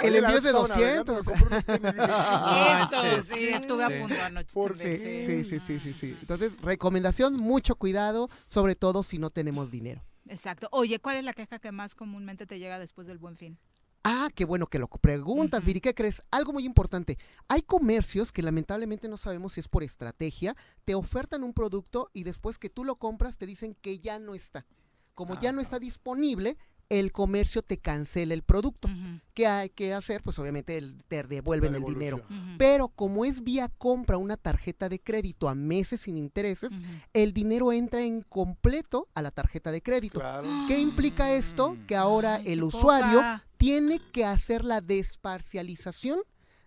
el 0.00 0.16
envío 0.16 0.38
es 0.38 0.42
de 0.44 0.50
estaba 0.50 0.68
navegando, 0.68 1.12
200. 1.14 1.26
me 1.26 1.32
compré 1.32 1.46
unos 1.46 1.64
tenis 1.66 1.94
y 1.94 1.94
dije, 1.94 2.82
Eso, 2.82 3.22
sí, 3.34 3.44
estuve 3.48 3.84
a 3.84 4.00
punto 4.00 4.22
anoche. 4.22 4.54
Por- 4.54 4.76
también, 4.76 4.98
Sí, 5.00 5.44
sí, 5.44 5.44
sí, 5.44 5.60
sí, 5.60 5.80
sí, 5.80 5.92
sí. 5.92 6.16
Entonces, 6.20 6.60
recomendación, 6.60 7.34
mucho 7.36 7.76
cuidado, 7.76 8.28
sobre 8.46 8.74
todo 8.74 9.02
si 9.02 9.18
no 9.18 9.30
tenemos 9.30 9.70
dinero. 9.70 10.02
Exacto. 10.26 10.68
Oye, 10.72 10.98
¿cuál 11.00 11.16
es 11.16 11.24
la 11.24 11.32
queja 11.34 11.58
que 11.58 11.70
más 11.70 11.94
comúnmente 11.94 12.46
te 12.46 12.58
llega 12.58 12.78
después 12.78 13.06
del 13.06 13.18
buen 13.18 13.36
fin? 13.36 13.58
Ah, 14.06 14.28
qué 14.34 14.44
bueno 14.44 14.66
que 14.66 14.78
lo 14.78 14.86
preguntas, 14.86 15.64
Viri. 15.64 15.80
¿Qué 15.80 15.94
crees? 15.94 16.22
Algo 16.30 16.52
muy 16.52 16.66
importante. 16.66 17.16
Hay 17.48 17.62
comercios 17.62 18.32
que 18.32 18.42
lamentablemente 18.42 19.08
no 19.08 19.16
sabemos 19.16 19.54
si 19.54 19.60
es 19.60 19.68
por 19.68 19.82
estrategia, 19.82 20.54
te 20.84 20.94
ofertan 20.94 21.42
un 21.42 21.54
producto 21.54 22.10
y 22.12 22.24
después 22.24 22.58
que 22.58 22.68
tú 22.68 22.84
lo 22.84 22.96
compras 22.96 23.38
te 23.38 23.46
dicen 23.46 23.74
que 23.80 23.98
ya 23.98 24.18
no 24.18 24.34
está. 24.34 24.66
Como 25.14 25.40
ya 25.40 25.52
no 25.52 25.62
está 25.62 25.78
disponible, 25.78 26.58
el 26.98 27.12
comercio 27.12 27.62
te 27.62 27.78
cancela 27.78 28.34
el 28.34 28.42
producto. 28.42 28.88
¿Qué 29.34 29.46
hay 29.46 29.68
que 29.70 29.92
hacer? 29.94 30.22
Pues 30.22 30.38
obviamente 30.38 30.76
el- 30.76 31.02
te 31.08 31.22
devuelven 31.24 31.74
el 31.74 31.84
dinero. 31.84 32.22
Pero 32.58 32.88
como 32.88 33.24
es 33.24 33.42
vía 33.42 33.68
compra 33.78 34.16
una 34.16 34.36
tarjeta 34.36 34.88
de 34.88 35.00
crédito 35.00 35.48
a 35.48 35.54
meses 35.54 36.02
sin 36.02 36.16
intereses, 36.16 36.72
el 37.12 37.32
dinero 37.32 37.72
entra 37.72 38.02
en 38.02 38.22
completo 38.22 39.08
a 39.14 39.22
la 39.22 39.30
tarjeta 39.30 39.72
de 39.72 39.82
crédito. 39.82 40.20
Claro. 40.20 40.48
¿Qué 40.68 40.78
implica 40.78 41.32
esto? 41.32 41.76
Que 41.86 41.96
ahora 41.96 42.36
Ay, 42.36 42.52
el 42.52 42.62
usuario 42.62 43.18
poca. 43.18 43.44
tiene 43.56 43.98
que 44.12 44.24
hacer 44.24 44.64
la 44.64 44.80
desparcialización 44.80 46.20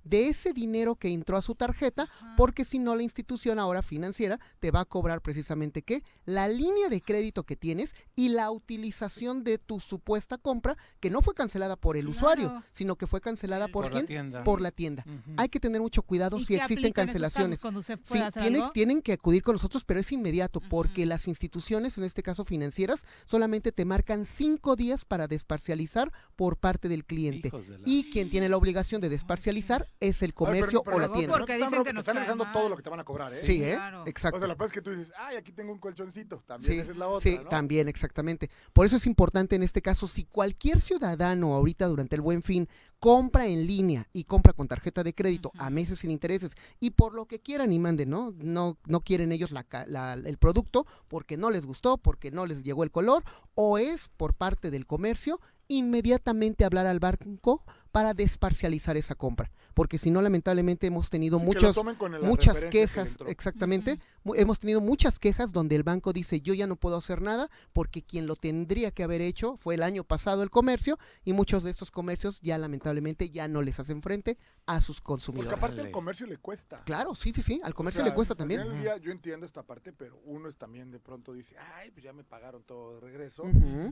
de 0.10 0.30
ese 0.30 0.54
dinero 0.54 0.96
que 0.96 1.10
entró 1.10 1.38
a 1.38 1.42
su 1.42 1.56
tarjeta, 1.56 2.10
porque 2.36 2.66
si 2.66 2.80
no 2.80 2.96
la 2.96 3.04
institución 3.04 3.60
ahora 3.60 3.82
financiera 3.82 4.40
te 4.60 4.72
va 4.72 4.82
a 4.82 4.86
cobrar 4.86 5.22
precisamente 5.22 5.82
qué? 5.82 6.04
La 6.26 6.48
línea 6.48 6.90
de 6.90 7.02
crédito 7.02 7.44
que 7.44 7.56
tienes 7.56 7.96
y 8.16 8.30
la 8.30 8.52
utilización 8.52 9.44
de 9.44 9.58
tu 9.58 9.80
supuesta 9.80 10.38
compra 10.38 10.78
que 11.00 11.10
no 11.10 11.22
fue 11.22 11.34
cancelada 11.34 11.76
por 11.76 11.98
el 11.98 12.08
usuario, 12.08 12.64
sino 12.72 12.96
que 12.96 13.08
fue 13.08 13.22
cancelada 13.22 13.68
por, 13.68 13.86
Por 13.86 13.94
la 13.94 14.00
quién? 14.00 14.06
tienda. 14.06 14.44
Por 14.44 14.62
la 14.62 14.72
tienda. 14.72 15.06
Hay 15.38 15.50
que 15.50 15.60
tener 15.60 15.82
mucho 15.82 16.02
cuidado 16.02 16.38
¿Y 16.38 16.46
si 16.46 16.56
existen 16.56 16.92
cancelaciones. 16.94 17.60
Sí, 17.60 17.68
puede 18.08 18.24
hacer 18.24 18.42
tiene- 18.44 18.58
algo? 18.60 18.72
tienen 18.72 19.02
que 19.02 19.14
acudir 19.14 19.44
con 19.44 19.54
nosotros, 19.56 19.84
pero 19.86 20.00
es 20.00 20.12
inmediato, 20.12 20.60
porque 20.62 21.06
las 21.06 21.28
instituciones, 21.28 21.98
en 21.98 22.04
este 22.04 22.24
caso 22.24 22.46
financieras, 22.46 23.06
solamente 23.26 23.72
te 23.72 23.86
marcan 23.86 24.26
cinco 24.26 24.76
días 24.76 25.06
para 25.06 25.28
desparcializar 25.28 26.12
por 26.36 26.58
parte 26.58 26.88
del 26.90 27.06
cliente. 27.06 27.48
Hijos 27.50 27.68
de 27.68 27.78
la- 27.80 27.84
Y 27.86 28.10
quien 28.10 28.30
tiene 28.30 28.50
la 28.50 28.58
obligación 28.58 29.02
de 29.02 29.10
desparcializar 29.10 29.88
es 30.00 30.22
el 30.22 30.30
Ay, 30.30 30.34
pero- 30.34 30.46
comercio 30.46 30.84
pero 30.84 30.98
o 30.98 31.00
la 31.00 31.12
tienda. 31.12 31.38
Porque 31.38 31.54
no 31.54 31.58
te 31.60 31.64
están 31.64 31.70
dicen 31.70 31.84
que 31.84 31.90
te 31.90 31.94
nos 31.94 32.08
están 32.08 32.38
mal. 32.38 32.52
todo 32.54 32.70
lo 32.70 32.78
que 32.78 32.84
te 32.84 32.90
van 32.90 33.00
a 33.00 33.04
cobrar, 33.04 33.34
¿eh? 33.34 33.42
Sí, 33.44 33.64
¿eh? 33.64 33.74
Claro. 33.76 34.04
Exacto. 34.06 34.38
O 34.38 34.40
sea, 34.40 34.48
la 34.48 34.54
verdad 34.54 34.68
es 34.68 34.72
que 34.72 34.82
tú 34.82 34.92
dices, 34.92 35.14
ay, 35.18 35.36
aquí 35.38 35.52
tengo 35.52 35.72
un 35.72 35.80
colchoncito. 35.80 36.44
También 36.46 36.72
Sí, 36.72 36.80
esa 36.80 36.92
es 36.92 36.98
la 36.98 37.08
otra, 37.08 37.22
sí, 37.22 37.38
¿no? 37.38 37.50
también, 37.50 37.88
exactamente. 37.88 38.50
Por 38.74 38.86
eso 38.86 38.96
es 38.98 39.06
importante 39.08 39.56
en 39.56 39.64
este 39.64 39.82
caso, 39.82 40.08
si 40.08 40.24
cualquier 40.26 40.82
ciudadano 40.82 41.54
ahorita 41.56 41.88
durante 41.88 42.16
el 42.16 42.22
buen 42.22 42.42
fin 42.44 42.68
compra 43.00 43.46
en 43.46 43.68
línea 43.68 44.08
y 44.12 44.24
compra 44.24 44.54
con 44.54 44.68
tarjeta 44.68 45.04
de 45.04 45.14
crédito 45.14 45.52
a 45.60 45.70
meses 45.70 46.00
sin 46.00 46.10
intereses 46.10 46.56
y 46.80 46.90
por 46.92 47.14
lo 47.14 47.26
que 47.28 47.40
quieran 47.40 47.72
y 47.72 47.78
manden, 47.78 48.10
¿no? 48.10 48.34
No, 48.38 48.80
no 48.88 49.02
quieren 49.02 49.32
ellos 49.32 49.52
la 49.52 49.64
ca- 49.64 49.86
la- 49.88 50.14
el 50.14 50.38
producto 50.40 50.88
porque 51.08 51.38
no 51.38 51.52
les 51.52 51.68
gustó, 51.68 51.98
porque 52.00 52.32
no 52.32 52.48
les 52.48 52.64
llegó 52.64 52.84
el 52.84 52.90
color 52.90 53.24
o 53.54 53.78
es 53.78 54.10
por 54.18 54.34
parte 54.34 54.72
del 54.72 54.88
comercio, 54.88 55.40
inmediatamente 55.68 56.66
hablar 56.66 56.86
al 56.88 57.00
banco 57.00 57.64
para 57.88 58.14
desparcializar 58.14 58.98
esa 58.98 59.16
compra. 59.16 59.52
Porque 59.74 59.98
si 59.98 60.12
no, 60.12 60.22
lamentablemente 60.22 60.88
hemos 60.88 61.10
tenido 61.10 61.40
muchas 61.40 61.76
que 61.76 62.64
le 62.66 62.70
quejas, 62.70 63.18
exactamente, 63.28 64.00
hemos 64.36 64.60
tenido 64.60 64.82
muchas 64.82 65.20
quejas 65.20 65.54
donde 65.54 65.76
el 65.76 65.84
banco 65.84 66.14
dice 66.14 66.42
yo 66.42 66.54
ya 66.54 66.68
no 66.68 66.76
puedo 66.76 66.98
hacer 66.98 67.22
nada 67.22 67.50
porque 67.74 68.02
quien 68.04 68.28
lo 68.28 68.36
tendría 68.36 68.92
que 68.92 69.04
haber 69.04 69.22
hecho 69.22 69.56
fue 69.56 69.76
el 69.76 69.84
año 69.84 70.04
pasado 70.04 70.44
el 70.44 70.50
comercio 70.50 70.98
y 71.24 71.34
muchos 71.34 71.64
de 71.64 71.70
estos 71.70 71.92
comercios 71.92 72.42
ya 72.42 72.58
lamentablemente 72.58 73.30
ya 73.30 73.48
no 73.48 73.62
les 73.62 73.80
hacen 73.80 74.02
frente 74.02 74.38
a 74.66 74.82
sus 74.82 74.98
Porque 74.98 75.08
consumidores. 75.08 75.54
aparte 75.58 75.82
el 75.82 75.92
comercio 75.92 76.28
le 76.28 76.38
cuesta. 76.38 76.84
Claro, 76.84 77.16
sí, 77.16 77.32
sí, 77.32 77.42
sí, 77.42 77.62
al 77.64 77.74
comercio 77.74 78.02
O 78.02 78.04
sea, 78.04 78.12
le 78.12 78.16
cuesta 78.16 78.34
al 78.34 78.38
también. 78.38 78.64
del 78.64 78.80
día, 78.80 78.98
yo 78.98 79.12
entiendo 79.12 79.46
esta 79.46 79.64
parte, 79.64 79.94
pero 79.94 80.20
uno 80.26 80.50
es 80.50 80.58
también 80.58 80.92
de 80.92 81.00
pronto 81.00 81.32
dice, 81.34 81.56
ay, 81.76 81.92
pues 81.92 82.04
ya 82.04 82.12
me 82.14 82.24
pagaron 82.24 82.64
todo 82.64 82.96
de 82.96 83.00
regreso, 83.00 83.44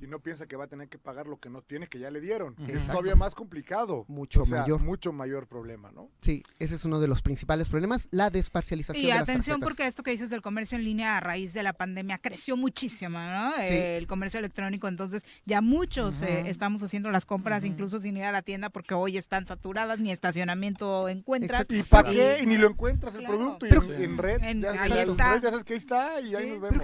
y 0.01 0.07
no 0.07 0.19
piensa 0.19 0.47
que 0.47 0.55
va 0.57 0.65
a 0.65 0.67
tener 0.67 0.89
que 0.89 0.97
pagar 0.97 1.27
lo 1.27 1.37
que 1.39 1.49
no 1.49 1.61
tiene, 1.61 1.87
que 1.87 1.99
ya 1.99 2.11
le 2.11 2.19
dieron. 2.19 2.55
Es 2.63 2.69
Exacto. 2.71 2.91
todavía 2.93 3.15
más 3.15 3.35
complicado. 3.35 3.94
Mucho 4.07 4.41
o 4.41 4.45
sea, 4.45 4.61
mayor. 4.61 4.81
mucho 4.81 5.13
mayor 5.13 5.47
problema, 5.47 5.91
¿no? 5.91 6.09
Sí, 6.21 6.43
ese 6.59 6.75
es 6.75 6.83
uno 6.83 6.99
de 6.99 7.07
los 7.07 7.21
principales 7.21 7.69
problemas, 7.69 8.09
la 8.11 8.29
desparcialización 8.29 9.03
Y 9.03 9.07
de 9.07 9.13
atención 9.13 9.61
porque 9.61 9.87
esto 9.87 10.03
que 10.03 10.11
dices 10.11 10.29
del 10.29 10.41
comercio 10.41 10.77
en 10.77 10.83
línea 10.83 11.15
a 11.17 11.19
raíz 11.21 11.53
de 11.53 11.63
la 11.63 11.73
pandemia 11.73 12.17
creció 12.17 12.57
muchísimo, 12.57 13.17
¿no? 13.19 13.51
Sí. 13.53 13.61
Eh, 13.61 13.97
el 13.97 14.07
comercio 14.07 14.39
electrónico, 14.39 14.87
entonces 14.87 15.23
ya 15.45 15.61
muchos 15.61 16.21
eh, 16.21 16.43
estamos 16.49 16.83
haciendo 16.83 17.09
las 17.11 17.25
compras 17.25 17.63
incluso 17.63 17.99
sin 17.99 18.17
ir 18.17 18.23
a 18.25 18.31
la 18.31 18.41
tienda 18.41 18.69
porque 18.69 18.93
hoy 18.93 19.17
están 19.17 19.45
saturadas, 19.47 19.99
ni 19.99 20.11
estacionamiento 20.11 21.07
encuentras. 21.09 21.65
¿Y 21.69 21.83
para 21.83 22.09
qué? 22.09 22.39
Y 22.43 22.45
ni 22.45 22.57
lo 22.57 22.67
encuentras 22.69 23.15
el 23.15 23.21
Claro. 23.21 23.37
producto. 23.37 23.65
Y 23.65 23.69
Pero- 23.69 23.83
en, 23.83 24.01
en 24.03 24.17
red, 24.17 24.43
En- 24.43 24.61
ya, 24.61 24.71
ahí 24.71 24.89
sabes, 24.89 25.03
en 25.05 25.09
está. 25.11 25.33
red 25.33 25.41
ya 25.43 25.49
sabes 25.49 25.63
que 25.63 25.73
ahí 25.73 25.79
está 25.79 26.21
y 26.21 26.35
ahí 26.35 26.49
nos 26.49 26.61
vemos. 26.61 26.81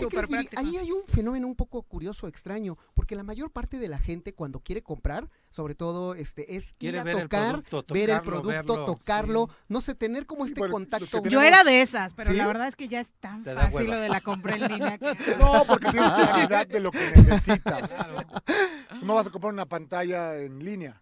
Ahí 0.58 0.78
hay 0.78 0.92
un 0.92 1.04
fenómeno 1.08 1.48
un 1.48 1.56
poco 1.56 1.82
curioso, 1.84 2.28
extraño, 2.28 2.78
porque 2.94 3.16
la 3.16 3.24
mayor 3.24 3.52
parte 3.52 3.78
de 3.80 3.88
la 3.88 4.00
gente 4.00 4.34
cuando 4.34 4.60
quiere 4.62 4.82
comprar, 4.82 5.30
sobre 5.52 5.76
todo, 5.76 6.16
este, 6.16 6.56
es 6.56 6.74
ir 6.80 6.98
a 6.98 7.04
ver 7.04 7.16
el 7.18 7.22
tocar, 7.24 7.62
ver 7.90 8.10
el 8.10 8.22
producto, 8.22 8.48
verlo, 8.50 8.86
tocarlo, 8.86 9.50
no 9.68 9.82
sé, 9.82 9.94
tener 9.96 10.26
como 10.26 10.46
este 10.46 10.68
contacto. 10.68 11.22
Yo 11.24 11.42
era 11.42 11.64
de 11.64 11.82
esas, 11.82 12.14
pero 12.14 12.32
¿Sí? 12.32 12.38
la 12.38 12.48
verdad 12.48 12.68
es 12.70 12.76
que 12.76 12.88
ya 12.88 13.02
es 13.02 13.12
tan 13.20 13.44
fácil 13.44 13.88
lo 13.88 14.00
de 14.00 14.10
la 14.10 14.22
compra 14.22 14.56
en 14.56 14.68
línea. 14.68 14.98
que- 14.98 15.16
No, 15.40 15.66
porque 15.68 15.92
tienes 15.92 16.10
claridad 16.14 16.66
de 16.68 16.80
lo 16.80 16.90
que 16.92 17.12
necesitas. 17.16 17.94
No 19.04 19.16
vas 19.16 19.28
a 19.28 19.30
comprar 19.30 19.54
una 19.54 19.66
pantalla 19.68 20.38
en 20.38 20.60
línea. 20.60 21.02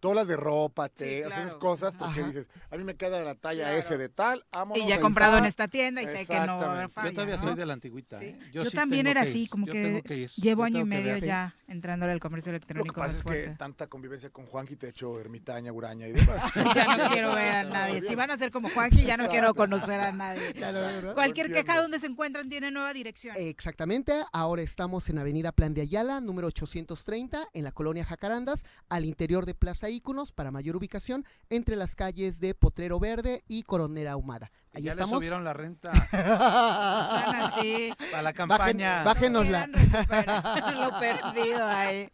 Tú 0.00 0.08
hablas 0.08 0.28
de 0.28 0.36
ropa, 0.36 0.88
te 0.88 1.24
haces 1.26 1.38
esas 1.38 1.54
cosas 1.56 1.94
porque 1.94 2.20
Ajá. 2.20 2.28
dices, 2.28 2.48
a 2.70 2.76
mí 2.78 2.84
me 2.84 2.96
queda 2.96 3.22
la 3.22 3.34
talla 3.34 3.76
S 3.76 3.98
de 3.98 4.08
tal, 4.08 4.44
vámonos, 4.50 4.82
Y 4.82 4.88
ya 4.88 4.96
he 4.96 5.00
comprado 5.00 5.36
en 5.36 5.44
esta 5.44 5.68
tienda 5.68 6.00
y 6.00 6.06
sé 6.06 6.26
que 6.26 6.40
no 6.40 6.56
va 6.58 6.84
a 6.84 6.88
falla. 6.88 7.10
Yo 7.10 7.14
todavía 7.14 7.36
¿no? 7.36 7.42
soy 7.42 7.54
de 7.54 7.66
la 7.66 7.74
antigüita. 7.74 8.22
¿eh? 8.22 8.38
Yo, 8.50 8.64
sí 8.64 8.74
también 8.74 9.06
era 9.06 9.20
así, 9.20 9.46
como 9.46 9.66
yo 9.66 9.72
que, 9.72 10.28
llevo 10.36 10.62
yo 10.62 10.64
año 10.66 10.80
y 10.80 10.84
medio 10.84 11.18
ya 11.18 11.54
entrándole 11.68 12.12
al 12.12 12.20
comercio 12.20 12.50
Lo 12.50 12.58
que 12.58 12.64
electrónico 12.64 12.94
pasa 13.00 13.18
es 13.18 13.24
que 13.24 13.54
tanta 13.58 13.88
convivencia 13.88 14.30
con 14.30 14.46
Juanqui 14.46 14.76
te 14.76 14.86
ha 14.86 14.88
hecho 14.88 15.20
ermitaña, 15.20 15.70
uraña 15.70 16.08
y 16.08 16.12
demás. 16.12 16.40
Ya 16.74 16.96
no 16.96 17.10
quiero 17.10 17.34
ver 17.34 17.56
a 17.56 17.62
nadie. 17.64 18.00
Si 18.00 18.14
van 18.14 18.30
a 18.30 18.38
ser 18.38 18.50
como 18.50 18.70
Juanqui, 18.70 19.02
ya 19.02 19.16
no 19.16 19.28
quiero 19.28 19.54
conocer 19.54 20.00
a 20.00 20.12
nadie. 20.12 20.54
Cualquier 21.14 21.52
queja 21.52 21.80
donde 21.80 21.98
se 21.98 22.06
encuentran 22.06 22.48
tiene 22.48 22.70
nueva 22.70 22.94
dirección. 22.94 23.36
Exactamente, 23.38 24.14
ahora 24.32 24.62
estamos 24.62 25.10
en 25.10 25.18
Avenida 25.18 25.52
Plan 25.52 25.74
de 25.74 25.82
Ayala, 25.82 26.20
número 26.20 26.48
830, 26.48 27.48
en 27.52 27.64
la 27.64 27.72
colonia 27.72 28.04
Jacarandas, 28.04 28.64
al 28.88 29.04
interior 29.04 29.44
de 29.44 29.54
Plaza 29.54 29.89
Para 30.34 30.52
mayor 30.52 30.76
ubicación, 30.76 31.24
entre 31.48 31.74
las 31.74 31.96
calles 31.96 32.38
de 32.38 32.54
Potrero 32.54 33.00
Verde 33.00 33.42
y 33.48 33.64
Coronera 33.64 34.12
Ahumada. 34.12 34.52
Ahí 34.72 34.84
ya 34.84 34.94
le 34.94 35.04
subieron 35.04 35.42
la 35.42 35.52
renta. 35.52 35.90
Sean 36.10 37.34
así. 37.34 37.92
Para 38.10 38.22
la 38.22 38.32
campaña. 38.32 39.02
bájenosla. 39.02 39.66
Lo 39.66 40.96
perdido 40.98 41.66
ahí. 41.66 42.08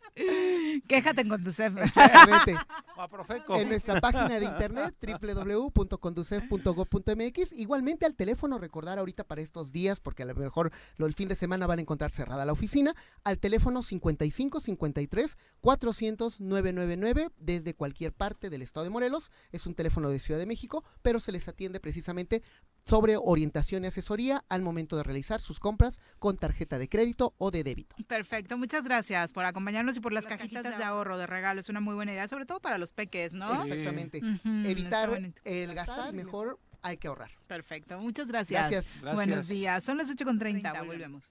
Quéjate 0.89 1.29
con 1.29 1.45
tu 1.45 1.53
jefe. 1.53 1.81
Exactamente. 1.85 2.57
A 2.97 3.09
Profeco. 3.09 3.57
En 3.57 3.69
nuestra 3.69 4.01
página 4.01 4.41
de 4.41 4.47
internet 4.47 4.95
www.conducef.gov.mx. 5.21 7.53
Igualmente 7.53 8.07
al 8.07 8.15
teléfono, 8.15 8.57
recordar 8.59 8.99
ahorita 8.99 9.25
para 9.25 9.43
estos 9.43 9.71
días, 9.71 10.01
porque 10.01 10.23
a 10.23 10.27
lo 10.27 10.35
mejor 10.35 10.73
lo, 10.97 11.05
el 11.07 11.13
fin 11.13 11.29
de 11.29 11.35
semana 11.35 11.67
van 11.67 11.79
a 11.79 11.83
encontrar 11.83 12.11
cerrada 12.11 12.47
la 12.47 12.53
oficina, 12.53 12.95
al 13.23 13.37
teléfono 13.39 13.83
55 13.83 14.61
53 14.61 15.37
400 15.61 16.41
999 16.41 17.33
desde 17.37 17.75
cualquier 17.75 18.15
parte 18.15 18.49
del 18.49 18.63
estado 18.63 18.85
de 18.85 18.91
Morelos. 18.91 19.31
Es 19.53 19.67
un 19.67 19.75
teléfono 19.75 20.09
de 20.09 20.19
Ciudad 20.19 20.41
de 20.41 20.47
México, 20.47 20.85
pero 21.03 21.21
se 21.21 21.33
les 21.33 21.47
atiende 21.49 21.81
precisamente 21.81 22.43
sobre 22.87 23.17
orientación 23.17 23.85
y 23.85 23.89
asesoría 23.89 24.45
al 24.49 24.63
momento 24.63 24.97
de 24.97 25.03
realizar 25.03 25.41
sus 25.41 25.59
compras 25.59 26.01
con 26.19 26.37
tarjeta 26.37 26.79
de 26.79 26.89
crédito 26.89 27.35
o 27.37 27.51
de 27.51 27.65
débito. 27.65 27.97
Perfecto, 28.07 28.57
muchas 28.57 28.85
gracias 28.85 29.33
por 29.33 29.45
acompañarnos 29.45 29.97
y 29.97 30.01
por 30.01 30.13
las, 30.13 30.27
cajitas, 30.27 30.79
de 30.79 30.85
ahorro, 30.85 31.19
de 31.19 31.27
regalo. 31.27 31.59
Es 31.59 31.69
una 31.69 31.81
muy 31.81 31.95
buena 31.95 32.13
idea, 32.13 32.29
sobre 32.29 32.47
todo 32.47 32.61
para 32.61 32.79
los 32.79 32.93
peques, 32.93 33.33
¿no? 33.33 33.63
Exactamente. 33.63 34.19
Ujú, 34.19 34.61
está 34.65 34.71
Evitar 34.71 35.33
el 35.45 35.75
gastar, 35.75 36.13
mejor 36.13 36.61
hay 36.83 36.97
que 36.97 37.09
ahorrar. 37.09 37.33
Perfecto, 37.49 37.99
muchas 37.99 38.29
gracias. 38.29 38.71
Gracias. 38.71 39.01
Buenos 39.03 39.27
Gracias. 39.27 39.49
días. 39.49 39.85
Son 39.85 39.99
las 39.99 40.09
8.30, 40.15 40.87
volvemos. 40.87 41.31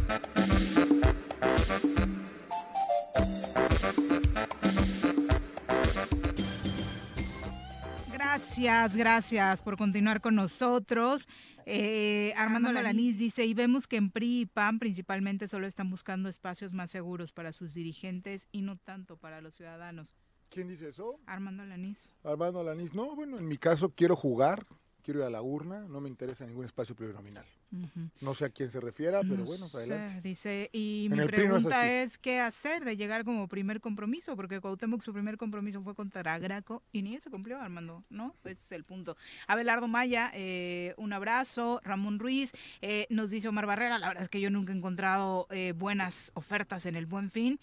Gracias, 8.51 8.97
gracias 8.97 9.61
por 9.61 9.77
continuar 9.77 10.19
con 10.19 10.35
nosotros. 10.35 11.25
Eh, 11.65 12.33
Armando 12.35 12.73
Lanís 12.73 13.17
dice, 13.17 13.45
y 13.45 13.53
vemos 13.53 13.87
que 13.87 13.95
en 13.95 14.11
PRI 14.11 14.41
y 14.41 14.45
PAN 14.45 14.77
principalmente 14.77 15.47
solo 15.47 15.67
están 15.67 15.89
buscando 15.89 16.27
espacios 16.27 16.73
más 16.73 16.91
seguros 16.91 17.31
para 17.31 17.53
sus 17.53 17.73
dirigentes 17.73 18.49
y 18.51 18.61
no 18.61 18.75
tanto 18.75 19.15
para 19.15 19.39
los 19.39 19.55
ciudadanos. 19.55 20.15
¿Quién 20.49 20.67
dice 20.67 20.89
eso? 20.89 21.21
Armando 21.27 21.63
Lanís. 21.63 22.11
Armando 22.25 22.61
Lanís. 22.61 22.93
No, 22.93 23.15
bueno, 23.15 23.39
en 23.39 23.47
mi 23.47 23.57
caso 23.57 23.93
quiero 23.95 24.17
jugar, 24.17 24.65
quiero 25.01 25.21
ir 25.21 25.27
a 25.27 25.29
la 25.29 25.41
urna, 25.41 25.87
no 25.87 26.01
me 26.01 26.09
interesa 26.09 26.45
ningún 26.45 26.65
espacio 26.65 26.93
plurinominal. 26.93 27.45
No 28.19 28.35
sé 28.35 28.45
a 28.45 28.49
quién 28.49 28.69
se 28.69 28.79
refiera, 28.81 29.21
pero 29.21 29.37
No 29.37 29.45
bueno, 29.45 29.67
para 29.71 29.85
sé, 29.85 29.93
adelante. 29.93 30.21
dice, 30.27 30.69
y 30.73 31.05
En 31.05 31.13
mi 31.13 31.19
es 31.21 31.27
pregunta 31.27 31.89
es, 31.91 32.17
qué 32.17 32.39
hacer 32.39 32.83
de 32.83 32.97
llegar 32.97 33.23
como 33.23 33.47
primer 33.47 33.79
compromiso, 33.79 34.35
porque 34.35 34.59
Cuauhtémoc 34.59 35.01
su 35.01 35.13
primer 35.13 35.37
compromiso 35.37 35.81
fue 35.81 35.95
contra 35.95 36.37
Graco 36.37 36.83
y 36.91 37.01
ni 37.01 37.17
se 37.19 37.29
cumplió, 37.29 37.59
Armando, 37.61 38.03
¿no? 38.09 38.35
Ese 38.43 38.51
es 38.65 38.71
el 38.73 38.83
punto. 38.83 39.15
Abelardo 39.47 39.87
Maya, 39.87 40.31
eh, 40.33 40.93
un 40.97 41.13
abrazo. 41.13 41.79
Ramón 41.83 42.19
Ruiz, 42.19 42.51
eh, 42.81 43.07
nos 43.09 43.29
dice 43.31 43.47
Omar 43.47 43.65
Barrera, 43.65 43.99
la 43.99 44.07
verdad 44.09 44.23
es 44.23 44.29
que 44.29 44.41
yo 44.41 44.49
nunca 44.49 44.73
he 44.73 44.75
encontrado 44.75 45.47
eh, 45.49 45.73
buenas 45.73 46.31
ofertas 46.35 46.85
en 46.85 46.95
el 46.95 47.05
Buen 47.05 47.29
Fin. 47.31 47.59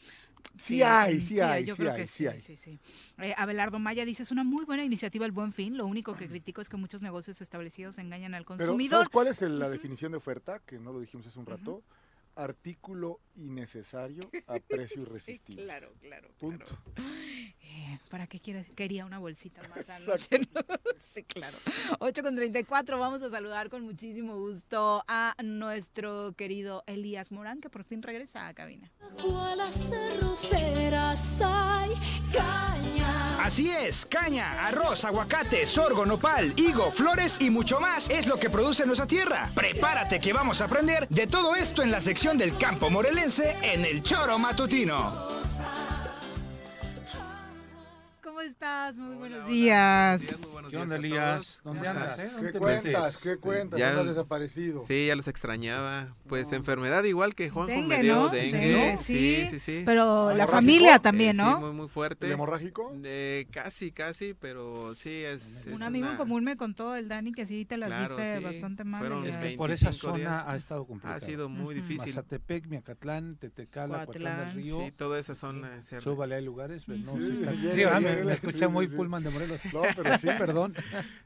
Sí 0.58 0.82
hay, 0.82 1.20
sí 1.20 1.38
hay, 1.40 1.64
yo 1.64 1.74
sí 1.76 1.82
creo 1.82 1.92
hay, 1.94 2.00
que 2.00 2.06
sí 2.06 2.16
sí, 2.24 2.26
hay. 2.26 2.40
sí, 2.40 2.56
sí. 2.56 2.78
Eh, 3.18 3.34
Abelardo 3.36 3.78
Maya 3.78 4.04
dice, 4.04 4.22
es 4.24 4.30
una 4.30 4.42
muy 4.44 4.64
buena 4.64 4.84
iniciativa 4.84 5.24
el 5.24 5.32
Buen 5.32 5.52
Fin, 5.52 5.76
lo 5.76 5.86
único 5.86 6.16
que 6.16 6.26
critico 6.28 6.60
es 6.60 6.68
que 6.68 6.76
muchos 6.76 7.00
negocios 7.02 7.40
establecidos 7.40 7.98
engañan 7.98 8.34
al 8.34 8.44
Pero 8.44 8.58
consumidor. 8.58 8.96
¿sabes 8.98 9.08
cuál 9.08 9.26
es 9.28 9.42
el- 9.42 9.58
la 9.58 9.68
definición 9.70 10.12
de 10.12 10.18
oferta? 10.18 10.58
Que 10.60 10.78
no 10.78 10.92
lo 10.92 11.00
dijimos 11.00 11.26
hace 11.26 11.38
un 11.38 11.46
rato. 11.46 11.82
Artículo 12.38 13.20
innecesario 13.34 14.22
a 14.46 14.58
precio 14.68 15.02
irresistible. 15.02 15.64
claro, 15.64 15.92
claro, 16.00 16.28
Punto. 16.38 16.66
Eh, 17.60 17.98
¿Para 18.10 18.26
qué 18.26 18.38
quieres? 18.40 18.66
Quería 18.76 19.04
una 19.04 19.18
bolsita 19.18 19.60
más 19.68 19.88
anoche. 19.90 20.38
¿no? 20.40 20.60
Sí, 21.00 21.22
claro. 21.24 21.56
8 22.00 22.22
con 22.22 22.34
34, 22.36 22.98
vamos 22.98 23.22
a 23.22 23.30
saludar 23.30 23.68
con 23.70 23.82
muchísimo 23.82 24.36
gusto 24.36 25.04
a 25.06 25.34
nuestro 25.42 26.32
querido 26.32 26.82
Elías 26.86 27.30
Morán, 27.30 27.60
que 27.60 27.70
por 27.70 27.84
fin 27.84 28.02
regresa 28.02 28.48
a 28.48 28.54
cabina. 28.54 28.90
hay 31.40 31.90
caña. 32.32 33.42
Así 33.42 33.70
es, 33.70 34.04
caña, 34.04 34.66
arroz, 34.66 35.04
aguacate, 35.04 35.64
sorgo, 35.64 36.04
nopal, 36.04 36.52
higo, 36.56 36.90
flores 36.90 37.40
y 37.40 37.48
mucho 37.50 37.80
más 37.80 38.10
es 38.10 38.26
lo 38.26 38.36
que 38.36 38.50
produce 38.50 38.84
nuestra 38.84 39.06
tierra. 39.06 39.50
Prepárate 39.54 40.18
que 40.18 40.32
vamos 40.32 40.60
a 40.60 40.64
aprender 40.64 41.08
de 41.08 41.26
todo 41.26 41.54
esto 41.54 41.82
en 41.82 41.90
la 41.90 42.00
sección 42.00 42.27
del 42.36 42.58
campo 42.58 42.90
morelense 42.90 43.56
en 43.62 43.86
el 43.86 44.02
Choro 44.02 44.38
Matutino. 44.38 45.37
¿Cómo 48.38 48.48
estás? 48.48 48.96
Muy 48.96 49.16
buenos 49.16 49.48
días. 49.48 50.22
¿Qué 50.70 50.76
onda, 50.76 50.94
Elías? 50.94 51.60
¿Dónde 51.64 51.88
andas? 51.88 52.20
eh? 52.20 52.30
¿Dónde 52.32 52.52
¿Qué 52.52 52.58
cuentas? 52.60 53.16
¿Qué 53.16 53.36
cuentas? 53.36 53.80
Ya- 53.80 53.90
¿Andas 53.90 54.06
desaparecido? 54.06 54.80
Sí, 54.80 55.08
ya 55.08 55.16
los 55.16 55.26
extrañaba. 55.26 56.14
Pues 56.28 56.52
enfermedad 56.52 57.02
igual 57.02 57.34
que 57.34 57.50
Juanjo 57.50 57.72
Dengue, 57.72 57.96
me 57.96 58.02
dio 58.04 58.14
¿no? 58.14 58.28
dengue. 58.28 58.96
Sí, 58.98 59.02
Sí, 59.02 59.36
sí. 59.46 59.46
sí, 59.50 59.58
sí. 59.58 59.82
Pero 59.84 60.32
la 60.36 60.46
familia 60.46 61.00
también, 61.00 61.34
Eh, 61.34 61.42
¿no? 61.42 61.56
Sí, 61.56 61.62
muy, 61.64 61.72
muy 61.72 61.88
fuerte. 61.88 62.26
¿El 62.26 62.34
hemorrágico? 62.34 62.92
Eh, 63.02 63.48
casi, 63.50 63.90
casi, 63.90 64.34
pero 64.34 64.94
sí 64.94 65.10
es... 65.24 65.66
es 65.66 65.74
Un 65.74 65.82
amigo 65.82 66.04
en 66.06 66.10
una- 66.10 66.18
común 66.18 66.44
me 66.44 66.56
contó, 66.56 66.94
el 66.94 67.08
Dani, 67.08 67.32
que 67.32 67.44
sí 67.44 67.64
te 67.64 67.76
las 67.76 67.88
Claro, 67.88 68.14
viste 68.16 68.36
sí. 68.38 68.44
bastante 68.44 68.84
mal. 68.84 69.00
Fueron. 69.00 69.26
Es 69.26 69.36
que 69.38 69.56
por 69.56 69.72
esa 69.72 69.86
25 69.86 69.94
zona 70.12 70.16
días. 70.18 70.44
ha 70.46 70.56
estado 70.56 70.86
complicado. 70.86 71.16
Ha 71.16 71.20
sido 71.20 71.48
muy 71.48 71.74
Ujú. 71.74 71.82
difícil. 71.88 72.10
Mazatepec, 72.14 72.68
Miacatlán, 72.68 73.34
Tetecala, 73.34 74.06
Coatlán 74.06 74.50
del 74.50 74.62
Río. 74.62 74.78
Sí, 74.84 74.92
toda 74.92 75.18
esa 75.18 75.34
zona. 75.34 75.82
Súbale, 75.82 76.36
hay 76.36 76.44
lugares, 76.44 76.84
pero 76.86 76.98
no, 77.00 77.16
Sí, 77.74 77.82
me, 78.28 78.34
escuché 78.34 78.58
sí, 78.58 78.66
muy 78.68 78.86
sí. 78.86 78.94
Pullman 78.96 79.22
de 79.24 79.30
Morelos. 79.30 79.60
No, 79.72 79.82
pero 79.96 80.18
sí. 80.18 80.28
Perdón. 80.38 80.74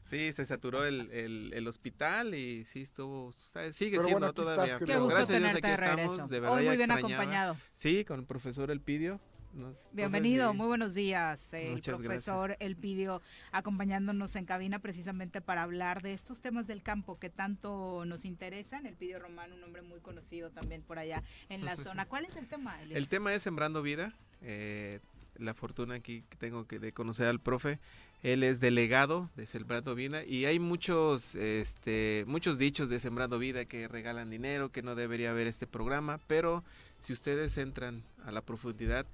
Sí, 0.05 0.31
se 0.33 0.45
saturó 0.45 0.85
el, 0.85 1.09
el, 1.11 1.51
el 1.53 1.67
hospital 1.67 2.35
y 2.35 2.63
sí 2.65 2.81
estuvo, 2.81 3.31
sigue 3.31 3.91
Pero 3.91 4.03
siendo 4.03 4.11
bueno, 4.11 4.27
estás, 4.27 4.45
todavía. 4.45 4.79
Qué 4.79 4.85
pero 4.85 5.03
gusto 5.03 5.15
gracias 5.17 5.35
a 5.35 5.39
Dios 5.39 5.53
tenerte 5.53 5.67
aquí 5.67 5.81
de 5.97 6.03
estamos, 6.03 6.29
de 6.29 6.39
verdad 6.39 6.55
Hoy 6.57 6.65
muy 6.67 6.77
bien 6.77 6.91
extrañaba. 6.91 7.15
acompañado. 7.23 7.57
Sí, 7.73 8.05
con 8.05 8.19
el 8.19 8.25
profesor 8.25 8.71
Elpidio. 8.71 9.19
Nos- 9.53 9.77
Bienvenido, 9.91 10.51
muy 10.55 10.65
buenos 10.65 10.95
días. 10.95 11.53
El 11.53 11.73
Muchas 11.73 11.95
profesor 11.99 12.57
Elpidio 12.59 13.21
acompañándonos 13.51 14.35
en 14.35 14.45
cabina 14.45 14.79
precisamente 14.79 15.41
para 15.41 15.61
hablar 15.61 16.01
de 16.01 16.13
estos 16.13 16.41
temas 16.41 16.65
del 16.65 16.81
campo 16.81 17.19
que 17.19 17.29
tanto 17.29 18.03
nos 18.05 18.25
interesan. 18.25 18.87
Elpidio 18.87 19.19
Román, 19.19 19.53
un 19.53 19.63
hombre 19.63 19.83
muy 19.83 19.99
conocido 19.99 20.49
también 20.49 20.81
por 20.81 20.97
allá 20.97 21.21
en 21.49 21.65
la 21.65 21.77
zona. 21.77 22.07
¿Cuál 22.07 22.25
es 22.25 22.35
el 22.35 22.47
tema? 22.47 22.81
Elías? 22.81 22.97
El 22.97 23.07
tema 23.07 23.31
es 23.33 23.43
Sembrando 23.43 23.83
Vida. 23.83 24.13
eh, 24.41 24.99
la 25.37 25.53
fortuna 25.53 25.95
aquí 25.95 26.23
que 26.29 26.37
tengo 26.37 26.65
que 26.67 26.79
de 26.79 26.91
conocer 26.93 27.27
al 27.27 27.39
profe. 27.39 27.79
Él 28.21 28.43
es 28.43 28.59
delegado 28.61 29.29
de 29.35 29.47
Sembrando 29.47 29.95
Vida 29.95 30.23
y 30.23 30.45
hay 30.45 30.57
muchos, 30.57 31.35
este, 31.35 32.23
muchos 32.25 32.57
dichos 32.57 32.87
de 32.87 32.99
Sembrando 32.99 33.37
Vida 33.39 33.65
que 33.65 33.87
regalan 33.89 34.29
dinero, 34.29 34.71
que 34.71 34.81
no 34.81 34.95
debería 34.95 35.31
haber 35.31 35.47
este 35.47 35.67
programa, 35.67 36.19
pero 36.27 36.63
si 37.01 37.11
ustedes 37.11 37.57
entran 37.57 38.01
a 38.23 38.31
la 38.31 38.41
profundidad, 38.41 39.05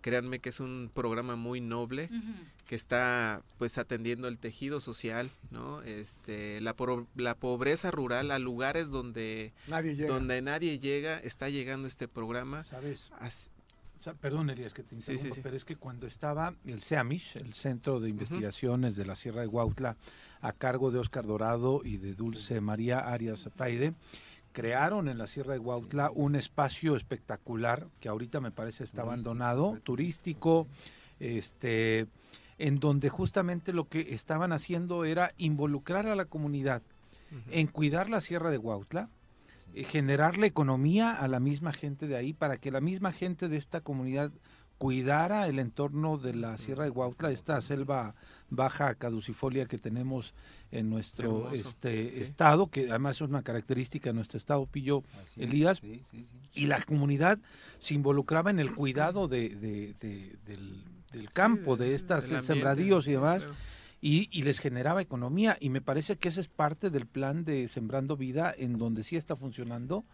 créanme 0.00 0.40
que 0.40 0.48
es 0.48 0.58
un 0.60 0.90
programa 0.92 1.36
muy 1.36 1.60
noble 1.60 2.08
que 2.66 2.74
está 2.74 3.42
pues 3.58 3.78
atendiendo 3.78 4.26
el 4.26 4.38
tejido 4.38 4.80
social, 4.80 5.30
¿no? 5.52 5.82
Este, 5.82 6.60
la, 6.60 6.74
pro- 6.74 7.06
la 7.14 7.36
pobreza 7.36 7.92
rural 7.92 8.32
a 8.32 8.38
lugares 8.40 8.90
donde 8.90 9.52
Nadie 9.68 9.94
llega. 9.94 10.12
donde 10.12 10.42
nadie 10.42 10.78
llega, 10.80 11.18
está 11.20 11.48
llegando 11.48 11.86
este 11.86 12.08
programa. 12.08 12.64
¿Sabes? 12.64 13.10
Perdón, 14.20 14.50
Elías, 14.50 14.72
que 14.74 14.82
te 14.82 14.94
Sí, 14.96 15.02
sí, 15.02 15.12
interrumpa, 15.12 15.34
sí. 15.34 15.40
pero 15.42 15.56
es 15.56 15.64
que 15.64 15.76
cuando 15.76 16.06
estaba 16.06 16.54
el 16.64 16.82
CEAMISH, 16.82 17.36
el 17.36 17.54
Centro 17.54 17.98
de 18.00 18.08
Investigaciones 18.10 18.94
de 18.96 19.06
la 19.06 19.16
Sierra 19.16 19.40
de 19.40 19.46
Huautla, 19.48 19.96
a 20.40 20.52
cargo 20.52 20.90
de 20.90 20.98
Óscar 20.98 21.26
Dorado 21.26 21.80
y 21.84 21.96
de 21.96 22.14
Dulce 22.14 22.60
María 22.60 23.00
Arias 23.00 23.46
Ataide, 23.46 23.94
crearon 24.52 25.08
en 25.08 25.18
la 25.18 25.26
Sierra 25.26 25.54
de 25.54 25.58
Huautla 25.58 26.10
un 26.14 26.36
espacio 26.36 26.94
espectacular 26.96 27.88
que 28.00 28.08
ahorita 28.08 28.40
me 28.40 28.50
parece 28.52 28.84
está 28.84 29.02
abandonado, 29.02 29.78
turístico, 29.82 30.66
este, 31.20 32.06
en 32.58 32.78
donde 32.78 33.08
justamente 33.08 33.72
lo 33.72 33.88
que 33.88 34.14
estaban 34.14 34.52
haciendo 34.52 35.04
era 35.04 35.32
involucrar 35.36 36.06
a 36.06 36.14
la 36.16 36.24
comunidad 36.26 36.82
en 37.50 37.66
cuidar 37.66 38.08
la 38.08 38.20
Sierra 38.20 38.50
de 38.50 38.58
Huautla, 38.58 39.10
eh, 39.76 39.84
generarle 39.84 40.46
economía 40.46 41.12
a 41.12 41.28
la 41.28 41.38
misma 41.40 41.72
gente 41.72 42.06
de 42.08 42.16
ahí 42.16 42.32
para 42.32 42.56
que 42.56 42.70
la 42.70 42.80
misma 42.80 43.12
gente 43.12 43.48
de 43.48 43.56
esta 43.56 43.80
comunidad 43.80 44.32
cuidara 44.78 45.46
el 45.48 45.58
entorno 45.58 46.18
de 46.18 46.34
la 46.34 46.58
Sierra 46.58 46.84
de 46.84 46.90
Huautla, 46.90 47.30
esta 47.30 47.60
selva 47.62 48.14
baja 48.50 48.94
caducifolia 48.94 49.64
que 49.66 49.78
tenemos 49.78 50.34
en 50.70 50.90
nuestro 50.90 51.46
Hermoso, 51.48 51.54
este 51.54 52.12
sí. 52.12 52.22
estado, 52.22 52.66
que 52.66 52.90
además 52.90 53.16
es 53.16 53.22
una 53.22 53.42
característica 53.42 54.10
de 54.10 54.14
nuestro 54.14 54.36
estado, 54.36 54.66
Pillo 54.66 55.02
Elías, 55.36 55.80
y 56.52 56.66
la 56.66 56.80
comunidad 56.82 57.38
se 57.78 57.94
involucraba 57.94 58.50
en 58.50 58.58
el 58.58 58.74
cuidado 58.74 59.28
de, 59.28 59.48
de- 59.48 59.94
de- 59.98 60.36
del, 60.44 60.84
del 61.10 61.30
campo, 61.30 61.76
de, 61.76 61.94
estas 61.94 62.24
sembradíos 62.44 63.08
y 63.08 63.12
demás, 63.12 63.44
claro. 63.44 63.56
Y, 64.06 64.28
y 64.30 64.44
les 64.44 64.60
generaba 64.60 65.02
economía. 65.02 65.56
Y 65.58 65.68
me 65.68 65.80
parece 65.80 66.16
que 66.16 66.28
ese 66.28 66.40
es 66.40 66.46
parte 66.46 66.90
del 66.90 67.06
plan 67.06 67.44
de 67.44 67.66
Sembrando 67.66 68.16
Vida, 68.16 68.54
en 68.56 68.78
donde 68.78 69.02
sí 69.02 69.16
está 69.16 69.34
funcionando 69.34 70.04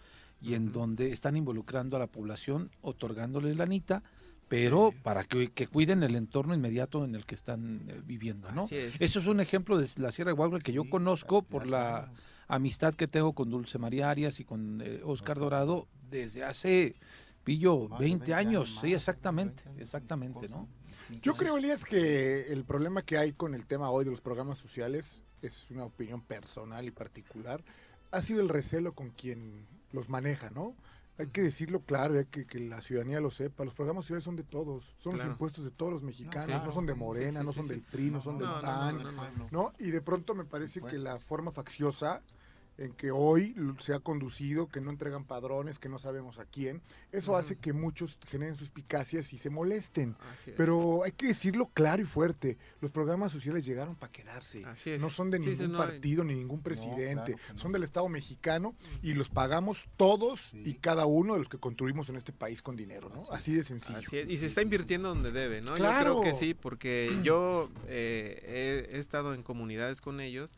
y 0.41 0.55
en 0.55 0.73
donde 0.73 1.13
están 1.13 1.37
involucrando 1.37 1.97
a 1.97 2.01
la 2.01 2.07
población, 2.07 2.71
otorgándoles 2.81 3.59
lanita, 3.59 4.03
pero 4.49 4.95
para 5.03 5.25
que, 5.25 5.51
que 5.53 5.67
cuiden 5.67 6.03
el 6.03 6.17
entorno 6.17 6.55
inmediato 6.55 7.05
en 7.05 7.15
el 7.15 7.27
que 7.27 7.35
están 7.35 7.85
eh, 7.87 8.01
viviendo, 8.03 8.51
¿no? 8.53 8.65
Es. 8.71 8.99
Eso 8.99 9.21
es 9.21 9.27
un 9.27 9.41
ejemplo 9.41 9.77
de 9.77 9.87
la 9.97 10.11
Sierra 10.11 10.31
de 10.31 10.39
Huautla 10.39 10.61
que 10.61 10.73
yo 10.73 10.89
conozco 10.89 11.43
por 11.43 11.67
la 11.67 12.11
amistad 12.49 12.95
que 12.95 13.07
tengo 13.07 13.35
con 13.35 13.51
Dulce 13.51 13.79
María 13.79 14.09
Arias 14.09 14.41
y 14.41 14.45
con 14.45 14.81
eh, 14.83 15.03
Oscar 15.05 15.39
Dorado 15.39 15.87
desde 16.11 16.45
hace, 16.45 16.97
pillo, 17.45 17.91
20 17.99 18.33
años, 18.33 18.79
sí, 18.81 18.95
exactamente, 18.95 19.65
exactamente, 19.79 20.49
¿no? 20.49 20.67
Yo 21.21 21.35
creo, 21.35 21.57
Elías, 21.59 21.85
que 21.85 22.53
el 22.53 22.65
problema 22.65 23.03
que 23.03 23.19
hay 23.19 23.33
con 23.33 23.55
el 23.55 23.67
tema 23.67 23.91
hoy 23.91 24.05
de 24.05 24.11
los 24.11 24.21
programas 24.21 24.59
sociales, 24.59 25.23
es 25.43 25.71
una 25.71 25.85
opinión 25.85 26.23
personal 26.23 26.87
y 26.87 26.91
particular, 26.91 27.63
ha 28.11 28.23
sido 28.23 28.41
el 28.41 28.49
recelo 28.49 28.95
con 28.95 29.11
quien 29.11 29.67
los 29.93 30.09
maneja, 30.09 30.51
¿no? 30.51 30.75
Hay 31.19 31.27
que 31.27 31.43
decirlo 31.43 31.81
claro, 31.81 32.19
hay 32.19 32.25
que 32.25 32.47
que 32.47 32.59
la 32.59 32.81
ciudadanía 32.81 33.21
lo 33.21 33.31
sepa. 33.31 33.65
Los 33.65 33.75
programas 33.75 34.05
sociales 34.05 34.25
son 34.25 34.37
de 34.37 34.45
todos, 34.45 34.95
son 34.99 35.13
Claro. 35.13 35.29
los 35.29 35.35
impuestos 35.35 35.65
de 35.65 35.71
todos 35.71 35.93
los 35.93 36.03
mexicanos, 36.03 36.47
claro. 36.47 36.65
no 36.65 36.73
son 36.73 36.87
de 36.87 36.95
Morena, 36.95 37.41
sí, 37.41 37.47
no 37.47 37.53
son 37.53 37.65
sí. 37.65 37.71
del 37.71 37.83
PRI, 37.83 38.11
no, 38.11 38.21
son 38.21 38.39
del 38.39 38.49
PAN. 38.49 39.49
¿no? 39.51 39.73
Y 39.79 39.91
de 39.91 40.01
pronto 40.01 40.35
me 40.35 40.45
parece 40.45 40.81
que 40.81 40.99
la 40.99 41.19
forma 41.19 41.51
facciosa 41.53 42.23
en 42.83 42.93
que 42.93 43.11
hoy 43.11 43.55
se 43.79 43.95
ha 43.95 44.01
conducido, 44.01 44.69
que 44.69 44.81
no 44.81 44.91
entregan 44.91 45.25
padrones, 45.25 45.79
que 45.79 45.89
no 45.89 45.99
sabemos 45.99 46.39
a 46.39 46.45
quién, 46.45 46.83
eso 47.13 47.37
hace 47.37 47.57
que 47.57 47.73
muchos 47.73 48.19
generen 48.29 48.57
suspicacias 48.57 49.33
y 49.33 49.39
se 49.39 49.51
molesten. 49.51 50.17
Así 50.35 50.51
es. 50.51 50.57
Pero 50.57 51.05
hay 51.05 51.13
que 51.13 51.27
decirlo 51.29 51.71
claro 51.75 52.03
y 52.03 52.07
fuerte, 52.07 52.59
los 52.81 52.91
programas 52.91 53.31
sociales 53.33 53.65
llegaron 53.65 53.95
para 53.95 54.11
quedarse. 54.13 54.65
Así 54.65 54.91
es. 54.91 55.01
No 55.01 55.11
son 55.11 55.31
de 55.31 55.39
Sí, 55.39 55.47
ningún 55.51 55.73
no 55.73 55.83
hay- 55.83 55.89
partido 55.91 56.25
ni 56.25 56.35
ningún 56.35 56.61
presidente, 56.63 57.35
claro 57.35 57.47
que 57.47 57.53
no. 57.53 57.59
son 57.59 57.73
del 57.73 57.83
Estado 57.85 58.09
mexicano 58.09 58.75
y 59.03 59.15
los 59.15 59.29
pagamos 59.29 59.89
todos 59.97 60.53
y 60.55 60.75
cada 60.75 61.07
uno 61.07 61.35
de 61.35 61.39
los 61.39 61.49
que 61.49 61.59
construimos 61.59 62.09
en 62.09 62.17
este 62.17 62.33
país 62.33 62.63
con 62.63 62.77
dinero, 62.77 63.09
¿no? 63.15 63.25
Así 63.31 63.53
de 63.55 63.65
sencillo. 63.65 63.99
Así 63.99 64.19
es, 64.19 64.29
y 64.29 64.37
se 64.39 64.47
está 64.47 64.63
invirtiendo 64.63 65.09
donde 65.09 65.31
debe, 65.33 65.61
¿no? 65.61 65.75
Claro. 65.75 66.15
Yo 66.15 66.21
creo 66.21 66.33
que 66.33 66.39
sí, 66.39 66.55
porque 66.55 67.11
yo 67.23 67.71
eh, 67.87 68.87
he, 68.91 68.97
he 68.97 68.99
estado 68.99 69.35
en 69.35 69.43
comunidades 69.43 70.01
con 70.01 70.21
ellos 70.21 70.55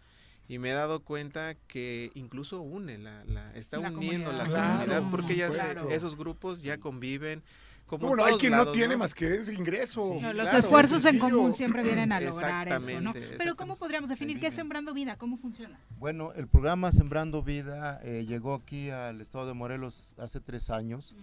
y 0.49 0.59
me 0.59 0.71
he 0.71 0.73
dado 0.75 1.01
cuenta 1.01 1.55
que 1.67 2.11
incluso 2.15 2.61
une, 2.61 2.99
la, 2.99 3.25
la- 3.25 3.55
está 3.55 3.79
La 3.79 3.91
uniendo 3.91 4.31
la 4.33 4.39
comunidad. 4.45 4.63
comunidad, 4.69 4.85
Claro, 4.87 5.09
porque 5.11 5.37
ya 5.37 5.51
supuesto. 5.51 5.91
esos 5.91 6.17
grupos 6.17 6.63
ya 6.63 6.79
conviven. 6.79 7.43
Como 7.87 8.05
en 8.05 8.09
bueno, 8.17 8.25
hay 8.25 8.39
quien 8.39 8.53
no 8.53 8.59
lados, 8.59 8.73
tiene 8.75 8.97
más 8.97 9.13
que 9.15 9.27
ese 9.35 9.53
ingreso. 9.53 10.17
No, 10.21 10.33
los 10.33 10.45
claro, 10.45 10.59
esfuerzos 10.59 11.05
en 11.05 11.19
común 11.19 11.55
siempre 11.55 11.83
vienen 11.83 12.13
a 12.13 12.21
lograr 12.21 12.67
eso, 12.67 13.01
¿no? 13.03 13.13
Pero 13.13 13.57
¿cómo 13.57 13.77
podríamos 13.77 14.09
definir 14.09 14.41
qué 14.41 14.47
es 14.47 14.55
Sembrando 14.55 14.95
Vida? 14.95 15.17
¿Cómo 15.19 15.37
funciona? 15.37 15.79
Bueno, 15.99 16.33
el 16.33 16.49
programa 16.49 16.93
Sembrando 16.93 17.43
Vida 17.43 18.01
eh, 18.03 18.25
llegó 18.27 18.55
aquí 18.55 18.89
al 18.89 19.21
estado 19.21 19.47
de 19.47 19.53
Morelos 19.53 20.15
hace 20.17 20.41
tres 20.41 20.71
años. 20.71 21.15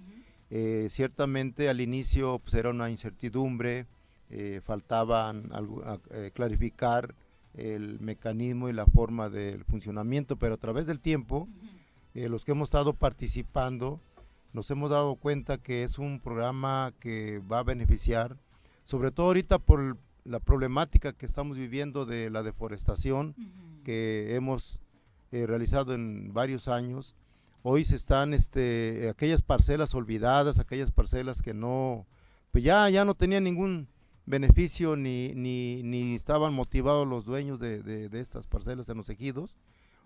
Eh, 0.51 0.85
ciertamente 0.91 1.67
al 1.67 1.81
inicio 1.81 2.37
pues, 2.39 2.53
era 2.53 2.69
una 2.69 2.91
incertidumbre, 2.91 3.87
eh, 4.29 4.61
faltaban 4.63 5.49
algo- 5.53 5.83
a- 5.83 5.99
eh, 6.11 6.29
clarificar 6.33 7.15
el 7.53 7.99
mecanismo 7.99 8.69
y 8.69 8.73
la 8.73 8.85
forma 8.85 9.29
del 9.29 9.63
funcionamiento, 9.65 10.37
pero 10.37 10.55
a 10.55 10.57
través 10.57 10.87
del 10.87 10.99
tiempo, 10.99 11.47
eh, 12.13 12.29
los 12.29 12.45
que 12.45 12.51
hemos 12.51 12.67
estado 12.67 12.93
participando, 12.93 13.99
nos 14.53 14.69
hemos 14.71 14.89
dado 14.89 15.15
cuenta 15.15 15.57
que 15.57 15.83
es 15.83 15.97
un 15.97 16.19
programa 16.19 16.93
que 16.99 17.39
va 17.39 17.59
a 17.59 17.63
beneficiar, 17.63 18.37
sobre 18.83 19.11
todo 19.11 19.27
ahorita 19.27 19.59
por 19.59 19.97
la 20.23 20.39
problemática 20.39 21.13
que 21.13 21.25
estamos 21.25 21.57
viviendo 21.57 22.05
de 22.05 22.29
la 22.29 22.43
deforestación 22.43 23.35
que 23.83 24.35
hemos 24.35 24.79
eh, 25.31 25.45
realizado 25.47 25.93
en 25.93 26.33
varios 26.33 26.67
años. 26.67 27.15
Hoy 27.63 27.85
se 27.85 27.95
están 27.95 28.33
este, 28.33 29.07
aquellas 29.09 29.41
parcelas 29.41 29.93
olvidadas, 29.93 30.59
aquellas 30.59 30.91
parcelas 30.91 31.41
que 31.41 31.53
no, 31.53 32.05
pues 32.51 32.63
ya, 32.63 32.89
ya 32.89 33.05
no 33.05 33.13
tenían 33.13 33.43
ningún 33.43 33.87
beneficio 34.25 34.95
ni, 34.95 35.33
ni, 35.35 35.83
ni 35.83 36.15
estaban 36.15 36.53
motivados 36.53 37.07
los 37.07 37.25
dueños 37.25 37.59
de, 37.59 37.81
de- 37.81 38.09
de 38.09 38.19
estas 38.19 38.47
parcelas 38.47 38.87
en 38.89 38.97
los 38.97 39.09
ejidos. 39.09 39.57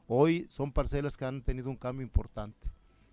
Hoy 0.07 0.45
son 0.49 0.71
parcelas 0.71 1.17
que 1.17 1.25
han 1.25 1.41
tenido 1.41 1.69
un 1.69 1.77
cambio 1.77 2.03
importante. 2.03 2.67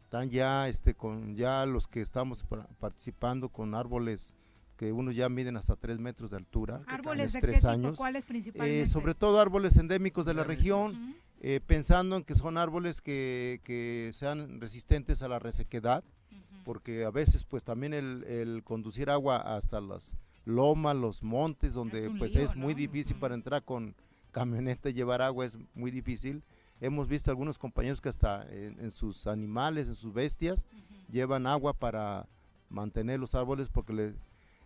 Están 0.04 0.28
ya, 0.30 0.68
este, 0.68 0.94
con 0.94 1.34
ya 1.36 1.64
los 1.66 1.86
que 1.88 2.00
estamos 2.00 2.44
pa- 2.44 2.68
participando 2.78 3.48
con 3.48 3.74
árboles 3.74 4.32
que 4.76 4.92
unos 4.92 5.14
ya 5.16 5.28
miden 5.28 5.56
hasta 5.56 5.76
3 5.76 5.98
metros 5.98 6.30
de 6.30 6.36
altura. 6.36 6.82
¿Árboles 6.86 7.32
de 7.32 7.40
tres 7.40 7.54
qué 7.56 7.58
tipo? 7.60 7.68
años. 7.70 7.98
¿Cuáles 7.98 8.24
Eh, 8.24 8.28
principalmente? 8.28 8.86
sobre 8.86 9.14
todo 9.14 9.40
árboles 9.40 9.76
endémicos 9.76 10.24
de 10.24 10.34
la 10.34 10.44
región, 10.44 11.14
eh, 11.40 11.60
pensando 11.66 12.16
en 12.16 12.24
que 12.24 12.34
son 12.34 12.58
árboles 12.58 13.00
que, 13.00 13.60
que 13.64 14.10
sean 14.12 14.60
resistentes 14.60 15.22
a 15.22 15.28
la 15.28 15.38
resequedad, 15.38 16.02
porque 16.64 17.04
a 17.04 17.10
veces 17.10 17.44
pues 17.44 17.64
también 17.64 17.92
el, 17.94 18.24
el 18.24 18.62
conducir 18.64 19.08
agua 19.10 19.36
hasta 19.56 19.80
las 19.80 20.16
lomas, 20.44 20.96
los 20.96 21.22
montes, 21.22 21.74
donde 21.74 22.08
un 22.08 22.18
pues 22.18 22.34
lío, 22.34 22.44
es 22.44 22.56
muy 22.56 22.74
difícil 22.74 23.16
para 23.16 23.34
entrar 23.34 23.62
con 23.64 23.94
camioneta 24.30 24.90
y 24.90 24.94
llevar 24.94 25.22
agua, 25.22 25.44
es 25.46 25.58
muy 25.74 25.90
difícil. 25.90 26.42
Hemos 26.80 27.06
visto 27.06 27.30
algunos 27.30 27.58
compañeros 27.58 28.00
que 28.00 28.08
hasta 28.08 28.42
en, 28.50 28.80
en 28.80 28.90
sus 28.90 29.26
animales, 29.26 29.88
en 29.88 29.94
sus 29.94 30.12
bestias, 30.12 30.66
llevan 31.10 31.46
agua 31.46 31.72
para 31.74 32.26
mantener 32.68 33.20
los 33.20 33.34
árboles 33.34 33.68
porque 33.68 33.92
le, 33.92 34.14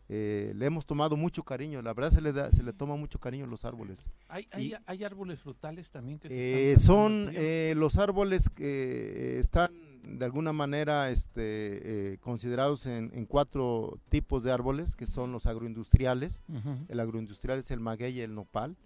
eh, 0.09 0.53
le 0.55 0.67
hemos 0.67 0.87
tomado 0.87 1.17
mucho 1.17 1.43
cariño, 1.43 1.83
la 1.83 1.93
verdad 1.93 2.11
se 2.13 2.21
le, 2.21 2.33
da, 2.33 2.51
se 2.53 2.63
le 2.63 2.73
toma 2.73 2.97
mucho 2.97 3.19
cariño 3.19 3.45
a 3.45 3.49
los 3.49 3.65
árboles. 3.65 4.07
¿Hay, 4.29 4.45
Y- 4.57 4.73
hay, 4.73 4.75
hay 4.87 5.05
árboles 5.05 5.41
frutales 5.41 5.91
también 5.91 6.19
que 6.19 6.29
se 6.29 6.35
eh, 6.35 6.73
están 6.73 6.87
son 6.87 7.31
eh, 7.35 7.75
los 7.77 7.99
árboles 7.99 8.49
que 8.49 8.65
eh, 8.65 9.39
están 9.41 9.71
de 10.07 10.25
alguna 10.25 10.53
manera 10.53 11.11
este, 11.11 12.13
eh, 12.13 12.19
considerados 12.19 12.87
en, 12.87 13.11
en 13.13 13.27
cuatro 13.27 13.99
tipos 14.09 14.43
de 14.43 14.53
árboles, 14.53 14.95
que 14.97 15.07
son 15.07 15.33
los 15.33 15.47
agroindustriales. 15.47 16.43
El 16.89 17.01
agroindustrial 17.01 17.59
es 17.59 17.71
el 17.71 17.81
maguey 17.81 18.19
y 18.19 18.21
el 18.21 18.35
nopal. 18.35 18.77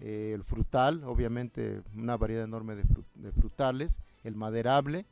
Eh, 0.00 0.32
el 0.34 0.44
frutal, 0.44 1.02
obviamente, 1.04 1.82
una 1.96 2.16
variedad 2.16 2.44
enorme 2.44 2.76
de, 2.76 2.84
fru- 2.84 3.04
de 3.14 3.32
frutales. 3.32 4.00
El 4.24 4.34
maderable 4.36 5.06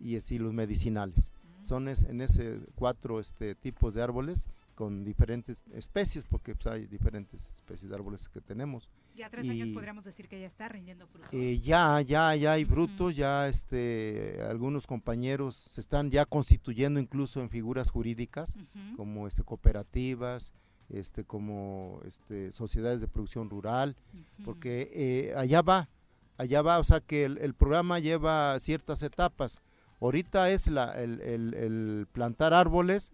y 0.00 0.16
así 0.16 0.38
los 0.38 0.52
medicinales. 0.52 1.30
Son 1.60 1.88
es- 1.88 2.04
en 2.04 2.20
ese 2.20 2.60
cuatro 2.74 3.20
este, 3.20 3.54
tipos 3.54 3.94
de 3.94 4.02
árboles 4.02 4.48
con 4.76 5.02
diferentes 5.02 5.64
especies, 5.72 6.24
porque 6.24 6.54
pues, 6.54 6.68
hay 6.68 6.86
diferentes 6.86 7.50
especies 7.52 7.88
de 7.90 7.96
árboles 7.96 8.28
que 8.28 8.40
tenemos. 8.40 8.88
Ya 9.16 9.28
tres 9.30 9.48
años 9.48 9.70
podríamos 9.72 10.04
decir 10.04 10.28
que 10.28 10.38
ya 10.38 10.46
está 10.46 10.68
rindiendo 10.68 11.06
frutos. 11.08 11.30
eh, 11.32 11.58
ya, 11.58 12.00
ya, 12.02 12.36
ya 12.36 12.52
hay 12.52 12.64
brutos, 12.64 13.16
ya 13.16 13.48
este, 13.48 14.38
algunos 14.48 14.86
compañeros 14.86 15.56
se 15.56 15.80
están 15.80 16.10
ya 16.10 16.24
constituyendo 16.26 17.00
incluso 17.00 17.40
en 17.40 17.48
figuras 17.50 17.90
jurídicas, 17.90 18.54
como 18.96 19.26
este, 19.26 19.42
cooperativas, 19.42 20.52
este, 20.90 21.24
como 21.24 22.00
este, 22.06 22.52
sociedades 22.52 23.00
de 23.00 23.08
producción 23.08 23.48
rural, 23.50 23.96
porque 24.44 24.90
eh, 24.94 25.34
allá 25.36 25.62
va, 25.62 25.88
allá 26.36 26.60
va, 26.62 26.78
o 26.78 26.84
sea 26.84 27.00
que 27.00 27.24
el, 27.24 27.38
el 27.38 27.54
programa 27.54 27.98
lleva 27.98 28.60
ciertas 28.60 29.02
etapas. 29.02 29.58
Ahorita 30.00 30.50
es 30.50 30.68
la, 30.68 30.92
el, 31.02 31.22
el- 31.22 31.54
el 31.54 32.06
plantar 32.12 32.52
árboles, 32.52 33.10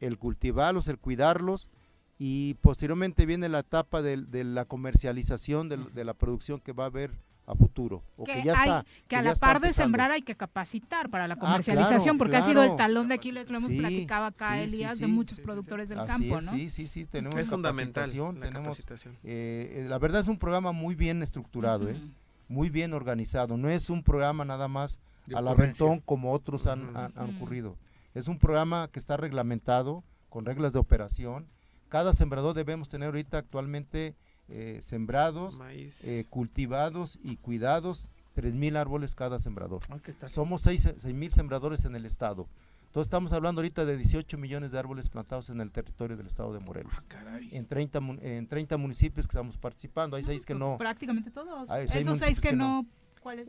el 0.00 0.18
cultivarlos, 0.18 0.88
el 0.88 0.98
cuidarlos, 0.98 1.68
y 2.18 2.54
posteriormente 2.60 3.24
viene 3.26 3.48
la 3.48 3.60
etapa 3.60 4.02
del- 4.02 4.30
de, 4.30 4.44
la 4.44 4.64
comercialización 4.66 5.68
del- 5.68 5.92
de, 5.94 6.04
la 6.04 6.14
producción 6.14 6.60
que 6.60 6.72
va 6.72 6.84
a 6.84 6.86
haber 6.88 7.10
a 7.46 7.54
futuro. 7.54 8.02
O 8.16 8.24
que, 8.24 8.34
que, 8.34 8.42
ya 8.44 8.52
hay- 8.60 8.68
está. 8.68 8.86
que 9.08 9.16
a 9.16 9.22
la 9.22 9.34
par 9.34 9.60
de 9.60 9.72
sembrar 9.72 10.10
hay 10.12 10.22
que 10.22 10.36
capacitar 10.36 11.08
para 11.10 11.26
la 11.26 11.34
Ah, 11.34 11.38
comercialización, 11.38 12.16
claro, 12.16 12.18
porque 12.18 12.36
ha 12.36 12.42
sido 12.42 12.62
el 12.62 12.76
talón 12.76 13.08
de 13.08 13.14
Aquiles, 13.14 13.50
lo 13.50 13.56
hemos 13.58 13.70
Sí, 13.70 13.78
platicado 13.78 14.26
acá, 14.26 14.52
sí, 14.54 14.58
sí, 14.70 14.74
Elías, 14.76 14.98
de 15.00 15.06
sí. 15.06 15.10
muchos 15.12 15.40
productores 15.40 15.88
del 15.88 15.98
Así 15.98 16.08
campo, 16.08 16.38
es, 16.38 16.44
¿no? 16.44 16.52
Sí, 16.52 16.70
sí, 16.70 16.86
sí, 16.86 17.06
tenemos 17.06 17.34
Es 17.40 17.48
fundamental 17.48 18.08
la 18.08 18.32
tenemos, 18.46 18.52
capacitación. 18.62 19.16
eh, 19.24 19.86
la 19.88 19.98
verdad 19.98 20.20
es 20.20 20.28
un 20.28 20.38
programa 20.38 20.70
muy 20.72 20.94
bien 20.94 21.22
estructurado, 21.22 21.88
¿eh? 21.88 22.00
Muy 22.48 22.68
bien 22.70 22.92
organizado. 22.92 23.56
No 23.56 23.68
es 23.68 23.90
un 23.90 24.02
programa 24.04 24.44
nada 24.44 24.68
más 24.68 25.00
De 25.26 25.36
al 25.36 25.48
aventón 25.48 26.00
como 26.00 26.32
otros 26.32 26.66
han, 26.66 26.96
han- 26.96 27.12
han 27.16 27.34
ocurrido. 27.36 27.76
Es 28.14 28.28
un 28.28 28.38
programa 28.38 28.88
que 28.88 28.98
está 28.98 29.16
reglamentado 29.16 30.04
con 30.28 30.44
reglas 30.44 30.72
de 30.72 30.78
operación. 30.78 31.46
Cada 31.88 32.12
sembrador 32.14 32.54
debemos 32.54 32.88
tener 32.88 33.06
ahorita 33.06 33.38
actualmente 33.38 34.14
eh, 34.48 34.80
sembrados, 34.82 35.58
Maíz. 35.58 36.02
eh, 36.04 36.24
cultivados 36.28 37.18
y 37.22 37.36
cuidados 37.36 38.08
3.000 38.36 38.76
árboles 38.76 39.14
cada 39.14 39.38
sembrador. 39.38 39.82
Ah. 39.90 40.28
Somos 40.28 40.66
6.000 40.66 41.30
sembradores 41.30 41.84
en 41.84 41.94
el 41.96 42.06
estado. 42.06 42.48
Entonces 42.86 43.06
estamos 43.06 43.32
hablando 43.32 43.60
ahorita 43.60 43.84
de 43.84 43.96
18 43.96 44.36
millones 44.38 44.72
de 44.72 44.78
árboles 44.80 45.08
plantados 45.08 45.48
en 45.50 45.60
el 45.60 45.70
territorio 45.70 46.16
del 46.16 46.26
estado 46.26 46.52
de 46.52 46.58
Morelos. 46.58 46.92
En 47.52 47.64
30, 47.66 48.00
mun- 48.00 48.18
en 48.20 48.48
30 48.48 48.76
municipios 48.78 49.28
que 49.28 49.32
estamos 49.32 49.56
participando. 49.56 50.16
Hay 50.16 50.24
seis 50.24 50.44
que 50.44 50.56
no. 50.56 50.76
Prácticamente 50.76 51.30
todos. 51.30 51.70
Hay 51.70 51.84
Esos 51.84 52.18
seis 52.18 52.40
que 52.40 52.52
no. 52.52 52.84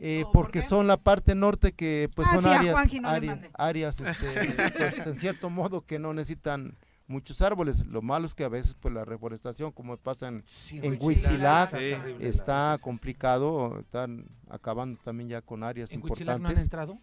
Eh, 0.00 0.24
porque 0.32 0.62
son 0.62 0.86
la 0.86 0.96
parte 0.96 1.34
norte 1.34 1.72
que 1.72 2.10
pues 2.14 2.28
Ah, 2.30 2.34
son 2.34 2.44
sí, 2.44 2.50
a 2.50 2.58
áreas, 2.58 2.72
Juanji 2.74 3.00
no 3.00 3.08
le 3.10 3.14
área- 3.16 3.30
mande. 3.32 3.50
áreas 3.54 4.00
este, 4.00 4.26
pues, 4.78 5.06
en 5.06 5.16
cierto 5.16 5.50
modo 5.50 5.84
que 5.86 5.98
no 5.98 6.12
necesitan 6.14 6.76
muchos 7.08 7.42
árboles. 7.42 7.84
Lo 7.86 8.00
malo 8.00 8.26
es 8.26 8.34
que 8.34 8.44
a 8.44 8.48
veces 8.48 8.74
pues 8.78 8.94
la 8.94 9.04
reforestación 9.04 9.72
como 9.72 9.96
pasa 9.96 10.28
en, 10.28 10.44
en 10.72 10.98
Huitzilac 11.02 11.72
Huitzilac, 11.72 12.20
está 12.20 12.78
complicado, 12.80 13.78
están 13.80 14.26
acabando 14.48 14.98
también 15.02 15.28
ya 15.28 15.42
con 15.42 15.62
áreas 15.62 15.90
¿En 15.92 16.02
Huitzilac 16.02 16.38
no 16.40 16.48
han 16.48 16.52
importantes. 16.52 16.64
entrado? 16.64 16.98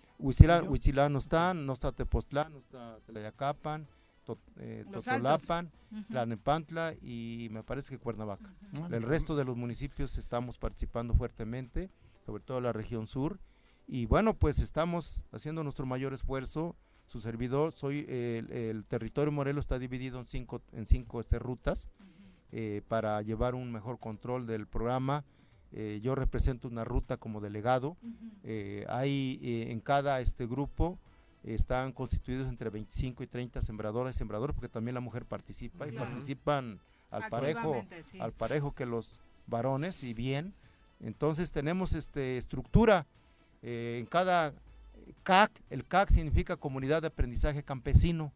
No 1.12 1.18
está, 1.20 1.54
no 1.54 1.74
está 1.74 1.92
Tepoztlán, 1.92 2.54
no 2.54 2.60
está 2.60 2.98
Tlayacapan, 3.08 3.88
To- 4.26 4.38
eh. 4.60 4.86
Tlalnepantla 6.10 6.94
y 7.02 7.48
me 7.52 7.64
parece 7.64 7.90
que 7.90 7.98
Cuernavaca. 8.00 8.52
El 8.92 9.04
resto 9.04 9.36
de 9.36 9.44
los 9.46 9.58
municipios 9.58 10.18
estamos 10.18 10.58
participando 10.58 11.14
fuertemente, 11.14 11.90
sobre 12.30 12.44
todo 12.44 12.62
la 12.62 12.74
región 12.74 13.08
sur. 13.08 13.40
Y 13.88 14.06
bueno, 14.06 14.36
pues 14.36 14.60
estamos 14.60 15.24
haciendo 15.32 15.64
nuestro 15.64 15.88
mayor 15.88 16.14
esfuerzo. 16.14 16.76
Su 17.08 17.20
servidor, 17.20 17.72
soy 17.72 18.06
el, 18.08 18.52
el 18.52 18.86
territorio 18.86 19.32
Morelos 19.32 19.66
está 19.66 19.80
dividido 19.80 20.20
en 20.20 20.28
cinco, 20.28 20.62
en 20.74 20.86
cinco 20.86 21.20
este, 21.20 21.40
rutas 21.40 21.90
eh, 22.52 22.84
para 22.88 23.20
llevar 23.24 23.56
un 23.56 23.72
mejor 23.72 23.98
control 23.98 24.46
del 24.46 24.68
programa. 24.68 25.26
Eh, 25.72 26.02
yo 26.04 26.14
represento 26.14 26.68
una 26.68 26.84
ruta 26.84 27.18
como 27.18 27.42
delegado. 27.42 27.98
Eh, 28.44 28.86
hay 28.90 29.40
eh, 29.42 29.72
en 29.72 29.80
cada 29.80 30.22
este 30.22 30.46
grupo 30.46 31.00
están 31.44 31.94
constituidos 31.94 32.48
entre 32.48 32.70
25 32.70 33.24
y 33.24 33.28
30 33.28 33.62
sembradoras 33.62 34.14
y 34.14 34.18
sembradores, 34.20 34.54
porque 34.54 34.70
también 34.70 34.94
la 34.94 35.02
mujer 35.02 35.26
participa 35.26 35.88
y 35.88 35.94
participan 35.94 36.80
al 37.10 37.28
parejo, 37.30 37.84
sí. 38.04 38.20
al 38.20 38.34
parejo 38.34 38.76
que 38.76 38.86
los 38.86 39.20
varones 39.48 40.04
y 40.04 40.14
bien. 40.14 40.54
Entonces 41.00 41.52
tenemos 41.52 41.94
este 41.94 42.38
estructura 42.38 43.06
eh, 43.62 43.98
en 44.00 44.06
cada 44.06 44.54
CAC, 45.24 45.52
el 45.70 45.86
CAC 45.86 46.10
significa 46.10 46.58
Comunidad 46.58 47.02
de 47.02 47.08
Aprendizaje 47.08 47.64
Campesino 47.64 48.34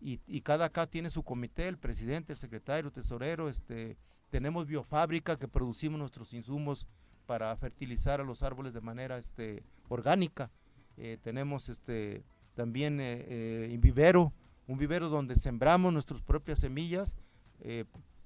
y, 0.00 0.20
y 0.26 0.40
cada 0.40 0.68
CAC 0.68 0.90
tiene 0.90 1.10
su 1.10 1.22
comité, 1.22 1.68
el 1.68 1.78
presidente, 1.78 2.32
el 2.32 2.38
secretario, 2.38 2.88
el 2.88 2.92
tesorero, 2.92 3.48
este, 3.48 3.96
tenemos 4.30 4.66
biofábrica 4.66 5.38
que 5.38 5.46
producimos 5.46 5.98
nuestros 5.98 6.32
insumos 6.32 6.86
para 7.26 7.54
fertilizar 7.56 8.20
a 8.20 8.24
los 8.24 8.42
árboles 8.42 8.72
de 8.72 8.80
manera 8.80 9.18
este, 9.18 9.62
orgánica. 9.88 10.50
Eh, 10.96 11.18
tenemos 11.22 11.68
este, 11.68 12.24
también 12.54 12.98
eh, 13.00 13.26
eh, 13.28 13.70
un 13.74 13.80
vivero, 13.80 14.32
un 14.66 14.78
vivero 14.78 15.08
donde 15.08 15.36
sembramos 15.36 15.92
nuestras 15.92 16.22
propias 16.22 16.60
semillas 16.60 17.16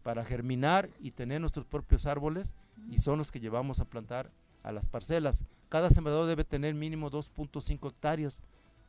para 0.06 0.24
germinar 0.24 0.88
y 1.00 1.10
tener 1.10 1.40
nuestros 1.40 1.66
propios 1.66 2.06
árboles 2.06 2.54
y 2.92 2.98
son 2.98 3.18
los 3.18 3.32
que 3.32 3.40
llevamos 3.40 3.80
a 3.80 3.86
plantar 3.86 4.30
a 4.62 4.70
las 4.70 4.86
parcelas. 4.86 5.42
Cada 5.68 5.90
sembrador 5.90 6.28
debe 6.28 6.44
tener 6.44 6.76
mínimo 6.76 7.10
2.5 7.10 7.90
hectáreas 7.90 8.40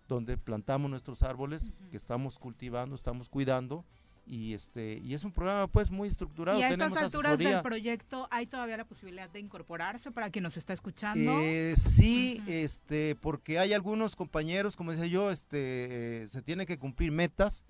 donde 0.07 0.37
plantamos 0.37 0.91
nuestros 0.91 1.23
árboles 1.23 1.71
que 1.89 1.97
estamos 1.97 2.37
cultivando, 2.37 2.93
estamos 2.93 3.29
cuidando 3.29 3.83
y 4.27 4.53
este 4.53 4.99
y 5.03 5.13
es 5.13 5.23
un 5.23 5.31
programa 5.31 5.67
pues 5.67 5.89
muy 5.89 6.07
estructurado. 6.07 6.59
Y 6.59 6.63
a 6.63 6.69
estas 6.69 6.89
Tenemos 6.89 7.03
alturas 7.03 7.33
asesoría. 7.33 7.53
del 7.55 7.63
proyecto, 7.63 8.27
¿hay 8.29 8.45
todavía 8.45 8.77
la 8.77 8.85
posibilidad 8.85 9.29
de 9.29 9.39
incorporarse 9.39 10.11
para 10.11 10.29
quien 10.29 10.43
nos 10.43 10.57
está 10.57 10.73
escuchando? 10.73 11.39
Eh, 11.41 11.75
sí, 11.77 12.41
este, 12.47 13.15
porque 13.21 13.59
hay 13.59 13.73
algunos 13.73 14.15
compañeros, 14.15 14.75
como 14.75 14.91
decía 14.91 15.07
yo, 15.07 15.31
este, 15.31 16.23
eh, 16.23 16.27
se 16.27 16.41
tiene 16.41 16.65
que 16.65 16.77
cumplir 16.77 17.11
metas 17.11 17.63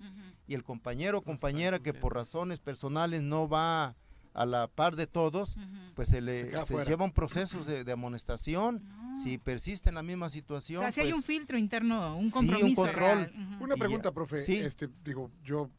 y 0.46 0.54
el 0.54 0.64
compañero 0.64 1.18
o 1.18 1.22
compañera 1.22 1.78
que 1.78 1.94
por 1.94 2.14
razones 2.14 2.58
personales 2.58 3.22
no 3.22 3.48
va 3.48 3.96
a 4.34 4.46
la 4.46 4.68
par 4.68 4.94
de 4.94 5.06
todos, 5.06 5.56
pues 5.94 6.08
se 6.08 6.20
le 6.20 6.52
Se 6.64 6.84
lleva 6.84 7.04
un 7.04 7.12
proceso 7.12 7.64
de, 7.64 7.84
de 7.84 7.92
amonestación. 7.92 8.82
Si 9.22 9.36
persiste 9.38 9.88
en 9.88 9.96
la 9.96 10.02
misma 10.04 10.26
o 10.26 10.30
situación, 10.30 10.80
sea, 10.82 10.92
si 10.92 11.00
hay 11.00 11.06
pues, 11.08 11.16
un 11.16 11.22
filtro 11.24 11.58
interno, 11.58 12.14
un 12.16 12.20
sí, 12.20 12.24
un 12.26 12.30
compromiso 12.30 12.82
control. 12.82 13.18
real. 13.18 13.58
Una 13.60 13.74
pregunta, 13.74 14.12
profe. 14.12 14.42
sí. 14.42 14.56
Este, 14.58 14.88
digo, 15.02 15.32
yo 15.42 15.70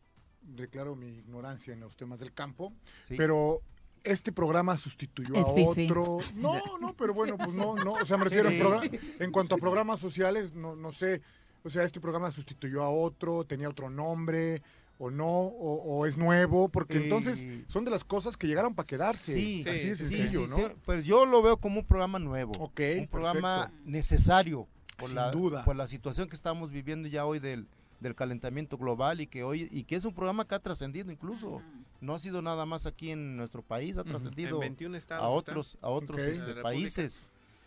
declaro 0.55 0.95
mi 0.95 1.07
ignorancia 1.07 1.73
en 1.73 1.79
los 1.81 1.95
temas 1.97 2.19
del 2.19 2.33
campo, 2.33 2.73
Sí. 3.07 3.15
pero 3.17 3.61
este 4.03 4.31
programa 4.31 4.77
sustituyó 4.77 5.35
Es 5.35 5.47
a 5.47 5.53
fifi. 5.53 5.85
otro. 5.87 6.19
No, 6.35 6.77
no, 6.79 6.93
pero 6.95 7.13
bueno, 7.13 7.37
pues 7.37 7.49
no, 7.53 7.75
no. 7.75 7.93
O 7.93 8.05
sea, 8.05 8.17
me 8.17 8.23
refiero 8.25 8.49
en, 8.83 8.99
en 9.19 9.31
cuanto 9.31 9.55
a 9.55 9.57
programas 9.57 9.99
sociales, 9.99 10.53
no, 10.53 10.75
no 10.75 10.91
sé. 10.91 11.21
O 11.63 11.69
sea, 11.69 11.83
este 11.83 11.99
programa 11.99 12.31
sustituyó 12.31 12.81
a 12.83 12.89
otro, 12.89 13.43
tenía 13.43 13.67
otro 13.67 13.89
nombre, 13.89 14.61
o 14.97 15.11
no, 15.11 15.25
o, 15.27 15.97
o 15.99 16.05
es 16.05 16.17
nuevo, 16.17 16.69
porque 16.69 16.97
entonces 16.97 17.47
son 17.67 17.83
de 17.85 17.91
las 17.91 18.03
cosas 18.05 18.35
que 18.37 18.47
llegaron 18.47 18.75
para 18.75 18.85
quedarse. 18.87 19.33
Sí, 19.33 19.63
así 19.67 19.87
de 19.89 19.95
sí, 19.95 20.07
sencillo, 20.07 20.45
sí, 20.47 20.49
¿no? 20.51 20.55
sí, 20.57 20.75
pues 20.85 21.05
yo 21.05 21.25
lo 21.25 21.41
veo 21.41 21.57
como 21.57 21.81
un 21.81 21.85
programa 21.85 22.19
nuevo, 22.19 22.51
Ok, 22.59 22.79
un 22.99 23.07
programa 23.07 23.67
perfecto. 23.67 23.89
necesario 23.89 24.67
por 24.97 25.07
Sin 25.07 25.15
la, 25.15 25.31
duda. 25.31 25.63
por 25.65 25.75
la 25.77 25.87
situación 25.87 26.27
que 26.29 26.35
estamos 26.35 26.71
viviendo 26.71 27.07
ya 27.07 27.25
hoy 27.25 27.39
del, 27.39 27.67
del 27.99 28.15
calentamiento 28.15 28.77
global 28.77 29.21
y 29.21 29.27
que 29.27 29.43
hoy 29.43 29.67
y 29.71 29.83
que 29.83 29.95
es 29.95 30.05
un 30.05 30.13
programa 30.13 30.47
que 30.47 30.55
ha 30.55 30.59
trascendido 30.59 31.11
incluso 31.11 31.61
no 32.01 32.15
ha 32.15 32.19
sido 32.19 32.41
nada 32.41 32.65
más 32.65 32.85
aquí 32.85 33.11
en 33.11 33.35
nuestro 33.35 33.61
país 33.61 33.97
ha 33.97 34.03
trascendido 34.05 34.55
En 34.55 34.61
21 34.61 34.95
estados 34.97 35.23
a 35.25 35.27
está. 35.37 35.51
otros 35.51 35.77
a 35.81 35.89
otros 35.89 36.19
este, 36.21 36.55
países 36.61 37.21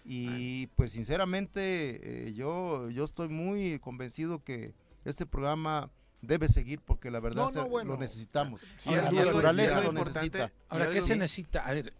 y 0.04 0.68
pues 0.68 0.92
sinceramente 0.92 2.28
eh, 2.28 2.32
yo 2.34 2.88
yo 2.90 3.04
estoy 3.04 3.28
muy 3.28 3.78
convencido 3.80 4.42
que 4.42 4.72
este 5.04 5.26
programa 5.26 5.90
debe 6.22 6.48
seguir 6.48 6.80
porque 6.80 7.10
la 7.10 7.20
verdad 7.20 7.42
No, 7.46 7.50
no, 7.52 7.62
se- 7.64 7.68
bueno. 7.68 7.92
lo 7.92 7.98
necesitamos. 7.98 8.60
Sin 8.76 8.96
la 8.96 9.10
naturaleza 9.10 9.80
lo 9.80 9.92
necesita. 9.92 10.52
Ahora, 10.68 10.88
¿qué 10.90 11.02
se 11.02 11.16
necesita? 11.16 11.66
A 11.66 11.72
ver, 11.74 11.92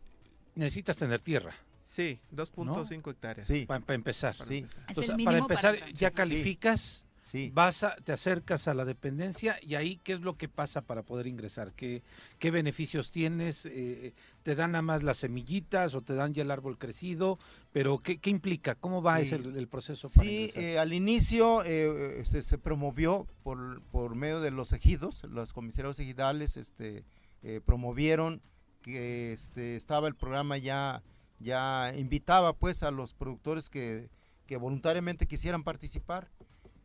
necesitas 0.54 0.96
tener 0.96 1.20
tierra. 1.20 1.52
Sí, 1.80 2.20
2.5 2.32 3.10
hectáreas. 3.10 3.44
Sí. 3.46 3.66
Para 3.66 3.82
empezar. 3.94 4.36
Para 4.36 4.48
Sí. 4.48 4.58
empezar. 4.58 4.84
Entonces, 4.88 5.16
para 5.24 5.38
empezar, 5.38 5.92
ya 5.92 6.08
Sí. 6.10 6.14
calificas, 6.14 7.04
Sí. 7.22 7.52
vas 7.54 7.84
a, 7.84 7.94
te 7.96 8.12
acercas 8.12 8.66
a 8.66 8.74
la 8.74 8.84
dependencia 8.84 9.56
y 9.62 9.76
ahí, 9.76 10.00
¿qué 10.02 10.14
es 10.14 10.20
lo 10.22 10.36
que 10.36 10.48
pasa 10.48 10.82
para 10.82 11.04
poder 11.04 11.28
ingresar? 11.28 11.72
¿Qué, 11.72 12.02
qué 12.40 12.50
beneficios 12.50 13.12
tienes? 13.12 13.64
Eh, 13.64 14.12
¿Te 14.42 14.56
dan 14.56 14.72
nada 14.72 14.82
más 14.82 15.04
las 15.04 15.18
semillitas 15.18 15.94
o 15.94 16.02
te 16.02 16.14
dan 16.14 16.34
ya 16.34 16.42
el 16.42 16.50
árbol 16.50 16.78
crecido? 16.78 17.38
Pero, 17.72 18.00
¿qué, 18.00 18.18
qué 18.18 18.28
implica? 18.30 18.74
¿Cómo 18.74 19.02
va 19.02 19.18
Sí. 19.18 19.22
ese 19.22 19.36
el, 19.36 19.56
el 19.56 19.68
proceso 19.68 20.10
para 20.12 20.28
Sí, 20.28 20.50
eh, 20.56 20.80
al 20.80 20.92
inicio 20.92 21.62
eh, 21.64 22.20
eh, 22.20 22.24
se, 22.24 22.42
se 22.42 22.58
promovió 22.58 23.28
por, 23.44 23.80
por 23.92 24.16
medio 24.16 24.40
de 24.40 24.50
los 24.50 24.72
ejidos, 24.72 25.22
los 25.24 25.52
comisarios 25.52 26.00
ejidales 26.00 26.56
este, 26.56 27.04
eh, 27.44 27.60
promovieron 27.64 28.42
que 28.82 29.32
este, 29.32 29.76
estaba 29.76 30.08
el 30.08 30.16
programa 30.16 30.58
ya, 30.58 31.04
ya 31.38 31.92
invitaba 31.96 32.52
pues 32.52 32.82
a 32.82 32.90
los 32.90 33.14
productores 33.14 33.70
que, 33.70 34.08
que 34.46 34.56
voluntariamente 34.56 35.26
quisieran 35.26 35.62
participar 35.62 36.28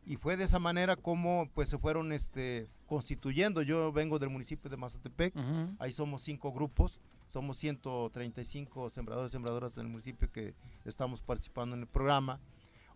y 0.08 0.16
fue 0.16 0.36
de 0.36 0.44
esa 0.44 0.58
manera 0.58 0.96
como 0.96 1.48
pues 1.54 1.68
se 1.68 1.78
fueron 1.78 2.12
este, 2.12 2.68
constituyendo. 2.86 3.62
Yo 3.62 3.92
vengo 3.92 4.18
del 4.18 4.30
municipio 4.30 4.70
de 4.70 4.76
Mazatepec, 4.76 5.36
Ujú. 5.36 5.76
ahí 5.78 5.92
somos 5.92 6.22
cinco 6.22 6.50
grupos, 6.52 6.98
somos 7.28 7.58
135 7.58 8.90
sembradores 8.90 9.30
y 9.30 9.32
sembradoras 9.32 9.76
en 9.76 9.86
el 9.86 9.92
municipio 9.92 10.30
que 10.32 10.54
estamos 10.84 11.20
participando 11.20 11.76
en 11.76 11.82
el 11.82 11.86
programa. 11.88 12.40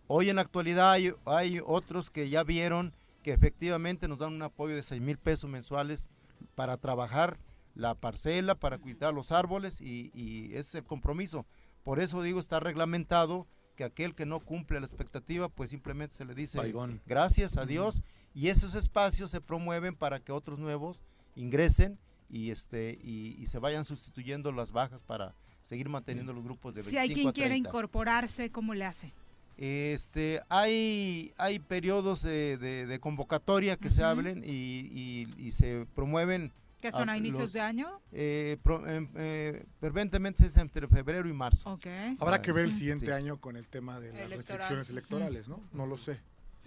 Hoy 0.07 0.29
en 0.29 0.37
la 0.37 0.41
actualidad 0.41 0.91
hay, 0.91 1.13
hay 1.25 1.61
otros 1.65 2.09
que 2.09 2.27
ya 2.29 2.43
vieron 2.43 2.93
que 3.21 3.31
efectivamente 3.31 4.07
nos 4.07 4.17
dan 4.17 4.33
un 4.33 4.41
apoyo 4.41 4.75
de 4.75 4.83
6 4.83 4.99
mil 5.01 5.17
pesos 5.17 5.49
mensuales 5.49 6.09
para 6.55 6.77
trabajar 6.77 7.37
la 7.75 7.95
parcela, 7.95 8.55
para 8.55 8.77
cuidar 8.79 9.13
los 9.13 9.31
árboles 9.31 9.79
y, 9.81 10.11
y 10.13 10.47
ese 10.51 10.59
es 10.59 10.75
el 10.75 10.83
compromiso. 10.83 11.45
Por 11.83 11.99
eso 11.99 12.21
digo, 12.21 12.39
está 12.39 12.59
reglamentado 12.59 13.47
que 13.75 13.83
aquel 13.83 14.13
que 14.15 14.25
no 14.25 14.39
cumple 14.39 14.79
la 14.79 14.85
expectativa, 14.85 15.49
pues 15.49 15.69
simplemente 15.69 16.15
se 16.15 16.25
le 16.25 16.33
dice 16.35 16.57
Baigón. 16.57 17.01
gracias 17.05 17.57
a 17.57 17.65
Dios 17.65 18.01
y 18.35 18.49
esos 18.49 18.75
espacios 18.75 19.31
se 19.31 19.41
promueven 19.41 19.95
para 19.95 20.19
que 20.19 20.31
otros 20.31 20.59
nuevos 20.59 21.01
ingresen 21.35 21.97
y 22.29 22.51
este 22.51 22.99
y, 23.03 23.35
y 23.39 23.45
se 23.47 23.59
vayan 23.59 23.85
sustituyendo 23.85 24.51
las 24.51 24.71
bajas 24.71 25.01
para 25.03 25.33
seguir 25.61 25.89
manteniendo 25.89 26.33
los 26.33 26.43
grupos 26.43 26.73
de 26.73 26.81
25 26.81 26.91
Si 26.91 26.97
hay 26.97 27.13
quien 27.15 27.27
a 27.29 27.33
quiere 27.33 27.49
30. 27.51 27.69
incorporarse, 27.69 28.49
¿cómo 28.51 28.73
le 28.73 28.85
hace? 28.85 29.11
Este, 29.57 30.41
hay, 30.49 31.31
hay 31.37 31.59
periodos 31.59 32.23
de, 32.23 32.57
de- 32.57 32.85
de 32.87 32.99
convocatoria 32.99 33.77
que 33.77 33.91
se 33.91 34.03
hablen 34.03 34.43
y, 34.43 34.49
y- 34.49 35.27
y 35.37 35.51
se 35.51 35.85
promueven. 35.95 36.51
¿Qué 36.83 36.91
son 36.91 37.09
a 37.09 37.17
inicios 37.17 37.39
los- 37.43 37.53
de 37.53 37.61
año? 37.61 37.87
eh, 38.11 38.57
pro- 38.61 38.85
em- 38.87 39.09
eh, 39.15 39.65
ferventemente 39.79 40.45
es 40.45 40.57
entre 40.57 40.87
febrero 40.87 41.27
y 41.29 41.33
marzo. 41.33 41.71
Ok. 41.73 41.85
Habrá 42.19 42.41
que 42.41 42.51
ver 42.51 42.65
el 42.65 42.71
Sí. 42.71 42.79
siguiente 42.79 43.11
año 43.13 43.37
con 43.39 43.55
el 43.55 43.67
tema 43.67 43.99
de 43.99 44.07
las 44.11 44.21
Electoral. 44.21 44.37
restricciones 44.37 44.89
electorales, 44.89 45.47
¿no? 45.49 45.61
No 45.71 45.85
lo 45.85 45.95
sé. 45.97 46.19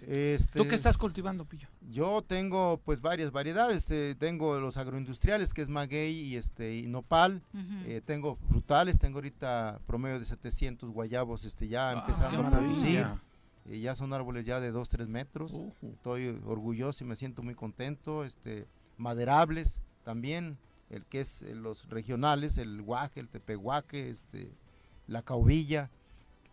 Este, 0.07 0.59
¿Tú 0.59 0.67
qué 0.67 0.75
estás 0.75 0.95
cultivando, 0.97 1.45
Pillo? 1.45 1.67
Yo 1.89 2.21
tengo 2.21 2.79
pues 2.85 3.01
varias 3.01 3.31
variedades, 3.31 3.89
eh, 3.89 4.15
tengo 4.19 4.59
los 4.59 4.77
agroindustriales 4.77 5.53
que 5.55 5.61
es 5.63 5.69
maguey 5.69 6.13
y 6.19 6.35
este 6.35 6.75
y 6.77 6.85
nopal, 6.85 7.41
eh, 7.85 8.01
tengo 8.05 8.35
frutales, 8.47 8.99
tengo 8.99 9.17
ahorita 9.17 9.79
promedio 9.87 10.19
de 10.19 10.25
700 10.25 10.91
guayabos 10.91 11.45
este 11.45 11.67
ya 11.67 11.89
Ah, 11.89 11.93
empezando 12.01 12.41
a 12.41 12.49
producir. 12.51 13.07
Eh, 13.69 13.79
ya 13.79 13.95
son 13.95 14.13
árboles 14.13 14.45
ya 14.45 14.59
de 14.59 14.71
2, 14.71 14.87
3 14.89 15.07
metros. 15.07 15.59
Estoy 15.81 16.27
orgulloso 16.45 17.03
y 17.03 17.07
me 17.07 17.15
siento 17.15 17.41
muy 17.41 17.55
contento. 17.55 18.23
Este, 18.23 18.67
maderables 18.97 19.81
también, 20.07 20.57
el 20.89 21.03
que 21.05 21.19
es 21.19 21.41
eh, 21.41 21.53
los 21.53 21.89
regionales, 21.89 22.57
el 22.57 22.81
guaje, 22.81 23.19
el 23.19 23.27
tepehuaque, 23.27 24.09
este, 24.09 24.53
la 25.05 25.21
caubilla, 25.21 25.89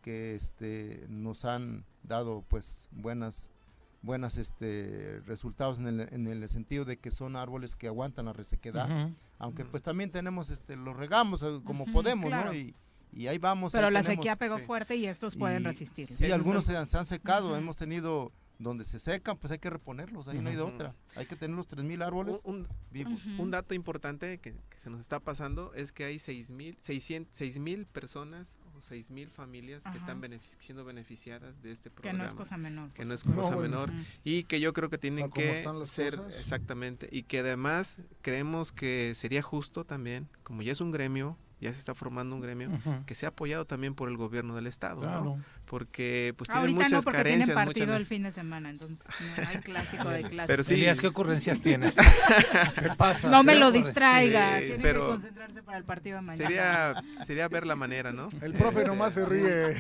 que 0.03 0.35
este, 0.35 1.07
nos 1.09 1.45
han 1.45 1.85
dado 2.03 2.45
pues 2.49 2.89
buenas 2.91 3.53
buenas 4.03 4.37
este 4.39 5.21
resultados 5.25 5.79
en 5.79 5.87
el, 5.87 6.01
en 6.13 6.27
el 6.27 6.47
sentido 6.49 6.85
de 6.85 6.99
que 6.99 7.11
son 7.13 7.37
árboles 7.37 7.75
que 7.77 7.87
aguantan 7.87 8.27
la 8.27 8.35
resequedad 8.35 9.11
aunque 9.39 9.65
pues 9.65 9.83
también 9.83 10.11
tenemos 10.11 10.51
este 10.51 10.77
los 10.77 10.95
regamos 10.95 11.43
eh, 11.43 11.61
como 11.65 11.87
podemos 11.87 12.27
claro. 12.27 12.47
no 12.51 12.55
y, 12.55 12.75
y 13.15 13.29
ahí 13.29 13.39
vamos 13.39 13.73
Pero 13.73 13.87
ahí 13.87 13.93
la 13.95 14.03
tenemos- 14.03 14.17
sequía 14.25 14.37
pegó 14.37 14.59
sí. 14.59 14.65
fuerte 14.67 14.97
y 14.97 15.07
estos 15.07 15.37
pueden 15.37 15.63
y 15.63 15.67
resistir. 15.67 16.07
Sí, 16.07 16.27
Eso 16.27 16.35
algunos 16.35 16.65
se 16.67 16.77
han, 16.77 16.87
se 16.87 16.99
han 16.99 17.07
secado, 17.07 17.57
hemos 17.57 17.77
tenido 17.77 18.31
donde 18.65 18.85
se 18.85 18.99
secan, 18.99 19.37
pues 19.39 19.53
hay 19.53 19.59
que 19.61 19.71
reponerlos, 19.71 20.27
ahí 20.27 20.41
no 20.41 20.51
hay 20.51 20.57
de 20.57 20.63
otra. 20.63 20.95
Hay 21.15 21.27
que 21.27 21.37
tener 21.37 21.57
los 21.57 21.69
3000 21.69 22.03
árboles 22.03 22.41
Un, 22.45 22.57
un- 22.57 22.69
vivos. 22.91 23.25
Un 23.39 23.51
dato 23.53 23.75
importante 23.75 24.39
que, 24.39 24.55
que 24.55 24.79
se 24.79 24.91
nos 24.91 25.01
está 25.01 25.21
pasando 25.21 25.73
es 25.75 25.93
que 25.93 26.05
hay 26.05 26.17
6.000 26.17 26.77
600 26.81 27.41
6.000 27.41 27.87
personas 27.87 28.59
o 28.75 28.79
6.000 28.81 29.29
familias 29.29 29.85
que 29.85 29.97
están 29.99 30.21
benefic- 30.21 30.57
siendo 30.59 30.85
beneficiadas 30.85 31.63
de 31.63 31.71
este 31.71 31.91
Que 31.91 31.95
programa. 31.95 32.19
no 32.19 32.25
es 32.25 32.35
cosa 32.35 32.57
menor. 32.57 32.91
que 32.93 33.05
no 33.05 33.15
es 33.15 33.25
No, 33.25 33.37
cosa 33.37 33.55
bueno. 33.55 33.87
menor 33.87 33.91
y 34.25 34.45
que 34.45 34.59
yo 34.61 34.73
creo 34.73 34.91
que 34.91 34.99
tienen 34.99 35.27
A 35.27 35.29
cómo 35.29 35.47
que 35.47 35.85
ser 35.85 36.17
cosas. 36.17 36.41
exactamente 36.41 37.09
y 37.13 37.23
que 37.23 37.39
además 37.41 38.01
creemos 38.23 38.73
que 38.73 39.13
sería 39.15 39.43
justo 39.43 39.85
también 39.85 40.29
como 40.43 40.63
ya 40.63 40.73
es 40.73 40.81
un 40.81 40.91
gremio 40.91 41.37
ya 41.61 41.73
se 41.73 41.79
está 41.79 41.95
formando 41.95 42.35
un 42.35 42.43
gremio 42.43 42.69
que 43.07 43.15
sea 43.15 43.31
apoyado 43.31 43.65
también 43.65 43.95
por 43.95 44.09
el 44.11 44.17
gobierno 44.17 44.55
del 44.57 44.67
estado 44.67 45.01
¿no? 45.03 45.41
Porque 45.67 46.35
pues 46.37 46.49
tienen 46.49 46.61
Ahorita 46.61 46.77
muchas 46.85 46.93
no, 46.93 47.03
porque 47.03 47.23
tienen 47.25 47.33
carencias 47.47 47.55
partido 47.57 47.87
muchas 47.87 48.01
el 48.01 48.07
fin 48.07 48.23
de 48.25 48.33
semana, 48.33 48.69
entonces 48.71 49.07
no 49.37 49.49
hay 49.49 49.57
clásico 49.59 50.09
de 50.11 50.23
clásico. 50.23 50.45
Pero 50.47 50.63
sí. 50.63 50.75
Elías, 50.75 51.01
¿qué 51.01 51.07
ocurrencias 51.07 51.63
tienes? 51.63 51.97
¿Qué 52.79 52.91
pasa? 52.97 53.31
No 53.31 53.43
me 53.43 53.55
lo 53.55 53.73
Sí, 53.73 53.79
distraiga, 53.79 54.61
sí, 54.61 54.67
tiene 54.67 54.83
pero- 54.83 55.01
que 55.07 55.11
concentrarse 55.13 55.63
para 55.63 55.79
el 55.79 55.85
partido 55.85 56.17
de 56.17 56.23
mañana. 56.23 56.47
sería 56.49 57.03
sería 57.25 57.49
ver 57.49 57.67
la 57.67 57.77
manera 57.77 58.13
no 58.13 58.29
El 58.43 58.53
profe 58.53 58.79
Este, 58.81 58.89
nomás 58.89 59.15
se 59.15 59.25
ríe. 59.27 59.75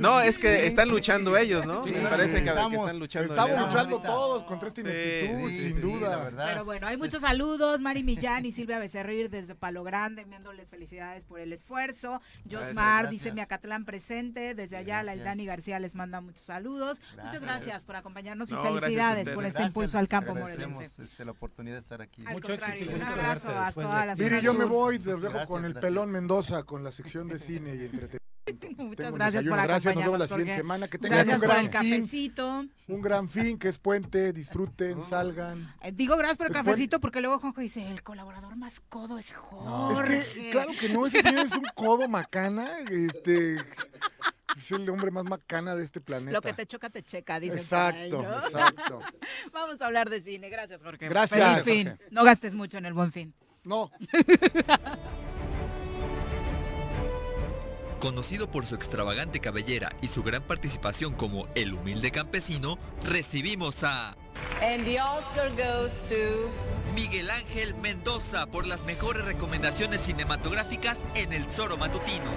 no 0.00 0.20
es 0.20 0.38
que 0.38 0.60
Sí, 0.60 0.66
están 0.66 0.86
sí, 0.86 0.90
luchando 0.92 1.36
ellos 1.36 1.66
no 1.66 1.84
sí, 1.84 1.90
me 1.90 2.00
parece 2.02 2.36
que- 2.38 2.42
que, 2.44 2.48
estamos- 2.48 2.86
están 2.86 3.00
luchando 3.00 3.34
Estamos 3.34 3.56
ellos. 3.58 3.72
luchando 3.72 4.00
todos 4.02 4.42
contra 4.44 4.68
esta 4.68 4.80
ineptitud, 4.80 5.48
Sí, 5.50 5.58
sin 5.58 5.74
sí, 5.74 5.80
duda. 5.82 6.10
la 6.10 6.16
verdad. 6.24 6.48
Pero 6.52 6.64
bueno, 6.64 6.86
hay 6.86 6.96
muchos 6.96 7.20
saludos. 7.22 7.80
Mari 7.80 8.02
Millán 8.02 8.46
y 8.46 8.52
Silvia 8.52 8.78
Becerril 8.78 9.28
desde 9.30 9.54
Palo 9.54 9.82
Grande, 9.84 10.22
enviándoles 10.22 10.70
felicidades 10.70 11.24
por 11.24 11.40
el 11.40 11.52
esfuerzo. 11.52 12.20
Josmar 12.50 13.08
dice 13.10 13.32
Miacatlán 13.32 13.84
presente. 13.84 14.54
Desde 14.54 14.67
allá, 14.76 15.02
la. 15.02 15.16
Dani 15.16 15.46
García 15.46 15.78
les 15.80 15.94
manda 15.94 16.20
muchos 16.20 16.44
saludos. 16.44 17.00
Muchas 17.22 17.42
Gracias. 17.42 17.84
por 17.84 17.96
acompañarnos 17.96 18.50
y 18.50 18.54
No, 18.54 18.62
felicidades 18.62 19.28
por 19.30 19.44
este 19.44 19.58
Gracias, 19.58 19.68
impulso 19.68 19.98
al 19.98 20.08
campo 20.08 20.34
morelense. 20.34 21.02
este, 21.02 21.24
la 21.24 21.32
oportunidad 21.32 21.76
de 21.76 21.80
estar 21.80 22.02
aquí. 22.02 22.24
Al 22.26 22.34
Mucho 22.34 22.52
éxito 22.52 22.92
un 22.94 23.02
abrazo 23.02 23.48
a 23.48 23.66
después 23.66 23.86
toda 23.86 24.00
de- 24.00 24.06
la 24.06 24.14
Mire, 24.16 24.40
yo 24.42 24.54
me 24.54 24.64
voy, 24.64 24.98
te 24.98 25.06
dejo 25.10 25.20
Gracias, 25.20 25.46
con 25.46 25.64
el 25.64 25.72
gracias. 25.72 25.90
pelón 25.90 26.12
Mendoza, 26.12 26.62
con 26.64 26.84
la 26.84 26.92
sección 26.92 27.28
de 27.28 27.38
cine 27.38 27.70
y 27.70 27.84
entretenimiento. 27.84 28.18
Muchas 28.76 28.96
Tengo 28.96 29.10
el 29.10 29.14
gracias 29.14 29.44
desayuno. 29.44 29.56
por 29.56 29.64
Gracias, 29.66 29.94
nos 29.94 30.04
vemos 30.04 30.18
la 30.18 30.26
siguiente 30.28 30.52
Jorge. 30.52 30.60
semana. 30.62 30.88
Que 30.88 30.98
tengan 30.98 31.16
Gracias 31.18 31.36
un 31.36 31.40
por 31.48 31.56
el 31.56 31.68
gran 31.68 31.82
fin. 31.84 31.92
cafecito. 32.00 32.64
Un 32.88 33.02
gran 33.02 33.28
fin, 33.28 33.58
que 33.58 33.68
es 33.68 33.78
puente, 33.78 34.32
disfruten, 34.32 35.02
salgan. 35.02 35.74
Eh, 35.82 35.92
Digo 35.92 36.16
gracias 36.16 36.38
por 36.38 36.46
el 36.46 36.52
Es 36.52 36.58
cafecito 36.58 37.00
porque 37.00 37.20
luego 37.20 37.38
Juanjo 37.38 37.60
dice, 37.60 37.88
el 37.90 38.02
colaborador 38.02 38.56
más 38.56 38.80
codo 38.80 39.18
es 39.18 39.30
Es 39.30 39.34
Jorge. 39.36 40.22
que, 40.34 40.50
claro 40.50 40.70
que 40.80 40.88
no, 40.88 41.06
ese 41.06 41.22
señor 41.22 41.46
es 41.46 41.52
un 41.52 41.64
codo 41.74 42.08
macana, 42.08 42.66
este, 42.90 43.56
es 44.56 44.70
el 44.72 44.88
hombre 44.90 45.10
más 45.10 45.24
macana 45.24 45.76
de 45.76 45.84
este 45.84 46.00
planeta. 46.00 46.32
Lo 46.32 46.40
que 46.40 46.52
te 46.54 46.66
choca 46.66 46.88
te 46.90 47.02
checa, 47.02 47.38
dice. 47.40 47.56
Exacto, 47.56 48.22
¿no? 48.22 48.34
exacto. 48.38 49.00
Vamos 49.52 49.80
a 49.82 49.86
hablar 49.86 50.08
de 50.10 50.20
cine. 50.20 50.48
Gracias, 50.48 50.82
Jorge. 50.82 51.08
Gracias, 51.08 51.62
Feliz 51.62 51.76
fin. 51.84 51.88
Jorge. 51.90 52.04
No 52.10 52.24
gastes 52.24 52.54
mucho 52.54 52.78
en 52.78 52.86
el 52.86 52.94
buen 52.94 53.12
fin. 53.12 53.34
No, 53.64 53.90
Conocido 58.00 58.48
por 58.50 58.64
su 58.64 58.76
extravagante 58.76 59.40
cabellera 59.40 59.90
y 60.00 60.08
su 60.08 60.22
gran 60.22 60.42
participación 60.42 61.14
como 61.14 61.48
el 61.54 61.74
humilde 61.74 62.12
campesino, 62.12 62.78
recibimos 63.02 63.82
a 63.82 64.16
And 64.62 64.84
the 64.84 65.00
Oscar 65.00 65.50
goes 65.50 66.04
to... 66.08 66.14
Miguel 66.94 67.30
Ángel 67.30 67.74
Mendoza 67.76 68.46
por 68.46 68.66
las 68.66 68.84
mejores 68.84 69.24
recomendaciones 69.24 70.00
cinematográficas 70.00 70.98
en 71.14 71.32
el 71.32 71.44
Zoro 71.50 71.76
Matutino. 71.76 72.30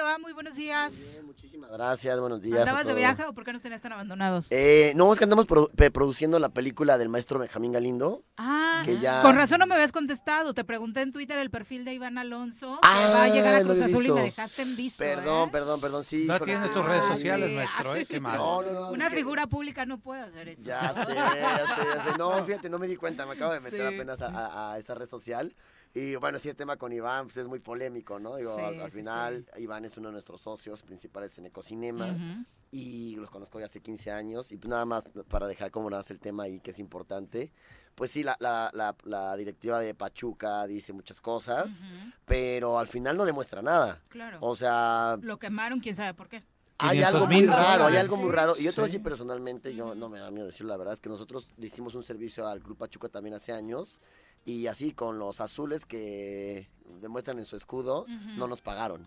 Te 0.00 0.04
va? 0.04 0.16
Muy 0.18 0.32
buenos 0.32 0.54
días. 0.54 0.94
Bien, 1.12 1.26
muchísimas 1.26 1.68
gracias, 1.70 2.18
buenos 2.18 2.40
días. 2.40 2.60
a 2.60 2.62
¿Andabas 2.62 2.86
de 2.86 2.94
viaje 2.94 3.22
o 3.26 3.34
por 3.34 3.44
qué 3.44 3.52
nos 3.52 3.60
tenías 3.60 3.82
tan 3.82 3.92
abandonados? 3.92 4.46
Eh, 4.48 4.94
no, 4.96 5.12
es 5.12 5.18
que 5.18 5.24
andamos 5.24 5.46
produ- 5.46 5.68
produciendo 5.92 6.38
la 6.38 6.48
película 6.48 6.96
del 6.96 7.10
maestro 7.10 7.38
Benjamín 7.38 7.72
Galindo. 7.72 8.24
ah, 8.38 8.80
que 8.86 8.96
ya- 8.98 9.20
con 9.20 9.34
razón 9.34 9.58
no 9.58 9.66
me 9.66 9.74
habías 9.74 9.92
contestado. 9.92 10.54
Te 10.54 10.64
pregunté 10.64 11.02
en 11.02 11.12
Twitter 11.12 11.36
el 11.38 11.50
perfil 11.50 11.84
de 11.84 11.92
Iván 11.92 12.16
Alonso, 12.16 12.78
que 12.80 12.88
Ah, 12.88 13.10
va 13.12 13.24
a 13.24 13.28
llegar 13.28 13.54
a 13.56 13.60
Cruz 13.60 13.82
Azul 13.82 14.06
y 14.06 14.10
me 14.12 14.22
dejaste 14.22 14.62
en 14.62 14.74
visto. 14.74 14.96
Perdón, 15.04 15.48
¿eh? 15.50 15.52
perdón, 15.52 15.80
perdón, 15.82 16.02
sí. 16.02 16.24
No 16.26 16.40
tienes 16.40 16.72
tus 16.72 16.82
redes 16.84 17.04
sociales, 17.04 17.50
sí. 17.50 17.54
maestro, 17.56 17.94
¿eh? 17.94 18.06
Qué 18.06 18.20
mal. 18.20 18.38
No, 18.38 18.62
no, 18.62 18.72
no. 18.72 18.90
Una 18.92 19.04
es 19.04 19.10
que- 19.10 19.16
figura 19.16 19.46
pública 19.48 19.84
no 19.84 20.00
puede 20.00 20.22
hacer 20.22 20.48
eso. 20.48 20.62
Ya 20.62 20.94
sé, 20.94 21.14
ya 21.14 21.30
sé, 21.34 21.84
ya 21.94 22.04
sé. 22.04 22.18
No, 22.18 22.42
fíjate, 22.46 22.70
no 22.70 22.78
me 22.78 22.86
di 22.86 22.96
cuenta, 22.96 23.26
me 23.26 23.34
acabo 23.34 23.52
de 23.52 23.60
meter 23.60 23.86
Sí. 23.86 23.94
apenas 23.94 24.22
a, 24.22 24.28
a- 24.28 24.72
a 24.72 24.78
esa 24.78 24.94
red 24.94 25.06
social. 25.08 25.54
Y 25.94 26.14
bueno, 26.16 26.38
sí, 26.38 26.48
el 26.48 26.56
tema 26.56 26.76
con 26.76 26.92
Iván 26.92 27.24
pues, 27.26 27.36
es 27.38 27.48
muy 27.48 27.58
polémico, 27.58 28.18
¿no? 28.20 28.36
Digo, 28.36 28.54
Sí, 28.54 28.60
al, 28.60 28.80
al 28.80 28.90
sí, 28.90 28.98
final, 28.98 29.46
Iván 29.58 29.84
es 29.84 29.96
uno 29.96 30.08
de 30.08 30.12
nuestros 30.12 30.40
socios 30.40 30.82
principales 30.82 31.36
en 31.38 31.46
Ecocinema. 31.46 32.06
Ujú. 32.06 32.44
Y 32.72 33.16
los 33.16 33.28
conozco 33.30 33.58
ya 33.58 33.66
hace 33.66 33.80
15 33.80 34.12
años. 34.12 34.52
Y 34.52 34.56
pues 34.56 34.70
nada 34.70 34.84
más 34.84 35.04
para 35.28 35.48
dejar 35.48 35.72
como 35.72 35.90
nada 35.90 36.00
más 36.00 36.10
el 36.12 36.20
tema 36.20 36.44
ahí 36.44 36.60
que 36.60 36.70
es 36.70 36.78
importante. 36.78 37.50
Pues 37.96 38.12
sí, 38.12 38.22
la, 38.22 38.36
la, 38.38 38.70
la, 38.72 38.94
la 39.02 39.36
directiva 39.36 39.80
de 39.80 39.92
Pachuca 39.94 40.64
dice 40.68 40.92
muchas 40.92 41.20
cosas, 41.20 41.82
pero 42.24 42.78
al 42.78 42.86
final 42.86 43.16
no 43.16 43.24
demuestra 43.24 43.60
nada. 43.60 44.00
Claro. 44.08 44.38
O 44.40 44.54
sea, 44.54 45.18
Lo 45.20 45.38
quemaron, 45.40 45.80
quién 45.80 45.96
sabe 45.96 46.14
por 46.14 46.28
qué. 46.28 46.44
hay 46.78 47.02
algo 47.02 47.26
muy 47.26 47.34
500,000 47.38 47.48
raro, 47.48 47.86
hay 47.86 47.96
algo 47.96 48.16
muy 48.16 48.30
raro. 48.30 48.54
Y 48.56 48.62
yo 48.62 48.70
te 48.70 48.76
voy 48.76 48.84
a 48.84 48.86
decir 48.86 49.02
personalmente, 49.02 49.74
yo 49.74 49.96
no 49.96 50.08
me 50.08 50.20
da 50.20 50.30
miedo 50.30 50.46
decirlo, 50.46 50.70
la 50.70 50.76
verdad 50.78 50.94
es 50.94 51.00
que 51.00 51.08
nosotros 51.10 51.52
le 51.56 51.66
hicimos 51.66 51.96
un 51.96 52.04
servicio 52.04 52.46
al 52.46 52.62
Club 52.62 52.78
Pachuca 52.78 53.08
también 53.08 53.34
hace 53.34 53.52
años. 53.52 54.00
Y 54.44 54.66
así 54.68 54.92
con 54.92 55.18
los 55.18 55.40
azules 55.40 55.84
que 55.86 56.68
demuestran 57.00 57.38
en 57.38 57.44
su 57.44 57.56
escudo, 57.56 58.04
no 58.36 58.48
nos 58.48 58.62
pagaron. 58.62 59.06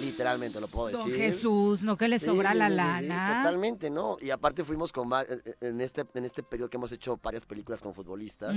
Literalmente, 0.00 0.60
lo 0.60 0.68
puedo 0.68 0.88
Don 0.90 1.08
decir. 1.10 1.22
Jesús, 1.22 1.82
no 1.82 1.96
que 1.96 2.08
le 2.08 2.18
Sí, 2.18 2.26
sobra 2.26 2.52
sí, 2.52 2.58
la 2.58 2.68
sí, 2.70 2.74
lana. 2.76 3.42
totalmente, 3.42 3.90
¿no? 3.90 4.16
Y 4.20 4.30
aparte 4.30 4.64
fuimos 4.64 4.92
con 4.92 5.10
va- 5.12 5.22
en- 5.28 5.42
en 5.60 5.80
este 5.80 6.04
en 6.14 6.24
este 6.24 6.42
periodo 6.42 6.70
que 6.70 6.76
hemos 6.78 6.92
hecho 6.92 7.18
varias 7.22 7.44
películas 7.44 7.80
con 7.80 7.92
futbolistas. 7.94 8.56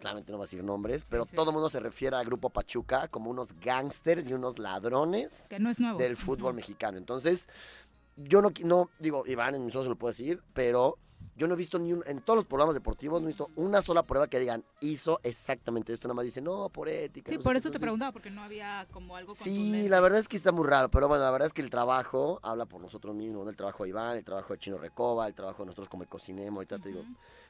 Claramente 0.00 0.32
no 0.32 0.38
voy 0.38 0.44
a 0.44 0.46
decir 0.48 0.62
nombres, 0.64 1.04
pero 1.08 1.24
todo 1.24 1.50
el 1.50 1.54
mundo 1.54 1.70
se 1.70 1.80
refiere 1.80 2.16
al 2.16 2.26
grupo 2.26 2.50
Pachuca 2.50 3.08
como 3.08 3.30
unos 3.30 3.52
gángsters 3.60 4.28
y 4.28 4.32
unos 4.34 4.58
ladrones 4.58 5.46
Que 5.48 5.58
no 5.58 5.70
es 5.70 5.78
nuevo. 5.78 5.98
del 5.98 6.16
fútbol 6.16 6.52
mexicano. 6.54 6.98
Entonces, 6.98 7.48
yo 8.16 8.42
no, 8.42 8.50
no 8.64 8.90
digo, 8.98 9.22
Iván 9.26 9.54
en 9.54 9.68
ojos 9.70 9.84
se 9.84 9.88
lo 9.88 9.96
puedo 9.96 10.12
decir, 10.12 10.42
pero 10.52 10.98
yo 11.36 11.46
no 11.46 11.54
he 11.54 11.56
visto 11.56 11.78
ni 11.78 11.92
un, 11.92 12.02
en 12.06 12.20
todos 12.20 12.36
los 12.36 12.46
programas 12.46 12.74
deportivos, 12.74 13.20
no 13.20 13.28
he 13.28 13.30
visto 13.32 13.50
una 13.56 13.82
sola 13.82 14.04
prueba 14.04 14.28
que 14.28 14.38
digan, 14.38 14.64
hizo 14.80 15.20
exactamente 15.22 15.92
esto, 15.92 16.06
nada 16.08 16.14
más 16.14 16.24
dice, 16.24 16.40
no, 16.40 16.68
por 16.68 16.88
ética. 16.88 17.30
Sí, 17.30 17.38
no 17.38 17.42
por 17.42 17.52
qué". 17.52 17.58
eso 17.58 17.70
te 17.70 17.80
preguntaba, 17.80 18.12
porque 18.12 18.30
no 18.30 18.42
había 18.42 18.86
como 18.92 19.16
algo 19.16 19.34
Sí, 19.34 19.88
la 19.88 20.00
verdad 20.00 20.20
es 20.20 20.28
que 20.28 20.36
está 20.36 20.52
muy 20.52 20.66
raro, 20.66 20.90
pero 20.90 21.08
bueno, 21.08 21.24
la 21.24 21.30
verdad 21.30 21.46
es 21.46 21.52
que 21.52 21.62
el 21.62 21.70
trabajo 21.70 22.40
habla 22.42 22.66
por 22.66 22.80
nosotros 22.80 23.14
mismos, 23.14 23.44
¿no? 23.44 23.50
El 23.50 23.56
trabajo 23.56 23.84
de 23.84 23.90
Iván, 23.90 24.16
el 24.16 24.24
trabajo 24.24 24.52
de 24.52 24.58
Chino 24.58 24.78
Recoba, 24.78 25.26
el 25.26 25.34
trabajo 25.34 25.62
de 25.62 25.66
nosotros 25.66 25.88
como 25.88 26.04
Ecocinema, 26.04 26.56
ahorita 26.56 26.78
te 26.78 26.90
digo, 26.90 27.04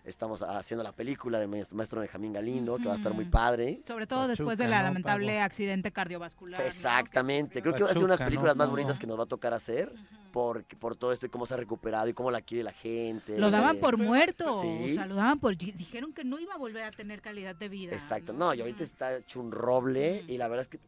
estamos 0.05 0.43
haciendo 0.43 0.82
la 0.85 0.93
película 0.93 1.39
del 1.39 1.48
maestro 1.48 2.01
Benjamín 2.01 2.32
Galindo, 2.32 2.76
que 2.76 2.86
va 2.86 2.94
a 2.94 2.97
estar 2.97 3.12
muy 3.14 3.24
padre. 3.24 3.81
Sobre 3.86 4.06
todo 4.06 4.28
después 4.28 4.59
de 4.59 4.68
la 4.68 4.82
lamentable 4.82 5.40
accidente 5.40 5.93
cardiovascular. 5.93 6.60
¿no? 6.60 6.66
Exactamente, 6.66 7.62
creo 7.62 7.74
que 7.74 7.82
va 7.85 7.90
a 7.90 7.93
ser 7.93 7.98
una 8.05 8.06
de 8.06 8.09
las 8.10 8.18
Pachuca, 8.18 8.26
películas 8.31 8.56
¿no? 8.56 8.59
más 8.59 8.70
bonitas 8.70 8.98
que 8.98 9.06
nos 9.06 9.18
va 9.18 9.24
a 9.24 9.26
tocar 9.26 9.55
hacer, 9.55 9.93
por, 10.31 10.64
por 10.78 10.97
todo 10.97 11.12
esto 11.12 11.26
y 11.26 11.28
cómo 11.28 11.47
se 11.47 11.55
ha 11.55 11.56
recuperado 11.56 12.09
y 12.09 12.12
cómo 12.12 12.31
la 12.31 12.40
quiere 12.43 12.64
la 12.64 12.72
gente. 12.72 13.39
Lo 13.39 13.51
daban 13.52 13.76
Eh, 13.76 13.81
por 13.81 13.97
muerto, 13.97 14.60
Sí. 14.62 14.90
o 14.90 14.94
sea, 14.94 15.06
lo 15.06 15.14
daban 15.14 15.39
por... 15.39 15.56
Dijeron 15.56 16.12
que 16.12 16.24
no 16.24 16.40
iba 16.40 16.55
a 16.55 16.59
volver 16.59 16.82
a 16.82 16.90
tener 16.90 17.22
calidad 17.22 17.55
de 17.55 17.68
vida. 17.68 17.93
Exacto, 17.94 18.32
no, 18.32 18.52
y 18.52 18.60
ahorita 18.60 18.82
está 18.82 19.16
hecho 19.16 19.40
un 19.40 19.52
roble 19.52 20.24
y 20.26 20.36
la 20.36 20.48
verdad 20.48 20.62
es 20.62 20.68
que 20.68 20.81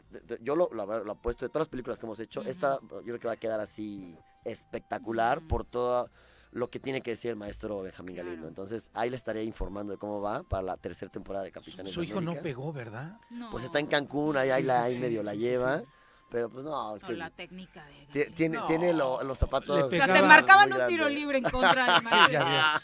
yo 0.42 0.56
lo, 0.56 0.68
lo, 0.72 1.04
lo 1.04 1.12
apuesto 1.12 1.44
de 1.44 1.48
todas 1.48 1.66
las 1.66 1.68
películas 1.68 1.98
que 1.98 2.06
hemos 2.06 2.18
hecho, 2.18 2.42
esta 2.42 2.80
yo 2.90 3.02
creo 3.02 3.20
que 3.20 3.28
va 3.28 3.34
a 3.34 3.38
quedar 3.38 3.60
así 3.60 4.16
espectacular 4.44 5.40
por 5.46 5.64
todo 5.64 6.10
lo 6.56 6.68
que 6.70 6.80
tiene 6.80 7.00
que 7.02 7.10
decir 7.10 7.30
el 7.30 7.36
maestro 7.36 7.82
Benjamín 7.82 8.16
Galindo. 8.16 8.48
Entonces 8.48 8.90
ahí 8.94 9.10
le 9.10 9.16
estaré 9.16 9.44
informando 9.44 9.92
de 9.92 9.98
cómo 9.98 10.20
va 10.20 10.42
para 10.42 10.62
la 10.62 10.76
tercera 10.76 11.10
temporada 11.12 11.44
de 11.44 11.52
Capitanes 11.52 11.92
Su 11.92 12.00
de 12.00 12.06
hijo 12.06 12.20
no 12.20 12.34
pegó, 12.34 12.72
¿verdad? 12.72 13.18
Pues 13.50 13.64
está 13.64 13.78
en 13.78 13.86
Cancún, 13.86 14.36
ahí, 14.36 14.50
ahí, 14.50 14.62
la, 14.62 14.84
ahí 14.84 14.94
Sí, 14.94 15.00
medio 15.00 15.20
sí, 15.20 15.26
la 15.26 15.34
lleva. 15.34 15.78
sí. 15.80 15.84
Pero 16.28 16.50
pues 16.50 16.64
no, 16.64 16.96
es 16.96 17.08
la 17.10 17.30
técnica 17.30 17.84
de... 17.86 18.24
ti- 18.24 18.30
tiene, 18.32 18.56
No. 18.56 18.66
tiene 18.66 18.92
lo- 18.92 19.22
los 19.22 19.38
zapatos. 19.38 19.84
O 19.84 19.90
sea, 19.90 20.12
te 20.12 20.22
marcaban 20.22 20.72
un 20.72 20.84
tiro 20.88 21.08
libre 21.08 21.38
en 21.38 21.44
contra 21.44 21.86
Sí, 22.00 22.04
maestro. 22.04 22.32
ya, 22.32 22.80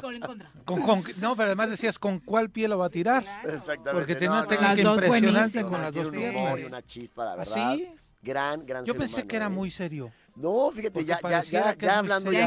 Con 0.00 0.14
en 0.16 0.20
contra. 0.22 0.50
Con- 0.64 0.82
con- 0.82 1.04
no, 1.18 1.36
pero 1.36 1.46
además 1.46 1.70
decías, 1.70 1.98
¿con 2.00 2.18
cuál 2.18 2.50
pie 2.50 2.66
lo 2.66 2.78
va 2.78 2.86
a 2.86 2.90
tirar? 2.90 3.22
Exactamente. 3.44 3.92
Porque 3.92 4.14
tiene 4.16 4.26
no, 4.28 4.32
una 4.32 4.42
no, 4.42 4.48
técnica 4.48 4.74
las 4.74 4.82
dos 4.84 5.02
impresionante 5.04 5.62
con 5.64 5.80
las 5.82 5.94
dos 5.94 6.06
un 6.06 6.12
piernas. 6.12 6.40
humor 6.42 6.58
y 6.60 6.64
una 6.64 6.82
chispa, 6.82 7.24
la 7.26 7.32
¿Ah, 7.32 7.36
verdad. 7.36 7.74
sí? 7.76 7.94
Gran, 8.22 8.66
gran 8.66 8.84
Yo 8.84 8.92
ser 8.92 8.98
pensé 9.00 9.14
humano, 9.16 9.28
que 9.28 9.36
era 9.36 9.46
¿eh? 9.46 9.50
muy 9.50 9.70
serio. 9.70 10.12
No, 10.36 10.70
fíjate, 10.70 11.04
ya, 11.04 11.18
ya, 11.22 11.42
ya, 11.42 11.74
ya 11.74 11.98
hablando 11.98 12.32
ya, 12.32 12.40
Ya 12.40 12.44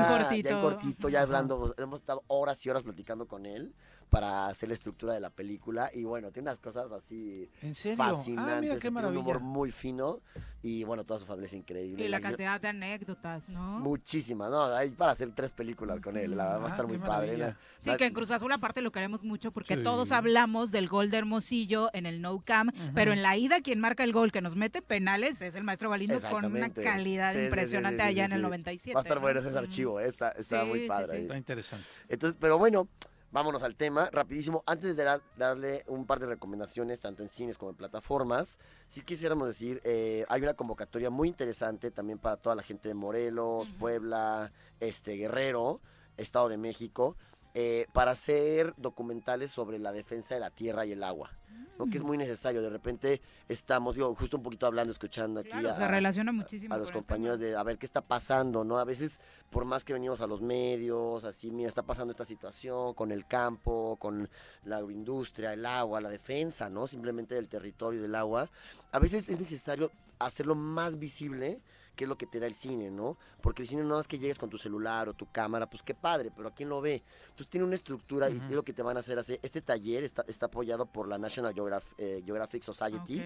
en 0.50 0.62
cortito. 0.62 1.10
ya 1.10 1.22
hablando, 1.22 1.74
hemos 1.78 2.00
estado 2.00 2.24
horas 2.28 2.66
y 2.66 2.70
horas 2.70 2.84
platicando 2.84 3.28
con 3.28 3.46
él 3.46 3.74
para 4.14 4.46
hacer 4.46 4.70
la 4.70 4.74
estructura 4.76 5.14
de 5.14 5.20
la 5.20 5.32
película 5.32 5.90
y 5.92 6.04
bueno, 6.04 6.32
tiene 6.32 6.48
unas 6.50 6.60
cosas 6.60 6.92
así 6.92 7.50
¿En 7.64 7.74
serio? 7.74 7.98
Ah, 8.04 8.10
mira, 8.12 8.16
fascinantes, 8.18 8.82
qué 8.82 8.92
tiene 8.92 9.08
un 9.08 9.18
humor 9.18 9.40
muy 9.40 9.72
fino 9.72 10.20
y 10.62 10.84
bueno, 10.84 11.04
toda 11.04 11.20
su 11.20 11.26
familia 11.26 11.48
es 11.48 11.54
increíble. 11.54 12.06
Y 12.06 12.08
la 12.08 12.20
La- 12.20 12.30
cantidad 12.30 12.62
de 12.62 12.68
anécdotas, 12.70 13.50
¿no? 13.50 13.80
Muchísimas, 13.80 14.50
¿no? 14.52 14.64
Hay 14.66 14.92
para 14.92 15.12
hacer 15.14 15.32
tres 15.32 15.52
películas 15.52 16.00
con 16.00 16.16
él, 16.16 16.38
la 16.38 16.44
verdad 16.46 16.60
va 16.60 16.64
a 16.64 16.68
Ah, 16.68 16.70
estar 16.70 16.88
muy 16.88 17.00
padre. 17.00 17.36
maravilla. 17.38 17.58
Sí, 17.80 17.90
la- 17.90 17.98
que 17.98 18.06
en 18.06 18.14
Cruz 18.14 18.30
Azul 18.32 18.52
aparte 18.52 18.82
lo 18.84 18.92
queremos 18.92 19.24
mucho 19.24 19.52
porque 19.52 19.78
Sí. 19.78 19.84
todos 19.84 20.12
hablamos 20.12 20.72
del 20.72 20.88
gol 20.88 21.10
de 21.10 21.18
Hermosillo 21.18 21.90
en 21.94 22.06
el 22.06 22.22
No 22.22 22.40
Cam, 22.46 22.70
pero 22.94 23.12
en 23.14 23.24
la 23.24 23.36
ida 23.36 23.62
quien 23.62 23.80
marca 23.80 24.04
el 24.04 24.14
gol 24.14 24.32
que 24.32 24.42
nos 24.42 24.56
mete 24.56 24.82
penales 24.84 25.42
es 25.42 25.56
el 25.56 25.64
maestro 25.64 25.90
Galindo 25.90 26.20
con 26.30 26.46
una 26.46 26.70
calidad 26.72 27.32
Sí, 27.34 27.40
sí, 27.40 27.42
sí, 27.42 27.46
impresionante 27.48 27.98
sí, 27.98 28.04
sí, 28.04 28.10
allá 28.10 28.28
sí, 28.28 28.32
en 28.32 28.34
el 28.34 28.40
sí. 28.40 28.44
97. 28.44 28.94
Va 28.96 29.00
a 29.00 29.04
estar 29.04 29.18
¿no? 29.18 29.22
bueno 29.22 29.40
ese 29.40 29.58
archivo, 29.58 30.00
eh, 30.00 30.06
está, 30.06 30.30
está 30.30 30.62
Sí, 30.62 30.68
muy 30.70 30.88
padre. 30.88 31.24
Está 31.24 31.36
interesante. 31.38 31.86
Entonces, 32.10 32.38
pero 32.40 32.58
bueno, 32.60 32.88
vámonos 33.34 33.64
al 33.64 33.76
tema. 33.76 34.10
Rapidísimo, 34.12 34.64
antes 34.66 34.96
de 34.96 35.04
dar- 35.04 35.22
darle 35.38 35.84
un 35.88 36.06
par 36.06 36.20
de 36.20 36.28
recomendaciones, 36.28 37.00
tanto 37.02 37.24
en 37.24 37.30
cines 37.30 37.58
como 37.58 37.72
en 37.72 37.76
plataformas, 37.78 38.60
sí 38.88 39.02
quisiéramos 39.02 39.48
decir, 39.48 39.82
eh, 39.84 40.24
hay 40.30 40.42
una 40.44 40.54
convocatoria 40.54 41.10
muy 41.10 41.28
interesante 41.28 41.92
también 41.92 42.20
para 42.20 42.38
toda 42.38 42.56
la 42.56 42.64
gente 42.64 42.88
de 42.88 42.94
Morelos, 42.96 43.68
Puebla, 43.80 44.54
este 44.80 45.14
Guerrero, 45.18 45.82
Estado 46.16 46.48
de 46.48 46.58
México, 46.58 47.18
eh, 47.56 47.88
para 47.92 48.12
hacer 48.12 48.74
documentales 48.78 49.52
sobre 49.52 49.80
la 49.80 49.92
defensa 49.92 50.36
de 50.36 50.40
la 50.40 50.50
tierra 50.52 50.86
y 50.86 50.92
el 50.94 51.04
agua. 51.04 51.32
¿No? 51.78 51.90
Que 51.90 51.98
es 51.98 52.04
muy 52.04 52.18
necesario. 52.18 52.62
De 52.62 52.70
repente 52.70 53.22
estamos, 53.48 53.96
digo, 53.96 54.14
justo 54.16 54.38
un 54.38 54.44
poquito 54.44 54.66
hablando, 54.66 54.92
escuchando 54.92 55.40
aquí 55.40 55.50
Claro, 55.50 55.70
a, 55.70 55.76
se 55.76 55.88
relaciona 55.88 56.32
muchísimo 56.32 56.74
a 56.74 56.78
los 56.78 56.92
compañeros 56.92 57.40
de 57.40 57.56
a 57.56 57.64
ver 57.64 57.78
qué 57.78 57.86
está 57.86 58.02
pasando, 58.02 58.64
¿no? 58.64 58.78
A 58.78 58.84
veces, 58.84 59.20
por 59.50 59.66
más 59.66 59.84
que 59.84 59.94
venimos 59.94 60.22
a 60.22 60.28
los 60.28 60.42
medios, 60.42 61.24
así, 61.24 61.52
mira, 61.52 61.70
está 61.70 61.84
pasando 61.84 62.12
esta 62.12 62.26
situación 62.26 62.94
con 62.94 63.12
el 63.12 63.26
campo, 63.26 63.98
con 64.00 64.30
la 64.66 64.78
agroindustria, 64.78 65.54
el 65.54 65.66
agua, 65.66 66.02
la 66.02 66.10
defensa, 66.10 66.70
¿no? 66.70 66.88
Simplemente 66.88 67.36
del 67.36 67.48
territorio 67.48 68.00
y 68.00 68.04
del 68.04 68.16
agua. 68.16 68.50
A 68.92 69.00
veces 69.00 69.30
es 69.30 69.40
necesario 69.40 69.92
hacerlo 70.20 70.56
más 70.56 71.00
visible 71.00 71.62
que 71.96 72.06
es 72.06 72.08
lo 72.10 72.18
que 72.18 72.26
te 72.26 72.40
da 72.40 72.48
el 72.48 72.56
cine, 72.56 72.90
¿no? 72.90 73.18
Porque 73.42 73.62
el 73.62 73.68
cine 73.68 73.84
no 73.84 74.00
es 74.00 74.08
que 74.08 74.18
llegues 74.20 74.40
con 74.40 74.50
tu 74.50 74.58
celular 74.58 75.10
o 75.10 75.14
tu 75.14 75.32
cámara, 75.32 75.70
pues 75.70 75.84
qué 75.84 75.94
padre, 75.94 76.32
pero 76.36 76.48
¿a 76.50 76.54
quién 76.54 76.70
lo 76.70 76.82
ve? 76.82 77.04
Entonces 77.26 77.50
tiene 77.50 77.66
una 77.66 77.76
estructura 77.76 78.30
y 78.30 78.38
es 78.38 78.56
lo 78.56 78.64
que 78.64 78.74
te 78.74 78.82
van 78.82 78.98
a 78.98 79.02
hacer 79.02 79.20
hacer. 79.20 79.40
Este 79.44 79.62
taller 79.62 80.04
está, 80.04 80.24
está 80.28 80.48
apoyado 80.48 80.86
por 80.86 81.08
la 81.08 81.18
National 81.18 81.54
Geograph- 81.54 81.94
eh, 81.98 82.22
Geographic 82.26 82.64
Society 82.64 83.22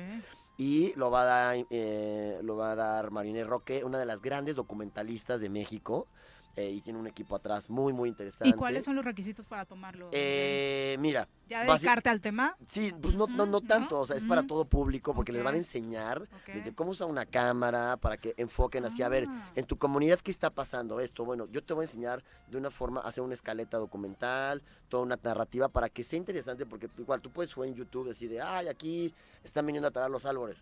y 0.58 0.94
lo 0.96 1.12
va 1.12 1.22
a 1.22 1.26
dar, 1.26 1.66
eh, 1.70 2.40
lo 2.44 2.56
va 2.58 2.72
a 2.72 2.76
dar 2.76 3.12
Mariné 3.12 3.44
Roque, 3.44 3.84
una 3.84 4.00
de 4.00 4.06
las 4.06 4.22
grandes 4.22 4.56
documentalistas 4.56 5.40
de 5.40 5.50
México. 5.50 6.08
Eh, 6.58 6.72
y 6.72 6.82
tiene 6.82 6.98
un 7.00 7.06
equipo 7.08 7.36
atrás 7.36 7.70
muy, 7.70 7.94
muy 7.94 8.10
interesante. 8.10 8.50
¿Y 8.50 8.54
cuáles 8.54 8.84
son 8.84 8.96
los 8.96 9.06
requisitos 9.06 9.48
para 9.48 9.64
tomarlo? 9.64 10.10
Eh, 10.12 10.98
mira. 11.00 11.28
¿Ya 11.48 11.64
dedicarte 11.64 12.10
al 12.10 12.20
tema? 12.20 12.58
Sí, 12.70 12.92
pues 13.02 13.14
no, 13.14 13.28
no, 13.28 13.46
no 13.46 13.62
tanto, 13.62 14.02
o 14.02 14.08
sea, 14.08 14.18
es 14.18 14.26
para 14.26 14.44
todo 14.46 14.66
público 14.66 15.14
porque 15.14 15.32
les 15.32 15.44
van 15.44 15.54
a 15.54 15.58
enseñar 15.58 16.28
desde 16.48 16.74
cómo 16.74 16.92
usar 16.92 17.08
una 17.08 17.26
cámara 17.26 17.96
para 17.98 18.18
que 18.18 18.34
enfoquen 18.38 18.84
así, 18.86 19.02
a 19.04 19.08
ver, 19.08 19.26
Ah. 19.30 19.52
en 19.56 19.66
tu 19.66 19.78
comunidad 19.78 20.20
qué 20.20 20.32
está 20.32 20.50
pasando 20.50 21.00
esto. 21.00 21.24
Bueno, 21.24 21.46
yo 21.52 21.64
te 21.64 21.74
voy 21.74 21.84
a 21.84 21.86
enseñar 21.86 22.24
de 22.50 22.58
una 22.58 22.72
forma 22.72 23.02
hacer 23.02 23.24
una 23.24 23.36
escaleta 23.36 23.78
documental, 23.78 24.62
toda 24.90 25.04
una 25.04 25.18
narrativa 25.22 25.70
para 25.70 25.90
que 25.90 26.04
sea 26.04 26.18
interesante 26.18 26.66
porque 26.66 26.90
igual 26.98 27.22
tú 27.22 27.30
puedes 27.32 27.52
subir 27.52 27.70
en 27.70 27.76
YouTube 27.76 28.08
decir 28.08 28.30
de, 28.32 28.42
ay, 28.42 28.68
aquí 28.68 29.14
están 29.44 29.66
viniendo 29.66 29.88
a 29.88 29.92
talar 29.92 30.10
los 30.10 30.26
árboles. 30.26 30.58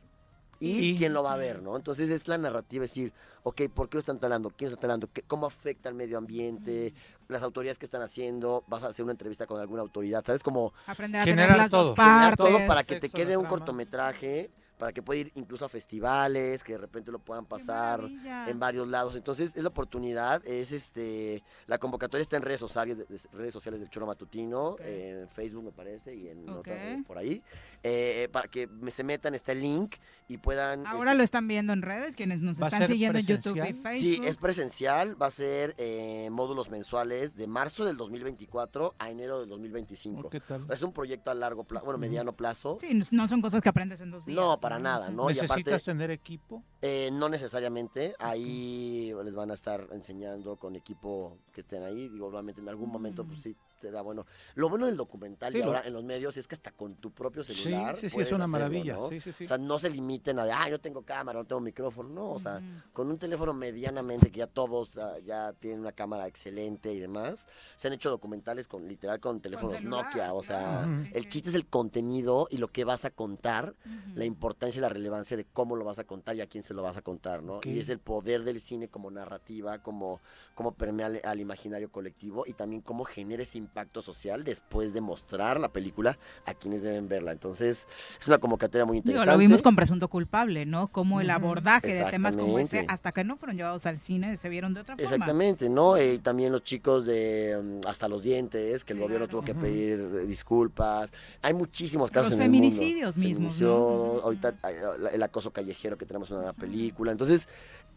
Y, 0.59 0.89
Y- 0.91 0.97
quién 0.97 1.13
lo 1.13 1.21
va 1.23 1.33
a 1.33 1.37
ver, 1.37 1.61
¿no? 1.61 1.75
Entonces 1.75 2.09
es 2.09 2.27
la 2.27 2.37
narrativa, 2.37 2.85
es 2.85 2.91
decir, 2.91 3.11
ok, 3.43 3.63
¿por 3.73 3.89
qué 3.89 3.97
lo 3.97 3.99
están 3.99 4.19
talando? 4.19 4.49
¿Quién 4.49 4.69
lo 4.71 4.75
está 4.75 4.87
talando? 4.87 5.09
¿Qué- 5.11 5.21
¿Cómo 5.23 5.45
afecta 5.45 5.89
al 5.89 5.95
medio 5.95 6.17
ambiente? 6.17 6.93
Las 7.27 7.43
autoridades 7.43 7.77
que 7.79 7.85
están 7.85 8.01
haciendo, 8.01 8.63
vas 8.67 8.83
a 8.83 8.87
hacer 8.87 9.03
una 9.03 9.11
entrevista 9.11 9.45
con 9.47 9.59
alguna 9.59 9.81
autoridad, 9.81 10.23
¿sabes? 10.25 10.43
Como 10.43 10.73
Aprender 10.87 11.21
a 11.21 11.23
Generar 11.25 11.47
tener 11.47 11.57
las 11.61 11.71
todo. 11.71 11.85
dos 11.89 11.95
generar 11.95 12.37
partes. 12.37 12.55
todo 12.55 12.67
para 12.67 12.83
que 12.83 12.99
te 12.99 13.09
quede 13.09 13.35
un 13.37 13.45
cortometraje, 13.45 14.49
para 14.77 14.91
que 14.93 15.01
pueda 15.01 15.21
ir 15.21 15.31
incluso 15.35 15.65
a 15.65 15.69
festivales, 15.69 16.63
que 16.63 16.73
de 16.73 16.77
repente 16.79 17.11
lo 17.11 17.19
puedan 17.19 17.45
pasar 17.45 18.01
en 18.47 18.59
varios 18.59 18.87
lados. 18.87 19.15
Entonces, 19.15 19.55
es 19.55 19.63
la 19.63 19.69
oportunidad, 19.69 20.45
es 20.45 20.71
este, 20.71 21.43
la 21.67 21.77
convocatoria 21.77 22.21
está 22.21 22.37
en 22.37 22.43
redes 22.43 22.59
sociales, 22.59 22.97
de- 22.97 23.05
de- 23.05 23.19
redes 23.33 23.53
sociales 23.53 23.79
del 23.79 23.89
Choro 23.89 24.05
Matutino, 24.05 24.75
eh, 24.79 25.21
en 25.23 25.29
Facebook 25.29 25.63
me 25.63 25.71
parece, 25.71 26.13
y 26.15 26.27
en 26.27 26.49
otras 26.49 26.77
redes 26.77 27.05
por 27.05 27.17
ahí, 27.17 27.41
eh, 27.83 28.27
para 28.31 28.47
que 28.47 28.67
me- 28.67 28.91
se 28.91 29.03
metan, 29.03 29.33
está 29.35 29.51
el 29.53 29.61
link 29.61 29.95
y 30.27 30.37
puedan... 30.37 30.85
Ahora 30.87 31.11
este, 31.11 31.17
lo 31.17 31.23
están 31.23 31.47
viendo 31.47 31.71
en 31.73 31.81
redes, 31.81 32.15
quienes 32.15 32.41
nos 32.41 32.59
¿Va 32.59 32.65
a 32.65 32.69
están 32.69 32.87
siguiendo 32.87 33.19
en 33.19 33.25
YouTube 33.25 33.57
y? 33.57 33.73
Facebook. 33.73 33.95
Sí, 33.97 34.21
es 34.25 34.37
presencial, 34.37 35.21
va 35.21 35.27
a 35.27 35.31
ser 35.31 35.73
eh, 35.77 36.29
módulos 36.31 36.69
mensuales 36.69 37.35
de 37.35 37.47
marzo 37.47 37.85
del 37.85 37.95
2024 37.97 38.95
a 38.99 39.09
enero 39.09 39.39
del 39.39 39.49
2025. 39.49 40.29
¿Qué 40.29 40.39
tal? 40.39 40.65
Es 40.69 40.81
un 40.81 40.91
proyecto 40.91 41.31
a 41.31 41.33
largo 41.33 41.63
plazo, 41.63 41.85
bueno, 41.85 41.97
mediano 41.99 42.33
plazo. 42.35 42.77
Sí, 42.81 42.93
no- 42.93 43.05
no 43.11 43.27
son 43.27 43.41
cosas 43.41 43.61
que 43.61 43.69
aprendes 43.69 44.01
en 44.01 44.11
dos 44.11 44.25
días. 44.25 44.35
No, 44.35 44.57
para 44.65 44.79
nada, 44.79 45.09
¿no? 45.09 45.29
Y 45.29 45.35
¿Necesitas 45.35 45.51
aparte, 45.51 45.79
tener 45.79 46.11
equipo? 46.11 46.63
eh, 46.81 47.09
no 47.11 47.29
necesariamente, 47.29 48.13
ahí 48.19 49.11
les 49.23 49.33
van 49.33 49.49
a 49.49 49.53
estar 49.55 49.87
enseñando 49.91 50.57
con 50.57 50.75
equipo 50.75 51.37
que 51.51 51.61
estén 51.61 51.83
ahí, 51.83 52.09
digo, 52.09 52.27
obviamente 52.27 52.61
en 52.61 52.69
algún 52.69 52.89
momento 52.91 53.25
pues 53.25 53.39
sí 53.41 53.55
será 53.77 54.01
bueno. 54.01 54.25
Lo 54.55 54.69
bueno 54.69 54.85
del 54.85 54.95
documental 54.95 55.51
Sí, 55.51 55.57
y 55.57 55.61
lo- 55.61 55.67
ahora 55.67 55.81
en 55.85 55.93
los 55.93 56.03
medios 56.03 56.37
es 56.37 56.47
que 56.47 56.55
hasta 56.55 56.71
con 56.71 56.95
tu 56.95 57.11
propio 57.11 57.43
Sí, 57.43 57.53
celular 57.53 57.95
sí, 57.95 58.01
sí, 58.01 58.05
es 58.07 58.13
puedes 58.13 58.31
una 58.33 58.45
hacerlo, 58.45 58.59
maravilla, 58.59 58.93
¿no? 58.95 59.09
sí, 59.09 59.19
sí, 59.19 59.33
sí. 59.33 59.43
O 59.43 59.47
sea, 59.47 59.57
no 59.57 59.79
se 59.79 59.89
limiten 59.89 60.39
a 60.39 60.45
de, 60.45 60.51
ah, 60.53 60.69
yo 60.69 60.79
tengo 60.79 61.01
cámara, 61.03 61.39
no 61.39 61.45
tengo 61.45 61.59
micrófono, 61.59 62.09
no, 62.09 62.31
o 62.31 62.39
sea, 62.39 62.61
con 62.93 63.09
un 63.09 63.17
teléfono 63.17 63.53
medianamente 63.53 64.31
que 64.31 64.39
ya 64.39 64.47
todos 64.47 64.97
ah, 64.97 65.17
ya 65.23 65.51
tienen 65.53 65.81
una 65.81 65.91
cámara 65.91 66.25
excelente 66.27 66.93
y 66.93 66.99
demás, 66.99 67.47
se 67.75 67.87
han 67.87 67.93
hecho 67.93 68.09
documentales 68.09 68.67
con 68.67 68.87
literal 68.87 69.19
con 69.19 69.41
teléfonos 69.41 69.83
Nokia, 69.83 70.33
o 70.33 70.41
sea, 70.43 70.87
el 71.11 71.27
chiste 71.27 71.49
es 71.49 71.55
el 71.55 71.67
contenido 71.67 72.47
y 72.49 72.57
lo 72.57 72.69
que 72.69 72.85
vas 72.85 73.03
a 73.05 73.09
contar, 73.11 73.75
la 74.13 74.23
importancia 74.23 74.54
y 74.59 74.79
la 74.79 74.89
relevancia 74.89 75.37
de 75.37 75.45
cómo 75.45 75.75
lo 75.75 75.85
vas 75.85 75.99
a 75.99 76.05
contar 76.05 76.35
y 76.35 76.41
a 76.41 76.47
quién 76.47 76.63
se 76.63 76.73
lo 76.73 76.81
vas 76.81 76.97
a 76.97 77.01
contar, 77.01 77.43
¿no? 77.43 77.57
Ok. 77.57 77.65
Y 77.67 77.77
es 77.79 77.89
el 77.89 77.99
poder 77.99 78.43
del 78.43 78.59
cine 78.59 78.87
como 78.87 79.11
narrativa, 79.11 79.77
como, 79.79 80.21
como 80.55 80.71
permea 80.73 81.05
al, 81.07 81.21
al 81.23 81.39
imaginario 81.39 81.91
colectivo 81.91 82.45
y 82.47 82.53
también 82.53 82.81
cómo 82.81 83.03
genera 83.05 83.43
ese 83.43 83.57
impacto 83.59 84.01
social 84.01 84.43
después 84.43 84.93
de 84.93 85.01
mostrar 85.01 85.59
la 85.59 85.69
película 85.71 86.17
a 86.45 86.53
quienes 86.55 86.81
deben 86.81 87.07
verla. 87.07 87.31
Entonces, 87.31 87.85
es 88.19 88.27
una 88.27 88.37
convocatoria 88.39 88.85
muy 88.85 88.95
Digo, 89.01 89.09
interesante. 89.09 89.31
lo 89.33 89.37
vimos 89.37 89.61
con 89.61 89.75
Presunto 89.75 90.07
Culpable, 90.07 90.65
¿no? 90.65 90.87
Como 90.87 91.21
el 91.21 91.29
abordaje 91.29 91.93
de 91.93 92.05
temas 92.05 92.35
como 92.35 92.57
ese, 92.57 92.85
hasta 92.87 93.11
que 93.11 93.23
no 93.23 93.37
fueron 93.37 93.57
llevados 93.57 93.85
al 93.85 93.99
cine, 93.99 94.35
se 94.37 94.49
vieron 94.49 94.73
de 94.73 94.79
otra 94.81 94.95
forma. 94.95 95.09
Exactamente, 95.11 95.69
¿no? 95.69 95.95
Eh, 95.97 96.15
Y 96.15 96.19
también 96.19 96.51
los 96.51 96.63
chicos 96.63 97.05
de 97.05 97.79
mm, 97.83 97.87
Hasta 97.87 98.07
los 98.07 98.23
Dientes, 98.23 98.83
que 98.83 98.93
el 98.93 98.99
gobierno 98.99 99.27
tuvo 99.27 99.43
que 99.43 99.53
pedir 99.53 99.99
eh, 99.99 100.25
disculpas. 100.25 101.11
Hay 101.43 101.53
muchísimos 101.53 102.09
casos 102.09 102.31
Los 102.31 102.39
en 102.39 102.45
el 102.45 102.49
mundo. 102.49 102.65
feminicidios 102.69 103.17
mismos, 103.17 103.59
¿no? 103.61 103.67
Feminicidios, 103.67 104.23
Ahorita 104.45 105.11
el 105.11 105.23
acoso 105.23 105.51
callejero 105.51 105.97
que 105.97 106.05
tenemos 106.05 106.31
una 106.31 106.53
película. 106.53 107.11
Entonces, 107.11 107.47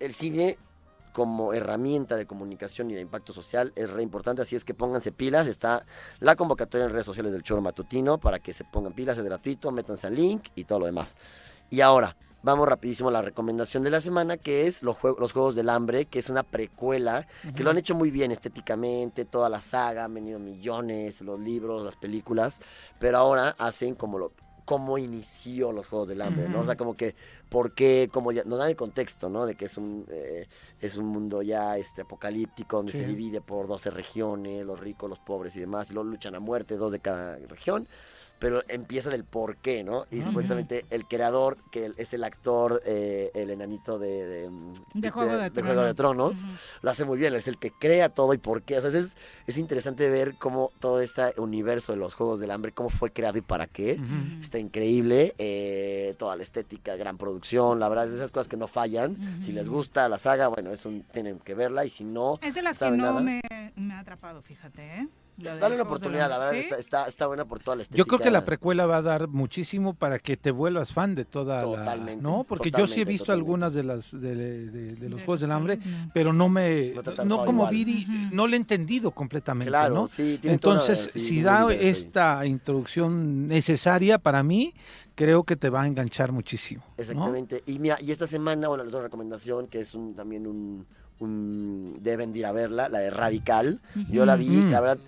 el 0.00 0.14
cine 0.14 0.58
como 1.12 1.52
herramienta 1.52 2.16
de 2.16 2.26
comunicación 2.26 2.90
y 2.90 2.94
de 2.94 3.00
impacto 3.00 3.32
social 3.32 3.72
es 3.74 3.90
re 3.90 4.02
importante, 4.02 4.42
así 4.42 4.54
es 4.54 4.64
que 4.64 4.74
pónganse 4.74 5.10
pilas, 5.10 5.46
está 5.46 5.84
la 6.20 6.36
convocatoria 6.36 6.84
en 6.84 6.92
redes 6.92 7.06
sociales 7.06 7.32
del 7.32 7.42
Choro 7.42 7.60
Matutino 7.60 8.18
para 8.18 8.38
que 8.38 8.54
se 8.54 8.64
pongan 8.64 8.92
pilas, 8.92 9.18
es 9.18 9.24
gratuito, 9.24 9.72
métanse 9.72 10.06
al 10.06 10.14
link 10.14 10.48
y 10.54 10.64
todo 10.64 10.80
lo 10.80 10.86
demás. 10.86 11.16
Y 11.70 11.80
ahora, 11.80 12.16
vamos 12.42 12.68
rapidísimo 12.68 13.08
a 13.08 13.12
la 13.12 13.22
recomendación 13.22 13.82
de 13.82 13.90
la 13.90 14.00
semana, 14.00 14.36
que 14.36 14.66
es 14.66 14.82
los, 14.82 14.96
juegos, 14.96 15.20
los 15.20 15.32
Juegos 15.32 15.54
del 15.54 15.68
Hambre, 15.68 16.06
que 16.06 16.18
es 16.18 16.28
una 16.28 16.42
precuela, 16.42 17.26
que 17.54 17.64
lo 17.64 17.70
han 17.70 17.78
hecho 17.78 17.94
muy 17.94 18.10
bien 18.10 18.30
estéticamente, 18.30 19.24
toda 19.24 19.48
la 19.48 19.60
saga, 19.60 20.04
han 20.04 20.14
venido 20.14 20.38
millones, 20.38 21.20
los 21.20 21.40
libros, 21.40 21.84
las 21.84 21.96
películas, 21.96 22.60
pero 23.00 23.18
ahora 23.18 23.54
hacen 23.58 23.94
como 23.94 24.18
lo 24.18 24.32
cómo 24.68 24.98
inició 24.98 25.72
los 25.72 25.86
Juegos 25.88 26.08
del 26.08 26.20
Hambre, 26.20 26.46
¿no? 26.50 26.60
O 26.60 26.64
sea, 26.66 26.76
como 26.76 26.94
que, 26.94 27.14
¿por 27.48 27.72
qué? 27.72 28.10
Como 28.12 28.32
ya, 28.32 28.44
nos 28.44 28.58
dan 28.58 28.68
el 28.68 28.76
contexto, 28.76 29.30
¿no? 29.30 29.46
De 29.46 29.54
que 29.54 29.64
es 29.64 29.78
un, 29.78 30.04
eh, 30.10 30.46
es 30.82 30.98
un 30.98 31.06
mundo 31.06 31.40
ya 31.40 31.78
este, 31.78 32.02
apocalíptico, 32.02 32.76
donde 32.76 32.92
Sí. 32.92 32.98
se 32.98 33.06
divide 33.06 33.40
por 33.40 33.66
12 33.66 33.88
regiones, 33.88 34.66
los 34.66 34.78
ricos, 34.78 35.08
los 35.08 35.20
pobres 35.20 35.56
y 35.56 35.60
demás, 35.60 35.88
y 35.88 35.94
luego 35.94 36.10
luchan 36.10 36.34
a 36.34 36.40
muerte, 36.40 36.76
dos 36.76 36.92
de 36.92 37.00
cada 37.00 37.38
región, 37.48 37.88
pero 38.38 38.62
empieza 38.68 39.10
del 39.10 39.24
por 39.24 39.56
qué, 39.56 39.82
¿no? 39.82 40.06
Y 40.10 40.18
Ujú. 40.18 40.26
supuestamente 40.26 40.84
el 40.90 41.06
creador, 41.06 41.58
que 41.72 41.92
es 41.96 42.12
el 42.12 42.24
actor, 42.24 42.80
eh, 42.86 43.30
el 43.34 43.50
enanito 43.50 43.98
de, 43.98 44.26
de, 44.26 44.50
De 44.94 45.10
Juego 45.10 45.36
de 45.36 45.62
Juego 45.62 45.82
de 45.82 45.94
Tronos, 45.94 46.46
lo 46.82 46.90
hace 46.90 47.04
muy 47.04 47.18
bien, 47.18 47.34
es 47.34 47.48
el 47.48 47.58
que 47.58 47.70
crea 47.70 48.08
todo 48.08 48.34
y 48.34 48.38
por 48.38 48.62
qué. 48.62 48.78
O 48.78 48.80
sea, 48.80 48.90
es, 48.98 49.16
es 49.46 49.58
interesante 49.58 50.08
ver 50.08 50.36
cómo 50.36 50.70
todo 50.78 51.00
este 51.00 51.34
universo 51.38 51.92
de 51.92 51.98
los 51.98 52.14
Juegos 52.14 52.40
del 52.40 52.50
Hambre, 52.50 52.72
cómo 52.72 52.90
fue 52.90 53.10
creado 53.12 53.38
y 53.38 53.42
para 53.42 53.66
qué. 53.66 54.00
Está 54.40 54.58
increíble, 54.58 55.34
eh, 55.38 56.14
toda 56.18 56.36
la 56.36 56.42
estética, 56.42 56.96
gran 56.96 57.18
producción, 57.18 57.80
la 57.80 57.88
verdad 57.88 58.04
es 58.06 58.12
de 58.12 58.16
esas 58.18 58.32
cosas 58.32 58.48
que 58.48 58.56
no 58.56 58.68
fallan. 58.68 59.16
Si 59.42 59.52
les 59.52 59.68
gusta 59.68 60.08
la 60.08 60.18
saga, 60.18 60.48
bueno, 60.48 60.70
es 60.70 60.84
un, 60.86 61.02
tienen 61.02 61.38
que 61.40 61.54
verla 61.54 61.84
y 61.84 61.90
si 61.90 62.04
no, 62.04 62.38
Es 62.42 62.54
de 62.54 62.62
las 62.62 62.78
que 62.78 62.84
saben 62.84 63.00
no 63.00 63.06
nada, 63.12 63.20
me, 63.20 63.40
me 63.76 63.94
ha 63.94 64.00
atrapado, 64.00 64.42
fíjate, 64.42 64.82
¿eh? 64.82 65.08
De 65.38 65.56
dale 65.56 65.76
una 65.76 65.84
oportunidad, 65.84 66.28
la 66.28 66.36
verdad 66.38 66.52
¿Sí? 66.54 66.58
está, 66.58 66.76
está, 66.78 67.06
está 67.06 67.26
buena 67.28 67.44
por 67.44 67.60
toda 67.60 67.76
la 67.76 67.82
estética. 67.84 67.98
Yo 67.98 68.06
creo 68.06 68.18
que 68.18 68.30
la 68.32 68.44
precuela 68.44 68.86
va 68.86 68.96
a 68.96 69.02
dar 69.02 69.28
muchísimo 69.28 69.94
para 69.94 70.18
que 70.18 70.36
te 70.36 70.50
vuelvas 70.50 70.92
fan 70.92 71.14
de 71.14 71.24
toda 71.24 71.62
Totalmente, 71.62 72.22
la... 72.24 72.28
¿No? 72.28 72.42
Porque 72.44 72.72
yo 72.72 72.88
sí 72.88 73.00
he 73.00 73.04
visto 73.04 73.26
totalmente. 73.26 73.32
algunas 73.32 73.72
de 73.74 73.82
las 73.84 74.10
de, 74.20 74.34
de- 74.34 74.94
de 74.96 75.08
los 75.08 75.20
Juegos 75.22 75.40
del 75.40 75.52
Hambre, 75.52 75.78
pero 76.12 76.32
no 76.32 76.48
me... 76.48 76.92
No 76.92 77.24
No, 77.24 77.44
como 77.44 77.62
igual. 77.70 77.72
vi, 77.74 78.06
no 78.32 78.48
le 78.48 78.56
he 78.56 78.60
entendido 78.60 79.12
completamente, 79.12 79.70
Claro, 79.70 79.94
¿no? 79.94 80.08
sí, 80.08 80.38
tiene 80.40 80.58
toda 80.58 80.74
Entonces, 80.82 81.10
sí, 81.12 81.20
si 81.20 81.42
da 81.42 81.72
esta 81.72 82.44
introducción 82.44 83.46
necesaria 83.46 84.18
para 84.18 84.42
mí, 84.42 84.74
creo 85.14 85.44
que 85.44 85.54
te 85.54 85.70
va 85.70 85.82
a 85.82 85.86
enganchar 85.86 86.32
muchísimo. 86.32 86.82
¿no? 86.88 86.94
Exactamente. 86.96 87.62
Y 87.66 87.78
mira, 87.78 87.96
y 88.00 88.10
esta 88.10 88.26
semana, 88.26 88.66
bueno, 88.66 88.82
la 88.82 88.88
otra 88.88 89.02
recomendación, 89.02 89.68
que 89.68 89.80
es 89.80 89.94
un, 89.94 90.14
también 90.14 90.46
un, 90.48 90.84
un- 91.20 91.94
deben 92.00 92.32
de 92.32 92.40
ir 92.40 92.46
a 92.46 92.52
verla, 92.52 92.88
la 92.88 92.98
de 93.00 93.10
Radical. 93.10 93.80
Yo 94.10 94.24
la 94.26 94.36
vi, 94.36 94.62
la 94.62 94.80
verdad, 94.80 94.98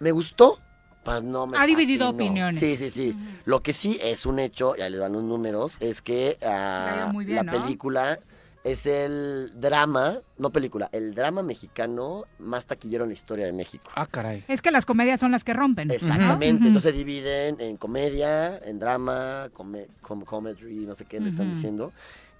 me 0.00 0.10
gustó, 0.12 0.58
pues 1.04 1.22
no 1.22 1.46
me 1.46 1.56
Ha 1.58 1.66
dividido 1.66 2.10
opiniones. 2.10 2.58
Sí, 2.58 2.76
sí, 2.76 2.90
sí. 2.90 3.16
Lo 3.44 3.60
que 3.60 3.72
sí 3.72 3.98
es 4.02 4.26
un 4.26 4.38
hecho, 4.38 4.74
ya 4.76 4.88
les 4.88 5.00
dan 5.00 5.12
los 5.12 5.22
números, 5.22 5.76
es 5.80 6.02
que 6.02 6.38
ah, 6.44 7.10
muy 7.12 7.24
bien, 7.24 7.36
la 7.36 7.42
¿no? 7.44 7.52
película 7.52 8.18
es 8.64 8.84
el 8.86 9.52
drama, 9.60 10.14
no 10.38 10.50
película, 10.50 10.88
el 10.90 11.14
drama 11.14 11.44
mexicano 11.44 12.24
más 12.40 12.66
taquillero 12.66 13.04
en 13.04 13.10
la 13.10 13.14
historia 13.14 13.46
de 13.46 13.52
México. 13.52 13.88
Ah, 13.94 14.06
caray. 14.06 14.44
Es 14.48 14.60
que 14.60 14.72
las 14.72 14.84
comedias 14.84 15.20
son 15.20 15.30
las 15.30 15.44
que 15.44 15.52
rompen. 15.54 15.86
¿no? 15.86 15.94
Exactamente, 15.94 16.56
Ujú. 16.62 16.66
entonces 16.66 16.90
se 16.90 16.98
dividen 16.98 17.60
en 17.60 17.76
comedia, 17.76 18.58
en 18.58 18.80
drama, 18.80 19.50
come, 19.52 19.86
com- 20.02 20.24
comedy, 20.24 20.84
no 20.84 20.96
sé 20.96 21.04
qué 21.04 21.20
le 21.20 21.30
están 21.30 21.48
diciendo. 21.48 21.92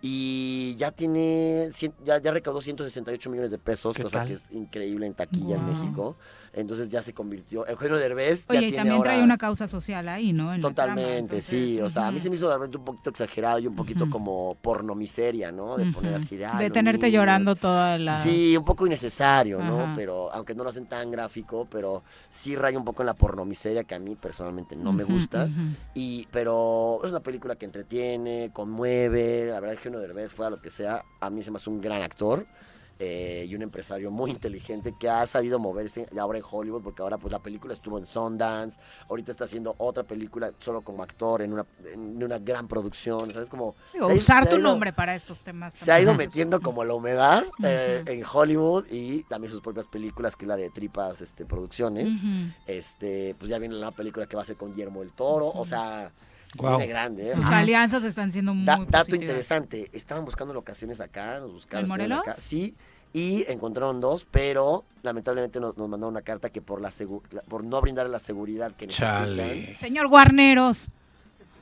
Y 0.02 0.74
ya 0.76 0.90
tiene, 0.90 1.70
ya, 2.04 2.20
ya 2.20 2.30
recaudó 2.30 2.60
168 2.60 3.30
millones 3.30 3.50
de 3.50 3.58
pesos, 3.58 3.94
¿Qué 3.96 4.02
cosa 4.02 4.18
tal? 4.18 4.28
que 4.28 4.34
es 4.34 4.42
increíble 4.50 5.06
en 5.06 5.14
taquilla 5.14 5.56
en. 5.56 5.64
México. 5.66 6.16
Entonces 6.56 6.90
ya 6.90 7.02
se 7.02 7.12
convirtió, 7.12 7.66
Eugenio 7.66 7.96
Derbez 7.98 8.46
ya 8.48 8.58
Oye, 8.58 8.58
y 8.58 8.60
tiene 8.70 8.76
también 8.76 8.96
ahora... 8.96 9.10
trae 9.12 9.22
una 9.22 9.38
causa 9.38 9.66
social 9.66 10.08
ahí, 10.08 10.32
¿no? 10.32 10.52
En 10.54 10.62
la 10.62 10.70
trama, 10.72 10.94
Totalmente, 10.96 11.42
sí. 11.42 11.80
O 11.80 11.90
sea, 11.90 12.08
a 12.08 12.10
mí 12.12 12.18
se 12.18 12.30
me 12.30 12.36
hizo 12.36 12.48
de 12.48 12.54
repente 12.54 12.78
un 12.78 12.84
poquito 12.84 13.10
exagerado 13.10 13.58
y 13.58 13.66
un 13.66 13.76
poquito 13.76 14.08
como 14.10 14.56
pornomiseria, 14.62 15.52
¿no? 15.52 15.76
De 15.76 15.90
poner 15.92 16.14
así 16.14 16.36
de... 16.36 16.46
"Ay, 16.46 16.64
De 16.64 16.70
tenerte 16.70 17.06
niños". 17.06 17.18
llorando 17.18 17.56
toda 17.56 17.98
la... 17.98 18.22
Sí, 18.22 18.56
un 18.56 18.64
poco 18.64 18.86
innecesario, 18.86 19.58
¿no? 19.58 19.92
Pero, 19.94 20.32
aunque 20.32 20.54
no 20.54 20.64
lo 20.64 20.70
hacen 20.70 20.86
tan 20.86 21.10
gráfico, 21.10 21.66
pero 21.70 22.02
sí 22.30 22.56
raya 22.56 22.78
un 22.78 22.84
poco 22.84 23.02
en 23.02 23.06
la 23.06 23.14
pornomiseria 23.14 23.84
que 23.84 23.94
a 23.94 23.98
mí 23.98 24.16
personalmente 24.16 24.76
no 24.76 24.92
me 24.92 25.04
gusta. 25.04 25.48
Y, 25.94 26.26
pero 26.30 27.00
es 27.04 27.10
una 27.10 27.20
película 27.20 27.56
que 27.56 27.66
entretiene, 27.66 28.50
conmueve, 28.52 29.46
la 29.50 29.60
verdad 29.60 29.76
uno 29.86 29.98
Derbez 29.98 30.32
fue 30.32 30.46
a 30.46 30.50
lo 30.50 30.60
que 30.60 30.70
sea, 30.70 31.04
a 31.20 31.30
mí 31.30 31.42
se 31.42 31.50
me 31.50 31.56
hace 31.58 31.70
un 31.70 31.80
gran 31.80 32.02
actor. 32.02 32.46
Eh, 32.98 33.44
y 33.48 33.54
un 33.54 33.62
empresario 33.62 34.10
muy 34.10 34.30
inteligente 34.30 34.94
que 34.98 35.08
ha 35.08 35.26
sabido 35.26 35.58
moverse 35.58 36.08
ahora 36.18 36.38
en 36.38 36.44
Hollywood, 36.50 36.82
porque 36.82 37.02
ahora 37.02 37.18
pues 37.18 37.32
la 37.32 37.38
película 37.42 37.74
estuvo 37.74 37.98
en 37.98 38.06
Sundance, 38.06 38.80
ahorita 39.10 39.30
está 39.30 39.44
haciendo 39.44 39.74
otra 39.78 40.02
película 40.04 40.52
solo 40.60 40.82
como 40.82 41.02
actor 41.02 41.42
en 41.42 41.52
una, 41.52 41.66
en 41.92 42.22
una 42.22 42.38
gran 42.38 42.68
producción, 42.68 43.32
¿sabes? 43.32 43.48
Como 43.48 43.74
Digo, 43.92 44.08
se 44.08 44.16
usar 44.16 44.44
se 44.44 44.50
tu 44.50 44.56
ido- 44.56 44.62
nombre 44.70 44.92
para 44.92 45.14
estos 45.14 45.40
temas. 45.40 45.74
se 45.74 45.92
ha 45.92 46.00
ido 46.00 46.14
metiendo 46.14 46.60
como 46.60 46.84
la 46.84 46.94
humedad 46.94 47.44
eh, 47.62 48.02
en 48.06 48.24
Hollywood 48.30 48.86
y 48.90 49.22
también 49.24 49.50
sus 49.52 49.60
propias 49.60 49.86
películas, 49.86 50.34
que 50.36 50.44
es 50.44 50.48
la 50.48 50.56
de 50.56 50.70
Tripas 50.70 51.20
este, 51.20 51.44
Producciones. 51.44 52.22
Este 52.66 53.34
Pues 53.38 53.50
ya 53.50 53.58
viene 53.58 53.74
la 53.74 53.90
película 53.90 54.26
que 54.26 54.36
va 54.36 54.42
a 54.42 54.44
ser 54.44 54.56
con 54.56 54.70
Guillermo 54.72 55.00
del 55.00 55.12
Toro, 55.12 55.48
o 55.48 55.64
sea, 55.64 56.12
Grande. 56.54 57.30
¿eh? 57.30 57.34
Sus 57.34 57.46
alianzas 57.46 58.04
están 58.04 58.32
siendo 58.32 58.54
muy 58.54 58.64
Da- 58.66 58.76
dato 58.78 58.90
positivas. 58.90 59.22
interesante, 59.22 59.90
estaban 59.92 60.24
buscando 60.24 60.54
locaciones 60.54 61.00
acá, 61.00 61.38
nos 61.40 61.52
buscaron. 61.52 61.84
¿En 61.84 61.88
Morelos? 61.88 62.20
acá, 62.20 62.32
sí, 62.32 62.74
y 63.12 63.44
encontraron 63.50 64.00
dos, 64.00 64.26
pero 64.30 64.84
lamentablemente 65.02 65.60
nos, 65.60 65.76
nos 65.76 65.88
mandaron 65.88 66.12
una 66.14 66.22
carta 66.22 66.48
que 66.50 66.60
por 66.62 66.80
la 66.80 66.90
por 67.48 67.64
no 67.64 67.80
brindar 67.80 68.08
la 68.08 68.18
seguridad 68.18 68.72
que 68.72 68.86
necesitan, 68.86 69.16
Chale. 69.36 69.76
Señor 69.80 70.08
Guarneros. 70.08 70.88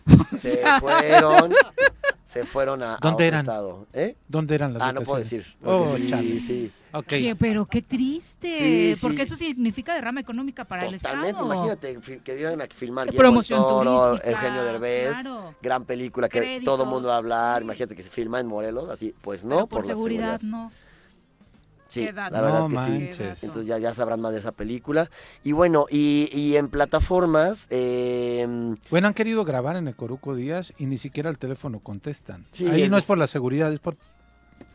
se 0.37 0.63
fueron, 0.81 1.55
se 2.25 2.45
fueron 2.45 2.83
a, 2.83 2.95
a 2.95 2.99
¿Dónde 3.01 3.15
otro 3.15 3.27
eran? 3.27 3.41
estado. 3.41 3.87
¿eh? 3.95 4.17
¿Dónde 4.29 4.55
eran 4.55 4.75
las 4.75 4.83
Ah, 4.83 4.93
no 4.93 5.01
puedo 5.01 5.19
decir. 5.19 5.47
Oh, 5.65 5.97
sí, 5.97 6.07
chale. 6.09 6.41
sí. 6.41 6.73
Ok. 6.97 7.13
Oye, 7.13 7.35
pero 7.37 7.67
qué 7.67 7.83
triste. 7.83 8.95
Sí, 8.95 9.01
Porque 9.03 9.23
eso 9.23 9.37
significa 9.37 9.95
derrama 9.95 10.21
económica 10.21 10.65
para 10.65 10.87
el 10.87 10.95
Totalmente, 10.97 11.31
Estado. 11.31 11.53
imagínate 11.55 12.01
fi- 12.01 12.21
que 12.21 12.35
vieran 12.35 12.61
a 12.61 12.67
filmar 12.67 13.07
De 13.07 13.11
Guillermo 13.13 13.41
del 13.43 13.49
promoción 13.49 13.61
Toro, 13.63 14.07
turística, 14.11 14.31
Eugenio 14.31 14.65
Derbez, 14.65 15.11
claro. 15.13 15.55
gran 15.61 15.85
película 15.85 16.29
que 16.29 16.39
Créditos, 16.39 16.65
todo 16.65 16.85
el 16.85 16.91
mundo 16.91 17.09
va 17.09 17.15
a 17.15 17.19
hablar, 17.19 17.63
imagínate 17.63 17.97
que 17.97 18.03
se 18.05 18.11
filma 18.11 18.39
en 18.39 18.47
Morelos, 18.47 18.89
así, 18.91 19.13
pues 19.23 19.45
no, 19.45 19.57
Pero 19.57 19.67
por, 19.67 19.87
la 19.87 19.95
seguridad, 19.97 20.41
no. 20.43 20.71
Sí, 21.89 22.05
la 22.13 22.29
verdad 22.31 22.61
No 22.61 22.69
que 22.69 22.77
sí. 22.77 22.91
manches. 22.91 23.43
Entonces 23.45 23.67
ya, 23.67 23.79
ya 23.79 23.95
sabrán 23.95 24.21
más 24.21 24.33
de 24.33 24.39
esa 24.41 24.51
película. 24.53 25.09
Y 25.45 25.53
bueno, 25.53 25.87
y, 25.91 26.29
y 26.33 26.57
en 26.57 26.69
plataformas, 26.69 27.67
eh, 27.71 28.47
Bueno, 28.91 29.07
han 29.09 29.15
querido 29.15 29.45
grabar 29.45 29.77
en 29.77 29.87
el 29.87 29.95
Coruco 29.95 30.35
Díaz 30.35 30.73
y 30.79 30.87
ni 30.87 30.99
siquiera 30.99 31.31
el 31.31 31.39
teléfono 31.39 31.79
contestan. 31.81 32.47
Sí, 32.51 32.67
Ahí 32.69 32.83
es- 32.83 32.91
no 32.91 32.99
es 32.99 33.05
por 33.05 33.17
la 33.19 33.27
seguridad, 33.29 33.73
es 33.73 33.79
por 33.81 33.97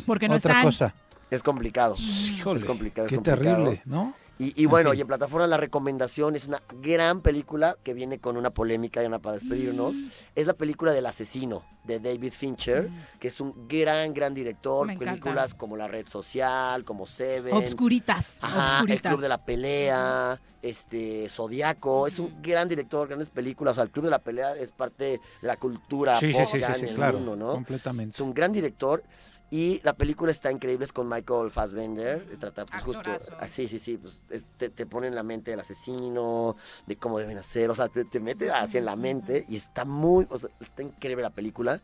Porque 0.05 0.29
no 0.29 0.35
otra 0.35 0.51
están. 0.53 0.65
cosa. 0.65 0.93
Es 1.31 1.43
complicado. 1.43 1.95
Híjole, 1.97 2.60
es 2.60 2.65
complicado, 2.65 3.07
es 3.07 3.10
qué 3.10 3.15
complicado. 3.18 3.56
terrible, 3.56 3.81
¿no? 3.85 4.14
Y, 4.41 4.53
y 4.56 4.68
bueno, 4.68 4.93
y 4.93 5.01
en 5.01 5.07
plataforma 5.07 5.47
la 5.47 5.57
recomendación 5.57 6.34
es 6.34 6.47
una 6.47 6.64
gran 6.81 7.19
película 7.19 7.76
que 7.84 7.93
viene 7.93 8.19
con 8.19 8.38
una 8.38 8.51
polémica, 8.51 9.03
ya 9.03 9.19
para 9.19 9.35
despedirnos. 9.35 9.97
Mm. 9.97 10.07
Es 10.35 10.47
la 10.47 10.53
película 10.53 10.93
del 10.93 11.06
asesino 11.07 11.65
de 11.84 11.99
David 11.99 12.31
Fincher, 12.31 12.89
que 13.19 13.27
es 13.27 13.41
un 13.41 13.68
gran, 13.68 14.14
gran 14.14 14.34
director. 14.34 14.88
Me 14.88 14.93
encanta. 14.93 15.11
Películas 15.11 15.53
como 15.53 15.76
La 15.76 15.89
Red 15.89 16.07
Social, 16.07 16.85
como 16.85 17.06
Seven. 17.06 17.53
Obscuritas, 17.53 18.38
Ajá, 18.41 18.76
obscuritas. 18.76 19.03
El 19.06 19.10
Club 19.11 19.22
de 19.22 19.27
la 19.27 19.43
Pelea, 19.43 20.39
este, 20.61 21.27
Zodiaco. 21.27 22.07
Es 22.07 22.18
un 22.19 22.41
gran 22.41 22.69
director, 22.69 23.10
grandes 23.10 23.27
películas. 23.27 23.73
O 23.73 23.76
sea, 23.76 23.84
el 23.84 23.91
Club 23.91 24.06
de 24.06 24.11
la 24.11 24.19
Pelea 24.19 24.56
es 24.56 24.72
parte 24.72 25.03
de 25.03 25.22
la 25.41 25.57
cultura 25.57 26.18
Sí, 26.18 26.31
pop 26.31 26.43
sí, 26.49 26.60
sí, 26.60 26.64
en 26.64 26.88
el 26.88 26.95
claro, 26.95 27.18
mundo, 27.18 27.35
¿no? 27.35 27.51
completamente. 27.51 28.14
Es 28.15 28.22
un 28.22 28.34
gran 28.34 28.53
director. 28.53 29.03
Y 29.51 29.81
la 29.84 29.93
película 29.93 30.31
está 30.31 30.51
increíble, 30.51 30.85
es 30.85 30.93
con 30.93 31.09
Michael 31.09 31.49
Fassbender. 31.49 32.38
Trata, 32.39 32.65
pues, 32.65 32.84
justo, 32.84 33.01
ah, 33.39 33.47
sí, 33.47 33.67
sí, 33.67 33.80
sí. 33.80 33.97
pues, 33.97 34.19
es- 34.30 34.43
te, 34.57 34.69
te 34.69 34.85
pone 34.85 35.07
en 35.07 35.15
la 35.15 35.23
mente 35.23 35.53
el 35.53 35.59
asesino, 35.59 36.55
de 36.85 36.95
cómo 36.97 37.17
deben 37.17 37.38
hacer. 37.38 37.69
O 37.71 37.76
sea, 37.76 37.88
te, 37.88 38.05
te 38.05 38.19
mete 38.19 38.51
así 38.51 38.77
en 38.77 38.85
la 38.85 38.95
mente 38.95 39.45
y 39.49 39.55
está 39.55 39.85
muy. 39.85 40.27
O 40.30 40.38
sea, 40.38 40.49
está 40.59 40.84
increíble 40.84 41.23
la 41.23 41.31
película. 41.31 41.81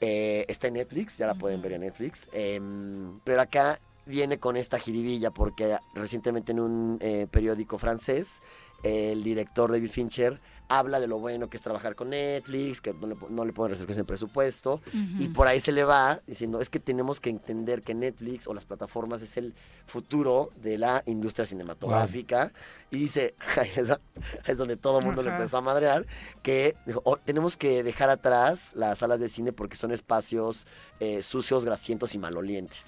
Eh, 0.00 0.44
está 0.48 0.68
en 0.68 0.74
Netflix, 0.74 1.18
ya 1.18 1.26
la 1.26 1.34
pueden 1.34 1.60
ver 1.60 1.72
en 1.72 1.80
Netflix. 1.82 2.28
Em, 2.32 3.18
pero 3.24 3.42
acá 3.42 3.78
viene 4.06 4.38
con 4.38 4.56
esta 4.56 4.78
jiribilla 4.78 5.30
porque 5.30 5.76
recientemente 5.94 6.52
en 6.52 6.60
un 6.60 6.98
eh, 7.00 7.26
periódico 7.30 7.76
francés 7.78 8.40
el 8.82 9.22
director 9.22 9.70
David 9.70 9.90
Fincher 9.90 10.40
habla 10.72 11.00
de 11.00 11.08
lo 11.08 11.18
bueno 11.18 11.50
que 11.50 11.56
es 11.56 11.62
trabajar 11.64 11.96
con 11.96 12.10
Netflix, 12.10 12.80
que 12.80 12.94
no 12.94 13.08
le, 13.08 13.16
no 13.28 13.44
le 13.44 13.52
ponen 13.52 13.70
restricciones 13.70 14.06
presupuesto, 14.06 14.80
y 15.18 15.28
por 15.28 15.48
ahí 15.48 15.58
se 15.58 15.72
le 15.72 15.82
va 15.82 16.20
diciendo, 16.28 16.60
es 16.60 16.70
que 16.70 16.78
tenemos 16.78 17.18
que 17.18 17.28
entender 17.28 17.82
que 17.82 17.92
Netflix 17.92 18.46
o 18.46 18.54
las 18.54 18.66
plataformas 18.66 19.20
es 19.20 19.36
el 19.36 19.52
futuro 19.86 20.50
de 20.62 20.78
la 20.78 21.02
industria 21.06 21.44
cinematográfica, 21.44 22.52
y 22.92 22.98
dice, 22.98 23.34
es, 24.46 24.56
donde 24.56 24.76
todo 24.76 25.00
el 25.00 25.06
mundo 25.06 25.24
le 25.24 25.30
empezó 25.30 25.58
a 25.58 25.60
madrear, 25.60 26.06
que 26.44 26.76
"Oh, 27.02 27.16
tenemos 27.16 27.56
que 27.56 27.82
dejar 27.82 28.08
atrás 28.08 28.70
las 28.76 29.00
salas 29.00 29.18
de 29.18 29.28
cine 29.28 29.52
porque 29.52 29.76
son 29.76 29.90
espacios 29.90 30.68
eh, 31.00 31.22
sucios, 31.24 31.64
grasientos 31.64 32.14
y 32.14 32.18
malolientes. 32.18 32.84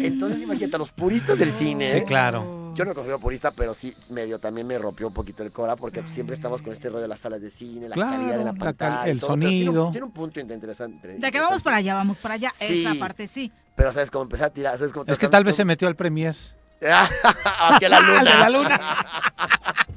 Entonces, 0.00 0.42
imagínate, 0.42 0.76
a 0.76 0.78
los 0.78 0.92
puristas 0.92 1.38
del 1.38 1.50
cine. 1.50 1.92
Sí, 2.00 2.04
claro. 2.06 2.59
Yo 2.74 2.84
no 2.84 2.90
me 2.90 2.94
considero 2.94 3.18
purista, 3.18 3.50
pero 3.56 3.74
sí 3.74 3.94
medio 4.10 4.38
también 4.38 4.66
me 4.66 4.78
rompió 4.78 5.08
un 5.08 5.14
poquito 5.14 5.42
el 5.42 5.52
cora 5.52 5.76
porque 5.76 6.00
pues, 6.02 6.14
siempre 6.14 6.34
estamos 6.36 6.62
con 6.62 6.72
este 6.72 6.88
rollo 6.88 7.02
de 7.02 7.08
las 7.08 7.20
salas 7.20 7.40
de 7.40 7.50
cine, 7.50 7.88
la 7.88 7.94
Claro, 7.94 8.12
calidad 8.12 8.38
de 8.38 8.44
la 8.44 8.44
la 8.44 8.50
cal- 8.52 8.58
pantalla. 8.76 9.06
y 9.08 9.10
el 9.10 9.20
todo, 9.20 9.30
pero 9.34 9.40
tiene 9.48 9.60
un- 9.60 9.66
sonido. 9.74 9.90
Tiene 9.90 10.06
un, 10.06 10.12
punto 10.12 10.40
interesante. 10.40 11.08
De 11.18 11.32
que 11.32 11.40
vamos 11.40 11.62
para 11.62 11.76
allá, 11.76 11.94
vamos 11.94 12.18
para 12.18 12.34
allá. 12.34 12.50
Sí. 12.54 12.84
Esa 12.86 12.94
parte 12.98 13.26
sí. 13.26 13.52
Pero 13.74 13.92
sabes 13.92 14.10
cómo 14.10 14.22
empezar 14.24 14.46
a 14.46 14.50
tirar, 14.50 14.76
sabes 14.78 14.92
cómo 14.92 15.04
Es 15.06 15.18
que 15.18 15.28
tal 15.28 15.44
vez 15.44 15.56
se 15.56 15.64
metió 15.64 15.88
al 15.88 15.96
Premier. 15.96 16.36
Hacia 17.60 17.88
la 17.88 18.00
luna. 18.00 18.22
La 18.24 18.50
luna. 18.50 18.80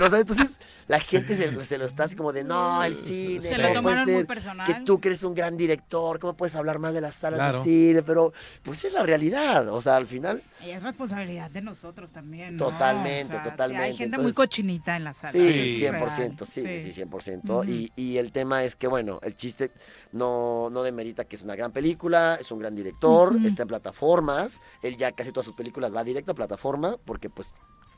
Pero, 0.00 0.08
¿sabes? 0.10 0.26
Entonces, 0.30 0.58
la 0.88 0.98
gente 0.98 1.36
se, 1.36 1.62
se 1.66 1.76
lo 1.76 1.84
está 1.84 2.04
así 2.04 2.16
como 2.16 2.32
de, 2.32 2.42
no, 2.42 2.82
el 2.82 2.94
cine, 2.96 3.42
Se 3.42 3.56
¿cómo 3.56 3.58
lo 3.58 3.68
puede 3.68 3.74
tomaron 3.74 4.04
muy 4.06 4.14
ser 4.14 4.26
personal. 4.26 4.66
que 4.66 4.80
tú 4.86 4.98
que 4.98 5.08
eres 5.08 5.22
un 5.24 5.34
gran 5.34 5.58
director, 5.58 6.18
¿cómo 6.18 6.34
puedes 6.34 6.54
hablar 6.54 6.78
más 6.78 6.94
de 6.94 7.02
las 7.02 7.16
salas 7.16 7.38
Claro. 7.38 7.58
de 7.58 7.64
cine? 7.64 8.02
Pero, 8.02 8.32
pues 8.62 8.82
es 8.84 8.92
la 8.94 9.02
realidad, 9.02 9.68
o 9.68 9.82
sea, 9.82 9.96
al 9.96 10.06
final, 10.06 10.42
Y 10.66 10.70
es 10.70 10.82
responsabilidad 10.82 11.50
de 11.50 11.60
nosotros 11.60 12.12
también. 12.12 12.56
¿no? 12.56 12.64
Totalmente, 12.70 13.34
O 13.34 13.36
sea, 13.36 13.44
sí, 13.44 13.50
totalmente. 13.50 13.84
hay 13.84 13.94
gente 13.94 14.16
muy 14.18 14.32
cochinita 14.32 14.96
en 14.96 15.04
la 15.04 15.12
sala. 15.12 15.32
Sí, 15.32 15.52
sí, 15.52 15.84
es 15.84 15.92
100%, 15.92 16.46
sí, 16.46 16.62
real. 16.62 16.80
sí, 16.82 16.92
100%. 17.02 17.50
Ujú. 17.50 17.64
y, 17.64 17.92
y 17.94 18.16
el 18.16 18.32
tema 18.32 18.64
es 18.64 18.76
que, 18.76 18.86
bueno, 18.86 19.20
el 19.22 19.34
chiste 19.34 19.70
no, 20.12 20.70
no 20.70 20.82
demerita 20.82 21.24
que 21.26 21.36
es 21.36 21.42
una 21.42 21.56
gran 21.56 21.72
película, 21.72 22.38
es 22.40 22.50
un 22.50 22.58
gran 22.58 22.74
director, 22.74 23.36
está 23.44 23.62
en 23.62 23.68
plataformas, 23.68 24.62
él 24.82 24.96
ya 24.96 25.12
casi 25.12 25.30
todas 25.30 25.44
sus 25.44 25.54
películas 25.54 25.94
va 25.94 26.02
directo 26.04 26.32
a 26.32 26.34
plataforma 26.34 26.96
porque 27.04 27.28
pues... 27.28 27.52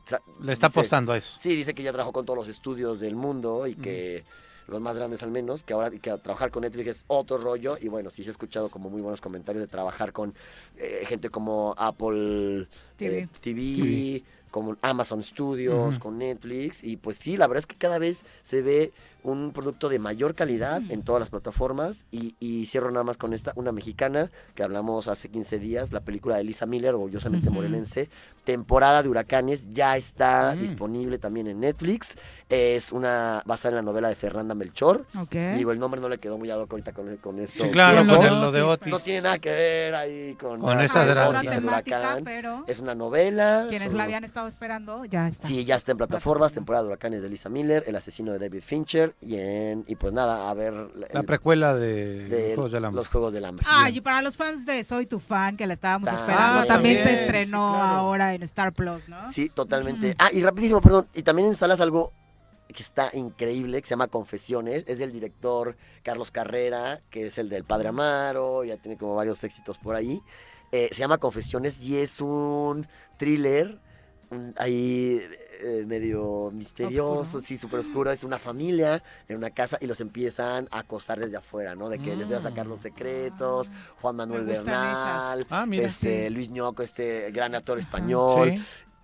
o 0.04 0.08
sea, 0.08 0.20
Le 0.40 0.52
está 0.52 0.68
dice- 0.68 0.80
apostando 0.80 1.12
a 1.12 1.18
eso. 1.18 1.38
Sí, 1.38 1.54
dice 1.56 1.74
que 1.74 1.82
ya 1.82 1.92
trabajó 1.92 2.12
con 2.12 2.24
todos 2.26 2.38
los 2.38 2.48
estudios 2.48 3.00
del 3.00 3.16
mundo 3.16 3.66
y 3.66 3.74
que... 3.74 4.24
Los 4.68 4.80
más 4.80 4.96
grandes 4.96 5.24
al 5.24 5.32
menos, 5.32 5.64
que 5.64 5.72
ahora 5.74 5.90
que 5.90 5.98
trabajar 6.18 6.52
con 6.52 6.62
Netflix 6.62 6.88
es 6.88 7.04
otro 7.08 7.36
rollo. 7.36 7.76
Y 7.80 7.88
bueno, 7.88 8.10
sí 8.10 8.22
se 8.22 8.30
ha 8.30 8.30
escuchado 8.30 8.68
como 8.70 8.90
muy 8.90 9.02
buenos 9.02 9.20
comentarios 9.20 9.60
de 9.60 9.66
trabajar 9.66 10.12
con 10.12 10.34
eh, 10.78 11.02
gente 11.08 11.30
como 11.30 11.74
Apple 11.76 12.68
TV. 12.96 13.18
eh, 13.18 13.28
TV, 13.40 13.76
TV. 13.76 14.24
como 14.52 14.76
Amazon 14.80 15.20
Studios, 15.24 15.98
con 15.98 16.16
Netflix. 16.18 16.84
Y 16.84 16.96
pues 16.96 17.16
sí, 17.16 17.36
la 17.36 17.48
verdad 17.48 17.58
es 17.58 17.66
que 17.66 17.74
cada 17.76 17.98
vez 17.98 18.24
se 18.44 18.62
ve 18.62 18.92
un 19.24 19.52
producto 19.52 19.88
de 19.88 19.98
mayor 19.98 20.36
calidad 20.36 20.80
en 20.90 21.02
todas 21.02 21.18
las 21.18 21.28
plataformas. 21.30 22.04
Y, 22.12 22.36
y 22.38 22.66
cierro 22.66 22.92
nada 22.92 23.04
más 23.04 23.16
con 23.16 23.32
esta, 23.32 23.52
una 23.56 23.72
mexicana 23.72 24.30
que 24.54 24.62
hablamos 24.62 25.08
hace 25.08 25.28
15 25.28 25.58
días, 25.58 25.92
la 25.92 26.00
película 26.02 26.36
de 26.36 26.42
Elisa 26.42 26.66
Miller, 26.66 26.94
orgullosamente 26.94 27.50
morelense. 27.50 28.08
Temporada 28.44 29.02
de 29.02 29.09
huracanes 29.09 29.70
ya 29.70 29.97
está 29.97 30.55
Mm. 30.56 30.60
disponible 30.60 31.19
también 31.19 31.47
en 31.47 31.60
Netflix. 31.60 32.16
Es 32.48 32.90
una 32.90 33.43
basada 33.47 33.70
en 33.70 33.77
la 33.77 33.82
novela 33.82 34.09
de 34.09 34.16
Fernanda 34.16 34.55
Melchor. 34.55 35.06
Digo, 35.56 35.70
el 35.73 35.78
nombre 35.78 36.01
no 36.01 36.09
le 36.09 36.19
quedó 36.19 36.39
muy 36.39 36.51
ad 36.51 36.59
hoc 36.59 36.70
ahorita 36.73 36.93
con, 36.93 37.16
con 37.19 37.39
esto. 37.39 37.62
Sí, 37.64 37.70
claro, 37.70 38.02
Tiempo. 38.05 38.16
con 38.16 38.40
lo 38.40 38.52
de 38.52 38.62
Otis. 38.62 38.90
No 38.90 38.98
tiene 38.98 39.23
nada 39.23 39.39
que 39.39 39.51
ver 39.51 39.94
ahí 39.94 40.35
con, 40.35 40.60
Con 40.60 40.81
esa 40.81 41.28
Otis, 41.28 41.52
el 41.56 41.64
huracán. 41.64 42.24
pero- 42.24 42.64
Es 42.66 42.81
una 42.81 42.94
novela. 42.94 43.66
Quienes 43.69 43.93
la 43.93 44.02
habían 44.05 44.24
estado 44.24 44.48
esperando, 44.48 45.05
ya 45.05 45.28
está. 45.28 45.47
Sí, 45.47 45.64
ya 45.64 45.77
está 45.77 45.93
en 45.93 45.98
plataformas, 45.98 46.52
temporada 46.52 46.82
de 46.85 46.89
huracanes 46.89 47.23
de 47.23 47.28
Lisa 47.31 47.48
Miller, 47.48 47.85
El 47.86 47.94
asesino 47.97 48.32
de 48.32 48.39
David 48.40 48.62
Fincher 48.64 49.14
y 49.20 49.36
en 49.36 49.85
y 49.86 49.94
pues 49.94 50.12
nada, 50.12 50.51
a 50.51 50.55
ver 50.55 50.73
La 50.94 51.06
el- 51.20 51.24
precuela 51.27 51.74
de, 51.77 52.24
de 52.28 52.40
Los 52.48 52.55
Juegos 52.55 52.73
del 52.73 52.85
Hambre. 52.85 52.97
Los 52.98 53.09
Juegos 53.09 53.32
del 53.32 53.44
Hambre. 53.44 53.66
Ah, 53.69 53.89
y 53.89 54.01
para 54.01 54.20
los 54.20 54.36
fans 54.36 54.66
de 54.66 54.82
Soy 54.85 55.06
tu 55.06 55.20
fan, 55.20 55.56
que 55.56 55.66
la 55.66 55.74
estábamos 55.74 56.09
También. 56.09 56.31
esperando, 56.31 56.66
también 56.66 57.02
se 57.05 57.23
estrenó 57.23 57.74
ahora 57.82 58.31
en 58.34 58.42
Star 58.42 58.72
Plus, 58.72 59.09
¿no? 59.09 59.18
Sí, 59.30 59.48
totalmente. 59.48 60.14
Ah, 60.18 60.30
y 60.32 60.42
rapidísimo, 60.42 60.80
perdón, 60.80 61.09
y 61.14 61.22
también 61.22 61.48
en 61.48 61.54
salas 61.54 61.80
algo 61.80 62.12
que 62.68 62.82
está 62.82 63.10
increíble, 63.12 63.80
que 63.80 63.86
se 63.86 63.92
llama 63.92 64.09
Confesiones, 64.09 64.84
es 64.86 64.98
del 64.98 65.12
director 65.12 65.76
Carlos 66.02 66.30
Carrera, 66.30 67.00
que 67.10 67.26
es 67.26 67.38
el 67.38 67.48
del 67.48 67.64
Padre 67.64 67.88
Amaro, 67.88 68.64
ya 68.64 68.76
tiene 68.76 68.96
como 68.96 69.14
varios 69.14 69.44
éxitos 69.44 69.78
por 69.78 69.94
ahí. 69.94 70.22
Eh, 70.72 70.88
se 70.90 71.00
llama 71.00 71.18
Confesiones 71.18 71.82
y 71.82 71.98
es 71.98 72.20
un 72.20 72.86
thriller 73.18 73.78
un- 74.32 74.54
ahí 74.56 75.20
eh, 75.64 75.84
medio 75.86 76.50
misterioso, 76.52 77.40
sí, 77.40 77.56
súper 77.56 77.80
oscuro. 77.80 78.10
Es 78.10 78.24
una 78.24 78.38
familia 78.38 79.02
en 79.28 79.36
una 79.36 79.50
casa 79.50 79.78
y 79.80 79.86
los 79.86 80.00
empiezan 80.00 80.66
a 80.72 80.80
acosar 80.80 81.20
desde 81.20 81.36
afuera, 81.36 81.74
¿no? 81.76 81.88
De 81.88 81.98
que 82.00 82.16
les 82.16 82.26
voy 82.26 82.34
a 82.36 82.40
sacar 82.40 82.66
los 82.66 82.80
secretos. 82.80 83.70
Juan 84.00 84.16
Manuel 84.16 84.44
Bernal. 84.44 85.46
Ah, 85.50 85.66
mira, 85.66 85.86
este, 85.86 86.28
sí. 86.28 86.34
Luis 86.34 86.50
Ñoco, 86.50 86.82
este 86.82 87.30
gran 87.30 87.54
actor 87.54 87.78
español. 87.78 88.50
Sí. 88.56 88.62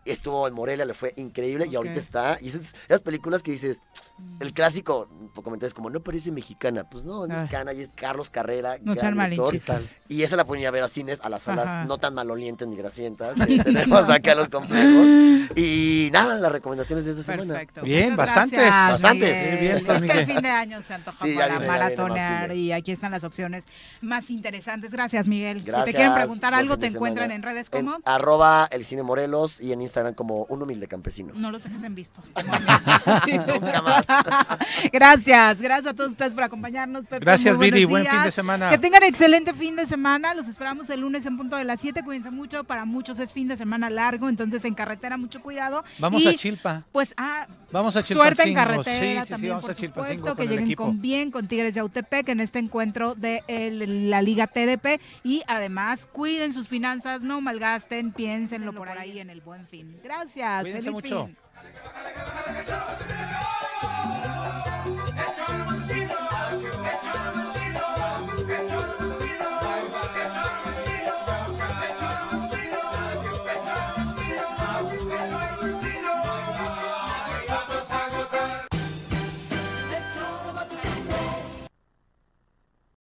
Estuvo 0.09 0.49
en 0.49 0.55
Morelia, 0.55 0.85
le 0.85 0.95
fue 0.95 1.13
increíble 1.17 1.67
y 1.71 1.77
ahorita 1.77 1.99
está. 1.99 2.39
Y 2.41 2.49
esas, 2.49 2.75
esas 2.89 3.01
películas 3.01 3.43
que 3.43 3.51
dices, 3.51 3.83
el 4.41 4.53
clásico, 4.53 5.09
por 5.35 5.45
comentarios 5.45 5.75
como, 5.75 5.91
no 5.91 6.01
parece 6.01 6.33
mexicana. 6.33 6.89
Pues 6.89 7.05
no, 7.05 7.25
es 7.25 7.31
Ah. 7.31 7.43
mexicana 7.43 7.73
y 7.73 7.81
es 7.83 7.91
Carlos 7.95 8.31
Carrera. 8.31 8.77
No 8.83 8.95
gran 8.95 9.15
sean 9.17 9.31
director. 9.31 9.81
Y 10.09 10.23
esa 10.23 10.37
la 10.37 10.45
ponía 10.45 10.69
a 10.69 10.71
ver 10.71 10.83
a 10.83 10.89
cines, 10.89 11.21
a 11.23 11.29
las 11.29 11.43
salas 11.43 11.67
Ajá. 11.67 11.85
no 11.85 11.99
tan 11.99 12.15
malolientes 12.15 12.67
ni 12.69 12.77
grasientas. 12.77 13.35
que 13.47 13.59
tenemos 13.63 14.09
acá 14.11 14.35
los 14.35 14.49
complejos. 14.51 15.07
Y 15.57 16.11
nada, 16.13 16.35
las 16.39 16.53
recomendaciones 16.53 17.07
de 17.07 17.13
esta 17.13 17.23
semana. 17.23 17.55
Perfecto. 17.55 17.81
Bien, 17.83 18.11
Muchas 18.13 18.27
bastantes. 18.27 18.59
gracias, 18.61 18.91
Bastantes. 18.93 19.51
Sí, 19.51 19.57
bien, 19.57 19.77
es 19.77 20.01
que 20.05 20.13
el 20.21 20.27
fin 20.27 20.43
de 20.43 20.49
año 20.51 20.83
se 20.83 20.95
antoja 20.95 21.17
Sí, 21.27 21.35
para 21.37 21.59
maratonear 21.61 22.55
y 22.55 22.73
aquí 22.73 22.93
están 22.93 23.13
las 23.13 23.25
opciones 23.25 23.65
más 24.03 24.31
interesantes. 24.31 24.91
Gracias, 24.93 25.27
Miguel. 25.27 25.63
Gracias. 25.65 25.87
Si 25.87 25.93
te 25.93 25.97
quieren 25.97 26.15
preguntar 26.15 26.53
algo, 26.55 26.79
te 26.79 26.89
encuentran 26.89 27.31
en 27.31 27.43
redes 27.43 27.69
En 27.73 27.87
como. 27.87 27.99
arroba 28.05 28.69
el 28.71 28.85
cine 28.85 29.03
Morelos 29.03 29.61
y 29.61 29.73
en 29.73 29.81
Instagram 29.81 29.98
como 30.15 30.45
un 30.49 30.63
humilde 30.63 30.87
campesino. 30.89 31.33
No 31.35 31.51
los 31.51 31.63
dejes 31.65 31.83
en 31.83 31.95
visto. 31.95 32.23
Nunca 33.47 33.83
más. 33.83 34.07
Gracias, 34.93 35.61
gracias 35.63 35.87
a 35.93 35.95
todos 35.95 36.11
ustedes 36.11 36.35
por 36.35 36.43
acompañarnos. 36.43 37.07
Pepe, 37.07 37.25
Gracias, 37.25 37.59
Viri, 37.59 37.85
buen 37.85 38.07
fin 38.07 38.23
de 38.23 38.31
semana. 38.31 38.71
Que 38.71 38.79
tengan 38.79 39.03
excelente 39.03 39.53
fin 39.55 39.77
de 39.77 39.87
semana. 39.87 40.35
Los 40.35 40.49
esperamos 40.49 40.89
el 40.91 41.01
lunes 41.01 41.27
en 41.27 41.37
punto 41.37 41.57
de 41.57 41.65
las 41.65 41.81
7. 41.81 42.03
Cuídense 42.05 42.31
mucho. 42.31 42.65
Para 42.65 42.85
muchos 42.85 43.19
es 43.19 43.33
fin 43.33 43.49
de 43.49 43.57
semana 43.57 43.91
largo, 43.91 44.29
entonces 44.29 44.65
en 44.65 44.75
carretera 44.75 45.17
mucho 45.17 45.41
cuidado. 45.41 45.85
Vamos 45.99 46.23
Y, 46.23 46.29
a 46.29 46.35
Chilpa. 46.35 46.85
Pues, 46.93 47.15
ah, 47.17 47.47
Vamos 47.71 47.97
a 47.97 48.03
Suerte 48.03 48.45
en 48.45 48.55
carretera 48.55 48.99
Sí, 48.99 49.17
sí, 49.19 49.25
sí, 49.27 49.31
también, 49.31 49.51
vamos 49.53 49.63
por 49.65 49.71
a 49.73 49.75
Chilpancingo 49.75 50.19
supuesto, 50.29 50.37
que 50.37 50.49
lleguen 50.49 50.65
equipo. 50.65 50.85
con 50.85 51.01
bien 51.03 51.31
con 51.31 51.47
Tigres 51.49 51.75
de 51.75 51.81
Autepec 51.81 52.29
en 52.31 52.41
este 52.41 52.59
encuentro 52.59 53.15
de 53.15 53.43
el- 53.47 54.09
la 54.11 54.23
Liga 54.23 54.47
TDP 54.47 55.01
y 55.23 55.43
además 55.47 56.07
cuiden 56.11 56.55
sus 56.55 56.69
finanzas, 56.69 57.23
no 57.23 57.41
malgasten, 57.43 58.13
piénsenlo 58.13 58.73
por 58.73 58.89
ahí 58.89 59.19
en 59.21 59.29
el 59.31 59.41
buen 59.43 59.67
fin. 59.67 59.88
Gracias. 60.03 60.63
Cuídense 60.63 60.91
mucho. 60.91 61.29